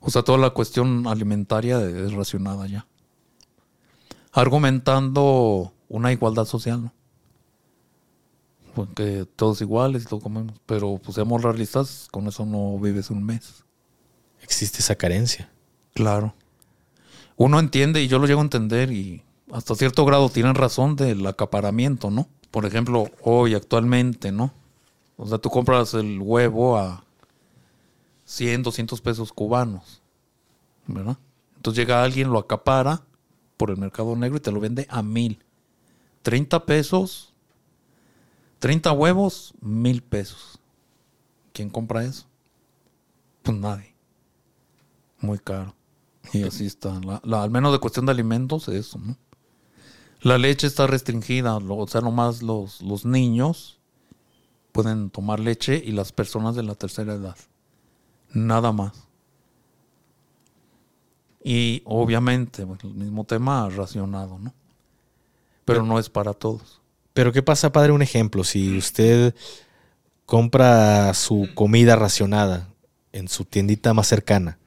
O 0.00 0.10
sea, 0.10 0.22
toda 0.22 0.38
la 0.38 0.50
cuestión 0.50 1.06
alimentaria 1.06 1.80
es 1.80 2.12
racionada 2.12 2.66
ya. 2.66 2.86
argumentando 4.32 5.72
una 5.88 6.12
igualdad 6.12 6.44
social, 6.44 6.84
¿no? 6.84 6.92
Porque 8.74 9.26
todos 9.36 9.60
iguales 9.60 10.02
y 10.02 10.06
todos 10.06 10.22
comemos. 10.22 10.54
Pero 10.66 11.00
pues 11.02 11.14
seamos 11.14 11.42
realistas, 11.42 12.08
con 12.10 12.26
eso 12.26 12.44
no 12.46 12.78
vives 12.78 13.10
un 13.10 13.24
mes. 13.24 13.64
Existe 14.42 14.78
esa 14.78 14.94
carencia. 14.94 15.50
Claro. 15.94 16.34
Uno 17.36 17.58
entiende 17.58 18.02
y 18.02 18.08
yo 18.08 18.18
lo 18.18 18.26
llego 18.26 18.40
a 18.40 18.44
entender 18.44 18.92
y 18.92 19.22
hasta 19.52 19.74
cierto 19.74 20.04
grado 20.04 20.28
tienen 20.28 20.54
razón 20.54 20.96
del 20.96 21.26
acaparamiento, 21.26 22.10
¿no? 22.10 22.28
Por 22.50 22.66
ejemplo, 22.66 23.10
hoy 23.22 23.54
actualmente, 23.54 24.32
¿no? 24.32 24.52
O 25.16 25.26
sea, 25.26 25.38
tú 25.38 25.50
compras 25.50 25.94
el 25.94 26.20
huevo 26.20 26.78
a 26.78 27.04
100, 28.24 28.62
200 28.62 29.00
pesos 29.00 29.32
cubanos, 29.32 30.02
¿verdad? 30.86 31.18
Entonces 31.56 31.78
llega 31.78 32.02
alguien, 32.02 32.30
lo 32.30 32.38
acapara 32.38 33.02
por 33.56 33.70
el 33.70 33.76
mercado 33.76 34.16
negro 34.16 34.38
y 34.38 34.40
te 34.40 34.52
lo 34.52 34.60
vende 34.60 34.86
a 34.88 35.02
mil. 35.02 35.44
30 36.22 36.64
pesos, 36.64 37.29
30 38.60 38.92
huevos, 38.92 39.54
mil 39.60 40.02
pesos. 40.02 40.60
¿Quién 41.52 41.70
compra 41.70 42.04
eso? 42.04 42.26
Pues 43.42 43.56
nadie. 43.56 43.94
Muy 45.18 45.38
caro. 45.38 45.74
Y 46.32 46.44
así 46.44 46.66
está. 46.66 47.00
Al 47.22 47.50
menos 47.50 47.72
de 47.72 47.80
cuestión 47.80 48.06
de 48.06 48.12
alimentos, 48.12 48.68
eso, 48.68 48.98
¿no? 48.98 49.16
La 50.22 50.36
leche 50.36 50.66
está 50.66 50.86
restringida, 50.86 51.56
o 51.56 51.86
sea, 51.88 52.02
nomás 52.02 52.42
los, 52.42 52.82
los 52.82 53.06
niños 53.06 53.78
pueden 54.70 55.08
tomar 55.08 55.40
leche 55.40 55.82
y 55.82 55.92
las 55.92 56.12
personas 56.12 56.54
de 56.54 56.62
la 56.62 56.74
tercera 56.74 57.14
edad. 57.14 57.36
Nada 58.32 58.70
más. 58.70 58.92
Y 61.42 61.80
obviamente, 61.86 62.64
bueno, 62.64 62.82
el 62.84 62.94
mismo 62.94 63.24
tema 63.24 63.68
racionado, 63.70 64.38
¿no? 64.38 64.52
Pero 65.64 65.82
no 65.84 65.98
es 65.98 66.10
para 66.10 66.34
todos. 66.34 66.79
Pero 67.12 67.32
¿qué 67.32 67.42
pasa, 67.42 67.72
padre? 67.72 67.92
Un 67.92 68.02
ejemplo, 68.02 68.44
si 68.44 68.76
usted 68.76 69.34
compra 70.26 71.12
su 71.14 71.48
comida 71.54 71.96
racionada 71.96 72.68
en 73.12 73.28
su 73.28 73.44
tiendita 73.44 73.94
más 73.94 74.06
cercana 74.08 74.58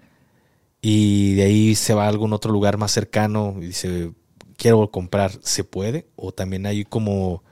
y 0.81 1.35
de 1.35 1.43
ahí 1.43 1.75
se 1.75 1.93
va 1.93 2.05
a 2.05 2.09
algún 2.09 2.33
otro 2.33 2.51
lugar 2.51 2.77
más 2.77 2.91
cercano 2.91 3.55
y 3.59 3.67
dice, 3.67 4.11
quiero 4.57 4.91
comprar, 4.91 5.31
¿se 5.41 5.63
puede? 5.63 6.07
O 6.15 6.33
también 6.33 6.65
hay 6.65 6.83
como, 6.85 7.43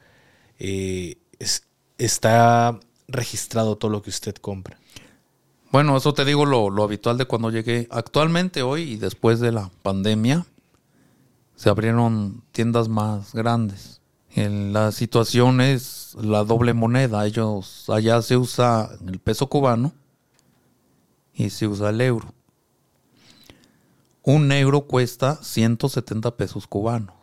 eh, 0.59 1.17
es- 1.39 1.63
está 1.97 2.79
registrado 3.07 3.77
todo 3.77 3.91
lo 3.91 4.01
que 4.01 4.09
usted 4.09 4.35
compra. 4.35 4.79
Bueno, 5.71 5.95
eso 5.97 6.13
te 6.13 6.25
digo 6.25 6.45
lo, 6.45 6.69
lo 6.69 6.83
habitual 6.83 7.17
de 7.17 7.25
cuando 7.25 7.49
llegué. 7.49 7.87
Actualmente 7.91 8.61
hoy 8.61 8.83
y 8.93 8.97
después 8.97 9.39
de 9.39 9.53
la 9.53 9.71
pandemia 9.83 10.45
se 11.55 11.69
abrieron 11.69 12.43
tiendas 12.51 12.89
más 12.89 13.33
grandes. 13.33 14.00
En 14.33 14.71
la 14.71 14.91
situación 14.91 15.59
es 15.59 16.15
la 16.19 16.43
doble 16.43 16.73
moneda. 16.73 17.25
Ellos 17.25 17.89
allá 17.89 18.21
se 18.21 18.37
usa 18.37 18.89
el 19.05 19.19
peso 19.19 19.47
cubano 19.47 19.93
y 21.33 21.49
se 21.49 21.67
usa 21.67 21.89
el 21.89 21.99
euro. 22.01 22.33
Un 24.23 24.51
euro 24.51 24.81
cuesta 24.81 25.37
170 25.41 26.37
pesos 26.37 26.67
cubanos. 26.67 27.15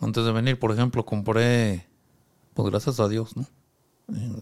Antes 0.00 0.24
de 0.24 0.32
venir, 0.32 0.58
por 0.58 0.72
ejemplo, 0.72 1.04
compré, 1.04 1.86
pues 2.54 2.70
gracias 2.70 2.98
a 2.98 3.08
Dios, 3.08 3.36
¿no? 3.36 3.46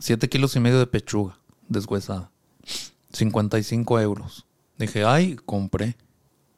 7 0.01 0.28
kilos 0.28 0.55
y 0.56 0.60
medio 0.60 0.78
de 0.78 0.86
pechuga 0.86 1.38
deshuesada. 1.68 2.30
55 3.12 4.01
euros. 4.01 4.46
Dije, 4.78 5.05
ay, 5.05 5.36
compré. 5.44 5.96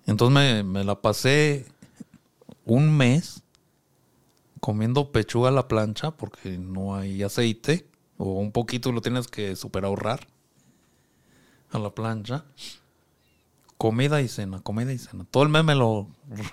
Entonces 0.06 0.34
me, 0.34 0.62
me 0.62 0.84
la 0.84 1.00
pasé 1.00 1.66
un 2.64 2.96
mes 2.96 3.42
comiendo 4.60 5.12
pechuga 5.12 5.48
a 5.48 5.52
la 5.52 5.68
plancha 5.68 6.10
porque 6.10 6.58
no 6.58 6.96
hay 6.96 7.22
aceite 7.22 7.88
o 8.18 8.32
un 8.32 8.52
poquito 8.52 8.92
lo 8.92 9.00
tienes 9.00 9.28
que 9.28 9.56
super 9.56 9.84
ahorrar 9.84 10.26
a 11.70 11.78
la 11.78 11.94
plancha. 11.94 12.44
Comida 13.78 14.22
y 14.22 14.28
cena, 14.28 14.60
comida 14.60 14.90
y 14.90 14.98
cena. 14.98 15.26
Todo 15.30 15.42
el 15.42 15.50
mes 15.50 15.62
me 15.62 15.74
lo 15.74 16.08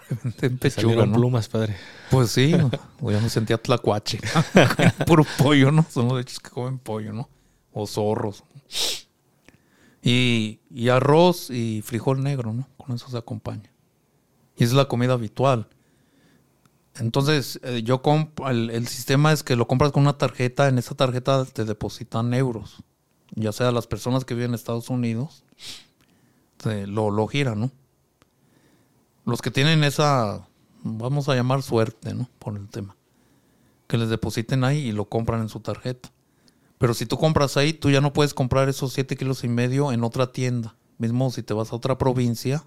reventé 0.09 0.47
en 0.47 0.57
pechuga, 0.57 0.81
salieron 0.81 1.11
¿no? 1.11 1.17
plumas, 1.17 1.47
padre. 1.47 1.77
Pues 2.11 2.31
sí, 2.31 2.51
ya 2.51 3.19
me 3.21 3.30
sentía 3.30 3.57
tlacuache. 3.57 4.19
Puro 5.07 5.25
pollo, 5.38 5.71
¿no? 5.71 5.85
Son 5.89 6.09
los 6.09 6.19
hechos 6.19 6.41
que 6.41 6.49
comen 6.49 6.80
pollo, 6.80 7.13
¿no? 7.13 7.30
O 7.71 7.88
zorros. 7.88 8.43
Y, 10.01 10.59
y 10.69 10.89
arroz 10.89 11.49
y 11.49 11.81
frijol 11.81 12.21
negro, 12.21 12.51
¿no? 12.51 12.67
Con 12.75 12.93
eso 12.93 13.07
se 13.07 13.17
acompaña. 13.17 13.71
Y 14.57 14.65
es 14.65 14.73
la 14.73 14.85
comida 14.85 15.13
habitual. 15.13 15.69
Entonces, 16.95 17.60
eh, 17.64 17.82
yo 17.84 18.02
el, 18.48 18.70
el 18.70 18.88
sistema 18.88 19.32
es 19.32 19.44
que 19.44 19.56
lo 19.56 19.68
compras 19.68 19.91
con 19.91 20.03
una 20.03 20.18
tarjeta, 20.18 20.68
en 20.68 20.78
esa 20.78 20.95
tarjeta 20.95 21.45
te 21.45 21.65
depositan 21.65 22.34
euros. 22.34 22.84
Ya 23.36 23.52
sea 23.52 23.72
las 23.72 23.88
personas 23.88 24.26
que 24.26 24.36
viven 24.36 24.52
en 24.52 24.56
Estados 24.56 24.90
Unidos, 24.90 25.44
te 26.57 26.86
lo, 26.86 27.10
lo 27.10 27.28
giran, 27.28 27.60
¿no? 27.60 27.72
Los 29.26 29.41
que 29.41 29.52
tienen 29.52 29.84
esa, 29.84 30.48
vamos 30.84 31.30
a 31.30 31.36
llamar 31.36 31.64
suerte, 31.64 32.14
¿no? 32.14 32.30
Por 32.40 32.57
el 32.57 32.70
tema. 32.70 32.95
Que 33.88 33.98
les 33.98 34.10
depositen 34.10 34.64
ahí 34.64 34.80
y 34.80 34.91
lo 34.91 35.06
compran 35.06 35.41
en 35.41 35.49
su 35.49 35.61
tarjeta. 35.61 36.11
Pero 36.78 36.94
si 36.94 37.06
tú 37.06 37.18
compras 37.18 37.57
ahí, 37.57 37.74
tú 37.74 37.90
ya 37.90 38.02
no 38.02 38.14
puedes 38.14 38.34
comprar 38.34 38.70
esos 38.70 38.94
7 38.94 39.15
kilos 39.15 39.44
y 39.44 39.48
medio 39.48 39.91
en 39.91 40.03
otra 40.03 40.32
tienda. 40.32 40.76
Mismo 40.98 41.32
si 41.32 41.41
te 41.41 41.53
vas 41.53 41.72
a 41.72 41.76
otra 41.76 41.98
provincia 41.98 42.65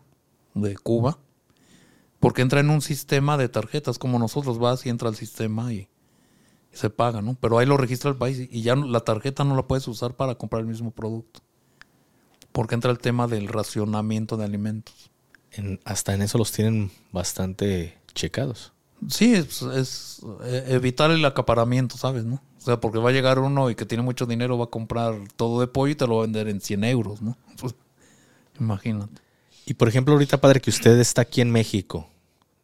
de 0.54 0.76
Cuba. 0.76 1.18
Porque 2.20 2.42
entra 2.42 2.60
en 2.60 2.70
un 2.70 2.82
sistema 2.82 3.36
de 3.36 3.48
tarjetas, 3.48 3.98
como 3.98 4.18
nosotros 4.18 4.58
vas 4.58 4.84
y 4.86 4.90
entra 4.90 5.08
al 5.08 5.16
sistema 5.16 5.72
y, 5.72 5.88
y 6.72 6.76
se 6.76 6.90
paga, 6.90 7.22
¿no? 7.22 7.36
Pero 7.40 7.58
ahí 7.58 7.66
lo 7.66 7.76
registra 7.78 8.10
el 8.10 8.16
país 8.18 8.48
y 8.50 8.62
ya 8.62 8.76
la 8.76 9.00
tarjeta 9.00 9.44
no 9.44 9.56
la 9.56 9.66
puedes 9.68 9.88
usar 9.88 10.14
para 10.16 10.36
comprar 10.36 10.62
el 10.62 10.68
mismo 10.68 10.92
producto. 10.92 11.40
Porque 12.52 12.74
entra 12.74 12.90
el 12.90 12.98
tema 12.98 13.26
del 13.26 13.48
racionamiento 13.48 14.36
de 14.36 14.44
alimentos. 14.44 15.10
En- 15.52 15.80
hasta 15.84 16.14
en 16.14 16.22
eso 16.22 16.38
los 16.38 16.52
tienen 16.52 16.90
bastante 17.12 17.98
checados. 18.14 18.72
Sí, 19.08 19.34
es, 19.34 19.62
es, 19.62 20.20
eh, 20.44 20.64
evitar 20.68 21.10
el 21.10 21.24
acaparamiento, 21.24 21.96
¿sabes? 21.98 22.24
¿no? 22.24 22.36
O 22.58 22.60
sea, 22.60 22.80
porque 22.80 22.98
va 22.98 23.10
a 23.10 23.12
llegar 23.12 23.38
uno 23.38 23.70
y 23.70 23.74
que 23.74 23.84
tiene 23.86 24.02
mucho 24.02 24.26
dinero, 24.26 24.58
va 24.58 24.64
a 24.64 24.68
comprar 24.70 25.14
todo 25.36 25.60
de 25.60 25.66
pollo 25.66 25.92
y 25.92 25.96
te 25.96 26.06
lo 26.06 26.16
va 26.16 26.22
a 26.22 26.26
vender 26.26 26.48
en 26.48 26.60
100 26.60 26.82
euros, 26.82 27.20
¿no? 27.22 27.36
Pues, 27.60 27.74
imagínate. 28.60 29.22
Y 29.66 29.74
por 29.74 29.88
ejemplo, 29.88 30.14
ahorita, 30.14 30.40
padre, 30.40 30.60
que 30.60 30.70
usted 30.70 30.98
está 30.98 31.22
aquí 31.22 31.40
en 31.40 31.50
México, 31.50 32.08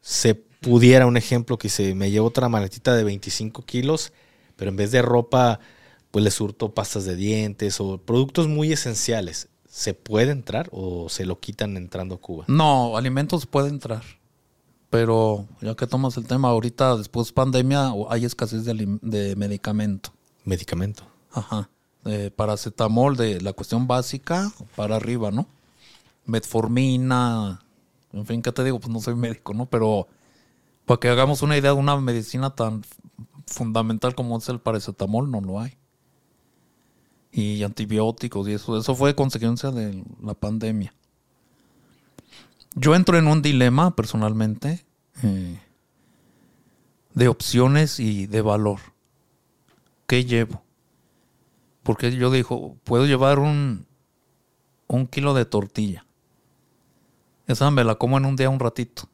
se 0.01 0.35
pudiera 0.35 1.07
un 1.07 1.17
ejemplo 1.17 1.59
que 1.59 1.69
se 1.69 1.95
me 1.95 2.11
lleva 2.11 2.27
otra 2.27 2.49
maletita 2.49 2.95
de 2.95 3.03
25 3.05 3.65
kilos, 3.65 4.13
pero 4.57 4.71
en 4.71 4.77
vez 4.77 4.93
de 4.93 5.03
ropa, 5.03 5.59
pues 6.13 6.25
le 6.25 6.31
surto 6.31 6.73
pastas 6.75 7.05
de 7.05 7.17
dientes 7.17 7.81
o 7.81 7.99
productos 7.99 8.47
muy 8.49 8.73
esenciales. 8.73 9.49
¿Se 9.69 9.95
puede 9.95 10.31
entrar 10.33 10.69
o 10.71 11.09
se 11.09 11.25
lo 11.25 11.41
quitan 11.41 11.77
entrando 11.77 12.15
a 12.17 12.21
Cuba? 12.21 12.45
No, 12.47 12.97
alimentos 12.97 13.47
puede 13.47 13.69
entrar. 13.69 14.03
Pero 14.91 15.49
ya 15.63 15.75
que 15.75 15.87
tomas 15.87 16.17
el 16.19 16.27
tema, 16.27 16.49
ahorita 16.51 16.97
después 16.99 17.33
pandemia 17.33 17.93
o- 17.95 18.13
hay 18.13 18.27
escasez 18.27 18.65
de, 18.65 18.99
de 19.01 19.35
medicamento. 19.37 20.13
Medicamento. 20.45 21.05
Ajá. 21.33 21.71
Paracetamol, 22.37 23.17
de 23.17 23.41
la 23.41 23.53
cuestión 23.55 23.87
básica 23.87 24.53
para 24.77 24.97
arriba, 24.97 25.31
¿no? 25.31 25.47
Metformina, 26.27 27.61
en 28.13 28.27
fin, 28.27 28.43
¿qué 28.43 28.53
te 28.53 28.65
digo? 28.65 28.79
Pues 28.79 28.93
no 28.93 29.01
soy 29.01 29.15
médico, 29.15 29.55
¿no? 29.55 29.67
Pero 29.67 30.07
para 30.85 31.01
que 31.01 31.09
hagamos 31.09 31.43
una 31.43 31.57
idea 31.57 31.73
de 31.73 31.79
una 31.79 31.97
medicina 31.97 32.55
tan 32.55 32.83
fundamental 33.47 34.15
como 34.15 34.39
es 34.39 34.49
el 34.49 34.61
paracetamol, 34.61 35.31
no 35.31 35.41
lo 35.41 35.61
hay. 35.61 35.77
Y 37.31 37.63
antibióticos 37.63 38.47
y 38.49 38.53
eso, 38.53 38.77
eso 38.77 38.95
fue 38.95 39.15
consecuencia 39.15 39.71
de 39.71 40.05
la 40.23 40.35
pandemia. 40.35 40.95
Yo 42.75 42.95
entro 42.95 43.19
en 43.19 43.27
un 43.27 43.43
dilema 43.43 43.95
personalmente 43.97 44.85
eh, 45.23 45.59
de 47.15 47.29
opciones 47.29 48.01
y 48.01 48.27
de 48.27 48.43
valor. 48.43 48.81
¿Qué 50.07 50.25
llevo? 50.25 50.63
Porque 51.83 52.15
yo 52.15 52.31
digo, 52.31 52.77
puedo 52.85 53.07
llevar 53.07 53.39
un, 53.39 53.87
un 54.87 55.07
kilo 55.07 55.35
de 55.35 55.45
tortilla. 55.45 56.05
Esa 57.47 57.71
me 57.71 57.85
la 57.85 57.97
como 57.97 58.19
en 58.19 58.25
un 58.25 58.37
día 58.37 58.51
un 58.51 58.61
ratito. 58.61 59.09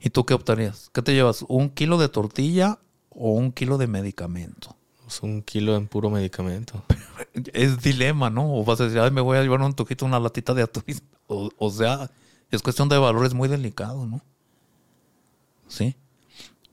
¿Y 0.00 0.10
tú 0.10 0.24
qué 0.24 0.34
optarías? 0.34 0.90
¿Qué 0.92 1.02
te 1.02 1.14
llevas? 1.14 1.44
¿Un 1.48 1.70
kilo 1.70 1.98
de 1.98 2.08
tortilla 2.08 2.78
o 3.10 3.32
un 3.32 3.52
kilo 3.52 3.78
de 3.78 3.86
medicamento? 3.86 4.76
Es 5.06 5.22
un 5.22 5.42
kilo 5.42 5.76
en 5.76 5.86
puro 5.86 6.10
medicamento. 6.10 6.82
Es 7.52 7.80
dilema, 7.80 8.28
¿no? 8.30 8.54
O 8.54 8.64
vas 8.64 8.80
a 8.80 8.84
decir, 8.84 8.98
ay, 8.98 9.10
me 9.10 9.20
voy 9.20 9.38
a 9.38 9.42
llevar 9.42 9.60
un 9.60 9.74
toquito, 9.74 10.04
una 10.04 10.18
latita 10.18 10.54
de 10.54 10.62
atún. 10.62 10.82
O, 11.28 11.50
o 11.56 11.70
sea, 11.70 12.10
es 12.50 12.62
cuestión 12.62 12.88
de 12.88 12.98
valores 12.98 13.32
muy 13.32 13.48
delicado, 13.48 14.06
¿no? 14.06 14.22
Sí. 15.68 15.96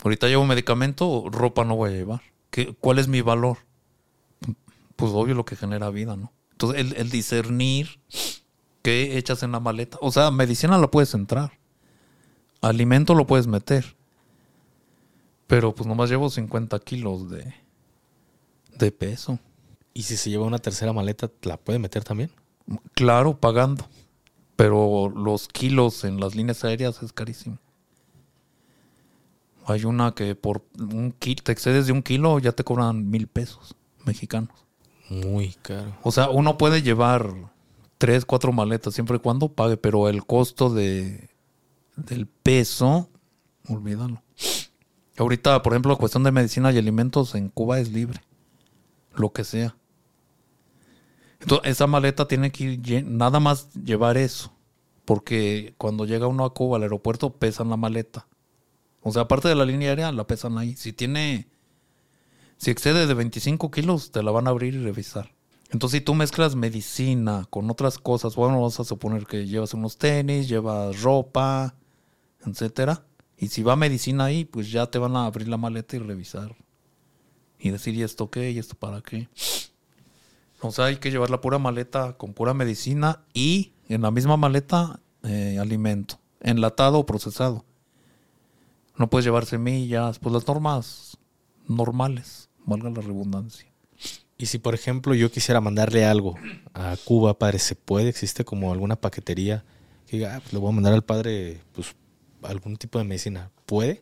Ahorita 0.04 0.28
llevo 0.28 0.46
medicamento, 0.46 1.26
ropa 1.30 1.64
no 1.64 1.76
voy 1.76 1.92
a 1.92 1.94
llevar. 1.94 2.22
¿Qué, 2.50 2.74
¿Cuál 2.74 3.00
es 3.00 3.08
mi 3.08 3.22
valor? 3.22 3.60
Pues 4.96 5.12
obvio 5.14 5.36
lo 5.36 5.46
que 5.46 5.56
genera 5.56 5.90
vida, 5.90 6.16
¿no? 6.16 6.34
Entonces, 6.52 6.82
el, 6.82 6.96
el 6.98 7.10
discernir 7.10 8.02
qué 8.82 9.18
echas 9.18 9.44
en 9.44 9.52
la 9.52 9.60
maleta. 9.60 9.98
O 10.02 10.12
sea, 10.12 10.32
medicina 10.32 10.78
la 10.78 10.90
puedes 10.90 11.14
entrar. 11.14 11.54
Alimento 12.62 13.16
lo 13.16 13.26
puedes 13.26 13.48
meter. 13.48 13.96
Pero 15.48 15.74
pues 15.74 15.88
nomás 15.88 16.10
llevo 16.10 16.30
50 16.30 16.80
kilos 16.80 17.30
de, 17.30 17.54
de 18.78 18.92
peso. 18.92 19.40
¿Y 19.94 20.04
si 20.04 20.16
se 20.18 20.30
lleva 20.30 20.46
una 20.46 20.60
tercera 20.60 20.94
maleta, 20.94 21.32
la 21.42 21.58
puede 21.58 21.80
meter 21.80 22.04
también? 22.04 22.32
Claro, 22.94 23.38
pagando. 23.40 23.88
Pero 24.56 25.10
los 25.10 25.48
kilos 25.48 26.04
en 26.04 26.20
las 26.20 26.36
líneas 26.36 26.64
aéreas 26.64 27.02
es 27.02 27.14
carísimo. 27.14 27.58
Hay 29.66 29.86
una 29.86 30.14
que 30.14 30.36
por 30.36 30.64
un 30.80 31.12
kilo, 31.12 31.44
te 31.44 31.52
excedes 31.52 31.88
de 31.88 31.94
un 31.94 32.02
kilo, 32.02 32.40
ya 32.40 32.52
te 32.52 32.64
cobran 32.64 33.10
mil 33.10 33.28
pesos 33.28 33.76
mexicanos. 34.06 34.66
Muy 35.10 35.54
caro. 35.62 35.96
O 36.04 36.12
sea, 36.12 36.30
uno 36.30 36.58
puede 36.58 36.82
llevar 36.82 37.34
tres, 38.00 38.26
cuatro 38.26 38.52
maletas 38.52 38.96
siempre 38.96 39.18
y 39.18 39.20
cuando 39.20 39.54
pague, 39.54 39.78
pero 39.78 40.10
el 40.10 40.26
costo 40.26 40.72
de 40.72 41.30
del 41.96 42.28
peso, 42.28 43.10
olvídalo. 43.68 44.24
Ahorita, 45.18 45.62
por 45.62 45.74
ejemplo, 45.74 45.92
la 45.92 45.98
cuestión 45.98 46.24
de 46.24 46.32
medicina 46.32 46.72
y 46.72 46.78
alimentos 46.78 47.36
en 47.36 47.50
Cuba 47.50 47.80
es 47.80 47.92
libre. 47.92 48.22
Lo 49.14 49.34
que 49.34 49.44
sea. 49.44 49.76
Entonces, 51.42 51.72
esa 51.72 51.88
maleta 51.88 52.28
tiene 52.28 52.52
que 52.52 52.64
ir 52.64 53.06
nada 53.06 53.40
más 53.40 53.74
llevar 53.74 54.18
eso. 54.18 54.54
Porque 55.04 55.74
cuando 55.78 56.06
llega 56.06 56.28
uno 56.28 56.46
a 56.46 56.54
Cuba 56.54 56.78
al 56.78 56.84
aeropuerto, 56.84 57.34
pesan 57.34 57.70
la 57.70 57.78
maleta. 57.78 58.28
O 59.02 59.12
sea, 59.12 59.24
aparte 59.24 59.50
de 59.50 59.56
la 59.56 59.66
línea 59.66 59.90
aérea, 59.90 60.12
la 60.12 60.26
pesan 60.26 60.58
ahí. 60.58 60.76
Si 60.76 60.94
tiene. 60.94 61.48
Si 62.58 62.72
excede 62.72 63.08
de 63.08 63.14
25 63.14 63.72
kilos, 63.72 64.12
te 64.12 64.24
la 64.24 64.32
van 64.32 64.48
a 64.48 64.52
abrir 64.52 64.76
y 64.76 64.84
revisar. 64.84 65.32
Entonces, 65.70 66.00
si 66.00 66.04
tú 66.04 66.16
mezclas 66.16 66.56
medicina 66.56 67.46
con 67.50 67.70
otras 67.70 68.00
cosas, 68.00 68.36
bueno, 68.36 68.62
vas 68.62 68.80
a 68.80 68.84
suponer 68.84 69.28
que 69.28 69.46
llevas 69.46 69.74
unos 69.74 69.98
tenis, 69.98 70.50
llevas 70.50 71.02
ropa, 71.02 71.76
etcétera. 72.46 73.06
Y 73.38 73.50
si 73.50 73.62
va 73.62 73.76
medicina 73.76 74.26
ahí, 74.26 74.46
pues 74.46 74.72
ya 74.72 74.88
te 74.88 74.98
van 74.98 75.16
a 75.16 75.26
abrir 75.26 75.48
la 75.48 75.58
maleta 75.58 75.96
y 75.96 76.00
revisar. 76.00 76.56
Y 77.60 77.70
decir, 77.70 77.94
¿y 77.94 78.04
esto 78.04 78.30
qué? 78.30 78.52
¿Y 78.52 78.58
esto 78.58 78.76
para 78.76 79.02
qué? 79.02 79.30
O 80.62 80.72
sea, 80.72 80.86
hay 80.86 80.98
que 80.98 81.12
llevar 81.12 81.30
la 81.30 81.40
pura 81.40 81.60
maleta 81.60 82.18
con 82.18 82.34
pura 82.34 82.54
medicina 82.54 83.24
y 83.34 83.74
en 83.88 84.02
la 84.02 84.12
misma 84.12 84.38
maleta 84.38 85.00
eh, 85.24 85.58
alimento, 85.60 86.20
enlatado 86.41 87.00
o 87.00 87.06
procesado. 87.06 87.64
No 88.98 89.10
puedes 89.10 89.26
llevar 89.26 89.46
semillas, 89.46 90.20
pues 90.20 90.34
las 90.34 90.48
normas 90.48 91.18
normales, 91.68 92.50
valga 92.66 92.90
la 92.90 93.02
redundancia. 93.02 93.69
Y 94.40 94.45
si, 94.45 94.57
por 94.57 94.74
ejemplo, 94.74 95.14
yo 95.14 95.30
quisiera 95.30 95.60
mandarle 95.60 96.06
algo 96.06 96.36
a 96.74 96.95
Cuba, 97.03 97.38
padre, 97.38 97.60
¿se 97.60 97.76
puede? 97.76 98.07
¿Existe 98.07 98.45
como 98.45 98.72
alguna 98.72 98.95
paquetería 98.95 99.66
que 100.07 100.16
diga, 100.18 100.38
ah, 100.38 100.40
pues 100.40 100.53
le 100.53 100.60
voy 100.60 100.70
a 100.70 100.76
mandar 100.76 100.94
al 100.94 101.03
padre 101.03 101.60
pues 101.74 101.94
algún 102.44 102.78
tipo 102.78 102.98
de 102.99 103.03
medicina? 103.03 103.52
¿Puede? 103.66 104.02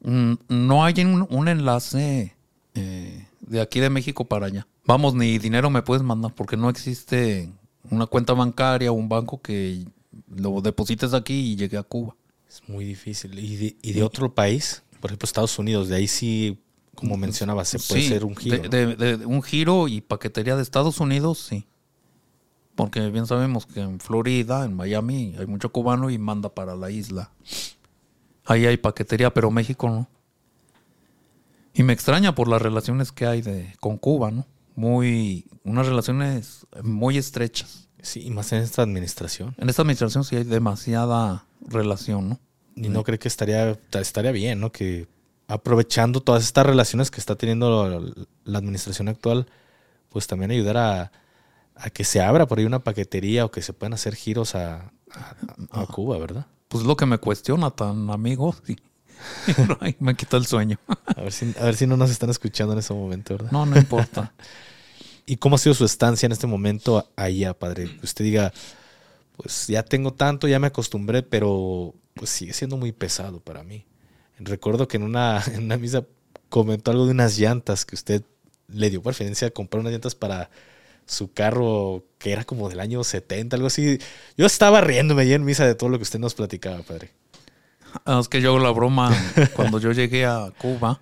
Mm, 0.00 0.34
No 0.48 0.84
hay 0.84 0.94
un, 1.04 1.26
un 1.28 1.48
enlace 1.48 2.36
eh, 2.76 3.26
de 3.40 3.60
aquí 3.60 3.80
de 3.80 3.90
México 3.90 4.24
para 4.24 4.46
allá. 4.46 4.66
Vamos, 4.84 5.14
ni 5.14 5.38
dinero 5.38 5.70
me 5.70 5.82
puedes 5.82 6.04
mandar 6.04 6.32
porque 6.34 6.56
no 6.56 6.70
existe 6.70 7.50
una 7.90 8.06
cuenta 8.06 8.34
bancaria 8.34 8.92
o 8.92 8.94
un 8.94 9.08
banco 9.08 9.42
que 9.42 9.84
lo 10.28 10.60
deposites 10.60 11.14
aquí 11.14 11.34
y 11.52 11.56
llegue 11.56 11.78
a 11.78 11.82
Cuba. 11.82 12.14
Es 12.48 12.62
muy 12.68 12.84
difícil. 12.84 13.36
¿Y 13.40 13.56
de, 13.56 13.76
y 13.82 13.92
de 13.92 14.02
otro 14.04 14.32
país? 14.32 14.84
Por 15.00 15.10
ejemplo, 15.10 15.26
Estados 15.26 15.58
Unidos, 15.58 15.88
de 15.88 15.96
ahí 15.96 16.06
sí, 16.06 16.61
como 16.94 17.16
mencionaba, 17.16 17.64
se 17.64 17.78
puede 17.78 18.00
Sí, 18.02 18.06
hacer 18.08 18.24
un 18.24 18.36
giro. 18.36 18.58
De, 18.58 18.68
de- 18.68 18.96
de- 18.96 19.16
de 19.18 19.26
un 19.26 19.42
giro 19.42 19.88
y 19.88 20.00
paquetería 20.00 20.56
de 20.56 20.62
Estados 20.62 21.00
Unidos, 21.00 21.38
sí. 21.38 21.66
Porque 22.74 23.10
bien 23.10 23.26
sabemos 23.26 23.66
que 23.66 23.80
en 23.80 24.00
Florida, 24.00 24.64
en 24.64 24.74
Miami, 24.74 25.34
hay 25.38 25.46
mucho 25.46 25.70
cubano 25.72 26.10
y 26.10 26.18
manda 26.18 26.48
para 26.54 26.74
la 26.74 26.90
isla. 26.90 27.30
Ahí 28.44 28.66
hay 28.66 28.76
paquetería, 28.76 29.32
pero 29.32 29.50
México 29.50 29.88
no. 29.88 30.08
Y 31.74 31.82
me 31.82 31.92
extraña 31.92 32.34
por 32.34 32.48
las 32.48 32.60
relaciones 32.60 33.12
que 33.12 33.26
hay 33.26 33.40
de, 33.42 33.74
con 33.80 33.96
Cuba, 33.98 34.30
¿no? 34.30 34.46
Muy, 34.74 35.46
unas 35.64 35.86
relaciones 35.86 36.66
muy 36.82 37.16
estrechas. 37.18 37.88
Sí, 38.02 38.20
y 38.26 38.30
más 38.30 38.52
en 38.52 38.62
esta 38.62 38.82
administración. 38.82 39.54
En 39.58 39.68
esta 39.68 39.82
administración 39.82 40.24
sí 40.24 40.36
hay 40.36 40.44
demasiada 40.44 41.46
relación, 41.66 42.28
¿no? 42.30 42.40
Y 42.74 42.88
no 42.88 43.04
cree 43.04 43.18
que 43.18 43.28
estaría, 43.28 43.78
estaría 43.92 44.32
bien, 44.32 44.60
¿no? 44.60 44.72
Que 44.72 45.06
aprovechando 45.48 46.20
todas 46.20 46.44
estas 46.44 46.66
relaciones 46.66 47.10
que 47.10 47.20
está 47.20 47.36
teniendo 47.36 48.00
la, 48.44 48.58
administración 48.58 49.08
actual, 49.08 49.46
pues 50.08 50.26
también 50.26 50.50
ayudar 50.50 50.76
a, 50.76 51.12
a 51.74 51.90
que 51.90 52.04
se 52.04 52.20
abra 52.20 52.46
por 52.46 52.58
ahí 52.58 52.64
una 52.64 52.84
paquetería 52.84 53.44
o 53.44 53.50
que 53.50 53.62
se 53.62 53.72
puedan 53.72 53.94
hacer 53.94 54.14
giros 54.14 54.54
a, 54.54 54.92
a- 55.12 55.36
a 55.82 55.86
Cuba, 55.86 56.18
¿verdad? 56.18 56.46
Pues 56.68 56.84
lo 56.84 56.96
que 56.96 57.06
me 57.06 57.18
cuestiona 57.18 57.70
tan 57.70 58.10
amigo, 58.10 58.54
sí. 58.66 58.76
Ay, 59.80 59.94
me 60.00 60.16
quita 60.16 60.36
el 60.36 60.46
sueño. 60.46 60.78
A 61.16 61.20
ver, 61.22 61.32
si, 61.32 61.54
a 61.60 61.64
ver 61.64 61.76
si 61.76 61.86
no 61.86 61.96
nos 61.96 62.10
están 62.10 62.30
escuchando 62.30 62.72
en 62.72 62.80
ese 62.80 62.92
momento, 62.92 63.34
¿verdad? 63.34 63.52
No, 63.52 63.64
no 63.66 63.76
importa. 63.76 64.32
¿Y 65.26 65.36
cómo 65.36 65.54
ha 65.54 65.58
sido 65.58 65.74
su 65.74 65.84
estancia 65.84 66.26
en 66.26 66.32
este 66.32 66.48
momento 66.48 67.08
allá, 67.14 67.54
padre? 67.54 67.84
Que 67.98 68.04
usted 68.04 68.24
diga, 68.24 68.52
pues 69.36 69.68
ya 69.68 69.84
tengo 69.84 70.12
tanto, 70.12 70.48
ya 70.48 70.58
me 70.58 70.66
acostumbré, 70.66 71.22
pero 71.22 71.94
pues 72.14 72.30
sigue 72.30 72.52
siendo 72.52 72.76
muy 72.76 72.90
pesado 72.90 73.38
para 73.38 73.62
mí. 73.62 73.86
Recuerdo 74.38 74.88
que 74.88 74.96
en 74.96 75.02
una, 75.02 75.42
en 75.52 75.64
una 75.64 75.76
misa 75.76 76.04
comentó 76.48 76.90
algo 76.90 77.06
de 77.06 77.12
unas 77.12 77.38
llantas 77.38 77.84
que 77.84 77.94
usted 77.94 78.22
le 78.68 78.90
dio 78.90 79.02
preferencia 79.02 79.48
a 79.48 79.50
comprar 79.50 79.80
unas 79.80 79.92
llantas 79.92 80.14
para 80.14 80.50
su 81.06 81.32
carro 81.32 82.04
que 82.18 82.32
era 82.32 82.44
como 82.44 82.68
del 82.68 82.80
año 82.80 83.02
70, 83.04 83.56
algo 83.56 83.66
así. 83.66 83.98
Yo 84.36 84.46
estaba 84.46 84.80
riéndome 84.80 85.22
ahí 85.22 85.32
en 85.32 85.44
misa 85.44 85.66
de 85.66 85.74
todo 85.74 85.90
lo 85.90 85.98
que 85.98 86.04
usted 86.04 86.18
nos 86.18 86.34
platicaba, 86.34 86.82
padre. 86.82 87.10
Ah, 88.04 88.18
Es 88.20 88.28
que 88.28 88.40
yo 88.40 88.50
hago 88.50 88.58
la 88.58 88.70
broma 88.70 89.12
cuando 89.54 89.78
yo 89.78 89.92
llegué 89.92 90.24
a 90.24 90.52
Cuba 90.58 91.00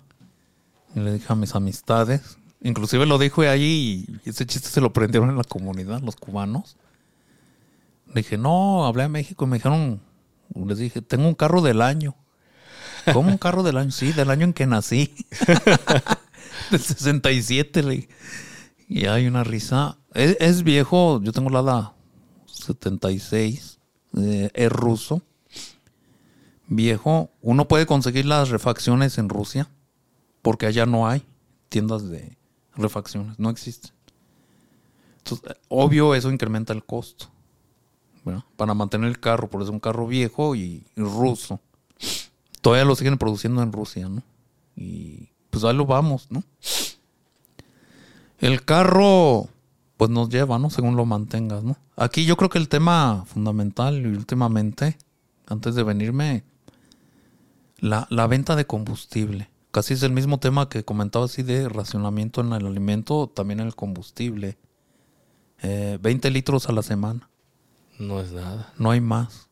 y 0.95 0.99
le 0.99 1.13
dije 1.13 1.27
a 1.29 1.35
mis 1.35 1.55
amistades, 1.55 2.37
inclusive 2.61 3.05
lo 3.05 3.17
dijo 3.17 3.41
ahí 3.43 4.05
y 4.23 4.29
ese 4.29 4.45
chiste 4.45 4.69
se 4.69 4.81
lo 4.81 4.91
prendieron 4.91 5.29
en 5.29 5.37
la 5.37 5.43
comunidad, 5.43 6.01
los 6.01 6.15
cubanos. 6.15 6.75
Le 8.07 8.21
dije, 8.21 8.37
no, 8.37 8.85
hablé 8.85 9.03
a 9.03 9.09
México 9.09 9.45
y 9.45 9.47
me 9.47 9.57
dijeron, 9.57 10.01
les 10.53 10.77
dije, 10.77 11.01
tengo 11.01 11.27
un 11.27 11.35
carro 11.35 11.61
del 11.61 11.81
año. 11.81 12.15
¿Cómo 13.13 13.29
un 13.29 13.37
carro 13.37 13.63
del 13.63 13.77
año? 13.77 13.91
Sí, 13.91 14.11
del 14.11 14.29
año 14.29 14.45
en 14.45 14.53
que 14.53 14.65
nací. 14.65 15.13
del 16.71 16.79
67, 16.79 17.83
le. 17.83 18.09
Y 18.87 19.05
hay 19.05 19.27
una 19.27 19.43
risa. 19.43 19.97
Es, 20.13 20.37
es 20.39 20.63
viejo, 20.63 21.21
yo 21.21 21.31
tengo 21.31 21.49
la 21.49 21.59
edad 21.61 21.91
76, 22.45 23.79
eh, 24.17 24.49
es 24.53 24.71
ruso 24.71 25.21
viejo, 26.71 27.29
uno 27.41 27.67
puede 27.67 27.85
conseguir 27.85 28.25
las 28.25 28.49
refacciones 28.49 29.17
en 29.17 29.27
Rusia, 29.27 29.69
porque 30.41 30.65
allá 30.65 30.85
no 30.85 31.07
hay 31.07 31.25
tiendas 31.69 32.09
de 32.09 32.37
refacciones, 32.75 33.37
no 33.37 33.49
existen. 33.49 33.91
Entonces, 35.17 35.51
eh, 35.51 35.59
obvio, 35.67 36.15
eso 36.15 36.31
incrementa 36.31 36.73
el 36.73 36.83
costo. 36.83 37.27
¿verdad? 38.23 38.43
Para 38.55 38.73
mantener 38.73 39.09
el 39.09 39.19
carro, 39.19 39.49
por 39.49 39.61
eso 39.61 39.71
es 39.71 39.73
un 39.73 39.79
carro 39.79 40.07
viejo 40.07 40.55
y 40.55 40.83
ruso. 40.95 41.59
Todavía 42.61 42.85
lo 42.85 42.95
siguen 42.95 43.17
produciendo 43.17 43.61
en 43.63 43.71
Rusia, 43.71 44.07
¿no? 44.07 44.23
Y 44.75 45.29
pues 45.49 45.63
ahí 45.63 45.75
lo 45.75 45.85
vamos, 45.85 46.27
¿no? 46.29 46.43
El 48.39 48.63
carro, 48.65 49.49
pues 49.97 50.09
nos 50.09 50.29
lleva, 50.29 50.57
¿no? 50.57 50.69
Según 50.69 50.95
lo 50.95 51.05
mantengas, 51.05 51.63
¿no? 51.63 51.77
Aquí 51.95 52.25
yo 52.25 52.37
creo 52.37 52.49
que 52.49 52.57
el 52.57 52.69
tema 52.69 53.25
fundamental 53.27 54.01
y 54.01 54.07
últimamente, 54.07 54.97
antes 55.47 55.75
de 55.75 55.83
venirme, 55.83 56.43
la, 57.79 58.07
la 58.09 58.27
venta 58.27 58.55
de 58.55 58.65
combustible. 58.65 59.49
Casi 59.71 59.93
es 59.93 60.03
el 60.03 60.11
mismo 60.11 60.39
tema 60.39 60.69
que 60.69 60.83
comentaba 60.83 61.25
así 61.25 61.43
de 61.43 61.69
racionamiento 61.69 62.41
en 62.41 62.53
el 62.53 62.65
alimento, 62.65 63.27
también 63.33 63.59
en 63.59 63.67
el 63.67 63.75
combustible. 63.75 64.57
Eh, 65.61 65.99
20 66.01 66.31
litros 66.31 66.67
a 66.67 66.71
la 66.71 66.81
semana, 66.81 67.29
No 67.99 68.19
es 68.19 68.31
nada. 68.31 68.73
no 68.79 68.89
hay 68.91 68.99
más. 69.01 69.47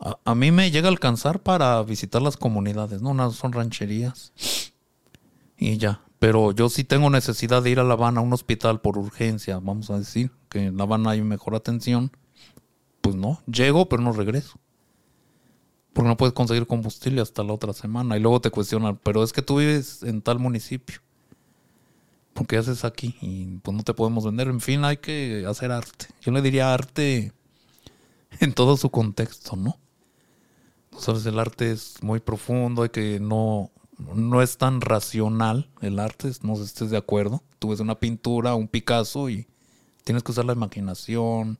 A, 0.00 0.18
a 0.24 0.34
mí 0.34 0.50
me 0.50 0.70
llega 0.70 0.88
a 0.88 0.90
alcanzar 0.90 1.42
para 1.42 1.82
visitar 1.82 2.22
las 2.22 2.36
comunidades, 2.36 3.02
¿no? 3.02 3.10
Unas 3.10 3.34
son 3.34 3.52
rancherías. 3.52 4.32
Y 5.56 5.78
ya. 5.78 6.00
Pero 6.18 6.52
yo 6.52 6.70
sí 6.70 6.84
tengo 6.84 7.10
necesidad 7.10 7.62
de 7.62 7.68
ir 7.68 7.80
a 7.80 7.84
La 7.84 7.92
Habana, 7.94 8.20
a 8.20 8.22
un 8.22 8.32
hospital 8.32 8.80
por 8.80 8.96
urgencia, 8.96 9.58
vamos 9.58 9.90
a 9.90 9.98
decir, 9.98 10.30
que 10.48 10.66
en 10.66 10.76
La 10.78 10.84
Habana 10.84 11.10
hay 11.10 11.20
mejor 11.20 11.54
atención. 11.54 12.12
Pues 13.02 13.14
no, 13.14 13.42
llego, 13.46 13.90
pero 13.90 14.02
no 14.02 14.12
regreso. 14.12 14.58
Porque 15.92 16.08
no 16.08 16.16
puedes 16.16 16.32
conseguir 16.32 16.66
combustible 16.66 17.20
hasta 17.20 17.42
la 17.42 17.52
otra 17.52 17.74
semana. 17.74 18.16
Y 18.16 18.20
luego 18.20 18.40
te 18.40 18.50
cuestionan, 18.50 18.98
pero 19.02 19.22
es 19.22 19.34
que 19.34 19.42
tú 19.42 19.58
vives 19.58 20.02
en 20.02 20.22
tal 20.22 20.38
municipio. 20.38 21.00
¿Por 22.32 22.46
qué 22.46 22.56
haces 22.56 22.86
aquí? 22.86 23.16
Y 23.20 23.58
pues 23.58 23.76
no 23.76 23.82
te 23.82 23.92
podemos 23.92 24.24
vender. 24.24 24.48
En 24.48 24.60
fin, 24.60 24.82
hay 24.84 24.96
que 24.96 25.44
hacer 25.46 25.70
arte. 25.70 26.06
Yo 26.22 26.32
le 26.32 26.40
diría 26.40 26.72
arte 26.72 27.32
en 28.40 28.54
todo 28.54 28.78
su 28.78 28.88
contexto, 28.88 29.56
¿no? 29.56 29.78
Sabes, 30.98 31.26
el 31.26 31.38
arte 31.38 31.72
es 31.72 32.02
muy 32.02 32.20
profundo, 32.20 32.82
hay 32.82 32.88
que 32.90 33.20
no, 33.20 33.70
no 34.14 34.42
es 34.42 34.58
tan 34.58 34.80
racional 34.80 35.70
el 35.80 35.98
arte, 35.98 36.30
no 36.42 36.56
sé 36.56 36.62
si 36.62 36.68
estés 36.68 36.90
de 36.90 36.96
acuerdo. 36.96 37.42
Tú 37.58 37.70
ves 37.70 37.80
una 37.80 37.98
pintura, 37.98 38.54
un 38.54 38.68
Picasso 38.68 39.28
y 39.28 39.46
tienes 40.04 40.22
que 40.22 40.32
usar 40.32 40.44
la 40.44 40.52
imaginación, 40.52 41.58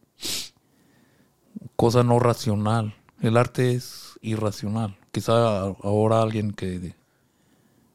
cosa 1.77 2.03
no 2.03 2.19
racional. 2.19 2.95
El 3.21 3.37
arte 3.37 3.73
es 3.73 4.19
irracional. 4.21 4.99
Quizá 5.13 5.63
ahora 5.63 6.23
alguien 6.23 6.53
que 6.53 6.95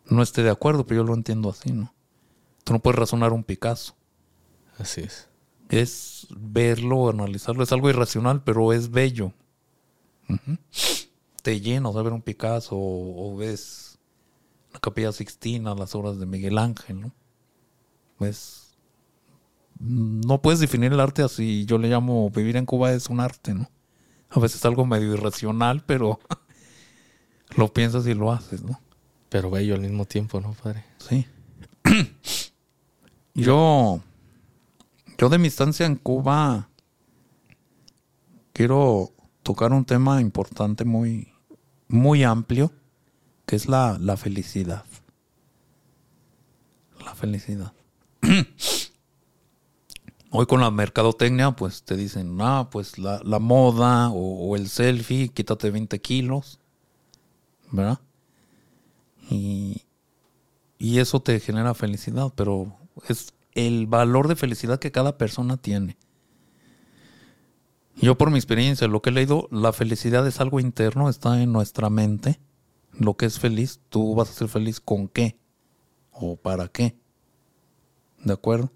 no 0.06 0.22
esté 0.22 0.44
de 0.44 0.49
acuerdo, 0.49 0.86
pero 0.86 1.02
yo 1.02 1.07
lo 1.07 1.14
entiendo 1.14 1.49
así, 1.49 1.72
¿no? 1.72 1.94
Tú 2.64 2.74
no 2.74 2.80
puedes 2.80 2.99
razonar 2.99 3.34
un 3.34 3.44
Picasso. 3.44 3.95
Así 4.78 5.02
es. 5.02 5.28
Es 5.70 6.28
verlo, 6.32 7.10
analizarlo. 7.10 7.64
Es 7.64 7.72
algo 7.72 7.90
irracional, 7.90 8.44
pero 8.44 8.74
es 8.74 8.90
bello. 8.90 9.34
Ujú. 10.28 10.57
Te 11.41 11.60
llenas 11.60 11.95
de 11.95 12.03
ver 12.03 12.14
un 12.14 12.22
Picasso 12.22 12.76
o, 12.76 13.34
o 13.34 13.38
ves 13.38 13.99
la 14.74 14.80
Capilla 14.80 15.11
Sixtina, 15.11 15.76
las 15.76 15.95
obras 15.95 16.20
de 16.20 16.26
Miguel 16.26 16.57
Ángel, 16.57 17.02
¿no? 17.02 17.11
Pues 18.18 18.70
no 19.80 20.41
puedes 20.41 20.60
definir 20.60 20.94
el 20.94 20.99
arte 20.99 21.24
así. 21.24 21.66
Yo 21.66 21.78
le 21.78 21.88
llamo 21.88 22.30
vivir 22.30 22.57
en 22.57 22.66
Cuba 22.66 22.91
es 22.91 23.10
un 23.10 23.20
arte, 23.20 23.53
¿no? 23.53 23.70
A 24.30 24.40
veces 24.40 24.64
algo 24.66 24.86
medio 24.86 25.14
irracional, 25.14 25.84
pero 25.86 26.20
lo 27.56 27.74
piensas 27.74 28.06
y 28.07 28.14
lo 28.14 28.32
haces, 28.32 28.64
¿no? 28.64 28.80
Pero 29.30 29.49
bello 29.49 29.76
al 29.76 29.82
mismo 29.82 30.06
tiempo, 30.06 30.40
¿no, 30.41 30.53
padre? 30.53 30.86
Sí. 30.98 31.26
yo, 33.34 34.02
yo 35.18 35.30
de 35.30 35.38
mi 35.38 35.48
estancia 35.48 35.86
en 35.86 35.95
Cuba 35.95 36.70
quiero 38.53 39.11
tocar 39.44 39.72
un 39.72 39.86
tema 39.86 40.20
importante, 40.20 40.84
muy, 40.84 41.29
muy 41.90 42.24
amplio, 42.24 42.72
que 43.45 43.56
es 43.56 43.68
la, 43.68 43.98
la 43.99 44.16
felicidad. 44.16 44.86
La 47.03 47.14
felicidad. 47.16 47.74
Hoy 50.32 50.45
con 50.45 50.61
la 50.61 50.70
mercadotecnia, 50.70 51.52
pues 51.52 51.84
te 51.84 51.98
dicen, 51.98 52.38
ah, 52.40 52.70
pues 52.72 52.99
la, 52.99 53.20
la 53.24 53.40
moda 53.40 54.10
o, 54.11 54.49
o 54.49 54.56
el 54.56 54.70
selfie, 54.70 55.30
quítate 55.30 55.72
20 55.72 55.99
kilos, 55.99 56.60
¿verdad? 57.72 57.99
Y, 59.32 59.82
y 60.78 60.99
eso 60.99 61.20
te 61.20 61.40
genera 61.40 61.74
felicidad, 61.74 62.32
pero 62.36 62.76
es 63.07 63.34
el 63.53 63.88
valor 63.88 64.28
de 64.28 64.36
felicidad 64.36 64.80
que 64.80 64.91
cada 64.91 65.18
persona 65.18 65.57
tiene. 65.57 65.98
Yo 68.02 68.18
por 68.18 68.32
mi 68.32 68.38
experiencia, 68.38 68.88
lo 68.88 69.02
que 69.02 69.10
he 69.10 69.14
leído, 69.14 69.48
la 69.52 69.74
felicidad 69.74 70.26
es 70.26 70.40
algo 70.40 70.60
interno, 70.60 71.10
está 71.10 71.42
en 71.42 71.52
nuestra 71.52 71.90
mente. 71.90 72.40
Lo 72.94 73.16
que 73.16 73.26
es 73.26 73.40
feliz, 73.40 73.82
tú 73.90 74.16
vas 74.16 74.30
a 74.30 74.34
ser 74.34 74.48
feliz 74.48 74.80
con 74.80 75.08
qué 75.08 75.38
o 76.12 76.38
para 76.38 76.70
qué. 76.70 76.98
¿De 78.24 78.34
acuerdo? 78.34 78.72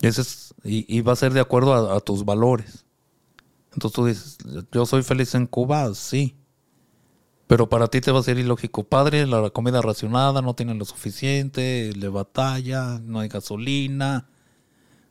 Ese 0.00 0.20
es, 0.20 0.54
y, 0.64 1.00
va 1.02 1.12
a 1.12 1.16
ser 1.16 1.32
de 1.32 1.40
acuerdo 1.40 1.74
a, 1.74 1.96
a 1.96 2.00
tus 2.00 2.24
valores. 2.24 2.86
Entonces 3.72 3.94
tú 3.94 4.06
dices, 4.06 4.38
yo 4.72 4.86
soy 4.86 5.02
feliz 5.02 5.34
en 5.34 5.46
Cuba, 5.46 5.92
sí. 5.94 6.36
Pero 7.46 7.68
para 7.68 7.88
ti 7.88 8.00
te 8.00 8.12
va 8.12 8.20
a 8.20 8.22
ser 8.22 8.38
ilógico. 8.38 8.84
Padre, 8.84 9.26
la 9.26 9.50
comida 9.50 9.82
racionada, 9.82 10.40
no 10.40 10.54
tiene 10.54 10.74
lo 10.74 10.84
suficiente, 10.84 11.92
le 11.96 12.08
batalla, 12.08 13.00
no 13.00 13.18
hay 13.18 13.28
gasolina, 13.28 14.28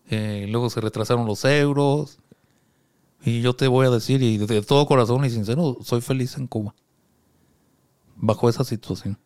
eh, 0.10 0.48
luego 0.50 0.70
se 0.70 0.80
retrasaron 0.82 1.26
los 1.26 1.44
euros. 1.44 2.20
Y 3.24 3.41
yo 3.41 3.56
te 3.56 3.68
voy 3.68 3.88
a 3.88 3.90
decir, 3.90 4.22
y 4.22 4.38
de 4.38 4.62
todo 4.62 4.86
corazón 4.86 5.26
y 5.26 5.30
sincero, 5.30 5.78
soy 5.82 6.02
feliz 6.02 6.38
en 6.38 6.48
Cuba. 6.48 6.74
Bajo 8.16 8.50
esa 8.50 8.64
situación. 8.64 9.18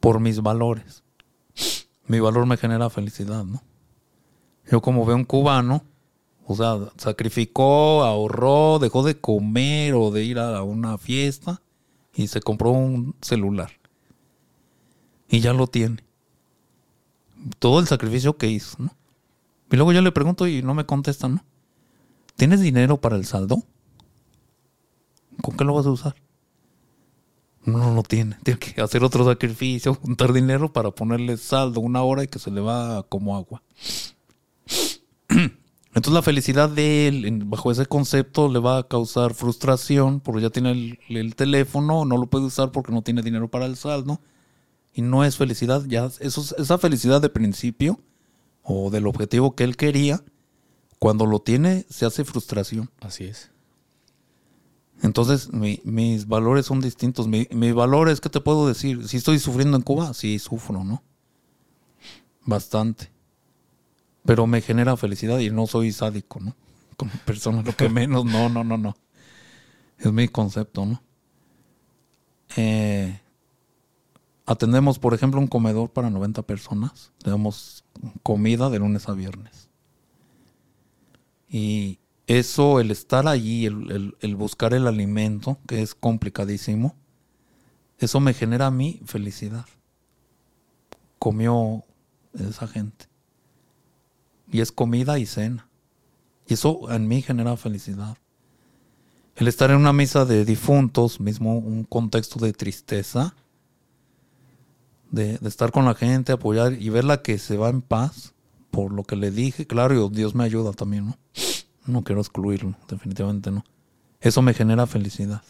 Por 0.00 0.20
mis 0.20 0.40
valores. 0.42 1.02
Mi 2.06 2.20
valor 2.20 2.46
me 2.46 2.56
genera 2.56 2.88
felicidad, 2.90 3.44
¿no? 3.44 3.62
Yo 4.70 4.80
como 4.80 5.04
veo 5.04 5.16
un 5.16 5.24
cubano, 5.24 5.84
o 6.46 6.54
sea, 6.54 6.76
sacrificó, 6.96 8.04
ahorró, 8.04 8.78
dejó 8.78 9.02
de 9.02 9.20
comer 9.20 9.94
o 9.94 10.10
de 10.10 10.24
ir 10.24 10.38
a 10.38 10.62
una 10.62 10.98
fiesta 10.98 11.62
y 12.14 12.28
se 12.28 12.40
compró 12.40 12.70
un 12.70 13.14
celular. 13.20 13.72
Y 15.28 15.40
ya 15.40 15.52
lo 15.52 15.66
tiene. 15.66 16.04
Todo 17.58 17.80
el 17.80 17.86
sacrificio 17.86 18.36
que 18.36 18.48
hizo, 18.48 18.76
¿no? 18.78 18.96
Y 19.70 19.76
luego 19.76 19.92
yo 19.92 20.00
le 20.00 20.12
pregunto 20.12 20.46
y 20.46 20.62
no 20.62 20.74
me 20.74 20.86
contesta, 20.86 21.28
¿no? 21.28 21.44
¿Tienes 22.36 22.60
dinero 22.60 23.00
para 23.00 23.16
el 23.16 23.24
saldo? 23.24 23.62
¿Con 25.42 25.56
qué 25.56 25.64
lo 25.64 25.74
vas 25.74 25.86
a 25.86 25.90
usar? 25.90 26.14
No, 27.64 27.92
no 27.92 28.02
tiene. 28.02 28.36
Tiene 28.44 28.60
que 28.60 28.80
hacer 28.80 29.02
otro 29.04 29.24
sacrificio, 29.24 29.94
juntar 29.94 30.32
dinero 30.32 30.72
para 30.72 30.90
ponerle 30.90 31.36
saldo 31.36 31.80
una 31.80 32.02
hora 32.02 32.24
y 32.24 32.28
que 32.28 32.38
se 32.38 32.50
le 32.50 32.60
va 32.60 33.02
como 33.08 33.36
agua. 33.36 33.62
Entonces 35.28 36.12
la 36.12 36.22
felicidad 36.22 36.68
de 36.68 37.08
él, 37.08 37.42
bajo 37.46 37.70
ese 37.72 37.86
concepto, 37.86 38.50
le 38.50 38.58
va 38.58 38.78
a 38.78 38.86
causar 38.88 39.32
frustración 39.34 40.20
porque 40.20 40.42
ya 40.42 40.50
tiene 40.50 40.72
el, 40.72 40.98
el 41.08 41.34
teléfono, 41.34 42.04
no 42.04 42.18
lo 42.18 42.26
puede 42.26 42.44
usar 42.44 42.70
porque 42.70 42.92
no 42.92 43.02
tiene 43.02 43.22
dinero 43.22 43.48
para 43.48 43.64
el 43.66 43.76
saldo. 43.76 44.20
Y 44.92 45.02
no 45.02 45.24
es 45.24 45.36
felicidad, 45.36 45.84
ya 45.86 46.06
eso, 46.20 46.40
es- 46.40 46.54
esa 46.58 46.78
felicidad 46.78 47.20
de 47.22 47.28
principio 47.30 48.00
o 48.62 48.90
del 48.90 49.06
objetivo 49.06 49.54
que 49.54 49.64
él 49.64 49.76
quería, 49.76 50.22
cuando 51.06 51.24
lo 51.24 51.38
tiene 51.38 51.86
se 51.88 52.04
hace 52.04 52.24
frustración. 52.24 52.90
Así 53.00 53.22
es. 53.22 53.52
Entonces 55.02 55.52
mi- 55.52 55.80
mis 55.84 56.26
valores 56.26 56.66
son 56.66 56.80
distintos. 56.80 57.28
Mi, 57.28 57.46
mi 57.52 57.70
valor 57.70 58.08
es, 58.08 58.20
¿qué 58.20 58.28
te 58.28 58.40
puedo 58.40 58.66
decir? 58.66 59.06
Si 59.06 59.16
estoy 59.18 59.38
sufriendo 59.38 59.76
en 59.76 59.84
Cuba, 59.84 60.14
sí 60.14 60.40
sufro, 60.40 60.82
¿no? 60.82 61.04
Bastante. 62.44 63.12
Pero 64.24 64.48
me 64.48 64.60
genera 64.62 64.96
felicidad 64.96 65.38
y 65.38 65.48
no 65.48 65.68
soy 65.68 65.92
sádico, 65.92 66.40
¿no? 66.40 66.56
Como 66.96 67.12
persona, 67.24 67.62
lo 67.62 67.76
que 67.76 67.88
menos, 67.88 68.24
no, 68.24 68.48
no, 68.48 68.64
no, 68.64 68.76
no. 68.76 68.96
Es 70.00 70.12
mi 70.12 70.26
concepto, 70.26 70.86
¿no? 70.86 71.04
Eh, 72.56 73.20
atendemos, 74.44 74.98
por 74.98 75.14
ejemplo, 75.14 75.38
un 75.38 75.46
comedor 75.46 75.92
para 75.92 76.10
90 76.10 76.42
personas. 76.42 77.12
Le 77.24 77.30
damos 77.30 77.84
comida 78.24 78.70
de 78.70 78.80
lunes 78.80 79.08
a 79.08 79.12
viernes. 79.12 79.66
Y 81.48 81.98
eso, 82.26 82.80
el 82.80 82.90
estar 82.90 83.26
allí, 83.28 83.66
el, 83.66 84.14
el- 84.20 84.36
buscar 84.36 84.74
el 84.74 84.86
alimento, 84.86 85.58
que 85.66 85.82
es 85.82 85.94
complicadísimo, 85.94 86.96
eso 87.98 88.20
me 88.20 88.34
genera 88.34 88.66
a 88.66 88.70
mí 88.70 89.00
felicidad. 89.04 89.66
Comió 91.18 91.84
esa 92.34 92.66
gente. 92.66 93.06
Y 94.50 94.60
es 94.60 94.72
comida 94.72 95.18
y 95.18 95.26
cena. 95.26 95.68
Y 96.46 96.54
eso 96.54 96.90
en 96.92 97.08
mí 97.08 97.22
genera 97.22 97.56
felicidad. 97.56 98.16
El 99.36 99.48
estar 99.48 99.70
en 99.70 99.76
una 99.78 99.92
misa 99.92 100.24
de 100.24 100.44
difuntos, 100.44 101.20
mismo 101.20 101.58
un 101.58 101.84
contexto 101.84 102.38
de 102.40 102.52
tristeza, 102.52 103.34
de 105.10 105.38
estar 105.42 105.72
con 105.72 105.84
la 105.84 105.94
gente, 105.94 106.32
apoyar 106.32 106.72
y 106.74 106.88
verla 106.90 107.22
que 107.22 107.38
se 107.38 107.56
va 107.56 107.68
en 107.68 107.82
paz 107.82 108.34
por 108.76 108.92
lo 108.92 109.04
que 109.04 109.16
le 109.16 109.30
dije. 109.30 109.66
Claro, 109.66 110.10
Dios 110.10 110.34
me 110.34 110.44
ayuda 110.44 110.72
también, 110.72 111.06
¿no? 111.06 111.18
No 111.86 112.04
quiero 112.04 112.20
excluirlo, 112.20 112.76
definitivamente 112.86 113.50
no. 113.50 113.64
Eso 114.20 114.42
me 114.42 114.52
genera 114.52 114.86
felicidad. 114.86 115.42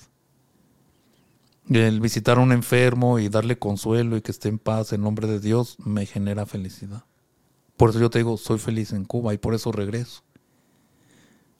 El 1.68 2.00
visitar 2.00 2.38
a 2.38 2.40
un 2.40 2.52
enfermo 2.52 3.18
y 3.18 3.28
darle 3.28 3.58
consuelo 3.58 4.16
y 4.16 4.22
que 4.22 4.30
esté 4.30 4.48
en 4.48 4.60
paz 4.60 4.92
en 4.92 5.00
nombre 5.00 5.26
de 5.26 5.40
Dios 5.40 5.76
me 5.84 6.06
genera 6.06 6.46
felicidad. 6.46 7.04
Por 7.76 7.90
eso 7.90 7.98
yo 7.98 8.10
te 8.10 8.20
digo, 8.20 8.36
soy 8.36 8.60
feliz 8.60 8.92
en 8.92 9.04
Cuba 9.04 9.34
y 9.34 9.38
por 9.38 9.54
eso 9.54 9.72
regreso. 9.72 10.22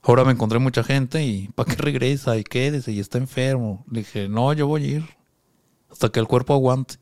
Ahora 0.03 0.25
me 0.25 0.31
encontré 0.31 0.61
mucha 0.61 0.85
gente 0.85 1.25
y 1.25 1.49
¿para 1.49 1.75
qué 1.75 1.83
regresa? 1.83 2.37
Y 2.37 2.45
quédese 2.45 2.93
y 2.93 3.01
está 3.01 3.19
enfermo. 3.19 3.85
Le 3.91 4.01
dije, 4.01 4.29
no, 4.29 4.53
yo 4.53 4.69
voy 4.69 4.85
a 4.85 4.87
ir 4.99 5.05
hasta 5.91 6.11
que 6.11 6.21
el 6.21 6.29
cuerpo 6.29 6.55
aguante. 6.55 6.95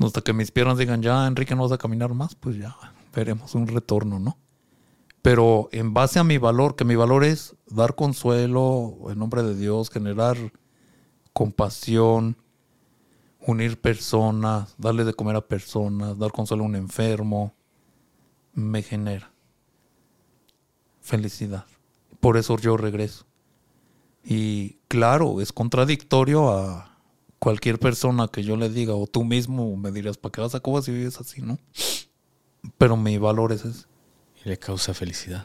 Hasta 0.00 0.20
que 0.20 0.32
mis 0.32 0.50
piernas 0.50 0.78
digan, 0.78 1.02
ya, 1.02 1.26
Enrique, 1.26 1.54
no 1.54 1.62
vas 1.62 1.72
a 1.72 1.78
caminar 1.78 2.14
más, 2.14 2.34
pues 2.34 2.56
ya 2.56 2.76
veremos 3.14 3.54
un 3.54 3.66
retorno, 3.66 4.18
¿no? 4.18 4.38
Pero 5.20 5.68
en 5.72 5.94
base 5.94 6.18
a 6.18 6.24
mi 6.24 6.38
valor, 6.38 6.74
que 6.74 6.84
mi 6.84 6.96
valor 6.96 7.24
es 7.24 7.54
dar 7.68 7.94
consuelo 7.94 8.96
en 9.08 9.18
nombre 9.18 9.42
de 9.42 9.54
Dios, 9.54 9.90
generar 9.90 10.36
compasión, 11.32 12.36
unir 13.46 13.80
personas, 13.80 14.74
darle 14.78 15.04
de 15.04 15.14
comer 15.14 15.36
a 15.36 15.46
personas, 15.46 16.18
dar 16.18 16.32
consuelo 16.32 16.64
a 16.64 16.66
un 16.66 16.76
enfermo, 16.76 17.54
me 18.52 18.82
genera 18.82 19.32
felicidad. 21.00 21.66
Por 22.20 22.36
eso 22.36 22.56
yo 22.58 22.76
regreso. 22.76 23.26
Y 24.24 24.78
claro, 24.88 25.40
es 25.40 25.52
contradictorio 25.52 26.50
a 26.50 26.91
cualquier 27.42 27.80
persona 27.80 28.28
que 28.28 28.44
yo 28.44 28.56
le 28.56 28.68
diga, 28.70 28.94
o 28.94 29.08
tú 29.08 29.24
mismo 29.24 29.76
me 29.76 29.90
dirías, 29.90 30.16
¿para 30.16 30.30
qué 30.30 30.40
vas 30.40 30.54
a 30.54 30.60
Cuba 30.60 30.80
si 30.80 30.92
vives 30.92 31.18
así, 31.18 31.42
no? 31.42 31.58
Pero 32.78 32.96
mi 32.96 33.18
valor 33.18 33.50
es 33.50 33.64
ese, 33.64 33.86
Y 34.44 34.48
le 34.48 34.56
causa 34.60 34.94
felicidad. 34.94 35.44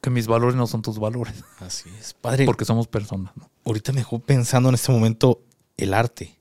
que 0.00 0.10
mis 0.10 0.26
valores 0.26 0.56
no 0.56 0.66
son 0.66 0.82
tus 0.82 0.98
valores, 0.98 1.44
Así 1.60 1.88
es. 2.00 2.12
Padre, 2.12 2.44
porque 2.44 2.64
somos 2.64 2.88
personas, 2.88 3.36
¿no? 3.36 3.48
ahorita 3.64 3.92
me 3.92 4.00
dejó 4.00 4.18
pensando 4.18 4.68
en 4.68 4.74
este 4.74 4.90
momento 4.90 5.40
el 5.76 5.94
arte. 5.94 6.36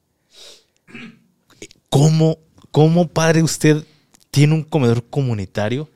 ¿Cómo, 1.92 2.40
cómo 2.72 3.08
padre, 3.08 3.44
usted 3.44 3.86
tiene 4.32 4.56
un 4.56 4.64
comedor 4.64 5.08
comunitario 5.08 5.92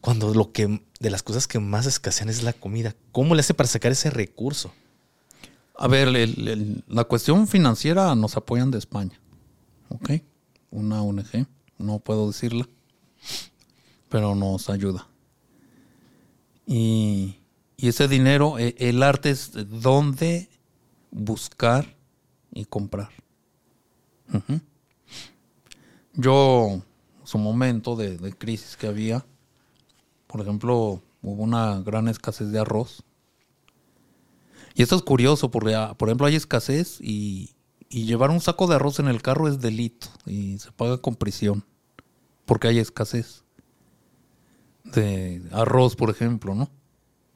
cuando 0.00 0.32
lo 0.32 0.52
que 0.52 0.80
de 1.00 1.10
las 1.10 1.24
cosas 1.24 1.48
que 1.48 1.58
más 1.58 1.86
escasean 1.86 2.28
es 2.28 2.44
la 2.44 2.52
comida? 2.52 2.94
¿Cómo 3.10 3.34
le 3.34 3.40
hace 3.40 3.52
para 3.54 3.68
sacar 3.68 3.90
ese 3.90 4.10
recurso? 4.10 4.72
A 5.78 5.86
ver, 5.88 6.08
el- 6.08 6.84
la 6.88 7.04
cuestión 7.04 7.46
financiera 7.46 8.14
nos 8.14 8.36
apoyan 8.36 8.70
de 8.70 8.78
España. 8.78 9.18
¿ok? 9.90 10.10
Una 10.70 11.02
ONG, 11.02 11.46
no 11.78 11.98
puedo 12.00 12.26
decirla, 12.26 12.68
pero 14.08 14.34
nos 14.34 14.68
ayuda. 14.68 15.06
Y, 16.66 17.36
ese 17.78 18.08
dinero, 18.08 18.58
e- 18.58 18.74
el 18.78 19.02
arte 19.02 19.30
es 19.30 19.52
dónde 19.80 20.48
buscar 21.10 21.96
y 22.52 22.64
comprar. 22.66 23.08
Ujú. 24.34 24.60
Yo, 26.14 26.82
su 27.24 27.38
momento 27.38 27.94
de, 27.96 28.18
de 28.18 28.32
crisis 28.32 28.76
que 28.76 28.88
había, 28.88 29.24
por 30.26 30.40
ejemplo, 30.40 31.00
hubo 31.22 31.42
una 31.42 31.80
gran 31.80 32.08
escasez 32.08 32.50
de 32.50 32.58
arroz. 32.58 33.04
Y 34.78 34.82
esto 34.82 34.94
es 34.94 35.02
curioso, 35.02 35.50
porque, 35.50 35.74
ah, 35.74 35.94
por 35.98 36.08
ejemplo, 36.08 36.28
hay 36.28 36.36
escasez 36.36 37.00
y, 37.00 37.50
llevar 37.90 38.30
un 38.30 38.40
saco 38.40 38.68
de 38.68 38.76
arroz 38.76 39.00
en 39.00 39.08
el 39.08 39.22
carro 39.22 39.48
es 39.48 39.60
delito 39.60 40.06
y 40.24 40.58
se 40.58 40.70
paga 40.70 40.98
con 40.98 41.16
prisión, 41.16 41.64
porque 42.44 42.68
hay 42.68 42.78
escasez 42.78 43.44
de 44.84 45.42
arroz, 45.50 45.96
por 45.96 46.10
ejemplo, 46.10 46.54
¿no? 46.54 46.70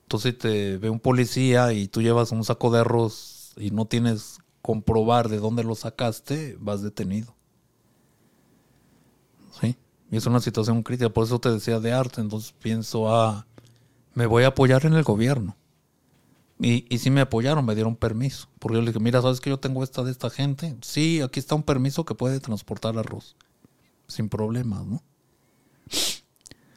Entonces 0.02 0.38
te 0.38 0.76
ve 0.76 0.88
un 0.88 1.00
policía 1.00 1.72
y 1.72 1.88
tú 1.88 2.00
llevas 2.00 2.30
un 2.30 2.44
saco 2.44 2.70
de 2.70 2.80
arroz 2.80 3.54
y 3.56 3.72
no 3.72 3.86
tienes 3.86 4.38
comprobar 4.60 5.28
de 5.28 5.38
dónde 5.38 5.64
lo 5.64 5.74
sacaste, 5.74 6.56
vas 6.60 6.80
detenido. 6.80 7.34
¿Sí? 9.60 9.76
Y 10.12 10.16
es 10.16 10.26
una 10.26 10.38
situación 10.38 10.84
crítica, 10.84 11.10
por 11.10 11.24
eso 11.24 11.40
te 11.40 11.50
decía 11.50 11.80
de 11.80 11.92
arte, 11.92 12.20
entonces 12.20 12.52
pienso, 12.52 13.12
ah, 13.12 13.46
me 14.14 14.26
voy 14.26 14.44
a 14.44 14.48
apoyar 14.48 14.86
en 14.86 14.92
el 14.92 15.02
gobierno. 15.02 15.56
Y, 16.62 16.86
y 16.88 16.98
sí 16.98 17.10
me 17.10 17.20
apoyaron, 17.20 17.66
me 17.66 17.74
dieron 17.74 17.96
permiso. 17.96 18.48
Porque 18.60 18.76
yo 18.76 18.82
le 18.82 18.86
dije, 18.88 19.00
mira, 19.00 19.20
¿sabes 19.20 19.40
que 19.40 19.50
yo 19.50 19.58
tengo 19.58 19.82
esta 19.82 20.02
de 20.04 20.12
esta 20.12 20.30
gente? 20.30 20.76
Sí, 20.80 21.20
aquí 21.20 21.40
está 21.40 21.56
un 21.56 21.64
permiso 21.64 22.04
que 22.04 22.14
puede 22.14 22.38
transportar 22.40 22.96
arroz. 22.96 23.36
Sin 24.06 24.28
problemas, 24.28 24.86
¿no? 24.86 25.02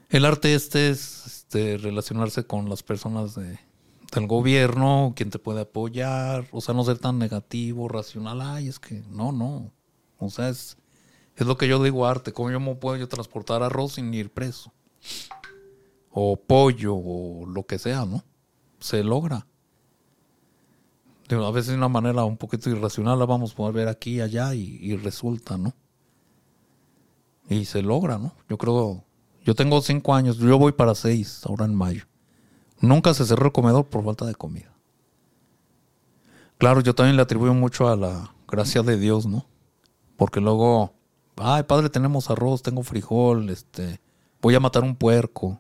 El 0.09 0.25
arte 0.25 0.53
este 0.55 0.89
es 0.89 1.25
este, 1.25 1.77
relacionarse 1.77 2.45
con 2.45 2.69
las 2.69 2.83
personas 2.83 3.35
de- 3.35 3.59
del 4.13 4.27
gobierno, 4.27 5.13
quien 5.15 5.29
te 5.29 5.39
puede 5.39 5.61
apoyar, 5.61 6.47
o 6.51 6.61
sea, 6.61 6.73
no 6.73 6.83
ser 6.83 6.97
tan 6.99 7.19
negativo, 7.19 7.87
racional. 7.87 8.41
Ay, 8.41 8.67
es 8.67 8.79
que 8.79 9.03
no, 9.09 9.31
no. 9.31 9.71
O 10.17 10.29
sea, 10.29 10.49
es, 10.49 10.77
es 11.35 11.45
lo 11.45 11.57
que 11.57 11.67
yo 11.67 11.83
digo 11.83 12.05
arte. 12.07 12.31
¿Cómo 12.33 12.49
yo 12.49 12.59
me 12.59 12.75
puedo 12.75 12.95
yo 12.97 13.07
transportar 13.07 13.61
arroz 13.61 13.93
sin 13.93 14.13
ir 14.13 14.31
preso? 14.31 14.71
O 16.11 16.37
pollo, 16.37 16.95
o 16.95 17.45
lo 17.45 17.65
que 17.65 17.77
sea, 17.77 18.05
¿no? 18.05 18.23
Se 18.79 19.03
logra. 19.03 19.45
Digo, 21.27 21.45
a 21.45 21.51
veces 21.51 21.71
de 21.71 21.77
una 21.77 21.89
manera 21.89 22.23
un 22.23 22.37
poquito 22.37 22.69
irracional 22.69 23.17
la 23.17 23.25
vamos 23.25 23.53
a 23.53 23.55
poder 23.55 23.73
ver 23.73 23.87
aquí 23.87 24.15
y 24.15 24.21
allá 24.21 24.53
y, 24.53 24.77
y 24.81 24.95
resulta, 24.95 25.57
¿no? 25.57 25.73
Y 27.49 27.65
se 27.65 27.81
logra, 27.81 28.17
¿no? 28.17 28.33
Yo 28.49 28.57
creo, 28.57 29.03
yo 29.43 29.55
tengo 29.55 29.81
cinco 29.81 30.13
años, 30.13 30.37
yo 30.37 30.57
voy 30.57 30.71
para 30.71 30.95
seis 30.95 31.41
ahora 31.45 31.65
en 31.65 31.75
mayo. 31.75 32.05
Nunca 32.79 33.13
se 33.13 33.25
cerró 33.25 33.47
el 33.47 33.51
comedor 33.51 33.85
por 33.85 34.03
falta 34.03 34.25
de 34.25 34.35
comida. 34.35 34.71
Claro, 36.57 36.81
yo 36.81 36.95
también 36.95 37.15
le 37.15 37.21
atribuyo 37.21 37.53
mucho 37.53 37.87
a 37.87 37.95
la 37.95 38.33
gracia 38.47 38.81
de 38.81 38.97
Dios, 38.97 39.25
¿no? 39.25 39.45
Porque 40.15 40.39
luego, 40.39 40.93
ay, 41.37 41.63
padre, 41.63 41.89
tenemos 41.89 42.29
arroz, 42.29 42.61
tengo 42.61 42.83
frijol, 42.83 43.49
este, 43.49 43.99
voy 44.41 44.55
a 44.55 44.59
matar 44.59 44.83
un 44.83 44.95
puerco 44.95 45.59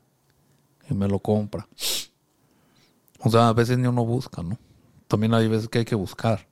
y 0.89 0.93
me 0.93 1.07
lo 1.07 1.19
compra. 1.19 1.67
O 3.19 3.29
sea, 3.29 3.49
a 3.49 3.53
veces 3.53 3.77
ni 3.77 3.87
uno 3.87 4.05
busca, 4.05 4.41
¿no? 4.43 4.57
También 5.07 5.33
hay 5.33 5.47
veces 5.47 5.69
que 5.69 5.79
hay 5.79 5.85
que 5.85 5.95
buscar. 5.95 6.47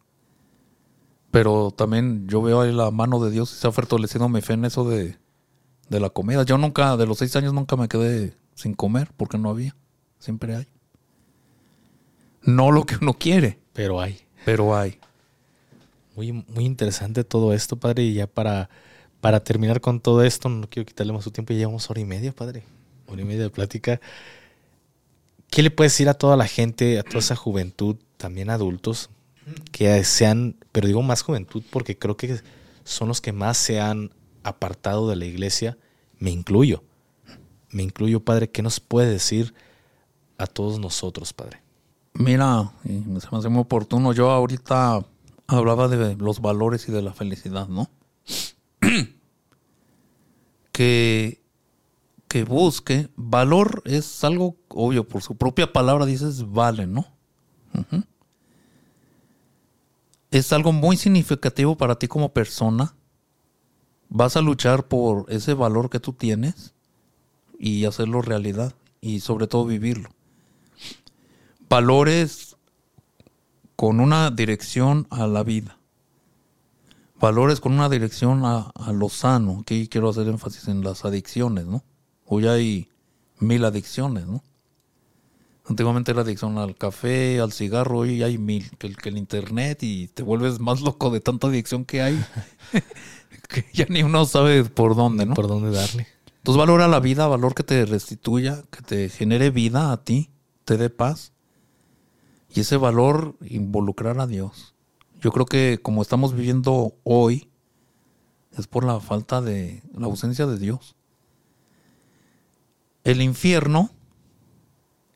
Pero 1.31 1.71
también 1.71 2.27
yo 2.27 2.41
veo 2.41 2.61
ahí 2.61 2.71
la 2.71 2.91
mano 2.91 3.19
de 3.23 3.31
Dios 3.31 3.51
y 3.53 3.55
se 3.55 3.67
ha 3.67 3.71
fortalecido 3.71 4.29
mi 4.29 4.41
fe 4.41 4.53
en 4.53 4.65
eso 4.65 4.87
de, 4.87 5.17
de 5.89 5.99
la 5.99 6.09
comida. 6.09 6.43
Yo 6.43 6.57
nunca, 6.57 6.95
de 6.95 7.07
los 7.07 7.17
seis 7.17 7.35
años, 7.35 7.53
nunca 7.53 7.75
me 7.75 7.87
quedé 7.87 8.35
sin 8.53 8.73
comer 8.75 9.09
porque 9.17 9.37
no 9.37 9.49
había. 9.49 9.75
Siempre 10.19 10.55
hay. 10.55 10.67
No 12.43 12.71
lo 12.71 12.85
que 12.85 12.97
uno 13.01 13.13
quiere, 13.13 13.59
Pero 13.73 13.99
hay. 13.99 14.19
pero 14.45 14.75
hay. 14.75 14.99
Muy, 16.15 16.31
muy 16.31 16.65
interesante 16.65 17.23
todo 17.23 17.53
esto, 17.53 17.77
padre. 17.77 18.03
Y 18.03 18.13
ya 18.13 18.27
para, 18.27 18.69
para 19.21 19.43
terminar 19.43 19.81
con 19.81 19.99
todo 19.99 20.23
esto, 20.23 20.49
no 20.49 20.69
quiero 20.69 20.85
quitarle 20.85 21.13
más 21.13 21.23
su 21.23 21.31
tiempo. 21.31 21.53
Ya 21.53 21.59
llevamos 21.59 21.89
hora 21.89 21.99
y 21.99 22.05
media, 22.05 22.31
padre. 22.31 22.63
Hora 23.07 23.21
y 23.21 23.25
media 23.25 23.43
de 23.43 23.49
plática. 23.49 23.99
¿Qué 25.49 25.63
le 25.63 25.71
puedes 25.71 25.93
decir 25.93 26.09
a 26.09 26.13
toda 26.13 26.35
la 26.35 26.47
gente, 26.47 26.99
a 26.99 27.03
toda 27.03 27.19
esa 27.19 27.35
juventud, 27.35 27.95
también 28.23 28.49
adultos, 28.49 29.09
que 29.73 30.01
sean, 30.05 30.55
pero 30.71 30.87
digo 30.87 31.01
más 31.01 31.23
juventud 31.23 31.61
porque 31.69 31.97
creo 31.99 32.15
que 32.15 32.39
son 32.85 33.09
los 33.09 33.19
que 33.19 33.33
más 33.33 33.57
se 33.57 33.81
han 33.81 34.11
apartado 34.43 35.09
de 35.09 35.17
la 35.17 35.25
iglesia? 35.25 35.77
Me 36.19 36.31
incluyo. 36.31 36.85
Me 37.69 37.83
incluyo, 37.83 38.21
padre. 38.21 38.49
¿Qué 38.49 38.61
nos 38.61 38.79
puede 38.79 39.09
decir 39.11 39.53
a 40.37 40.47
todos 40.47 40.79
nosotros, 40.79 41.33
padre? 41.33 41.61
Mira, 42.13 42.71
se 42.85 43.29
me 43.29 43.37
hace 43.37 43.49
muy 43.49 43.63
oportuno. 43.63 44.13
Yo 44.13 44.31
ahorita 44.31 45.05
hablaba 45.47 45.89
de 45.89 46.15
los 46.15 46.39
valores 46.39 46.87
y 46.87 46.93
de 46.93 47.01
la 47.01 47.11
felicidad, 47.11 47.67
¿no? 47.67 47.89
que, 50.71 51.41
que 52.29 52.45
busque. 52.45 53.09
Valor 53.17 53.81
es 53.83 54.23
algo 54.23 54.55
obvio, 54.69 55.05
por 55.05 55.21
su 55.21 55.35
propia 55.35 55.73
palabra 55.73 56.05
dices 56.05 56.49
vale, 56.49 56.87
¿no? 56.87 57.05
Ujú. 57.73 58.03
Es 60.33 60.51
algo 60.51 60.71
muy 60.71 60.97
significativo 60.97 61.77
para 61.77 61.95
ti 61.95 62.07
como 62.07 62.33
persona. 62.33 62.95
Vas 64.09 64.35
a 64.35 64.41
luchar 64.41 64.87
por 64.87 65.25
ese 65.29 65.53
valor 65.53 65.89
que 65.89 65.99
tú 65.99 66.13
tienes 66.13 66.73
y 67.57 67.85
hacerlo 67.85 68.21
realidad 68.21 68.73
y 68.99 69.21
sobre 69.21 69.47
todo 69.47 69.65
vivirlo 69.65 70.09
valores 71.73 72.55
con 73.75 73.99
una 73.99 74.29
dirección 74.29 75.07
a 75.09 75.25
la 75.25 75.41
vida. 75.41 75.79
Valores 77.19 77.59
con 77.59 77.73
una 77.73 77.89
dirección 77.89 78.45
a, 78.45 78.71
lo 78.93 79.09
sano. 79.09 79.61
Aquí 79.61 79.87
quiero 79.87 80.09
hacer 80.09 80.27
énfasis 80.27 80.67
en 80.67 80.83
las 80.83 81.03
adicciones, 81.03 81.65
¿no? 81.65 81.83
Hoy 82.27 82.45
hay 82.45 82.89
mil 83.39 83.65
adicciones, 83.65 84.27
¿no? 84.27 84.43
Antiguamente 85.65 86.11
era 86.11 86.21
adicción 86.21 86.57
al 86.57 86.75
café, 86.75 87.39
al 87.39 87.53
cigarro, 87.53 87.99
hoy 87.99 88.21
hay 88.21 88.37
mil. 88.37 88.69
Que 88.77 88.87
el, 88.87 88.97
que 88.97 89.09
el 89.09 89.17
internet 89.17 89.81
y 89.81 90.09
te 90.09 90.21
vuelves 90.21 90.59
más 90.59 90.81
loco 90.81 91.09
de 91.09 91.21
tanta 91.21 91.47
adicción 91.47 91.85
que 91.85 92.01
hay. 92.01 92.23
que 93.49 93.65
ya 93.73 93.85
ni 93.87 94.03
uno 94.03 94.25
sabe 94.25 94.65
por 94.65 94.95
dónde, 94.95 95.25
¿no? 95.25 95.35
¿Por 95.35 95.47
dónde 95.47 95.71
darle? 95.71 96.07
Entonces 96.37 96.59
valora 96.59 96.89
la 96.89 96.99
vida, 96.99 97.27
valor 97.27 97.55
que 97.55 97.63
te 97.63 97.85
restituya, 97.85 98.63
que 98.69 98.81
te 98.81 99.07
genere 99.07 99.49
vida 99.49 99.93
a 99.93 100.03
ti, 100.03 100.29
te 100.65 100.75
dé 100.75 100.89
paz. 100.89 101.31
Y 102.53 102.59
ese 102.59 102.75
valor 102.75 103.37
involucrar 103.41 104.19
a 104.19 104.27
Dios. 104.27 104.75
Yo 105.21 105.31
creo 105.31 105.45
que 105.45 105.79
como 105.81 106.01
estamos 106.01 106.35
viviendo 106.35 106.95
hoy, 107.03 107.49
es 108.57 108.67
por 108.67 108.83
la 108.83 108.99
falta 108.99 109.41
de 109.41 109.81
la 109.97 110.07
ausencia 110.07 110.45
de 110.45 110.59
Dios. 110.59 110.97
El 113.05 113.21
infierno 113.21 113.91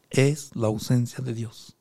es 0.10 0.56
la 0.56 0.68
ausencia 0.68 1.24
de 1.24 1.34
Dios. 1.34 1.78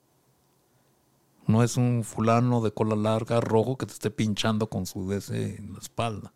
No 1.47 1.63
es 1.63 1.77
un 1.77 2.03
fulano 2.03 2.61
de 2.61 2.73
cola 2.73 2.97
larga, 2.97 3.41
rojo, 3.41 3.79
que 3.79 3.87
te 3.87 3.93
esté 3.93 4.11
pinchando 4.11 4.69
con 4.69 4.87
su 4.87 5.09
DC 5.09 5.57
en 5.59 5.73
la 5.73 5.79
espalda. 5.79 6.33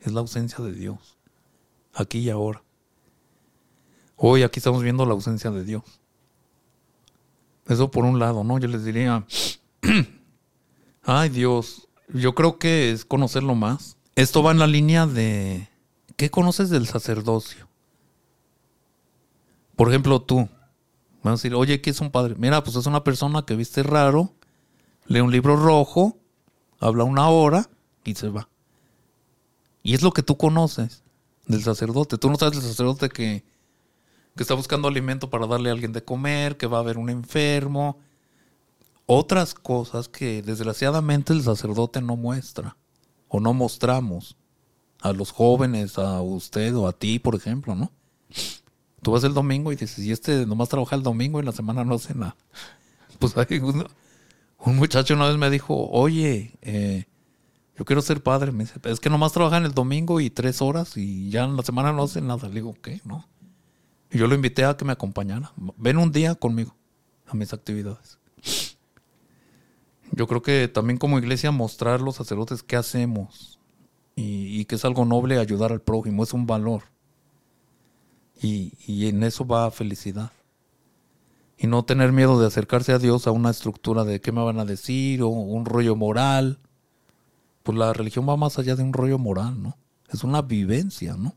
Es 0.00 0.12
la 0.12 0.20
ausencia 0.20 0.64
de 0.64 0.72
Dios 0.72 1.16
aquí 1.94 2.18
y 2.18 2.30
ahora. 2.30 2.62
Hoy 4.16 4.42
aquí 4.42 4.60
estamos 4.60 4.82
viendo 4.82 5.06
la 5.06 5.12
ausencia 5.12 5.50
de 5.50 5.64
Dios. 5.64 6.00
Eso 7.66 7.90
por 7.90 8.04
un 8.04 8.18
lado, 8.18 8.44
¿no? 8.44 8.58
Yo 8.58 8.68
les 8.68 8.84
diría, 8.84 9.26
ay 11.02 11.28
Dios, 11.28 11.88
yo 12.08 12.34
creo 12.34 12.58
que 12.58 12.90
es 12.90 13.04
conocerlo 13.04 13.54
más. 13.54 13.96
Esto 14.14 14.42
va 14.42 14.52
en 14.52 14.58
la 14.58 14.66
línea 14.66 15.06
de, 15.06 15.68
¿qué 16.16 16.30
conoces 16.30 16.70
del 16.70 16.86
sacerdocio? 16.86 17.68
Por 19.74 19.88
ejemplo, 19.88 20.22
tú, 20.22 20.48
van 21.22 21.32
a 21.32 21.36
decir, 21.36 21.54
oye, 21.54 21.80
¿qué 21.80 21.90
es 21.90 22.00
un 22.00 22.10
padre? 22.10 22.34
Mira, 22.36 22.62
pues 22.62 22.76
es 22.76 22.86
una 22.86 23.04
persona 23.04 23.42
que 23.42 23.56
viste 23.56 23.82
raro, 23.82 24.34
lee 25.06 25.20
un 25.20 25.32
libro 25.32 25.56
rojo, 25.56 26.18
habla 26.78 27.04
una 27.04 27.28
hora 27.28 27.68
y 28.04 28.14
se 28.14 28.28
va. 28.28 28.48
Y 29.82 29.94
es 29.94 30.02
lo 30.02 30.12
que 30.12 30.22
tú 30.22 30.36
conoces 30.36 31.02
del 31.46 31.62
sacerdote. 31.62 32.18
Tú 32.18 32.28
no 32.30 32.36
sabes 32.36 32.58
del 32.58 32.68
sacerdote 32.68 33.08
que, 33.08 33.44
que 34.34 34.42
está 34.42 34.54
buscando 34.54 34.88
alimento 34.88 35.30
para 35.30 35.46
darle 35.46 35.70
a 35.70 35.72
alguien 35.72 35.92
de 35.92 36.04
comer, 36.04 36.56
que 36.56 36.66
va 36.66 36.78
a 36.78 36.80
haber 36.80 36.98
un 36.98 37.08
enfermo. 37.08 37.98
Otras 39.06 39.54
cosas 39.54 40.08
que 40.08 40.42
desgraciadamente 40.42 41.32
el 41.32 41.42
sacerdote 41.42 42.02
no 42.02 42.16
muestra 42.16 42.76
o 43.28 43.38
no 43.40 43.54
mostramos 43.54 44.36
a 45.00 45.12
los 45.12 45.30
jóvenes, 45.30 45.98
a 45.98 46.20
usted 46.20 46.74
o 46.74 46.88
a 46.88 46.92
ti, 46.92 47.18
por 47.18 47.34
ejemplo, 47.34 47.74
¿no? 47.74 47.92
Tú 49.06 49.12
vas 49.12 49.22
el 49.22 49.34
domingo 49.34 49.70
y 49.70 49.76
dices, 49.76 50.04
y 50.04 50.10
este 50.10 50.46
nomás 50.46 50.68
trabaja 50.68 50.96
el 50.96 51.04
domingo 51.04 51.38
y 51.38 51.44
la 51.44 51.52
semana 51.52 51.84
no 51.84 51.94
hace 51.94 52.12
nada. 52.12 52.34
Pues 53.20 53.36
hay 53.36 53.58
un, 53.58 53.86
un 54.58 54.76
muchacho 54.76 55.14
una 55.14 55.28
vez 55.28 55.36
me 55.36 55.48
dijo, 55.48 55.88
oye, 55.90 56.58
eh, 56.60 57.04
Yo 57.78 57.84
quiero 57.84 58.02
ser 58.02 58.20
padre. 58.20 58.50
Me 58.50 58.64
dice, 58.64 58.80
es 58.82 58.98
que 58.98 59.08
nomás 59.08 59.30
trabajan 59.30 59.64
el 59.64 59.74
domingo 59.74 60.18
y 60.18 60.28
tres 60.28 60.60
horas 60.60 60.96
y 60.96 61.30
ya 61.30 61.44
en 61.44 61.56
la 61.56 61.62
semana 61.62 61.92
no 61.92 62.02
hacen 62.02 62.26
nada. 62.26 62.48
Le 62.48 62.54
digo, 62.54 62.74
¿qué? 62.82 63.00
No. 63.04 63.28
Y 64.10 64.18
yo 64.18 64.26
lo 64.26 64.34
invité 64.34 64.64
a 64.64 64.76
que 64.76 64.84
me 64.84 64.92
acompañara. 64.92 65.52
Ven 65.76 65.98
un 65.98 66.10
día 66.10 66.34
conmigo 66.34 66.74
a 67.28 67.36
mis 67.36 67.52
actividades. 67.52 68.18
Yo 70.10 70.26
creo 70.26 70.42
que 70.42 70.66
también 70.66 70.98
como 70.98 71.16
iglesia 71.20 71.52
mostrar 71.52 72.00
los 72.00 72.16
sacerdotes 72.16 72.64
qué 72.64 72.74
hacemos 72.74 73.60
y 74.16 74.64
que 74.64 74.74
es 74.74 74.84
algo 74.84 75.04
noble 75.04 75.38
ayudar 75.38 75.70
al 75.70 75.80
prójimo, 75.80 76.24
es 76.24 76.32
un 76.32 76.44
valor. 76.44 76.95
Y, 78.40 78.74
y 78.86 79.08
en 79.08 79.22
eso 79.22 79.46
va 79.46 79.70
felicidad. 79.70 80.32
Y 81.58 81.66
no 81.66 81.84
tener 81.84 82.12
miedo 82.12 82.38
de 82.38 82.46
acercarse 82.46 82.92
a 82.92 82.98
Dios 82.98 83.26
a 83.26 83.30
una 83.30 83.50
estructura 83.50 84.04
de 84.04 84.20
qué 84.20 84.30
me 84.32 84.44
van 84.44 84.58
a 84.58 84.64
decir 84.64 85.22
o 85.22 85.28
un 85.28 85.64
rollo 85.64 85.96
moral. 85.96 86.58
Pues 87.62 87.78
la 87.78 87.92
religión 87.92 88.28
va 88.28 88.36
más 88.36 88.58
allá 88.58 88.76
de 88.76 88.82
un 88.82 88.92
rollo 88.92 89.18
moral, 89.18 89.62
¿no? 89.62 89.76
Es 90.10 90.22
una 90.22 90.42
vivencia, 90.42 91.16
¿no? 91.16 91.34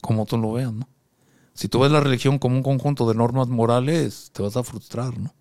Como 0.00 0.26
tú 0.26 0.36
lo 0.36 0.52
veas, 0.52 0.72
¿no? 0.72 0.88
Si 1.54 1.68
tú 1.68 1.80
ves 1.80 1.92
la 1.92 2.00
religión 2.00 2.38
como 2.38 2.56
un 2.56 2.62
conjunto 2.62 3.08
de 3.08 3.14
normas 3.14 3.48
morales, 3.48 4.30
te 4.32 4.42
vas 4.42 4.56
a 4.56 4.64
frustrar, 4.64 5.16
¿no? 5.18 5.34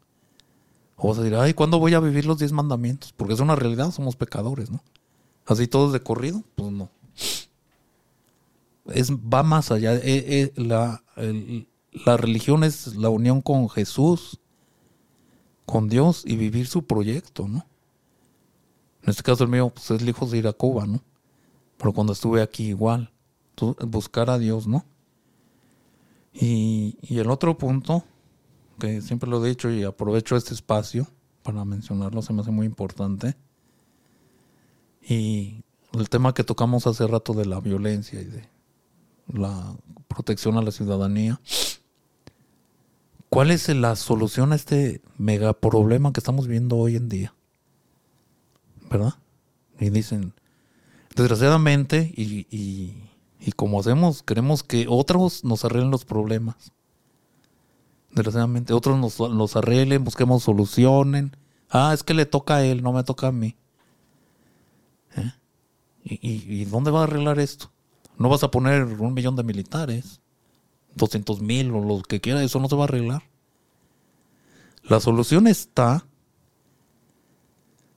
O 0.96 1.10
vas 1.10 1.18
a 1.18 1.22
decir, 1.22 1.38
ay, 1.38 1.54
¿cuándo 1.54 1.80
voy 1.80 1.94
a 1.96 2.00
vivir 2.00 2.26
los 2.26 2.38
diez 2.38 2.52
mandamientos? 2.52 3.12
Porque 3.14 3.34
es 3.34 3.40
una 3.40 3.56
realidad, 3.56 3.92
somos 3.92 4.16
pecadores, 4.16 4.70
¿no? 4.70 4.84
Así 5.46 5.68
todos 5.68 5.94
de 5.94 6.02
corrido, 6.02 6.44
pues 6.56 6.72
no. 6.72 6.90
Es, 8.86 9.12
va 9.12 9.44
más 9.44 9.72
allá. 9.72 9.96
Eh, 9.96 10.02
eh, 10.06 10.54
la, 10.56 11.04
la 11.92 12.18
religión 12.18 12.64
es 12.64 12.96
la 12.96 13.10
unión 13.10 13.42
con 13.42 13.70
Jesús, 13.70 14.40
con 15.66 15.90
Dios 15.90 16.24
y 16.26 16.36
vivir 16.36 16.68
su 16.68 16.84
proyecto, 16.84 17.48
¿no? 17.48 17.66
En 19.04 19.10
este 19.10 19.24
caso 19.24 19.44
el 19.44 19.50
mío, 19.50 19.70
pues 19.70 19.90
es 19.92 20.02
lejos 20.02 20.32
de 20.32 20.40
ir 20.40 20.48
a 20.48 20.54
Cuba, 20.54 20.86
¿no? 20.86 21.04
Pero 21.78 21.94
cuando 21.94 22.14
estuve 22.14 22.42
aquí 22.42 22.68
igual, 22.68 23.12
buscar 23.88 24.30
a 24.30 24.38
Dios, 24.38 24.68
¿no? 24.68 24.86
Y, 26.34 26.98
y 27.02 27.20
el 27.20 27.30
otro 27.30 27.58
punto, 27.58 28.04
que 28.80 29.02
siempre 29.02 29.30
lo 29.30 29.44
he 29.44 29.50
dicho 29.50 29.70
y 29.72 29.84
aprovecho 29.84 30.36
este 30.36 30.54
espacio 30.54 31.08
para 31.44 31.66
mencionarlo, 31.66 32.22
se 32.22 32.34
me 32.34 32.42
hace 32.42 32.52
muy 32.52 32.66
importante. 32.66 33.36
Y 35.02 35.64
el 35.94 36.10
tema 36.10 36.34
que 36.34 36.44
tocamos 36.44 36.86
hace 36.88 37.08
rato 37.08 37.34
de 37.34 37.46
la 37.46 37.60
violencia 37.60 38.22
y 38.22 38.26
de 38.26 38.51
la 39.28 39.76
protección 40.08 40.58
a 40.58 40.62
la 40.62 40.72
ciudadanía. 40.72 41.40
¿Cuál 43.30 43.52
es 43.52 43.70
la 43.70 43.96
solución 43.96 44.52
a 44.52 44.56
este 44.56 45.02
mega 45.18 45.54
problema 45.54 46.12
que 46.12 46.20
estamos 46.20 46.48
viendo 46.48 46.78
hoy 46.78 46.98
en 46.98 47.08
día? 47.08 47.34
¿Verdad? 48.90 49.14
Y 49.80 49.90
dicen, 49.90 50.34
desgraciadamente, 51.16 52.14
y, 52.16 52.46
y- 52.52 53.52
como 53.56 53.80
hacemos, 53.80 54.22
queremos 54.22 54.64
que 54.64 54.86
otros 54.90 55.44
nos 55.44 55.64
arreglen 55.66 55.92
los 55.92 56.04
problemas. 56.06 56.72
Desgraciadamente, 58.12 58.74
otros 58.74 59.00
nos 59.00 59.18
los 59.20 59.56
arreglen, 59.56 60.04
busquemos 60.04 60.44
solucionen. 60.44 61.36
Ah, 61.70 61.92
es 61.94 62.04
que 62.04 62.14
le 62.14 62.26
toca 62.26 62.58
a 62.58 62.66
él, 62.66 62.84
no 62.84 62.92
me 62.92 63.04
toca 63.04 63.28
a 63.28 63.32
mí. 63.32 63.56
¿Eh? 65.16 65.32
¿Y, 66.04 66.30
y, 66.30 66.62
y 66.62 66.66
dónde 66.66 66.92
va 66.92 67.00
a 67.02 67.04
arreglar 67.04 67.40
esto? 67.40 67.72
No 68.22 68.30
vas 68.30 68.44
a 68.44 68.52
poner 68.52 68.84
un 68.84 69.16
millón 69.16 69.36
de 69.36 69.44
militares, 69.44 70.22
200 70.94 71.42
mil 71.42 71.72
o 71.72 71.82
lo 71.82 72.04
que 72.04 72.22
quiera, 72.22 72.44
eso 72.44 72.60
no 72.60 72.70
se 72.70 72.76
va 72.76 72.84
a 72.84 72.86
arreglar. 72.86 73.24
La 74.84 75.00
solución 75.00 75.48
está 75.48 76.06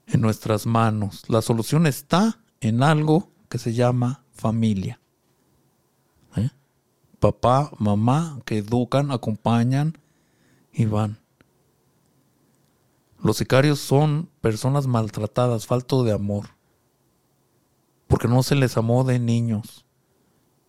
en 0.07 0.21
nuestras 0.21 0.65
manos. 0.65 1.23
La 1.27 1.43
solución 1.43 1.85
está 1.85 2.39
en 2.59 2.81
algo 2.81 3.29
que 3.49 3.59
se 3.59 3.75
llama 3.75 4.23
familia. 4.31 4.99
¿Eh? 6.37 6.49
Papá, 7.19 7.69
mamá, 7.77 8.39
que 8.45 8.57
educan, 8.57 9.11
acompañan 9.11 9.99
y 10.73 10.85
van. 10.85 11.19
Los 13.19 13.37
sicarios 13.37 13.77
son 13.77 14.27
personas 14.41 14.87
maltratadas, 14.87 15.67
falto 15.67 16.03
de 16.03 16.13
amor. 16.13 16.47
Porque 18.07 18.27
no 18.27 18.41
se 18.41 18.55
les 18.55 18.75
amó 18.75 19.03
de 19.03 19.19
niños. 19.19 19.84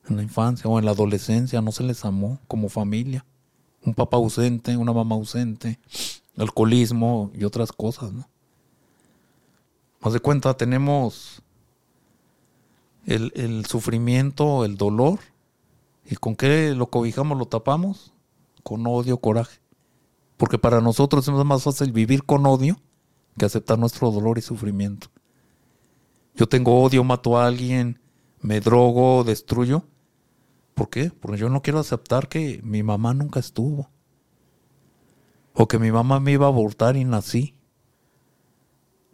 En 0.09 0.17
la 0.17 0.23
infancia 0.23 0.69
o 0.71 0.79
en 0.79 0.85
la 0.85 0.93
adolescencia 0.93 1.61
no 1.61 1.73
se 1.73 1.83
les 1.83 2.05
amó 2.05 2.39
como 2.49 2.69
familia. 2.69 3.25
Un 3.85 3.95
papá 3.95 4.17
ausente, 4.17 4.77
una 4.77 4.93
mamá 4.93 5.17
ausente, 5.17 5.79
alcoholismo 6.37 7.31
y 7.35 7.45
otras 7.45 7.73
cosas, 7.73 8.13
¿no? 8.13 8.29
Haz 10.01 10.13
de 10.13 10.21
cuenta, 10.21 10.55
tenemos 10.57 11.43
el, 13.07 13.33
el 13.35 13.67
sufrimiento, 13.67 14.65
el 14.65 14.77
dolor. 14.77 15.19
¿Y 16.05 16.15
con 16.17 16.37
qué 16.37 16.75
lo 16.77 16.89
cobijamos, 16.89 17.37
lo 17.37 17.47
tapamos? 17.47 18.13
Con 18.63 18.87
odio, 18.87 19.19
coraje. 19.19 19.59
Porque 20.37 20.59
para 20.59 20.81
nosotros 20.81 21.27
es 21.27 21.35
más 21.35 21.63
fácil 21.63 21.93
vivir 21.93 22.25
con 22.25 22.47
odio 22.47 22.79
que 23.39 23.45
aceptar 23.45 23.79
nuestro 23.79 24.11
dolor 24.11 24.39
y 24.39 24.43
sufrimiento. 24.43 25.09
Yo 26.35 26.47
tengo 26.47 26.83
odio, 26.83 27.03
mato 27.03 27.39
a 27.39 27.47
alguien, 27.47 27.99
me 28.41 28.61
drogo, 28.61 29.25
destruyo. 29.25 29.85
¿Por 30.77 30.91
qué? 30.91 31.11
Porque 31.11 31.39
yo 31.39 31.49
no 31.49 31.63
quiero 31.63 31.79
aceptar 31.79 32.29
que 32.29 32.61
mi 32.63 32.83
mamá 32.83 33.15
nunca 33.15 33.41
estuvo. 33.41 33.89
O 35.55 35.67
que 35.67 35.79
mi 35.79 35.91
mamá 35.91 36.21
me 36.21 36.33
iba 36.33 36.45
a 36.45 36.51
abortar 36.51 36.99
y 36.99 37.05
nací. 37.07 37.55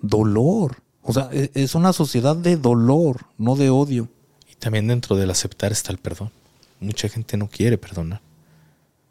Dolor. 0.01 0.83
O 1.03 1.13
sea, 1.13 1.29
e- 1.33 1.53
es 1.55 1.77
una 1.77 1.93
sociedad 1.93 2.35
de 2.35 2.57
dolor, 2.57 3.27
no 3.39 3.55
de 3.55 3.71
odio. 3.71 4.09
Y 4.51 4.57
también 4.57 4.89
dentro 4.89 5.15
del 5.15 5.31
aceptar 5.31 5.71
está 5.71 5.93
el 5.93 5.99
perdón. 5.99 6.33
Mucha 6.81 7.09
gente 7.09 7.37
no 7.37 7.47
quiere 7.49 7.79
perdonar. 7.79 8.21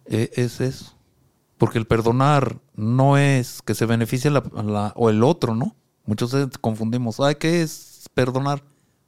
E- 0.06 0.32
Es 0.36 0.60
eso. 0.60 0.94
Porque 1.58 1.78
el 1.80 1.88
perdonar 1.88 2.60
no 2.76 3.18
es 3.18 3.62
que 3.62 3.76
se 3.76 3.86
beneficie 3.86 4.30
la, 4.30 4.44
la- 4.62 4.92
o 4.98 5.10
el 5.10 5.24
otro, 5.24 5.56
¿no? 5.56 5.74
Muchos 6.06 6.34
veces 6.34 6.58
confundimos. 6.60 7.22
Ay, 7.22 7.36
¿qué 7.36 7.62
es 7.62 8.10
perdonar? 8.14 8.62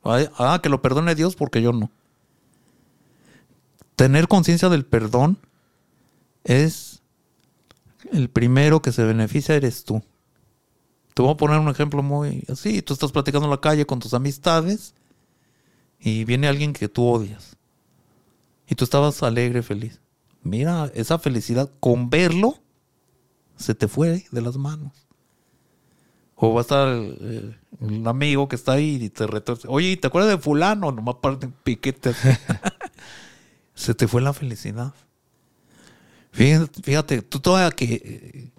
Ah, 0.06 0.60
que 0.64 0.70
lo 0.70 0.82
perdone 0.82 1.14
Dios 1.14 1.36
porque 1.36 1.62
yo 1.62 1.74
no. 1.74 1.92
Tener 3.96 4.28
conciencia 4.28 4.70
del 4.70 4.86
perdón 4.86 5.38
es 6.44 7.02
el 8.12 8.30
primero 8.30 8.82
que 8.82 8.92
se 8.92 9.04
beneficia 9.04 9.56
eres 9.56 9.84
tú. 9.84 10.04
Te 11.14 11.22
voy 11.22 11.32
a 11.32 11.38
poner 11.38 11.60
un 11.60 11.70
ejemplo 11.70 12.02
muy 12.02 12.44
así. 12.50 12.82
Tú 12.82 12.94
estás 12.94 13.12
platicando 13.12 13.46
en 13.46 13.52
la 13.52 13.62
calle 13.62 13.86
con 13.86 14.00
tus 14.00 14.14
amistades 14.14 14.96
y 16.00 16.26
viene 16.26 16.48
alguien 16.48 16.74
que 16.74 16.90
tú 16.90 17.06
odias. 17.06 17.56
Y 18.68 18.76
tú 18.76 18.84
estabas 18.84 19.22
alegre, 19.22 19.62
feliz. 19.62 20.02
Mira, 20.42 20.92
esa 20.96 21.20
felicidad 21.20 21.70
con 21.80 22.10
verlo 22.10 22.60
se 23.56 23.76
te 23.76 23.88
fue 23.88 24.26
de 24.32 24.42
las 24.42 24.58
manos. 24.58 25.08
O 26.36 26.54
va 26.54 26.62
a 26.62 26.64
estar 26.64 26.88
el, 26.90 27.58
el 27.80 28.08
amigo 28.08 28.50
que 28.50 28.56
está 28.56 28.74
ahí 28.74 28.98
y 29.02 29.10
te 29.10 29.28
retorce. 29.28 29.68
Oye, 29.70 29.96
¿te 29.98 30.08
acuerdas 30.08 30.32
de 30.32 30.38
fulano? 30.40 30.92
Nomás 30.92 31.16
parte 31.16 31.46
un 31.46 31.54
piquete. 31.64 32.14
se 33.76 33.94
te 33.94 34.08
fue 34.08 34.22
la 34.22 34.34
felicidad. 34.34 34.94
Fíjate, 36.32 37.22
tú 37.22 37.40
todavía 37.40 37.72
que 37.72 37.94
eh, 37.94 38.52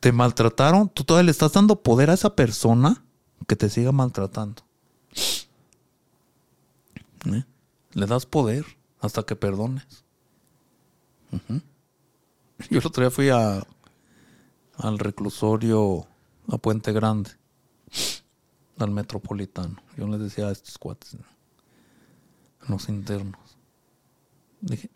te 0.00 0.12
maltrataron, 0.12 0.88
tú 0.88 1.04
todavía 1.04 1.26
le 1.26 1.30
estás 1.30 1.52
dando 1.52 1.82
poder 1.82 2.10
a 2.10 2.14
esa 2.14 2.36
persona 2.36 3.02
que 3.46 3.56
te 3.56 3.70
siga 3.70 3.92
maltratando. 3.92 4.62
¿Eh? 7.26 7.44
Le 7.92 8.06
das 8.06 8.26
poder 8.26 8.66
hasta 9.00 9.22
que 9.22 9.36
perdones. 9.36 10.04
Yo 12.70 12.78
el 12.78 12.86
otro 12.86 13.02
día 13.02 13.10
fui 13.10 13.30
a, 13.30 13.66
al 14.76 14.98
reclusorio 14.98 16.06
a 16.48 16.58
Puente 16.58 16.92
Grande, 16.92 17.30
al 18.78 18.90
metropolitano. 18.90 19.76
Yo 19.96 20.06
les 20.08 20.20
decía 20.20 20.48
a 20.48 20.52
estos 20.52 20.76
cuates, 20.78 21.16
los 22.68 22.88
internos. 22.88 23.51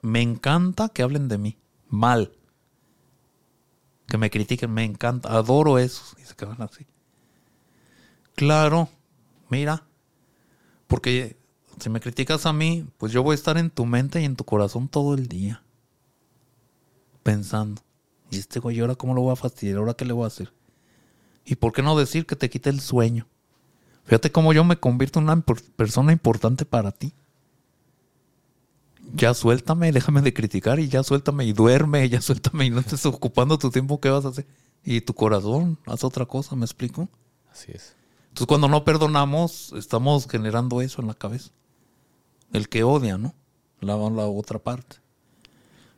Me 0.01 0.23
encanta 0.23 0.89
que 0.89 1.03
hablen 1.03 1.29
de 1.29 1.39
mí, 1.39 1.59
mal. 1.89 2.33
Que 4.07 4.19
me 4.19 4.31
critiquen, 4.31 4.73
me 4.73 4.85
encanta, 4.85 5.33
adoro 5.33 5.79
eso. 5.79 6.03
Y 6.19 6.25
se 6.25 6.35
quedan 6.35 6.63
así. 6.63 6.87
Claro, 8.35 8.89
mira, 9.49 9.85
porque 10.87 11.37
si 11.81 11.91
me 11.91 12.01
criticas 12.01 12.47
a 12.47 12.53
mí, 12.53 12.87
pues 12.99 13.13
yo 13.13 13.23
voy 13.23 13.33
a 13.33 13.35
estar 13.35 13.59
en 13.59 13.71
tu 13.71 13.87
mente 13.87 14.21
y 14.21 14.25
en 14.25 14.37
tu 14.37 14.45
corazón 14.45 14.89
todo 14.89 15.15
el 15.15 15.27
día. 15.27 15.63
Pensando. 17.23 17.83
Y 18.31 18.39
este 18.39 18.61
güey, 18.61 18.79
¿ahora 18.81 18.95
cómo 18.95 19.15
lo 19.15 19.23
voy 19.23 19.33
a 19.33 19.37
fastidiar? 19.37 19.79
¿Ahora 19.79 19.95
qué 19.95 20.05
le 20.05 20.13
voy 20.13 20.25
a 20.25 20.29
hacer? 20.29 20.53
¿Y 21.45 21.57
por 21.57 21.73
qué 21.73 21.83
no 21.83 21.97
decir 21.97 22.27
que 22.27 22.37
te 22.37 22.51
quite 22.51 22.71
el 22.71 22.81
sueño? 22.81 23.27
Fíjate 24.05 24.31
cómo 24.31 24.53
yo 24.53 24.65
me 24.65 24.79
convierto 24.79 25.19
en 25.19 25.25
una 25.25 25.41
persona 25.43 26.13
importante 26.13 26.65
para 26.65 26.93
ti. 26.93 27.13
Ya 29.17 29.33
suéltame, 29.33 29.93
déjame 29.93 30.21
de 30.21 30.35
criticar 30.35 30.79
y 30.79 30.89
ya 30.89 31.03
suéltame 31.03 31.47
y 31.47 31.53
duerme, 31.55 32.07
ya 32.09 32.21
suéltame 32.21 32.67
y 32.67 32.71
no 32.71 32.81
estés 32.81 33.07
ocupando 33.07 33.57
tu 33.59 33.71
tiempo, 33.71 33.99
¿qué 33.99 34.11
vas 34.11 34.27
a 34.27 34.29
hacer? 34.29 34.47
Y 34.85 35.01
tu 35.01 35.15
corazón, 35.15 35.79
haz 35.87 36.05
otra 36.05 36.27
cosa, 36.27 36.55
¿me 36.55 36.65
explico? 36.65 37.09
Así 37.51 37.73
es. 37.73 37.97
Entonces 38.29 38.47
cuando 38.47 38.69
no 38.69 38.85
perdonamos, 38.85 39.73
estamos 39.73 40.29
generando 40.29 40.83
eso 40.83 41.01
en 41.01 41.09
la 41.09 41.15
cabeza. 41.15 41.51
El 42.53 42.69
que 42.69 42.85
odia, 42.85 43.17
¿no? 43.17 43.35
La, 43.81 43.97
la 43.97 44.27
otra 44.27 44.59
parte. 44.59 44.97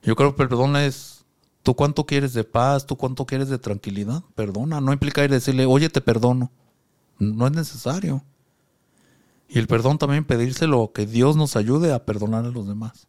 Yo 0.02 0.14
creo 0.14 0.34
que 0.36 0.42
el 0.42 0.48
perdón 0.48 0.76
es, 0.76 1.24
¿tú 1.64 1.74
cuánto 1.74 2.06
quieres 2.06 2.32
de 2.34 2.44
paz? 2.44 2.86
¿Tú 2.86 2.96
cuánto 2.96 3.26
quieres 3.26 3.48
de 3.48 3.58
tranquilidad? 3.58 4.22
Perdona. 4.36 4.80
No 4.80 4.92
implica 4.92 5.24
ir 5.24 5.32
a 5.32 5.34
decirle, 5.34 5.66
oye, 5.66 5.90
te 5.90 6.00
perdono. 6.00 6.52
No 7.18 7.46
es 7.46 7.52
necesario. 7.52 8.22
Y 9.48 9.58
el 9.58 9.66
perdón 9.66 9.98
también 9.98 10.24
pedírselo, 10.24 10.92
que 10.92 11.06
Dios 11.06 11.36
nos 11.36 11.56
ayude 11.56 11.92
a 11.92 12.04
perdonar 12.04 12.44
a 12.44 12.50
los 12.50 12.68
demás. 12.68 13.08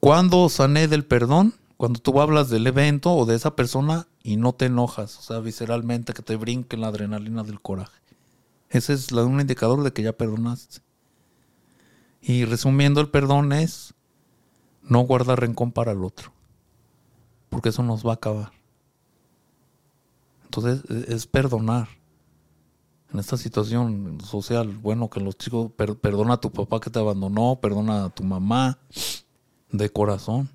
¿Cuándo 0.00 0.48
sané 0.48 0.88
del 0.88 1.04
perdón? 1.04 1.54
Cuando 1.76 2.00
tú 2.00 2.20
hablas 2.20 2.50
del 2.50 2.66
evento 2.66 3.14
o 3.14 3.26
de 3.26 3.36
esa 3.36 3.54
persona 3.54 4.06
y 4.22 4.36
no 4.36 4.52
te 4.52 4.66
enojas, 4.66 5.18
o 5.18 5.22
sea, 5.22 5.38
visceralmente, 5.38 6.12
que 6.12 6.22
te 6.22 6.36
brinque 6.36 6.76
la 6.76 6.88
adrenalina 6.88 7.42
del 7.42 7.60
coraje. 7.60 8.00
Ese 8.70 8.92
es 8.92 9.12
un 9.12 9.40
indicador 9.40 9.82
de 9.82 9.92
que 9.92 10.02
ya 10.02 10.12
perdonaste. 10.12 10.80
Y 12.20 12.44
resumiendo, 12.44 13.00
el 13.00 13.08
perdón 13.08 13.52
es 13.52 13.94
no 14.82 15.00
guardar 15.00 15.40
rencón 15.40 15.72
para 15.72 15.92
el 15.92 16.02
otro, 16.02 16.32
porque 17.50 17.68
eso 17.68 17.82
nos 17.82 18.04
va 18.04 18.12
a 18.12 18.14
acabar. 18.14 18.52
Entonces, 20.44 20.82
e-, 20.88 21.14
es 21.14 21.26
perdonar 21.26 21.88
en 23.14 23.20
esta 23.20 23.36
situación 23.36 24.18
social, 24.24 24.76
bueno, 24.76 25.08
que 25.08 25.20
los 25.20 25.38
chicos, 25.38 25.70
perdona 25.76 26.34
a 26.34 26.40
tu 26.40 26.50
papá 26.50 26.80
que 26.80 26.90
te 26.90 26.98
abandonó, 26.98 27.60
perdona 27.62 28.06
a 28.06 28.10
tu 28.10 28.24
mamá 28.24 28.76
de 29.70 29.88
corazón, 29.88 30.50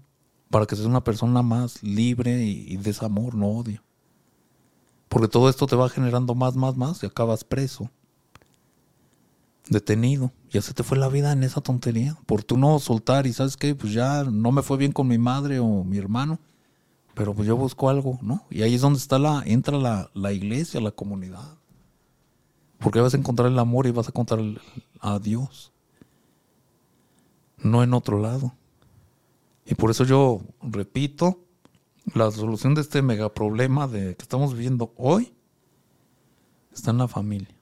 para 0.49 0.65
que 0.65 0.75
seas 0.75 0.85
una 0.85 1.01
persona 1.01 1.41
más 1.41 1.81
libre 1.83 2.43
y, 2.43 2.75
de 2.75 2.89
ese 2.89 3.05
amor, 3.05 3.33
no 3.33 3.47
odio. 3.47 3.81
Porque 5.07 5.29
todo 5.29 5.47
esto 5.47 5.67
te 5.67 5.77
va 5.77 5.87
generando 5.87 6.35
más, 6.35 6.57
más, 6.57 6.75
más 6.75 7.01
y 7.01 7.05
acabas 7.05 7.45
preso, 7.45 7.89
detenido. 9.69 10.33
Ya 10.49 10.61
se 10.61 10.73
te 10.73 10.83
fue 10.83 10.97
la 10.97 11.07
vida 11.07 11.31
en 11.31 11.43
esa 11.43 11.61
tontería. 11.61 12.17
Por 12.25 12.43
tú 12.43 12.57
no 12.57 12.77
soltar 12.79 13.25
y 13.25 13.31
sabes 13.31 13.55
que 13.55 13.73
pues 13.73 13.93
ya 13.93 14.25
no 14.25 14.51
me 14.51 14.63
fue 14.63 14.75
bien 14.75 14.91
con 14.91 15.07
mi 15.07 15.17
madre 15.17 15.59
o 15.59 15.85
mi 15.85 15.97
hermano, 15.97 16.39
pero 17.13 17.33
pues 17.33 17.47
yo 17.47 17.55
busco 17.55 17.89
algo, 17.89 18.19
¿no? 18.21 18.45
Y 18.49 18.63
ahí 18.63 18.75
es 18.75 18.81
donde 18.81 18.99
está 18.99 19.17
la, 19.17 19.43
entra 19.45 19.77
la, 19.77 20.11
la 20.13 20.33
iglesia, 20.33 20.81
la 20.81 20.91
comunidad 20.91 21.58
porque 22.79 23.01
vas 23.01 23.13
a 23.13 23.17
encontrar 23.17 23.51
el 23.51 23.59
amor 23.59 23.87
y 23.87 23.91
vas 23.91 24.07
a 24.07 24.11
encontrar 24.11 24.39
a 24.99 25.19
Dios. 25.19 25.71
No 27.57 27.83
en 27.83 27.93
otro 27.93 28.19
lado. 28.19 28.53
Y 29.65 29.75
por 29.75 29.91
eso 29.91 30.05
yo 30.05 30.41
repito, 30.61 31.39
la 32.15 32.31
solución 32.31 32.73
de 32.73 32.81
este 32.81 33.01
mega 33.01 33.33
problema 33.33 33.87
de, 33.87 34.15
que 34.15 34.23
estamos 34.23 34.53
viviendo 34.53 34.93
hoy 34.97 35.33
está 36.73 36.91
en 36.91 36.97
la 36.99 37.07
familia. 37.07 37.53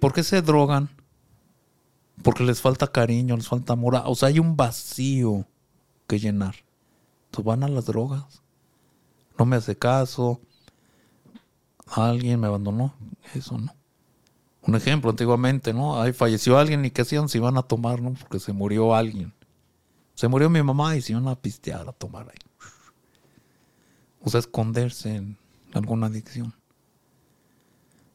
¿Por 0.00 0.12
qué 0.12 0.22
se 0.22 0.42
drogan? 0.42 0.90
Porque 2.22 2.44
les 2.44 2.60
falta 2.60 2.88
cariño, 2.88 3.36
les 3.36 3.48
falta 3.48 3.74
amor. 3.74 4.02
O 4.06 4.14
sea, 4.14 4.28
hay 4.28 4.38
un 4.38 4.56
vacío 4.56 5.46
que 6.06 6.18
llenar. 6.18 6.56
Entonces 7.26 7.44
van 7.44 7.62
a 7.62 7.68
las 7.68 7.86
drogas. 7.86 8.42
No 9.38 9.46
me 9.46 9.56
hace 9.56 9.76
caso 9.76 10.40
alguien 11.86 12.40
me 12.40 12.46
abandonó, 12.46 12.94
eso 13.34 13.58
no. 13.58 13.74
Un 14.62 14.76
ejemplo, 14.76 15.10
antiguamente, 15.10 15.72
¿no? 15.72 16.00
Ahí 16.00 16.12
falleció 16.12 16.56
alguien 16.56 16.84
y 16.84 16.90
¿qué 16.90 17.02
hacían? 17.02 17.28
Se 17.28 17.38
iban 17.38 17.56
a 17.56 17.62
tomar, 17.62 18.00
¿no? 18.00 18.14
Porque 18.14 18.38
se 18.38 18.52
murió 18.52 18.94
alguien. 18.94 19.32
Se 20.14 20.28
murió 20.28 20.48
mi 20.48 20.62
mamá 20.62 20.96
y 20.96 21.02
se 21.02 21.12
iban 21.12 21.26
a 21.26 21.34
pistear, 21.34 21.88
a 21.88 21.92
tomar 21.92 22.28
ahí. 22.28 22.38
O 24.20 24.30
sea, 24.30 24.38
esconderse 24.38 25.16
en 25.16 25.36
alguna 25.72 26.06
adicción. 26.06 26.54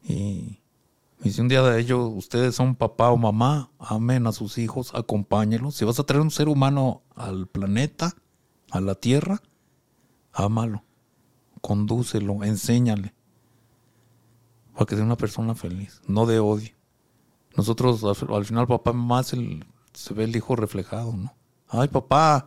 Y, 0.02 0.58
y, 1.22 1.30
si 1.32 1.40
un 1.42 1.48
día 1.48 1.62
de 1.62 1.78
ellos 1.78 2.10
ustedes 2.14 2.54
son 2.54 2.74
papá 2.74 3.10
o 3.10 3.18
mamá, 3.18 3.70
amen 3.78 4.26
a 4.26 4.32
sus 4.32 4.56
hijos, 4.56 4.94
acompáñenlos. 4.94 5.74
Si 5.74 5.84
vas 5.84 5.98
a 5.98 6.04
traer 6.04 6.22
un 6.22 6.30
ser 6.30 6.48
humano 6.48 7.02
al 7.14 7.46
planeta, 7.46 8.14
a 8.70 8.80
la 8.80 8.94
tierra, 8.94 9.42
ámalo, 10.32 10.82
condúcelo, 11.60 12.42
enséñale 12.42 13.17
para 14.78 14.86
que 14.86 14.94
sea 14.94 15.04
una 15.04 15.16
persona 15.16 15.56
feliz, 15.56 16.00
no 16.06 16.24
de 16.24 16.38
odio. 16.38 16.70
Nosotros, 17.56 18.04
al, 18.04 18.44
final, 18.44 18.68
papá 18.68 18.92
más 18.92 19.26
se, 19.26 19.60
se 19.92 20.14
ve 20.14 20.22
el 20.22 20.36
hijo 20.36 20.54
reflejado, 20.54 21.14
¿no? 21.14 21.34
Ay, 21.66 21.88
papá, 21.88 22.46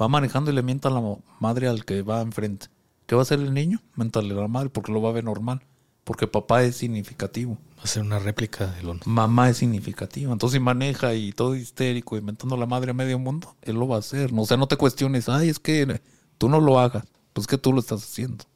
va 0.00 0.08
manejando 0.08 0.50
y 0.50 0.54
le 0.54 0.62
mienta 0.62 0.88
a 0.88 0.92
la 0.92 1.02
madre 1.38 1.68
al 1.68 1.84
que 1.84 2.00
va 2.00 2.22
enfrente. 2.22 2.68
¿Qué 3.04 3.14
va 3.14 3.20
a 3.20 3.24
hacer 3.24 3.40
el 3.40 3.52
niño? 3.52 3.82
Mentarle 3.94 4.32
a 4.32 4.40
la 4.40 4.48
madre 4.48 4.70
porque 4.70 4.90
lo 4.90 5.02
va 5.02 5.10
a 5.10 5.12
ver 5.12 5.24
normal. 5.24 5.66
Porque 6.04 6.26
papá 6.26 6.62
es 6.62 6.76
significativo. 6.76 7.58
Va 7.78 7.82
a 7.82 7.88
ser 7.88 8.02
una 8.02 8.20
réplica 8.20 8.68
de 8.68 8.82
lo 8.82 8.98
Mamá 9.04 9.50
es 9.50 9.58
significativa. 9.58 10.32
Entonces, 10.32 10.54
si 10.56 10.60
maneja 10.60 11.12
y 11.12 11.32
todo 11.32 11.56
histérico, 11.56 12.16
inventando 12.16 12.54
a 12.54 12.58
la 12.58 12.64
madre 12.64 12.92
a 12.92 12.94
medio 12.94 13.18
mundo, 13.18 13.54
él 13.60 13.76
lo 13.76 13.86
va 13.86 13.96
a 13.96 13.98
hacer. 13.98 14.32
¿no? 14.32 14.42
O 14.42 14.46
sea, 14.46 14.56
no 14.56 14.66
te 14.66 14.78
cuestiones, 14.78 15.28
ay, 15.28 15.50
es 15.50 15.58
que 15.58 16.00
tú 16.38 16.48
no 16.48 16.58
lo 16.58 16.80
hagas. 16.80 17.04
Pues 17.34 17.46
que 17.46 17.58
tú 17.58 17.74
lo 17.74 17.80
estás 17.80 18.02
haciendo. 18.02 18.46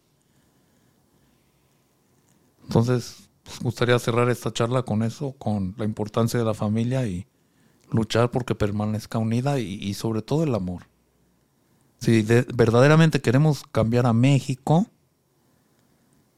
Entonces, 2.71 3.29
pues, 3.43 3.59
gustaría 3.59 3.99
cerrar 3.99 4.31
esta 4.31 4.53
charla 4.53 4.85
con 4.85 5.03
eso, 5.03 5.33
con 5.33 5.75
la 5.77 5.85
importancia 5.85 6.39
de 6.39 6.47
la 6.47 6.55
familia 6.55 7.05
y 7.05 7.27
luchar 7.91 8.31
porque 8.31 8.55
permanezca 8.55 9.19
unida 9.19 9.59
y, 9.59 9.93
sobre 9.95 10.23
todo 10.23 10.45
el 10.45 10.55
amor. 10.55 10.85
Si 11.99 12.23
verdaderamente 12.23 13.21
queremos 13.21 13.65
cambiar 13.73 14.07
a 14.07 14.13
México, 14.13 14.87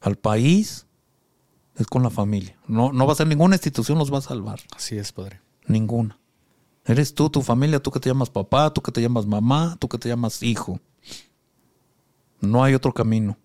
al 0.01 0.15
país, 0.15 0.87
es 1.75 1.85
con 1.85 2.01
la 2.01 2.09
familia. 2.09 2.57
No, 2.67 2.91
no 2.91 3.05
va 3.05 3.13
a 3.13 3.15
ser 3.15 3.27
ninguna 3.27 3.55
institución 3.55 3.99
los 3.99 4.11
va 4.11 4.17
a 4.17 4.21
salvar. 4.21 4.59
Así 4.75 4.97
es, 4.97 5.11
padre. 5.11 5.39
Ninguna. 5.67 6.17
Eres 6.83 7.13
tú, 7.13 7.29
tu 7.29 7.43
familia, 7.43 7.79
tú 7.79 7.91
que 7.91 7.99
te 7.99 8.09
llamas 8.09 8.31
papá, 8.31 8.73
tú 8.73 8.81
que 8.81 8.91
te 8.91 9.03
llamas 9.03 9.27
mamá, 9.27 9.77
tú 9.79 9.87
que 9.87 9.99
te 9.99 10.09
llamas 10.09 10.41
hijo. 10.41 10.79
No 12.41 12.63
hay 12.63 12.73
otro 12.73 12.91
camino. 12.91 13.37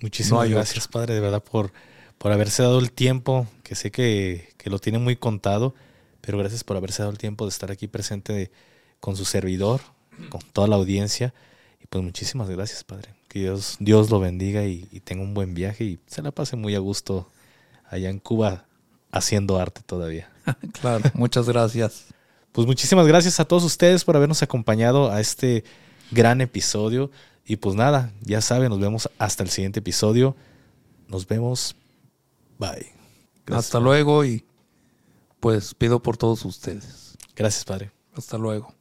Muchísimas 0.00 0.48
gracias, 0.48 0.86
padre, 0.86 1.14
de 1.14 1.20
verdad, 1.20 1.42
por 1.42 1.72
por 2.18 2.32
haberse 2.32 2.62
dado 2.62 2.78
el 2.78 2.92
tiempo, 2.92 3.46
que 3.62 3.74
sé 3.74 3.90
que, 3.90 4.48
lo 4.64 4.78
tiene 4.80 4.98
muy 4.98 5.14
contado, 5.14 5.74
pero 6.20 6.38
gracias 6.38 6.64
por 6.64 6.76
haberse 6.76 7.02
dado 7.02 7.12
el 7.12 7.18
tiempo 7.18 7.44
de 7.44 7.50
estar 7.50 7.70
aquí 7.70 7.86
presente 7.86 8.50
con 8.98 9.16
su 9.16 9.24
servidor, 9.24 9.80
con 10.28 10.40
toda 10.52 10.66
la 10.66 10.74
audiencia. 10.76 11.32
Y 11.80 11.86
pues 11.86 12.02
muchísimas 12.02 12.50
gracias, 12.50 12.82
Padre. 12.82 13.14
Que 13.28 13.40
Dios, 13.40 13.76
Dios 13.78 14.10
lo 14.10 14.18
bendiga 14.18 14.64
y, 14.64 14.88
y 14.90 15.00
tenga 15.00 15.22
un 15.22 15.34
buen 15.34 15.54
viaje 15.54 15.84
y 15.84 15.98
se 16.06 16.22
la 16.22 16.32
pase 16.32 16.56
muy 16.56 16.74
a 16.74 16.80
gusto 16.80 17.30
allá 17.88 18.10
en 18.10 18.18
Cuba 18.18 18.64
haciendo 19.12 19.58
arte 19.58 19.82
todavía. 19.86 20.28
claro, 20.80 21.04
muchas 21.14 21.48
gracias. 21.48 22.06
Pues 22.52 22.66
muchísimas 22.66 23.06
gracias 23.06 23.38
a 23.38 23.44
todos 23.44 23.64
ustedes 23.64 24.04
por 24.04 24.16
habernos 24.16 24.42
acompañado 24.42 25.10
a 25.12 25.20
este 25.20 25.64
gran 26.10 26.40
episodio. 26.40 27.10
Y 27.44 27.56
pues 27.56 27.76
nada, 27.76 28.12
ya 28.22 28.40
saben, 28.40 28.70
nos 28.70 28.80
vemos 28.80 29.10
hasta 29.18 29.42
el 29.42 29.50
siguiente 29.50 29.80
episodio. 29.80 30.34
Nos 31.08 31.26
vemos. 31.26 31.76
Bye. 32.58 32.92
Hasta 33.46 33.80
luego 33.80 34.24
y 34.24 34.44
pues 35.40 35.74
pido 35.74 36.00
por 36.02 36.16
todos 36.16 36.44
ustedes. 36.44 37.16
Gracias, 37.34 37.64
Padre. 37.64 37.92
Hasta 38.14 38.38
luego. 38.38 38.74